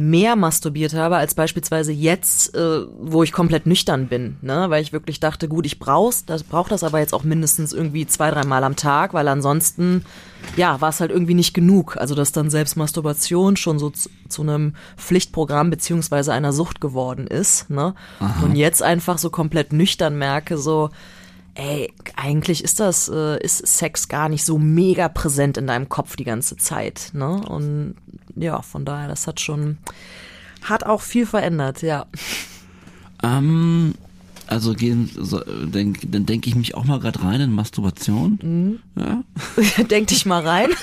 mehr 0.00 0.36
masturbiert 0.36 0.94
habe 0.94 1.16
als 1.16 1.34
beispielsweise 1.34 1.90
jetzt, 1.90 2.54
äh, 2.54 2.82
wo 3.00 3.24
ich 3.24 3.32
komplett 3.32 3.66
nüchtern 3.66 4.06
bin, 4.06 4.36
ne? 4.42 4.66
Weil 4.68 4.80
ich 4.80 4.92
wirklich 4.92 5.18
dachte, 5.18 5.48
gut, 5.48 5.66
ich 5.66 5.80
brauch's, 5.80 6.24
das 6.24 6.44
brauch 6.44 6.68
das 6.68 6.84
aber 6.84 7.00
jetzt 7.00 7.12
auch 7.12 7.24
mindestens 7.24 7.72
irgendwie 7.72 8.06
zwei, 8.06 8.30
dreimal 8.30 8.62
am 8.62 8.76
Tag, 8.76 9.12
weil 9.12 9.26
ansonsten, 9.26 10.04
ja, 10.56 10.80
war 10.80 10.90
es 10.90 11.00
halt 11.00 11.10
irgendwie 11.10 11.34
nicht 11.34 11.52
genug. 11.52 11.96
Also 11.96 12.14
dass 12.14 12.30
dann 12.30 12.48
selbst 12.48 12.76
Masturbation 12.76 13.56
schon 13.56 13.80
so 13.80 13.90
zu, 13.90 14.08
zu 14.28 14.42
einem 14.42 14.74
Pflichtprogramm 14.96 15.68
beziehungsweise 15.68 16.32
einer 16.32 16.52
Sucht 16.52 16.80
geworden 16.80 17.26
ist, 17.26 17.68
ne? 17.68 17.96
Und 18.44 18.54
jetzt 18.54 18.84
einfach 18.84 19.18
so 19.18 19.30
komplett 19.30 19.72
nüchtern 19.72 20.16
merke, 20.16 20.58
so, 20.58 20.90
ey, 21.58 21.92
eigentlich 22.16 22.62
ist 22.62 22.78
das, 22.80 23.08
äh, 23.08 23.42
ist 23.42 23.66
Sex 23.66 24.08
gar 24.08 24.28
nicht 24.28 24.44
so 24.44 24.58
mega 24.58 25.08
präsent 25.08 25.56
in 25.56 25.66
deinem 25.66 25.88
Kopf 25.88 26.16
die 26.16 26.24
ganze 26.24 26.56
Zeit, 26.56 27.10
ne? 27.12 27.28
Und 27.28 27.96
ja, 28.36 28.62
von 28.62 28.84
daher, 28.84 29.08
das 29.08 29.26
hat 29.26 29.40
schon, 29.40 29.78
hat 30.62 30.84
auch 30.84 31.02
viel 31.02 31.26
verändert, 31.26 31.82
ja. 31.82 32.06
Ähm, 33.24 33.94
also 34.46 34.72
gehen, 34.72 35.10
so, 35.14 35.40
denk, 35.40 36.00
dann 36.12 36.26
denke 36.26 36.48
ich 36.48 36.54
mich 36.54 36.76
auch 36.76 36.84
mal 36.84 37.00
gerade 37.00 37.22
rein 37.22 37.40
in 37.40 37.52
Masturbation. 37.52 38.80
Ja. 38.96 39.24
Denk 39.90 40.06
dich 40.08 40.24
mal 40.26 40.46
rein. 40.46 40.70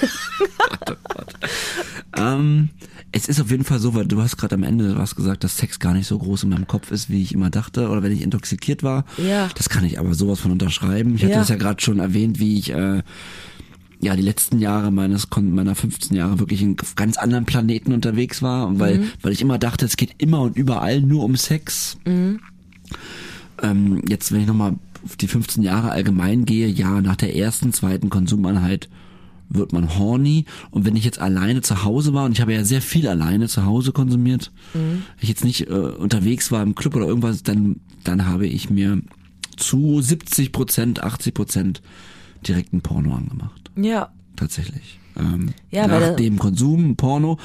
Ähm, 2.17 2.69
es 3.17 3.29
ist 3.29 3.39
auf 3.39 3.49
jeden 3.49 3.63
Fall 3.63 3.79
so, 3.79 3.95
weil 3.95 4.05
du 4.05 4.21
hast 4.21 4.35
gerade 4.37 4.55
am 4.55 4.63
Ende 4.63 4.97
hast 4.97 5.15
gesagt, 5.15 5.43
dass 5.45 5.57
Sex 5.57 5.79
gar 5.79 5.93
nicht 5.93 6.05
so 6.05 6.17
groß 6.19 6.43
in 6.43 6.49
meinem 6.49 6.67
Kopf 6.67 6.91
ist, 6.91 7.09
wie 7.09 7.21
ich 7.21 7.33
immer 7.33 7.49
dachte, 7.49 7.87
oder 7.89 8.03
wenn 8.03 8.11
ich 8.11 8.21
intoxikiert 8.21 8.83
war. 8.83 9.05
Ja. 9.17 9.49
Das 9.55 9.69
kann 9.69 9.85
ich 9.85 9.97
aber 9.99 10.13
sowas 10.13 10.41
von 10.41 10.51
unterschreiben. 10.51 11.15
Ich 11.15 11.21
hatte 11.23 11.31
Ja. 11.33 11.39
das 11.39 11.47
ja 11.49 11.55
gerade 11.55 11.81
schon 11.81 11.99
erwähnt, 11.99 12.39
wie 12.39 12.59
ich 12.59 12.71
äh, 12.71 13.03
ja 14.01 14.15
die 14.17 14.21
letzten 14.21 14.59
Jahre 14.59 14.91
meines 14.91 15.29
meiner 15.39 15.75
15 15.75 16.15
Jahre 16.17 16.39
wirklich 16.39 16.61
in 16.61 16.75
ganz 16.97 17.15
anderen 17.17 17.45
Planeten 17.45 17.93
unterwegs 17.93 18.41
war, 18.41 18.67
und 18.67 18.79
weil 18.79 19.05
weil 19.21 19.31
ich 19.31 19.41
immer 19.41 19.57
dachte, 19.59 19.85
es 19.85 19.95
geht 19.95 20.15
immer 20.17 20.41
und 20.41 20.57
überall 20.57 21.01
nur 21.01 21.23
um 21.23 21.37
Sex. 21.37 21.97
Ähm, 23.61 24.01
jetzt, 24.09 24.31
wenn 24.33 24.41
ich 24.41 24.47
nochmal 24.47 24.75
auf 25.05 25.15
die 25.15 25.27
15 25.27 25.63
Jahre 25.63 25.91
allgemein 25.91 26.43
gehe, 26.45 26.67
ja, 26.67 26.99
nach 27.01 27.15
der 27.15 27.35
ersten, 27.35 27.71
zweiten 27.71 28.09
Konsumeinheit 28.09 28.89
wird 29.49 29.73
man 29.73 29.97
horny. 29.97 30.45
Und 30.71 30.85
wenn 30.85 30.95
ich 30.95 31.05
jetzt 31.05 31.19
alleine 31.19 31.61
zu 31.61 31.83
Hause 31.83 32.13
war, 32.13 32.25
und 32.25 32.31
ich 32.33 32.41
habe 32.41 32.53
ja 32.53 32.63
sehr 32.63 32.81
viel 32.81 33.07
alleine 33.07 33.47
zu 33.47 33.65
Hause 33.65 33.91
konsumiert, 33.91 34.51
wenn 34.73 35.03
ich 35.21 35.29
jetzt 35.29 35.43
nicht 35.45 35.69
äh, 35.69 35.73
unterwegs 35.73 36.51
war 36.51 36.61
im 36.63 36.75
Club 36.75 36.95
oder 36.95 37.07
irgendwas, 37.07 37.43
dann, 37.43 37.77
dann 38.03 38.25
habe 38.25 38.47
ich 38.47 38.69
mir 38.69 39.01
zu 39.57 40.01
70 40.01 40.51
Prozent, 40.51 41.03
80 41.03 41.33
Prozent 41.33 41.81
direkt 42.47 42.73
ein 42.73 42.81
Porno 42.81 43.15
angemacht. 43.15 43.71
Ja. 43.75 44.09
Tatsächlich. 44.35 44.99
Ähm, 45.17 45.53
Ja, 45.71 45.87
nach 45.87 46.15
dem 46.17 46.37
Konsum 46.37 46.95
Porno. 46.97 47.39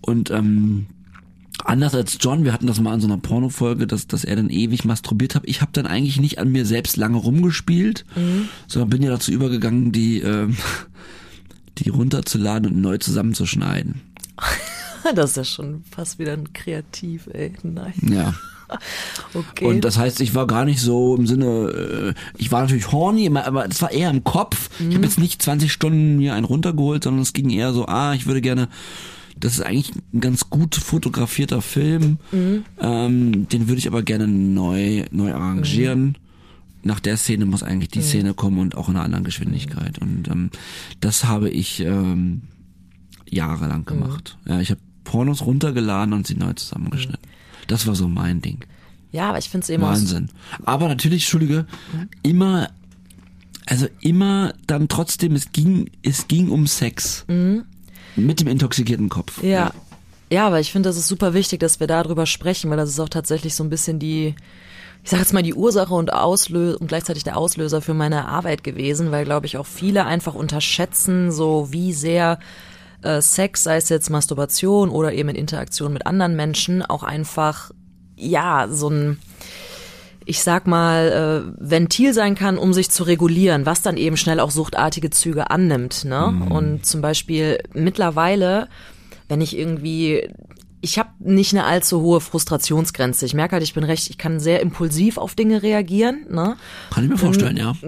Und 0.00 0.30
ähm, 0.30 0.86
anders 1.64 1.94
als 1.94 2.16
John, 2.20 2.44
wir 2.44 2.52
hatten 2.54 2.66
das 2.66 2.80
mal 2.80 2.94
in 2.94 3.00
so 3.00 3.06
einer 3.06 3.18
Pornofolge, 3.18 3.86
dass, 3.86 4.06
dass 4.06 4.24
er 4.24 4.36
dann 4.36 4.48
ewig 4.48 4.84
masturbiert 4.86 5.34
hat. 5.34 5.42
Ich 5.46 5.60
habe 5.60 5.72
dann 5.74 5.86
eigentlich 5.86 6.18
nicht 6.20 6.38
an 6.38 6.50
mir 6.50 6.64
selbst 6.64 6.96
lange 6.96 7.18
rumgespielt, 7.18 8.04
Mhm. 8.16 8.48
sondern 8.66 8.88
bin 8.90 9.02
ja 9.02 9.10
dazu 9.10 9.30
übergegangen, 9.30 9.92
die, 9.92 10.20
ähm, 10.20 10.56
die 11.78 11.88
runterzuladen 11.90 12.70
und 12.72 12.80
neu 12.80 12.98
zusammenzuschneiden. 12.98 14.00
Das 15.16 15.30
ist 15.30 15.36
ja 15.36 15.44
schon 15.44 15.82
fast 15.90 16.20
wieder 16.20 16.32
ein 16.32 16.52
Kreativ, 16.52 17.26
ey. 17.32 17.52
Nein. 17.64 17.92
Ja. 18.08 18.34
Okay. 19.34 19.66
Und 19.66 19.82
das 19.82 19.98
heißt, 19.98 20.20
ich 20.22 20.34
war 20.34 20.46
gar 20.46 20.64
nicht 20.64 20.80
so 20.80 21.14
im 21.16 21.26
Sinne, 21.26 21.44
äh, 21.46 22.14
ich 22.38 22.50
war 22.52 22.62
natürlich 22.62 22.90
horny, 22.90 23.28
aber 23.28 23.68
das 23.68 23.82
war 23.82 23.90
eher 23.90 24.08
im 24.08 24.24
Kopf. 24.24 24.70
Ich 24.78 24.86
Mhm. 24.86 24.94
habe 24.94 25.04
jetzt 25.04 25.18
nicht 25.18 25.42
20 25.42 25.70
Stunden 25.70 26.16
mir 26.16 26.34
einen 26.34 26.46
runtergeholt, 26.46 27.04
sondern 27.04 27.20
es 27.20 27.34
ging 27.34 27.50
eher 27.50 27.74
so, 27.74 27.84
ah, 27.86 28.14
ich 28.14 28.24
würde 28.26 28.40
gerne, 28.40 28.68
das 29.36 29.54
ist 29.54 29.60
eigentlich 29.60 29.92
ein 30.14 30.20
ganz 30.20 30.48
gut 30.48 30.74
fotografierter 30.76 31.60
Film, 31.60 32.16
Mhm. 32.30 32.64
ähm, 32.80 33.48
den 33.50 33.68
würde 33.68 33.78
ich 33.78 33.88
aber 33.88 34.02
gerne 34.02 34.26
neu, 34.26 35.04
neu 35.10 35.34
arrangieren. 35.34 36.00
Mhm. 36.04 36.14
Nach 36.84 37.00
der 37.00 37.16
Szene 37.16 37.46
muss 37.46 37.62
eigentlich 37.62 37.90
die 37.90 38.02
Szene 38.02 38.34
kommen 38.34 38.58
und 38.58 38.76
auch 38.76 38.88
in 38.88 38.96
einer 38.96 39.04
anderen 39.04 39.24
Geschwindigkeit. 39.24 39.98
Und 39.98 40.28
ähm, 40.28 40.50
das 41.00 41.24
habe 41.24 41.48
ich 41.48 41.80
ähm, 41.80 42.42
jahrelang 43.28 43.84
gemacht. 43.84 44.36
Ja, 44.46 44.60
ich 44.60 44.70
habe 44.70 44.80
Pornos 45.04 45.42
runtergeladen 45.42 46.12
und 46.12 46.26
sie 46.26 46.34
neu 46.34 46.52
zusammengeschnitten. 46.54 47.22
Das 47.68 47.86
war 47.86 47.94
so 47.94 48.08
mein 48.08 48.40
Ding. 48.40 48.64
ja, 49.12 49.28
aber 49.28 49.38
ich 49.38 49.48
finde 49.48 49.64
es 49.72 49.78
auch 49.78 49.82
Wahnsinn. 49.86 50.28
Aber 50.64 50.88
natürlich, 50.88 51.22
Entschuldige, 51.22 51.66
immer, 52.22 52.68
also 53.66 53.86
immer 54.00 54.52
dann 54.66 54.88
trotzdem, 54.88 55.34
es 55.34 55.52
ging, 55.52 55.90
es 56.02 56.26
ging 56.28 56.48
um 56.50 56.66
Sex. 56.66 57.24
Mit 58.16 58.40
dem 58.40 58.48
intoxikierten 58.48 59.08
Kopf. 59.08 59.42
Ja. 59.42 59.72
Ja, 60.30 60.46
aber 60.46 60.60
ich 60.60 60.72
finde, 60.72 60.88
das 60.88 60.96
ist 60.96 61.08
super 61.08 61.34
wichtig, 61.34 61.60
dass 61.60 61.78
wir 61.78 61.86
darüber 61.86 62.24
sprechen, 62.24 62.70
weil 62.70 62.78
das 62.78 62.88
ist 62.88 62.98
auch 63.00 63.10
tatsächlich 63.10 63.54
so 63.54 63.62
ein 63.64 63.68
bisschen 63.68 63.98
die, 63.98 64.34
ich 65.04 65.10
sag 65.10 65.18
jetzt 65.18 65.32
mal, 65.32 65.42
die 65.42 65.54
Ursache 65.54 65.94
und 65.94 66.12
Auslöser 66.12 66.80
und 66.80 66.86
gleichzeitig 66.86 67.24
der 67.24 67.36
Auslöser 67.36 67.80
für 67.80 67.94
meine 67.94 68.28
Arbeit 68.28 68.62
gewesen, 68.62 69.10
weil, 69.10 69.24
glaube 69.24 69.46
ich, 69.46 69.56
auch 69.56 69.66
viele 69.66 70.04
einfach 70.04 70.34
unterschätzen, 70.34 71.32
so 71.32 71.72
wie 71.72 71.92
sehr 71.92 72.38
äh, 73.02 73.20
Sex, 73.20 73.64
sei 73.64 73.76
es 73.76 73.88
jetzt 73.88 74.10
Masturbation 74.10 74.90
oder 74.90 75.12
eben 75.12 75.30
in 75.30 75.34
Interaktion 75.34 75.92
mit 75.92 76.06
anderen 76.06 76.36
Menschen, 76.36 76.82
auch 76.82 77.02
einfach, 77.02 77.72
ja, 78.16 78.68
so 78.70 78.90
ein, 78.90 79.18
ich 80.24 80.40
sag 80.40 80.68
mal, 80.68 81.52
äh, 81.58 81.70
Ventil 81.70 82.14
sein 82.14 82.36
kann, 82.36 82.56
um 82.56 82.72
sich 82.72 82.88
zu 82.90 83.02
regulieren, 83.02 83.66
was 83.66 83.82
dann 83.82 83.96
eben 83.96 84.16
schnell 84.16 84.38
auch 84.38 84.52
suchtartige 84.52 85.10
Züge 85.10 85.50
annimmt. 85.50 86.04
Ne? 86.04 86.46
Und 86.48 86.86
zum 86.86 87.00
Beispiel 87.00 87.58
mittlerweile, 87.74 88.68
wenn 89.28 89.40
ich 89.40 89.58
irgendwie, 89.58 90.28
ich 90.82 90.98
habe 90.98 91.10
nicht 91.20 91.54
eine 91.54 91.64
allzu 91.64 92.02
hohe 92.02 92.20
Frustrationsgrenze. 92.20 93.24
Ich 93.24 93.34
merke 93.34 93.52
halt, 93.52 93.62
ich 93.62 93.72
bin 93.72 93.84
recht, 93.84 94.10
ich 94.10 94.18
kann 94.18 94.40
sehr 94.40 94.60
impulsiv 94.60 95.16
auf 95.16 95.34
Dinge 95.34 95.62
reagieren. 95.62 96.26
Ne? 96.28 96.56
Kann 96.90 97.04
ich 97.04 97.10
mir 97.10 97.16
vorstellen, 97.16 97.56
ja. 97.56 97.74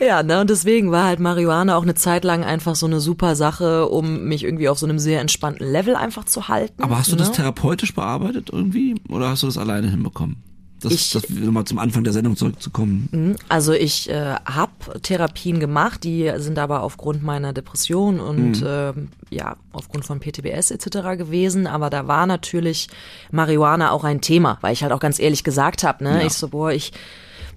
Ja, 0.00 0.24
ne, 0.24 0.40
und 0.40 0.50
deswegen 0.50 0.90
war 0.90 1.04
halt 1.04 1.20
Marihuana 1.20 1.76
auch 1.76 1.84
eine 1.84 1.94
Zeit 1.94 2.24
lang 2.24 2.42
einfach 2.42 2.74
so 2.74 2.86
eine 2.86 2.98
super 2.98 3.36
Sache, 3.36 3.88
um 3.88 4.24
mich 4.24 4.42
irgendwie 4.42 4.68
auf 4.68 4.76
so 4.76 4.84
einem 4.84 4.98
sehr 4.98 5.20
entspannten 5.20 5.64
Level 5.64 5.94
einfach 5.94 6.24
zu 6.24 6.48
halten. 6.48 6.82
Aber 6.82 6.98
hast 6.98 7.12
du 7.12 7.12
ne? 7.12 7.18
das 7.18 7.30
therapeutisch 7.30 7.94
bearbeitet 7.94 8.50
irgendwie? 8.52 8.96
Oder 9.08 9.28
hast 9.28 9.44
du 9.44 9.46
das 9.46 9.58
alleine 9.58 9.88
hinbekommen? 9.88 10.42
Das, 10.82 10.92
Ich- 10.92 11.12
das 11.12 11.28
nochmal 11.30 11.64
zum 11.64 11.78
Anfang 11.78 12.04
der 12.04 12.12
Sendung 12.12 12.36
zurückzukommen. 12.36 13.36
Also 13.48 13.72
ich 13.72 14.08
äh, 14.10 14.34
habe 14.44 14.72
Therapien 15.02 15.60
gemacht, 15.60 16.04
die 16.04 16.30
sind 16.36 16.58
aber 16.58 16.82
aufgrund 16.82 17.22
meiner 17.22 17.52
Depression 17.52 18.20
und 18.20 18.62
ähm, 18.66 19.08
ja 19.30 19.56
aufgrund 19.72 20.04
von 20.04 20.20
PTBS 20.20 20.70
etc. 20.72 21.16
gewesen. 21.16 21.66
Aber 21.66 21.88
da 21.90 22.06
war 22.08 22.26
natürlich 22.26 22.88
Marihuana 23.30 23.90
auch 23.90 24.04
ein 24.04 24.20
Thema, 24.20 24.58
weil 24.60 24.72
ich 24.72 24.82
halt 24.82 24.92
auch 24.92 25.00
ganz 25.00 25.18
ehrlich 25.18 25.44
gesagt 25.44 25.84
habe, 25.84 26.04
ne, 26.04 26.20
Ja. 26.20 26.26
ich 26.26 26.32
so 26.34 26.48
boah, 26.48 26.72
ich 26.72 26.92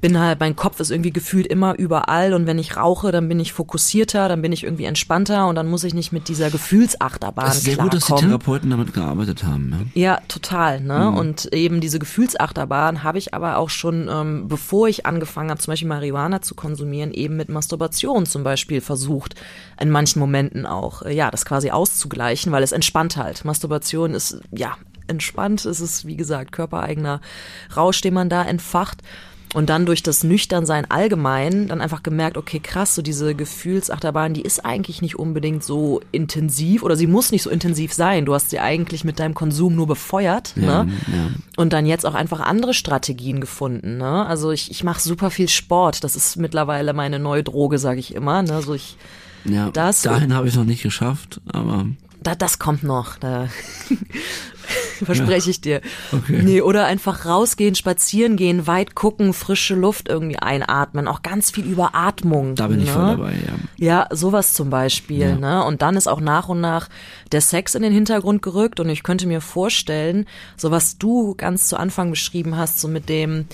bin 0.02 0.20
halt, 0.20 0.40
mein 0.40 0.56
Kopf 0.56 0.80
ist 0.80 0.92
irgendwie 0.92 1.12
gefühlt 1.12 1.48
immer 1.48 1.78
überall 1.78 2.34
und 2.34 2.46
wenn 2.46 2.60
ich 2.60 2.78
rauche, 2.78 3.12
dann 3.12 3.28
bin 3.28 3.40
ich 3.40 3.54
fokussierter, 3.54 4.28
dann 4.28 4.42
bin 4.42 4.52
ich 4.52 4.64
irgendwie 4.64 4.86
entspannter 4.86 5.48
und 5.48 5.56
dann 5.56 5.68
muss 5.68 5.84
ich 5.84 5.94
nicht 5.94 6.12
mit 6.12 6.28
dieser 6.28 6.50
Gefühlsachterbahn 6.50 7.48
Es 7.48 7.58
ist 7.58 7.64
sehr 7.64 7.78
gut, 7.78 7.94
dass 7.94 8.04
die 8.04 8.08
klarkommen. 8.08 8.30
Therapeuten 8.30 8.70
damit 8.70 8.94
gearbeitet 8.94 9.44
haben. 9.44 9.90
Ja? 9.94 10.16
Ja, 10.16 10.20
total. 10.28 10.82
Ne? 10.82 11.10
Und 11.12 11.52
eben 11.54 11.82
diese 11.82 12.00
Gefühlsachterbahn 12.00 13.04
habe 13.04 13.18
ich 13.18 13.34
aber 13.34 13.58
auch 13.58 13.70
schon, 13.70 14.10
ähm, 14.12 14.48
bevor 14.48 14.88
ich 14.88 15.06
angefangen 15.06 15.50
habe, 15.50 15.60
zum 15.60 15.72
Beispiel 15.72 15.90
Marihuana 15.90 16.42
zu 16.42 16.56
konsumieren, 16.56 17.12
eben 17.12 17.36
mit 17.36 17.50
Masturbation 17.50 18.26
zum 18.26 18.44
Beispiel 18.44 18.82
versucht, 18.82 19.36
in 19.80 19.90
manchen 19.90 20.20
Momenten 20.20 20.66
auch, 20.66 21.02
äh, 21.02 21.14
ja, 21.14 21.32
das 21.32 21.46
quasi 21.46 21.72
auszugleichen, 21.72 22.52
weil 22.52 22.64
es 22.64 22.72
entspannt 22.72 23.18
halt. 23.18 23.46
Masturbation 23.46 24.14
ist, 24.14 24.40
ja, 24.52 24.78
entspannt. 25.08 25.66
Es 25.66 25.82
ist, 25.82 26.06
wie 26.06 26.18
gesagt, 26.18 26.52
körpereigener 26.52 27.22
Rausch, 27.76 28.02
den 28.02 28.14
man 28.14 28.30
da 28.30 28.44
entfacht. 28.44 29.02
Und 29.54 29.70
dann 29.70 29.86
durch 29.86 30.04
das 30.04 30.24
Nüchternsein 30.26 30.90
allgemein 30.92 31.70
dann 31.70 31.80
einfach 31.80 32.04
gemerkt, 32.04 32.36
okay, 32.36 32.60
krass, 32.60 32.94
so 32.94 33.02
diese 33.02 33.36
Gefühlsachterbahn, 33.36 34.34
die 34.34 34.42
ist 34.42 34.66
eigentlich 34.66 35.02
nicht 35.02 35.18
unbedingt 35.18 35.64
so 35.64 36.02
intensiv 36.12 36.84
oder 36.84 36.98
sie 36.98 37.08
muss 37.08 37.32
nicht 37.32 37.44
so 37.44 37.50
intensiv 37.50 37.94
sein. 37.94 38.26
Du 38.26 38.34
hast 38.34 38.50
sie 38.50 38.60
eigentlich 38.60 39.06
mit 39.06 39.20
deinem 39.20 39.34
Konsum 39.34 39.76
nur 39.76 39.88
befeuert. 39.88 40.54
Ja, 40.58 40.84
ne? 40.84 40.92
ja. 41.08 41.30
Und 41.56 41.72
dann 41.72 41.86
jetzt 41.86 42.06
auch 42.06 42.16
einfach 42.16 42.42
andere 42.42 42.74
Strategien 42.74 43.40
gefunden. 43.40 43.98
Ne? 43.98 44.26
Also 44.26 44.52
ich, 44.52 44.72
ich 44.72 44.84
mache 44.84 45.00
super 45.02 45.32
viel 45.32 45.48
Sport. 45.48 46.04
Das 46.04 46.18
ist 46.18 46.36
mittlerweile 46.36 46.92
meine 46.92 47.20
neue 47.20 47.44
Droge, 47.44 47.78
sage 47.78 48.00
ich 48.02 48.14
immer. 48.14 48.42
Ne? 48.42 48.62
So 48.62 48.74
ich, 48.74 48.98
Ja, 49.46 49.70
Das- 49.72 50.02
dahin 50.02 50.34
habe 50.34 50.50
ich 50.50 50.56
noch 50.56 50.66
nicht 50.66 50.84
geschafft, 50.84 51.40
aber 51.54 51.86
da, 52.26 52.36
das 52.36 52.60
kommt 52.60 52.84
noch. 52.84 53.18
Da 53.18 53.48
verspreche 55.04 55.50
ich 55.50 55.62
dir. 55.62 55.82
Okay. 56.12 56.42
Nee, 56.44 56.62
oder 56.62 56.86
einfach 56.86 57.26
rausgehen, 57.26 57.76
spazieren 57.76 58.36
gehen, 58.36 58.68
weit 58.68 58.96
gucken, 58.96 59.34
frische 59.34 59.76
Luft 59.76 60.10
irgendwie 60.10 60.40
einatmen. 60.40 61.08
Auch 61.08 61.22
ganz 61.22 61.52
viel 61.52 61.66
über 61.66 61.94
Atmung. 61.94 62.56
da 62.56 62.68
bin 62.68 62.80
ich 62.80 62.88
ne? 62.88 62.94
voll 62.94 63.18
dabei, 63.18 63.34
ja. 63.34 63.54
Ja, 63.78 64.08
sowas 64.16 64.54
zum 64.54 64.70
Beispiel, 64.70 65.20
Ja. 65.20 65.36
ne? 65.36 65.64
Und 65.64 65.82
dann 65.82 65.96
ist 65.96 66.08
auch 66.08 66.22
nach 66.22 66.50
und 66.50 66.62
nach 66.62 66.90
der 67.32 67.42
Sex 67.42 67.76
in 67.76 67.84
den 67.84 67.94
Hintergrund 67.94 68.42
gerückt 68.42 68.80
und 68.80 68.90
ich 68.90 69.04
könnte 69.04 69.28
mir 69.28 69.42
vorstellen, 69.42 70.26
so 70.58 70.72
was 70.72 70.98
du 70.98 71.36
ganz 71.36 71.68
zu 71.68 71.78
Anfang 71.78 72.10
beschrieben 72.10 72.58
hast, 72.58 72.80
so 72.80 72.88
mit 72.88 73.10
dem, 73.10 73.46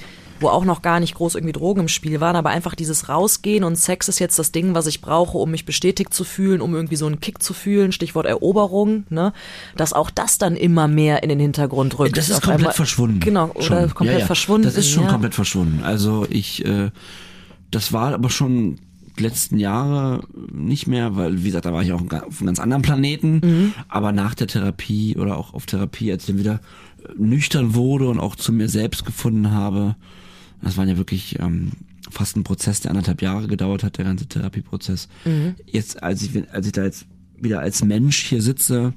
wo 0.41 0.49
auch 0.49 0.65
noch 0.65 0.81
gar 0.81 0.99
nicht 0.99 1.15
groß 1.15 1.35
irgendwie 1.35 1.53
Drogen 1.53 1.81
im 1.81 1.87
Spiel 1.87 2.19
waren, 2.19 2.35
aber 2.35 2.49
einfach 2.49 2.75
dieses 2.75 3.09
Rausgehen 3.09 3.63
und 3.63 3.75
Sex 3.75 4.07
ist 4.07 4.19
jetzt 4.19 4.39
das 4.39 4.51
Ding, 4.51 4.73
was 4.73 4.87
ich 4.87 5.01
brauche, 5.01 5.37
um 5.37 5.51
mich 5.51 5.65
bestätigt 5.65 6.13
zu 6.13 6.23
fühlen, 6.23 6.61
um 6.61 6.75
irgendwie 6.75 6.95
so 6.95 7.05
einen 7.05 7.19
Kick 7.19 7.41
zu 7.41 7.53
fühlen, 7.53 7.91
Stichwort 7.91 8.25
Eroberung, 8.25 9.05
ne? 9.09 9.33
Dass 9.75 9.93
auch 9.93 10.09
das 10.09 10.37
dann 10.37 10.55
immer 10.55 10.87
mehr 10.87 11.23
in 11.23 11.29
den 11.29 11.39
Hintergrund 11.39 11.97
rückt. 11.99 12.17
Das 12.17 12.29
ist 12.29 12.37
Auf 12.37 12.41
komplett 12.41 12.59
einmal- 12.59 12.73
verschwunden. 12.73 13.19
Genau, 13.19 13.51
oder 13.51 13.63
Schon. 13.63 13.93
komplett 13.93 14.17
ja, 14.17 14.19
ja. 14.21 14.25
verschwunden. 14.25 14.65
Das 14.65 14.77
ist 14.77 14.89
schon 14.89 15.03
ja. 15.03 15.09
komplett 15.09 15.35
verschwunden. 15.35 15.81
Also 15.83 16.25
ich, 16.29 16.65
äh, 16.65 16.91
das 17.69 17.93
war 17.93 18.13
aber 18.13 18.29
schon 18.29 18.79
die 19.17 19.23
letzten 19.23 19.57
Jahre 19.57 20.21
nicht 20.51 20.87
mehr, 20.87 21.15
weil 21.15 21.39
wie 21.43 21.47
gesagt, 21.47 21.65
da 21.65 21.73
war 21.73 21.83
ich 21.83 21.91
auch 21.91 22.01
auf 22.01 22.39
einem 22.39 22.47
ganz 22.47 22.59
anderen 22.59 22.81
Planeten. 22.81 23.41
Mhm. 23.43 23.73
Aber 23.87 24.11
nach 24.11 24.35
der 24.35 24.47
Therapie 24.47 25.15
oder 25.17 25.37
auch 25.37 25.53
auf 25.53 25.65
Therapie, 25.65 26.11
als 26.11 26.23
ich 26.23 26.27
dann 26.27 26.39
wieder 26.39 26.59
äh, 27.03 27.09
nüchtern 27.17 27.75
wurde 27.75 28.07
und 28.07 28.19
auch 28.19 28.35
zu 28.35 28.51
mir 28.53 28.69
selbst 28.69 29.05
gefunden 29.05 29.51
habe, 29.51 29.95
das 30.61 30.77
war 30.77 30.85
ja 30.85 30.97
wirklich 30.97 31.39
ähm, 31.39 31.71
fast 32.09 32.35
ein 32.35 32.43
Prozess, 32.43 32.81
der 32.81 32.91
anderthalb 32.91 33.21
Jahre 33.21 33.47
gedauert 33.47 33.83
hat, 33.83 33.97
der 33.97 34.05
ganze 34.05 34.25
Therapieprozess. 34.27 35.07
Mhm. 35.25 35.55
Jetzt, 35.65 36.01
als 36.03 36.21
ich, 36.23 36.31
als 36.51 36.65
ich 36.65 36.71
da 36.73 36.83
jetzt 36.83 37.05
wieder 37.37 37.59
als 37.59 37.83
Mensch 37.83 38.23
hier 38.23 38.41
sitze, 38.41 38.93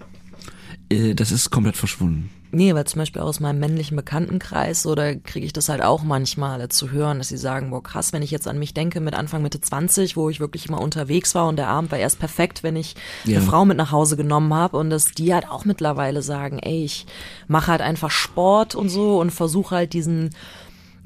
äh, 0.91 1.15
das 1.15 1.33
ist 1.33 1.51
komplett 1.51 1.77
verschwunden. 1.77 2.31
Nee, 2.57 2.73
weil 2.73 2.85
zum 2.85 3.01
Beispiel 3.01 3.21
aus 3.21 3.41
meinem 3.41 3.59
männlichen 3.59 3.97
Bekanntenkreis, 3.97 4.83
da 4.85 5.15
kriege 5.17 5.45
ich 5.45 5.53
das 5.53 5.69
halt 5.69 5.83
auch 5.83 6.05
manchmal 6.05 6.61
äh, 6.61 6.69
zu 6.69 6.93
hören, 6.93 7.19
dass 7.19 7.29
sie 7.31 7.37
sagen, 7.37 7.71
boah 7.71 7.83
krass, 7.83 8.13
wenn 8.13 8.23
ich 8.23 8.31
jetzt 8.31 8.47
an 8.47 8.61
mich 8.61 8.73
denke 8.75 9.01
mit 9.01 9.15
Anfang 9.15 9.43
Mitte 9.43 9.61
20, 9.61 10.17
wo 10.17 10.31
ich 10.31 10.39
wirklich 10.39 10.69
immer 10.69 10.81
unterwegs 10.81 11.35
war 11.35 11.49
und 11.49 11.57
der 11.57 11.67
Abend 11.67 11.91
war 11.91 11.99
erst 11.99 12.21
perfekt, 12.21 12.63
wenn 12.63 12.77
ich 12.77 12.95
Ja. 13.25 13.39
eine 13.39 13.47
Frau 13.47 13.65
mit 13.65 13.77
nach 13.77 13.91
Hause 13.91 14.17
genommen 14.17 14.55
habe 14.55 14.77
und 14.77 14.91
dass 14.91 15.11
die 15.11 15.35
halt 15.35 15.49
auch 15.49 15.65
mittlerweile 15.65 16.23
sagen, 16.23 16.61
ey, 16.61 16.85
ich 16.85 17.07
mache 17.49 17.73
halt 17.73 17.81
einfach 17.81 18.13
Sport 18.13 18.77
und 18.77 18.89
so 18.89 19.21
und 19.21 19.33
versuche 19.33 19.75
halt 19.75 19.93
diesen 19.93 20.31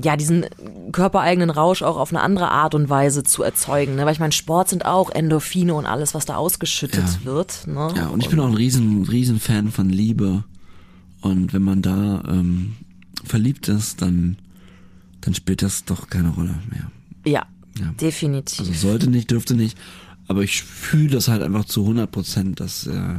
ja, 0.00 0.16
diesen 0.16 0.46
körpereigenen 0.92 1.50
Rausch 1.50 1.82
auch 1.82 1.96
auf 1.96 2.10
eine 2.12 2.20
andere 2.20 2.50
Art 2.50 2.74
und 2.74 2.88
Weise 2.88 3.24
zu 3.24 3.42
erzeugen. 3.42 3.96
Ne? 3.96 4.06
Weil 4.06 4.12
ich 4.12 4.20
meine, 4.20 4.32
Sport 4.32 4.68
sind 4.68 4.84
auch 4.84 5.10
Endorphine 5.10 5.74
und 5.74 5.86
alles, 5.86 6.14
was 6.14 6.24
da 6.24 6.36
ausgeschüttet 6.36 7.04
Ja. 7.04 7.24
wird. 7.24 7.66
Ne? 7.66 7.92
Ja, 7.96 8.06
und 8.08 8.22
ich 8.22 8.28
bin 8.28 8.38
auch 8.40 8.46
ein 8.46 8.54
riesen, 8.54 9.02
riesen 9.04 9.40
Fan 9.40 9.70
von 9.72 9.88
Liebe. 9.90 10.44
Und 11.20 11.52
wenn 11.52 11.62
man 11.62 11.82
da 11.82 12.22
ähm, 12.28 12.76
verliebt 13.24 13.66
ist, 13.68 14.00
dann, 14.00 14.36
dann 15.20 15.34
spielt 15.34 15.62
das 15.62 15.84
doch 15.84 16.08
keine 16.08 16.28
Rolle 16.30 16.54
mehr. 16.70 16.90
ja, 17.24 17.44
Ja. 17.78 17.92
definitiv. 18.00 18.60
Also 18.60 18.72
sollte 18.72 19.10
nicht, 19.10 19.30
dürfte 19.32 19.54
nicht. 19.54 19.76
Aber 20.28 20.42
ich 20.42 20.62
fühle 20.62 21.08
das 21.10 21.26
halt 21.26 21.42
einfach 21.42 21.64
zu 21.64 21.80
100 21.82 22.08
Prozent, 22.10 22.60
dass, 22.60 22.86
äh, 22.86 23.14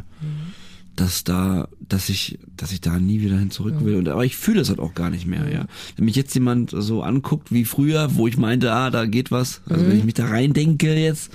dass 0.99 1.23
da, 1.23 1.69
dass 1.87 2.09
ich, 2.09 2.39
dass 2.57 2.73
ich 2.73 2.81
da 2.81 2.99
nie 2.99 3.21
wieder 3.21 3.37
hin 3.37 3.51
zurück 3.51 3.75
will. 3.79 3.95
Und, 3.95 4.09
aber 4.09 4.25
ich 4.25 4.35
fühle 4.35 4.59
das 4.59 4.69
halt 4.69 4.79
auch 4.79 4.93
gar 4.95 5.09
nicht 5.09 5.25
mehr, 5.25 5.49
ja. 5.49 5.65
Wenn 5.95 6.05
mich 6.05 6.15
jetzt 6.15 6.33
jemand 6.33 6.71
so 6.75 7.03
anguckt 7.03 7.53
wie 7.53 7.63
früher, 7.63 8.15
wo 8.15 8.27
ich 8.27 8.37
meinte, 8.37 8.73
ah, 8.73 8.89
da 8.89 9.05
geht 9.05 9.31
was. 9.31 9.61
Also 9.69 9.87
wenn 9.87 9.97
ich 9.97 10.03
mich 10.03 10.15
da 10.15 10.25
rein 10.25 10.51
denke 10.51 10.93
jetzt, 10.93 11.31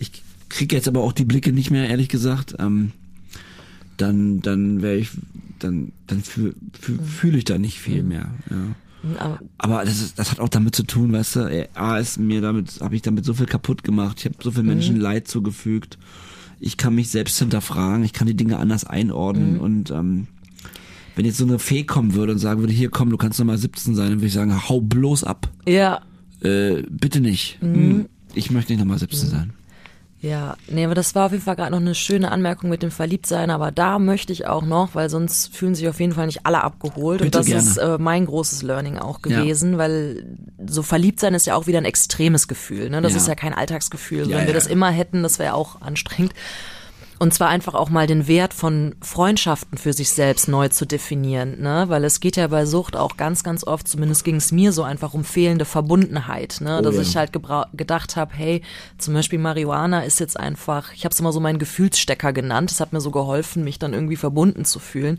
ich 0.00 0.10
kriege 0.48 0.74
jetzt 0.74 0.88
aber 0.88 1.02
auch 1.02 1.12
die 1.12 1.24
Blicke 1.24 1.52
nicht 1.52 1.70
mehr, 1.70 1.88
ehrlich 1.88 2.08
gesagt, 2.08 2.56
ähm, 2.58 2.90
dann, 3.98 4.40
dann 4.42 4.82
wäre 4.82 4.96
ich, 4.96 5.10
dann, 5.60 5.92
dann 6.08 6.22
fühle 6.22 6.54
fühl, 6.80 6.98
fühl 6.98 7.36
ich 7.36 7.44
da 7.44 7.58
nicht 7.58 7.78
viel 7.78 8.02
mehr. 8.02 8.34
Ja. 8.50 9.38
Aber 9.58 9.84
das, 9.84 10.00
ist, 10.00 10.18
das 10.18 10.32
hat 10.32 10.40
auch 10.40 10.48
damit 10.48 10.74
zu 10.74 10.82
tun, 10.82 11.12
weißt 11.12 11.36
du, 11.36 11.68
A 11.74 11.98
ist 11.98 12.18
mir 12.18 12.40
damit, 12.40 12.80
habe 12.80 12.96
ich 12.96 13.02
damit 13.02 13.24
so 13.24 13.34
viel 13.34 13.46
kaputt 13.46 13.84
gemacht, 13.84 14.16
ich 14.18 14.24
habe 14.24 14.36
so 14.42 14.50
viel 14.50 14.62
Menschen 14.62 14.96
mhm. 14.96 15.02
Leid 15.02 15.28
zugefügt. 15.28 15.98
Ich 16.64 16.78
kann 16.78 16.94
mich 16.94 17.10
selbst 17.10 17.38
hinterfragen, 17.38 18.04
ich 18.04 18.14
kann 18.14 18.26
die 18.26 18.36
Dinge 18.36 18.58
anders 18.58 18.84
einordnen 18.84 19.54
mhm. 19.54 19.60
und 19.60 19.90
ähm, 19.90 20.26
wenn 21.14 21.26
jetzt 21.26 21.36
so 21.36 21.44
eine 21.44 21.58
Fee 21.58 21.84
kommen 21.84 22.14
würde 22.14 22.32
und 22.32 22.38
sagen 22.38 22.60
würde, 22.60 22.72
hier 22.72 22.88
komm, 22.88 23.10
du 23.10 23.18
kannst 23.18 23.38
noch 23.38 23.44
mal 23.44 23.58
17 23.58 23.94
sein, 23.94 24.08
dann 24.08 24.18
würde 24.18 24.28
ich 24.28 24.32
sagen, 24.32 24.68
hau 24.68 24.80
bloß 24.80 25.24
ab. 25.24 25.50
Ja. 25.66 26.00
Äh, 26.40 26.82
bitte 26.88 27.20
nicht. 27.20 27.58
Mhm. 27.62 27.74
Hm, 27.74 28.08
ich 28.34 28.50
möchte 28.50 28.72
nicht 28.72 28.80
noch 28.80 28.86
mal 28.86 28.98
17 28.98 29.26
mhm. 29.26 29.30
sein. 29.30 29.52
Ja, 30.24 30.56
nee, 30.68 30.86
aber 30.86 30.94
das 30.94 31.14
war 31.14 31.26
auf 31.26 31.32
jeden 31.32 31.44
Fall 31.44 31.54
gerade 31.54 31.70
noch 31.70 31.80
eine 31.80 31.94
schöne 31.94 32.32
Anmerkung 32.32 32.70
mit 32.70 32.82
dem 32.82 32.90
Verliebtsein, 32.90 33.50
aber 33.50 33.70
da 33.70 33.98
möchte 33.98 34.32
ich 34.32 34.46
auch 34.46 34.64
noch, 34.64 34.94
weil 34.94 35.10
sonst 35.10 35.54
fühlen 35.54 35.74
sich 35.74 35.86
auf 35.86 36.00
jeden 36.00 36.14
Fall 36.14 36.24
nicht 36.24 36.46
alle 36.46 36.64
abgeholt 36.64 37.18
Bitte 37.18 37.26
und 37.26 37.34
das 37.34 37.46
gerne. 37.46 37.60
ist 37.60 37.76
äh, 37.76 37.98
mein 37.98 38.24
großes 38.24 38.62
Learning 38.62 38.96
auch 38.96 39.20
gewesen, 39.20 39.72
ja. 39.72 39.78
weil 39.78 40.24
so 40.66 40.82
Verliebtsein 40.82 41.34
ist 41.34 41.46
ja 41.46 41.56
auch 41.56 41.66
wieder 41.66 41.76
ein 41.76 41.84
extremes 41.84 42.48
Gefühl, 42.48 42.88
ne? 42.88 43.02
Das 43.02 43.12
ja. 43.12 43.18
ist 43.18 43.28
ja 43.28 43.34
kein 43.34 43.52
Alltagsgefühl. 43.52 44.30
Ja, 44.30 44.38
Wenn 44.38 44.46
wir 44.46 44.54
das 44.54 44.66
immer 44.66 44.90
hätten, 44.90 45.22
das 45.22 45.38
wäre 45.38 45.52
auch 45.52 45.82
anstrengend. 45.82 46.32
Und 47.24 47.32
zwar 47.32 47.48
einfach 47.48 47.72
auch 47.72 47.88
mal 47.88 48.06
den 48.06 48.28
Wert 48.28 48.52
von 48.52 48.96
Freundschaften 49.00 49.78
für 49.78 49.94
sich 49.94 50.10
selbst 50.10 50.46
neu 50.46 50.68
zu 50.68 50.84
definieren, 50.84 51.58
ne? 51.58 51.86
Weil 51.88 52.04
es 52.04 52.20
geht 52.20 52.36
ja 52.36 52.48
bei 52.48 52.66
Sucht 52.66 52.96
auch 52.96 53.16
ganz, 53.16 53.42
ganz 53.42 53.66
oft, 53.66 53.88
zumindest 53.88 54.24
ging 54.24 54.36
es 54.36 54.52
mir 54.52 54.72
so 54.72 54.82
einfach 54.82 55.14
um 55.14 55.24
fehlende 55.24 55.64
Verbundenheit, 55.64 56.58
ne? 56.60 56.76
Oh, 56.78 56.82
Dass 56.82 56.96
ja. 56.96 57.00
ich 57.00 57.16
halt 57.16 57.32
gedacht 57.72 58.16
habe, 58.16 58.34
hey, 58.34 58.60
zum 58.98 59.14
Beispiel 59.14 59.38
Marihuana 59.38 60.02
ist 60.02 60.20
jetzt 60.20 60.38
einfach, 60.38 60.92
ich 60.92 61.06
habe 61.06 61.14
es 61.14 61.20
immer 61.20 61.32
so 61.32 61.40
meinen 61.40 61.58
Gefühlsstecker 61.58 62.34
genannt. 62.34 62.70
Es 62.70 62.80
hat 62.80 62.92
mir 62.92 63.00
so 63.00 63.10
geholfen, 63.10 63.64
mich 63.64 63.78
dann 63.78 63.94
irgendwie 63.94 64.16
verbunden 64.16 64.66
zu 64.66 64.78
fühlen. 64.78 65.18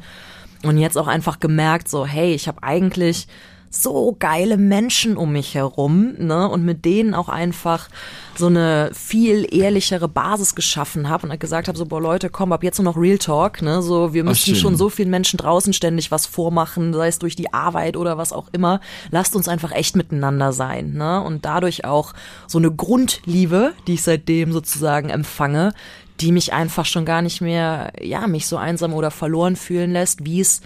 Und 0.61 0.77
jetzt 0.77 0.99
auch 0.99 1.07
einfach 1.07 1.40
gemerkt, 1.40 1.90
so, 1.90 2.06
hey, 2.06 2.36
ich 2.36 2.48
habe 2.48 2.61
eigentlich 2.61 3.27
so 3.76 4.15
geile 4.18 4.57
Menschen 4.57 5.18
um 5.18 5.34
mich 5.34 5.53
herum, 5.53 6.14
ne, 6.18 6.47
und 6.49 6.64
mit 6.64 6.85
denen 6.85 7.14
auch 7.14 7.30
einfach 7.30 7.89
so 8.38 8.47
eine 8.47 8.89
viel 8.93 9.47
ehrlichere 9.53 10.07
Basis 10.07 10.56
geschaffen 10.56 11.10
habe 11.10 11.27
und 11.27 11.39
gesagt 11.39 11.68
habe, 11.68 11.77
so, 11.77 11.85
boah 11.85 12.02
Leute, 12.02 12.30
komm, 12.30 12.52
ab 12.52 12.64
jetzt 12.64 12.77
nur 12.80 12.85
noch 12.85 12.97
Real 12.97 13.18
Talk, 13.18 13.61
ne, 13.61 13.81
so, 13.81 14.14
wir 14.14 14.23
müssen 14.23 14.56
schon 14.56 14.76
so 14.76 14.89
vielen 14.89 15.10
Menschen 15.10 15.38
draußen 15.38 15.73
ständig 15.73 16.11
was 16.11 16.26
vormachen, 16.26 16.93
sei 16.93 17.07
es 17.07 17.19
durch 17.19 17.35
die 17.35 17.53
Arbeit 17.53 17.97
oder 17.97 18.18
was 18.18 18.34
auch 18.34 18.47
immer. 18.52 18.80
Lasst 19.11 19.35
uns 19.35 19.47
einfach 19.47 19.72
echt 19.72 19.95
miteinander 19.95 20.53
sein, 20.53 20.93
ne, 20.93 21.22
und 21.22 21.45
dadurch 21.45 21.85
auch 21.85 22.14
so 22.47 22.57
eine 22.57 22.72
Grundliebe, 22.72 23.73
die 23.88 23.95
ich 23.95 24.03
seitdem 24.03 24.53
sozusagen 24.53 25.10
empfange, 25.10 25.73
die 26.22 26.31
mich 26.31 26.53
einfach 26.53 26.85
schon 26.85 27.03
gar 27.06 27.22
nicht 27.22 27.41
mehr, 27.41 27.91
ja, 28.02 28.27
mich 28.27 28.47
so 28.47 28.56
einsam 28.57 28.93
oder 28.93 29.11
verloren 29.11 29.56
fühlen 29.56 29.91
lässt, 29.91 30.26
wie 30.26 30.39
es 30.39 30.61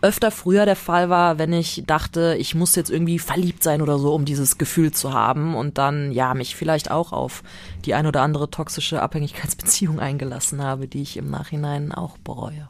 öfter 0.00 0.30
früher 0.30 0.64
der 0.64 0.76
Fall 0.76 1.10
war, 1.10 1.38
wenn 1.38 1.52
ich 1.52 1.82
dachte, 1.86 2.36
ich 2.38 2.54
muss 2.54 2.76
jetzt 2.76 2.90
irgendwie 2.90 3.18
verliebt 3.18 3.62
sein 3.62 3.82
oder 3.82 3.98
so, 3.98 4.14
um 4.14 4.24
dieses 4.24 4.58
Gefühl 4.58 4.92
zu 4.92 5.12
haben 5.12 5.54
und 5.54 5.78
dann 5.78 6.12
ja 6.12 6.34
mich 6.34 6.56
vielleicht 6.56 6.90
auch 6.90 7.12
auf 7.12 7.42
die 7.84 7.94
ein 7.94 8.06
oder 8.06 8.22
andere 8.22 8.50
toxische 8.50 9.02
Abhängigkeitsbeziehung 9.02 9.98
eingelassen 9.98 10.62
habe, 10.62 10.86
die 10.86 11.02
ich 11.02 11.16
im 11.16 11.30
Nachhinein 11.30 11.92
auch 11.92 12.18
bereue. 12.18 12.68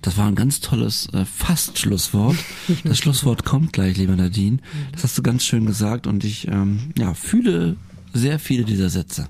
Das 0.00 0.16
war 0.16 0.26
ein 0.26 0.34
ganz 0.34 0.60
tolles 0.60 1.08
äh, 1.12 1.24
Fast-Schlusswort. 1.24 2.36
Das 2.84 2.98
Schlusswort 2.98 3.44
kommt 3.44 3.72
gleich, 3.72 3.96
lieber 3.96 4.16
Nadine. 4.16 4.58
Das 4.92 5.04
hast 5.04 5.18
du 5.18 5.22
ganz 5.22 5.44
schön 5.44 5.66
gesagt 5.66 6.06
und 6.06 6.24
ich 6.24 6.48
ähm, 6.48 6.92
ja 6.96 7.14
fühle 7.14 7.76
sehr 8.12 8.38
viele 8.38 8.64
dieser 8.64 8.90
Sätze. 8.90 9.28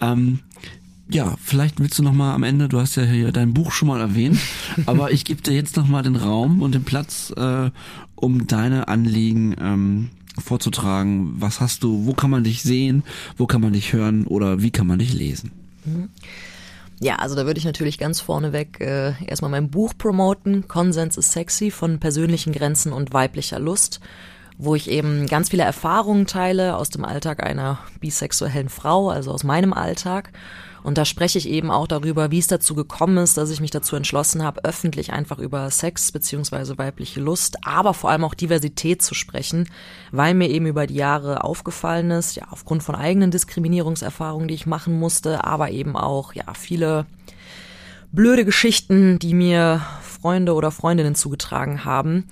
Ähm, 0.00 0.40
ja, 1.12 1.36
vielleicht 1.42 1.78
willst 1.80 1.98
du 1.98 2.02
noch 2.02 2.12
mal 2.12 2.34
am 2.34 2.42
Ende, 2.42 2.68
du 2.68 2.80
hast 2.80 2.96
ja 2.96 3.02
hier 3.02 3.32
dein 3.32 3.54
Buch 3.54 3.72
schon 3.72 3.88
mal 3.88 4.00
erwähnt, 4.00 4.38
aber 4.86 5.10
ich 5.10 5.24
gebe 5.24 5.42
dir 5.42 5.52
jetzt 5.52 5.76
noch 5.76 5.86
mal 5.86 6.02
den 6.02 6.16
Raum 6.16 6.62
und 6.62 6.74
den 6.74 6.84
Platz, 6.84 7.32
äh, 7.36 7.70
um 8.14 8.46
deine 8.46 8.88
Anliegen 8.88 9.54
ähm, 9.60 10.10
vorzutragen. 10.38 11.34
Was 11.36 11.60
hast 11.60 11.82
du, 11.82 12.06
wo 12.06 12.14
kann 12.14 12.30
man 12.30 12.44
dich 12.44 12.62
sehen, 12.62 13.02
wo 13.36 13.46
kann 13.46 13.60
man 13.60 13.72
dich 13.72 13.92
hören 13.92 14.26
oder 14.26 14.62
wie 14.62 14.70
kann 14.70 14.86
man 14.86 14.98
dich 14.98 15.12
lesen? 15.12 15.52
Mhm. 15.84 16.08
Ja, 17.00 17.16
also 17.16 17.34
da 17.34 17.46
würde 17.46 17.58
ich 17.58 17.64
natürlich 17.64 17.98
ganz 17.98 18.20
vorneweg 18.20 18.80
äh, 18.80 19.14
erstmal 19.26 19.50
mein 19.50 19.70
Buch 19.70 19.92
promoten, 19.98 20.68
Konsens 20.68 21.16
ist 21.16 21.32
sexy 21.32 21.72
von 21.72 21.98
persönlichen 21.98 22.52
Grenzen 22.52 22.92
und 22.92 23.12
weiblicher 23.12 23.58
Lust 23.58 24.00
wo 24.58 24.74
ich 24.74 24.90
eben 24.90 25.26
ganz 25.26 25.50
viele 25.50 25.62
Erfahrungen 25.62 26.26
teile 26.26 26.76
aus 26.76 26.90
dem 26.90 27.04
Alltag 27.04 27.42
einer 27.42 27.78
bisexuellen 28.00 28.68
Frau, 28.68 29.10
also 29.10 29.30
aus 29.30 29.44
meinem 29.44 29.72
Alltag. 29.72 30.30
Und 30.82 30.98
da 30.98 31.04
spreche 31.04 31.38
ich 31.38 31.48
eben 31.48 31.70
auch 31.70 31.86
darüber, 31.86 32.30
wie 32.30 32.40
es 32.40 32.48
dazu 32.48 32.74
gekommen 32.74 33.16
ist, 33.18 33.36
dass 33.36 33.50
ich 33.50 33.60
mich 33.60 33.70
dazu 33.70 33.94
entschlossen 33.94 34.42
habe, 34.42 34.64
öffentlich 34.64 35.12
einfach 35.12 35.38
über 35.38 35.70
Sex 35.70 36.10
beziehungsweise 36.10 36.76
weibliche 36.76 37.20
Lust, 37.20 37.58
aber 37.64 37.94
vor 37.94 38.10
allem 38.10 38.24
auch 38.24 38.34
Diversität 38.34 39.00
zu 39.00 39.14
sprechen, 39.14 39.68
weil 40.10 40.34
mir 40.34 40.48
eben 40.48 40.66
über 40.66 40.88
die 40.88 40.96
Jahre 40.96 41.44
aufgefallen 41.44 42.10
ist, 42.10 42.34
ja, 42.34 42.44
aufgrund 42.50 42.82
von 42.82 42.96
eigenen 42.96 43.30
Diskriminierungserfahrungen, 43.30 44.48
die 44.48 44.54
ich 44.54 44.66
machen 44.66 44.98
musste, 44.98 45.44
aber 45.44 45.70
eben 45.70 45.96
auch, 45.96 46.32
ja, 46.32 46.52
viele 46.54 47.06
blöde 48.10 48.44
Geschichten, 48.44 49.20
die 49.20 49.34
mir 49.34 49.82
Freunde 50.02 50.54
oder 50.54 50.72
Freundinnen 50.72 51.14
zugetragen 51.14 51.84
haben, 51.84 52.26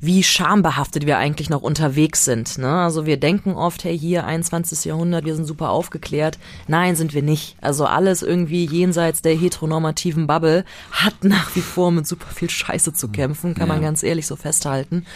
wie 0.00 0.22
schambehaftet 0.22 1.06
wir 1.06 1.18
eigentlich 1.18 1.50
noch 1.50 1.62
unterwegs 1.62 2.24
sind. 2.24 2.58
Ne? 2.58 2.70
Also 2.70 3.06
wir 3.06 3.18
denken 3.18 3.54
oft, 3.54 3.84
hey, 3.84 3.98
hier 3.98 4.24
21. 4.24 4.84
Jahrhundert, 4.84 5.24
wir 5.24 5.34
sind 5.34 5.46
super 5.46 5.70
aufgeklärt. 5.70 6.38
Nein, 6.68 6.96
sind 6.96 7.14
wir 7.14 7.22
nicht. 7.22 7.56
Also 7.60 7.86
alles 7.86 8.22
irgendwie 8.22 8.66
jenseits 8.66 9.22
der 9.22 9.36
heteronormativen 9.36 10.26
Bubble 10.26 10.64
hat 10.92 11.24
nach 11.24 11.54
wie 11.56 11.60
vor 11.60 11.90
mit 11.90 12.06
super 12.06 12.28
viel 12.32 12.50
Scheiße 12.50 12.92
zu 12.92 13.08
kämpfen, 13.08 13.54
kann 13.54 13.68
ja. 13.68 13.74
man 13.74 13.82
ganz 13.82 14.02
ehrlich 14.02 14.26
so 14.26 14.36
festhalten. 14.36 15.06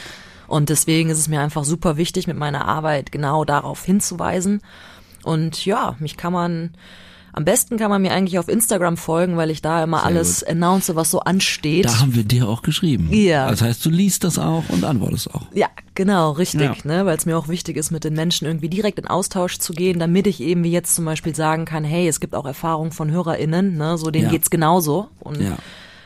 Und 0.46 0.68
deswegen 0.68 1.10
ist 1.10 1.18
es 1.18 1.28
mir 1.28 1.40
einfach 1.40 1.64
super 1.64 1.96
wichtig, 1.96 2.26
mit 2.26 2.36
meiner 2.36 2.66
Arbeit 2.66 3.12
genau 3.12 3.44
darauf 3.44 3.84
hinzuweisen. 3.84 4.62
Und 5.22 5.64
ja, 5.64 5.94
mich 6.00 6.16
kann 6.16 6.32
man 6.32 6.72
am 7.32 7.44
besten 7.44 7.76
kann 7.76 7.90
man 7.90 8.02
mir 8.02 8.12
eigentlich 8.12 8.38
auf 8.38 8.48
Instagram 8.48 8.96
folgen, 8.96 9.36
weil 9.36 9.50
ich 9.50 9.62
da 9.62 9.82
immer 9.84 9.98
Sehr 9.98 10.06
alles 10.06 10.40
gut. 10.40 10.48
announce, 10.48 10.96
was 10.96 11.10
so 11.10 11.20
ansteht. 11.20 11.84
Da 11.84 12.00
haben 12.00 12.14
wir 12.14 12.24
dir 12.24 12.48
auch 12.48 12.62
geschrieben. 12.62 13.08
Ja. 13.12 13.50
Das 13.50 13.62
heißt, 13.62 13.84
du 13.84 13.90
liest 13.90 14.24
das 14.24 14.38
auch 14.38 14.64
und 14.68 14.84
antwortest 14.84 15.32
auch. 15.34 15.46
Ja, 15.54 15.68
genau, 15.94 16.32
richtig, 16.32 16.60
ja. 16.60 16.74
ne, 16.84 17.06
weil 17.06 17.16
es 17.16 17.26
mir 17.26 17.38
auch 17.38 17.48
wichtig 17.48 17.76
ist, 17.76 17.90
mit 17.90 18.04
den 18.04 18.14
Menschen 18.14 18.46
irgendwie 18.46 18.68
direkt 18.68 18.98
in 18.98 19.06
Austausch 19.06 19.58
zu 19.58 19.72
gehen, 19.72 19.98
damit 19.98 20.26
ich 20.26 20.40
eben 20.40 20.64
wie 20.64 20.72
jetzt 20.72 20.94
zum 20.94 21.04
Beispiel 21.04 21.34
sagen 21.34 21.64
kann, 21.64 21.84
hey, 21.84 22.08
es 22.08 22.20
gibt 22.20 22.34
auch 22.34 22.46
Erfahrungen 22.46 22.92
von 22.92 23.10
HörerInnen, 23.10 23.76
ne, 23.76 23.96
so 23.98 24.10
denen 24.10 24.26
ja. 24.26 24.30
geht's 24.30 24.50
genauso. 24.50 25.08
Und 25.20 25.40
ja 25.40 25.56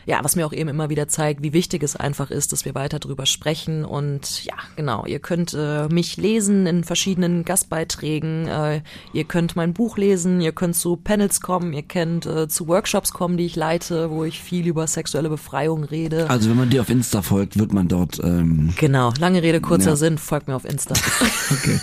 ja, 0.06 0.20
was 0.22 0.36
mir 0.36 0.46
auch 0.46 0.52
eben 0.52 0.68
immer 0.68 0.90
wieder 0.90 1.08
zeigt, 1.08 1.42
wie 1.42 1.52
wichtig 1.52 1.82
es 1.82 1.96
einfach 1.96 2.30
ist, 2.30 2.52
dass 2.52 2.64
wir 2.64 2.74
weiter 2.74 2.98
drüber 2.98 3.26
sprechen. 3.26 3.84
Und 3.84 4.44
ja, 4.44 4.54
genau, 4.76 5.04
ihr 5.06 5.18
könnt 5.18 5.54
äh, 5.54 5.88
mich 5.88 6.16
lesen 6.16 6.66
in 6.66 6.84
verschiedenen 6.84 7.44
Gastbeiträgen. 7.44 8.46
Äh, 8.46 8.82
ihr 9.12 9.24
könnt 9.24 9.56
mein 9.56 9.72
Buch 9.72 9.96
lesen, 9.96 10.40
ihr 10.40 10.52
könnt 10.52 10.76
zu 10.76 10.96
Panels 10.96 11.40
kommen, 11.40 11.72
ihr 11.72 11.82
könnt 11.82 12.26
äh, 12.26 12.48
zu 12.48 12.68
Workshops 12.68 13.12
kommen, 13.12 13.36
die 13.36 13.46
ich 13.46 13.56
leite, 13.56 14.10
wo 14.10 14.24
ich 14.24 14.40
viel 14.40 14.66
über 14.66 14.86
sexuelle 14.86 15.28
Befreiung 15.28 15.84
rede. 15.84 16.28
Also 16.30 16.50
wenn 16.50 16.56
man 16.56 16.70
dir 16.70 16.82
auf 16.82 16.90
Insta 16.90 17.22
folgt, 17.22 17.58
wird 17.58 17.72
man 17.72 17.88
dort. 17.88 18.20
Ähm, 18.22 18.74
genau, 18.76 19.12
lange 19.18 19.42
Rede, 19.42 19.60
kurzer 19.60 19.90
ja. 19.90 19.96
Sinn, 19.96 20.18
folgt 20.18 20.48
mir 20.48 20.56
auf 20.56 20.64
Insta. 20.64 20.94
okay. 21.50 21.80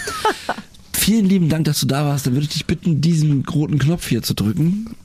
Vielen 0.93 1.26
lieben 1.26 1.49
Dank, 1.49 1.65
dass 1.65 1.80
du 1.80 1.88
da 1.88 2.06
warst. 2.06 2.27
Dann 2.27 2.34
würde 2.34 2.43
ich 2.43 2.53
dich 2.53 2.68
bitten, 2.68 3.02
diesen 3.02 3.43
roten 3.48 3.80
Knopf 3.80 4.07
hier 4.07 4.22
zu 4.22 4.35
drücken. 4.35 4.95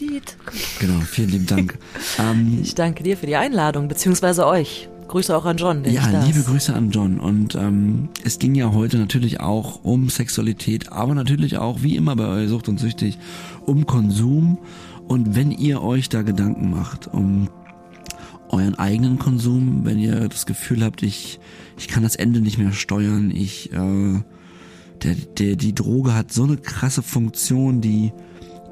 Lied. 0.00 0.36
Genau, 0.78 1.00
vielen 1.00 1.30
lieben 1.30 1.46
Dank. 1.46 1.78
ähm, 2.18 2.60
ich 2.62 2.74
danke 2.74 3.02
dir 3.02 3.16
für 3.16 3.26
die 3.26 3.36
Einladung, 3.36 3.88
beziehungsweise 3.88 4.46
euch. 4.46 4.88
Grüße 5.08 5.36
auch 5.36 5.44
an 5.44 5.56
John. 5.56 5.84
ja, 5.84 6.24
liebe 6.24 6.42
Grüße 6.42 6.74
an 6.74 6.90
John. 6.90 7.20
Und 7.20 7.54
ähm, 7.54 8.08
es 8.24 8.38
ging 8.38 8.54
ja 8.54 8.72
heute 8.72 8.98
natürlich 8.98 9.40
auch 9.40 9.84
um 9.84 10.08
Sexualität, 10.08 10.92
aber 10.92 11.14
natürlich 11.14 11.58
auch, 11.58 11.82
wie 11.82 11.96
immer 11.96 12.16
bei 12.16 12.26
euch 12.26 12.48
Sucht 12.48 12.68
und 12.68 12.80
Süchtig, 12.80 13.18
um 13.64 13.86
Konsum. 13.86 14.58
Und 15.06 15.36
wenn 15.36 15.52
ihr 15.52 15.82
euch 15.82 16.08
da 16.08 16.22
Gedanken 16.22 16.70
macht, 16.70 17.06
um 17.06 17.48
euren 18.48 18.74
eigenen 18.76 19.18
Konsum, 19.18 19.84
wenn 19.84 19.98
ihr 19.98 20.28
das 20.28 20.46
Gefühl 20.46 20.84
habt, 20.84 21.02
ich, 21.02 21.38
ich 21.78 21.88
kann 21.88 22.02
das 22.02 22.16
Ende 22.16 22.40
nicht 22.40 22.58
mehr 22.58 22.72
steuern, 22.72 23.30
ich, 23.30 23.72
äh, 23.72 24.20
der, 25.02 25.14
der, 25.38 25.56
die 25.56 25.74
Droge 25.74 26.14
hat 26.14 26.32
so 26.32 26.44
eine 26.44 26.56
krasse 26.56 27.02
Funktion, 27.02 27.80
die, 27.80 28.12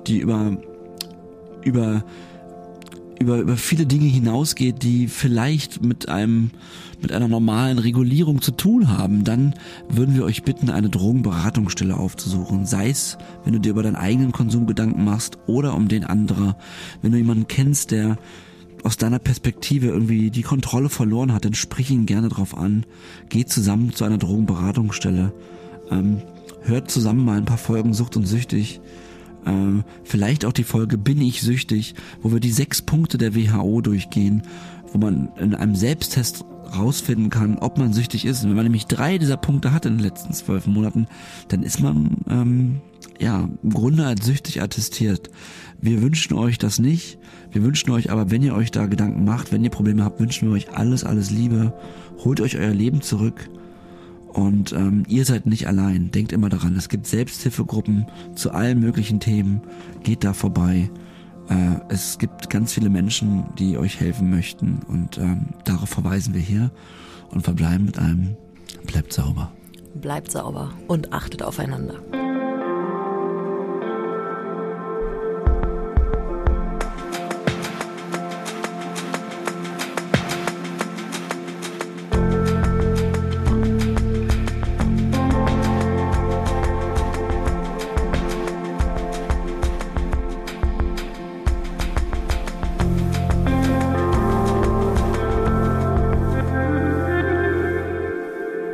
die 0.06 0.18
über 0.18 0.58
über 1.64 2.04
über, 3.20 3.38
über 3.38 3.56
viele 3.56 3.86
Dinge 3.86 4.06
hinausgeht, 4.06 4.82
die 4.82 5.08
vielleicht 5.08 5.82
mit 5.82 6.08
einem, 6.08 6.50
mit 7.00 7.12
einer 7.12 7.28
normalen 7.28 7.78
Regulierung 7.78 8.42
zu 8.42 8.52
tun 8.52 8.88
haben, 8.88 9.24
dann 9.24 9.54
würden 9.88 10.14
wir 10.14 10.24
euch 10.24 10.42
bitten, 10.42 10.70
eine 10.70 10.90
Drogenberatungsstelle 10.90 11.96
aufzusuchen. 11.96 12.66
Sei 12.66 12.90
es, 12.90 13.18
wenn 13.44 13.52
du 13.52 13.60
dir 13.60 13.70
über 13.70 13.82
deinen 13.82 13.96
eigenen 13.96 14.32
Konsum 14.32 14.66
Gedanken 14.66 15.04
machst 15.04 15.38
oder 15.46 15.74
um 15.74 15.88
den 15.88 16.04
anderer. 16.04 16.56
Wenn 17.02 17.12
du 17.12 17.18
jemanden 17.18 17.48
kennst, 17.48 17.90
der 17.90 18.18
aus 18.82 18.98
deiner 18.98 19.18
Perspektive 19.18 19.86
irgendwie 19.86 20.30
die 20.30 20.42
Kontrolle 20.42 20.90
verloren 20.90 21.32
hat, 21.32 21.44
dann 21.46 21.54
sprich 21.54 21.90
ihn 21.90 22.06
gerne 22.06 22.28
drauf 22.28 22.56
an. 22.56 22.84
Geht 23.30 23.48
zusammen 23.48 23.94
zu 23.94 24.04
einer 24.04 24.18
Drogenberatungsstelle. 24.18 25.32
Ähm, 25.90 26.20
hört 26.62 26.90
zusammen 26.90 27.24
mal 27.24 27.38
ein 27.38 27.46
paar 27.46 27.58
Folgen 27.58 27.94
Sucht 27.94 28.16
und 28.16 28.26
Süchtig 28.26 28.80
ähm, 29.46 29.84
vielleicht 30.04 30.44
auch 30.44 30.52
die 30.52 30.64
Folge 30.64 30.98
Bin 30.98 31.20
ich 31.20 31.42
süchtig, 31.42 31.94
wo 32.22 32.32
wir 32.32 32.40
die 32.40 32.50
sechs 32.50 32.82
Punkte 32.82 33.18
der 33.18 33.34
WHO 33.34 33.80
durchgehen, 33.80 34.42
wo 34.92 34.98
man 34.98 35.30
in 35.38 35.54
einem 35.54 35.74
Selbsttest 35.74 36.44
rausfinden 36.76 37.30
kann, 37.30 37.58
ob 37.58 37.78
man 37.78 37.92
süchtig 37.92 38.24
ist. 38.24 38.42
Und 38.42 38.50
wenn 38.50 38.56
man 38.56 38.64
nämlich 38.64 38.86
drei 38.86 39.18
dieser 39.18 39.36
Punkte 39.36 39.72
hat 39.72 39.86
in 39.86 39.94
den 39.94 40.02
letzten 40.02 40.32
zwölf 40.32 40.66
Monaten, 40.66 41.06
dann 41.48 41.62
ist 41.62 41.80
man 41.80 42.16
ähm, 42.28 42.80
ja 43.20 43.48
im 43.62 43.70
Grunde 43.70 44.06
als 44.06 44.24
süchtig 44.24 44.62
attestiert. 44.62 45.30
Wir 45.80 46.02
wünschen 46.02 46.34
euch 46.34 46.58
das 46.58 46.78
nicht. 46.78 47.18
Wir 47.52 47.62
wünschen 47.62 47.90
euch 47.90 48.10
aber, 48.10 48.30
wenn 48.30 48.42
ihr 48.42 48.54
euch 48.54 48.70
da 48.70 48.86
Gedanken 48.86 49.24
macht, 49.24 49.52
wenn 49.52 49.62
ihr 49.62 49.70
Probleme 49.70 50.04
habt, 50.04 50.20
wünschen 50.20 50.48
wir 50.48 50.54
euch 50.54 50.72
alles, 50.72 51.04
alles 51.04 51.30
Liebe. 51.30 51.72
Holt 52.24 52.40
euch 52.40 52.56
euer 52.56 52.72
Leben 52.72 53.02
zurück. 53.02 53.48
Und 54.34 54.72
ähm, 54.72 55.04
ihr 55.08 55.24
seid 55.24 55.46
nicht 55.46 55.66
allein. 55.68 56.10
Denkt 56.10 56.32
immer 56.32 56.48
daran, 56.48 56.76
es 56.76 56.88
gibt 56.88 57.06
Selbsthilfegruppen 57.06 58.06
zu 58.34 58.50
allen 58.50 58.80
möglichen 58.80 59.20
Themen. 59.20 59.62
Geht 60.02 60.24
da 60.24 60.32
vorbei. 60.32 60.90
Äh, 61.48 61.76
es 61.88 62.18
gibt 62.18 62.50
ganz 62.50 62.72
viele 62.72 62.90
Menschen, 62.90 63.44
die 63.58 63.78
euch 63.78 64.00
helfen 64.00 64.30
möchten. 64.30 64.80
Und 64.88 65.18
ähm, 65.18 65.46
darauf 65.64 65.88
verweisen 65.88 66.34
wir 66.34 66.40
hier 66.40 66.72
und 67.30 67.42
verbleiben 67.42 67.86
mit 67.86 67.98
einem 67.98 68.36
Bleibt 68.86 69.12
sauber. 69.12 69.52
Bleibt 69.94 70.32
sauber 70.32 70.72
und 70.88 71.12
achtet 71.12 71.42
aufeinander. 71.42 71.94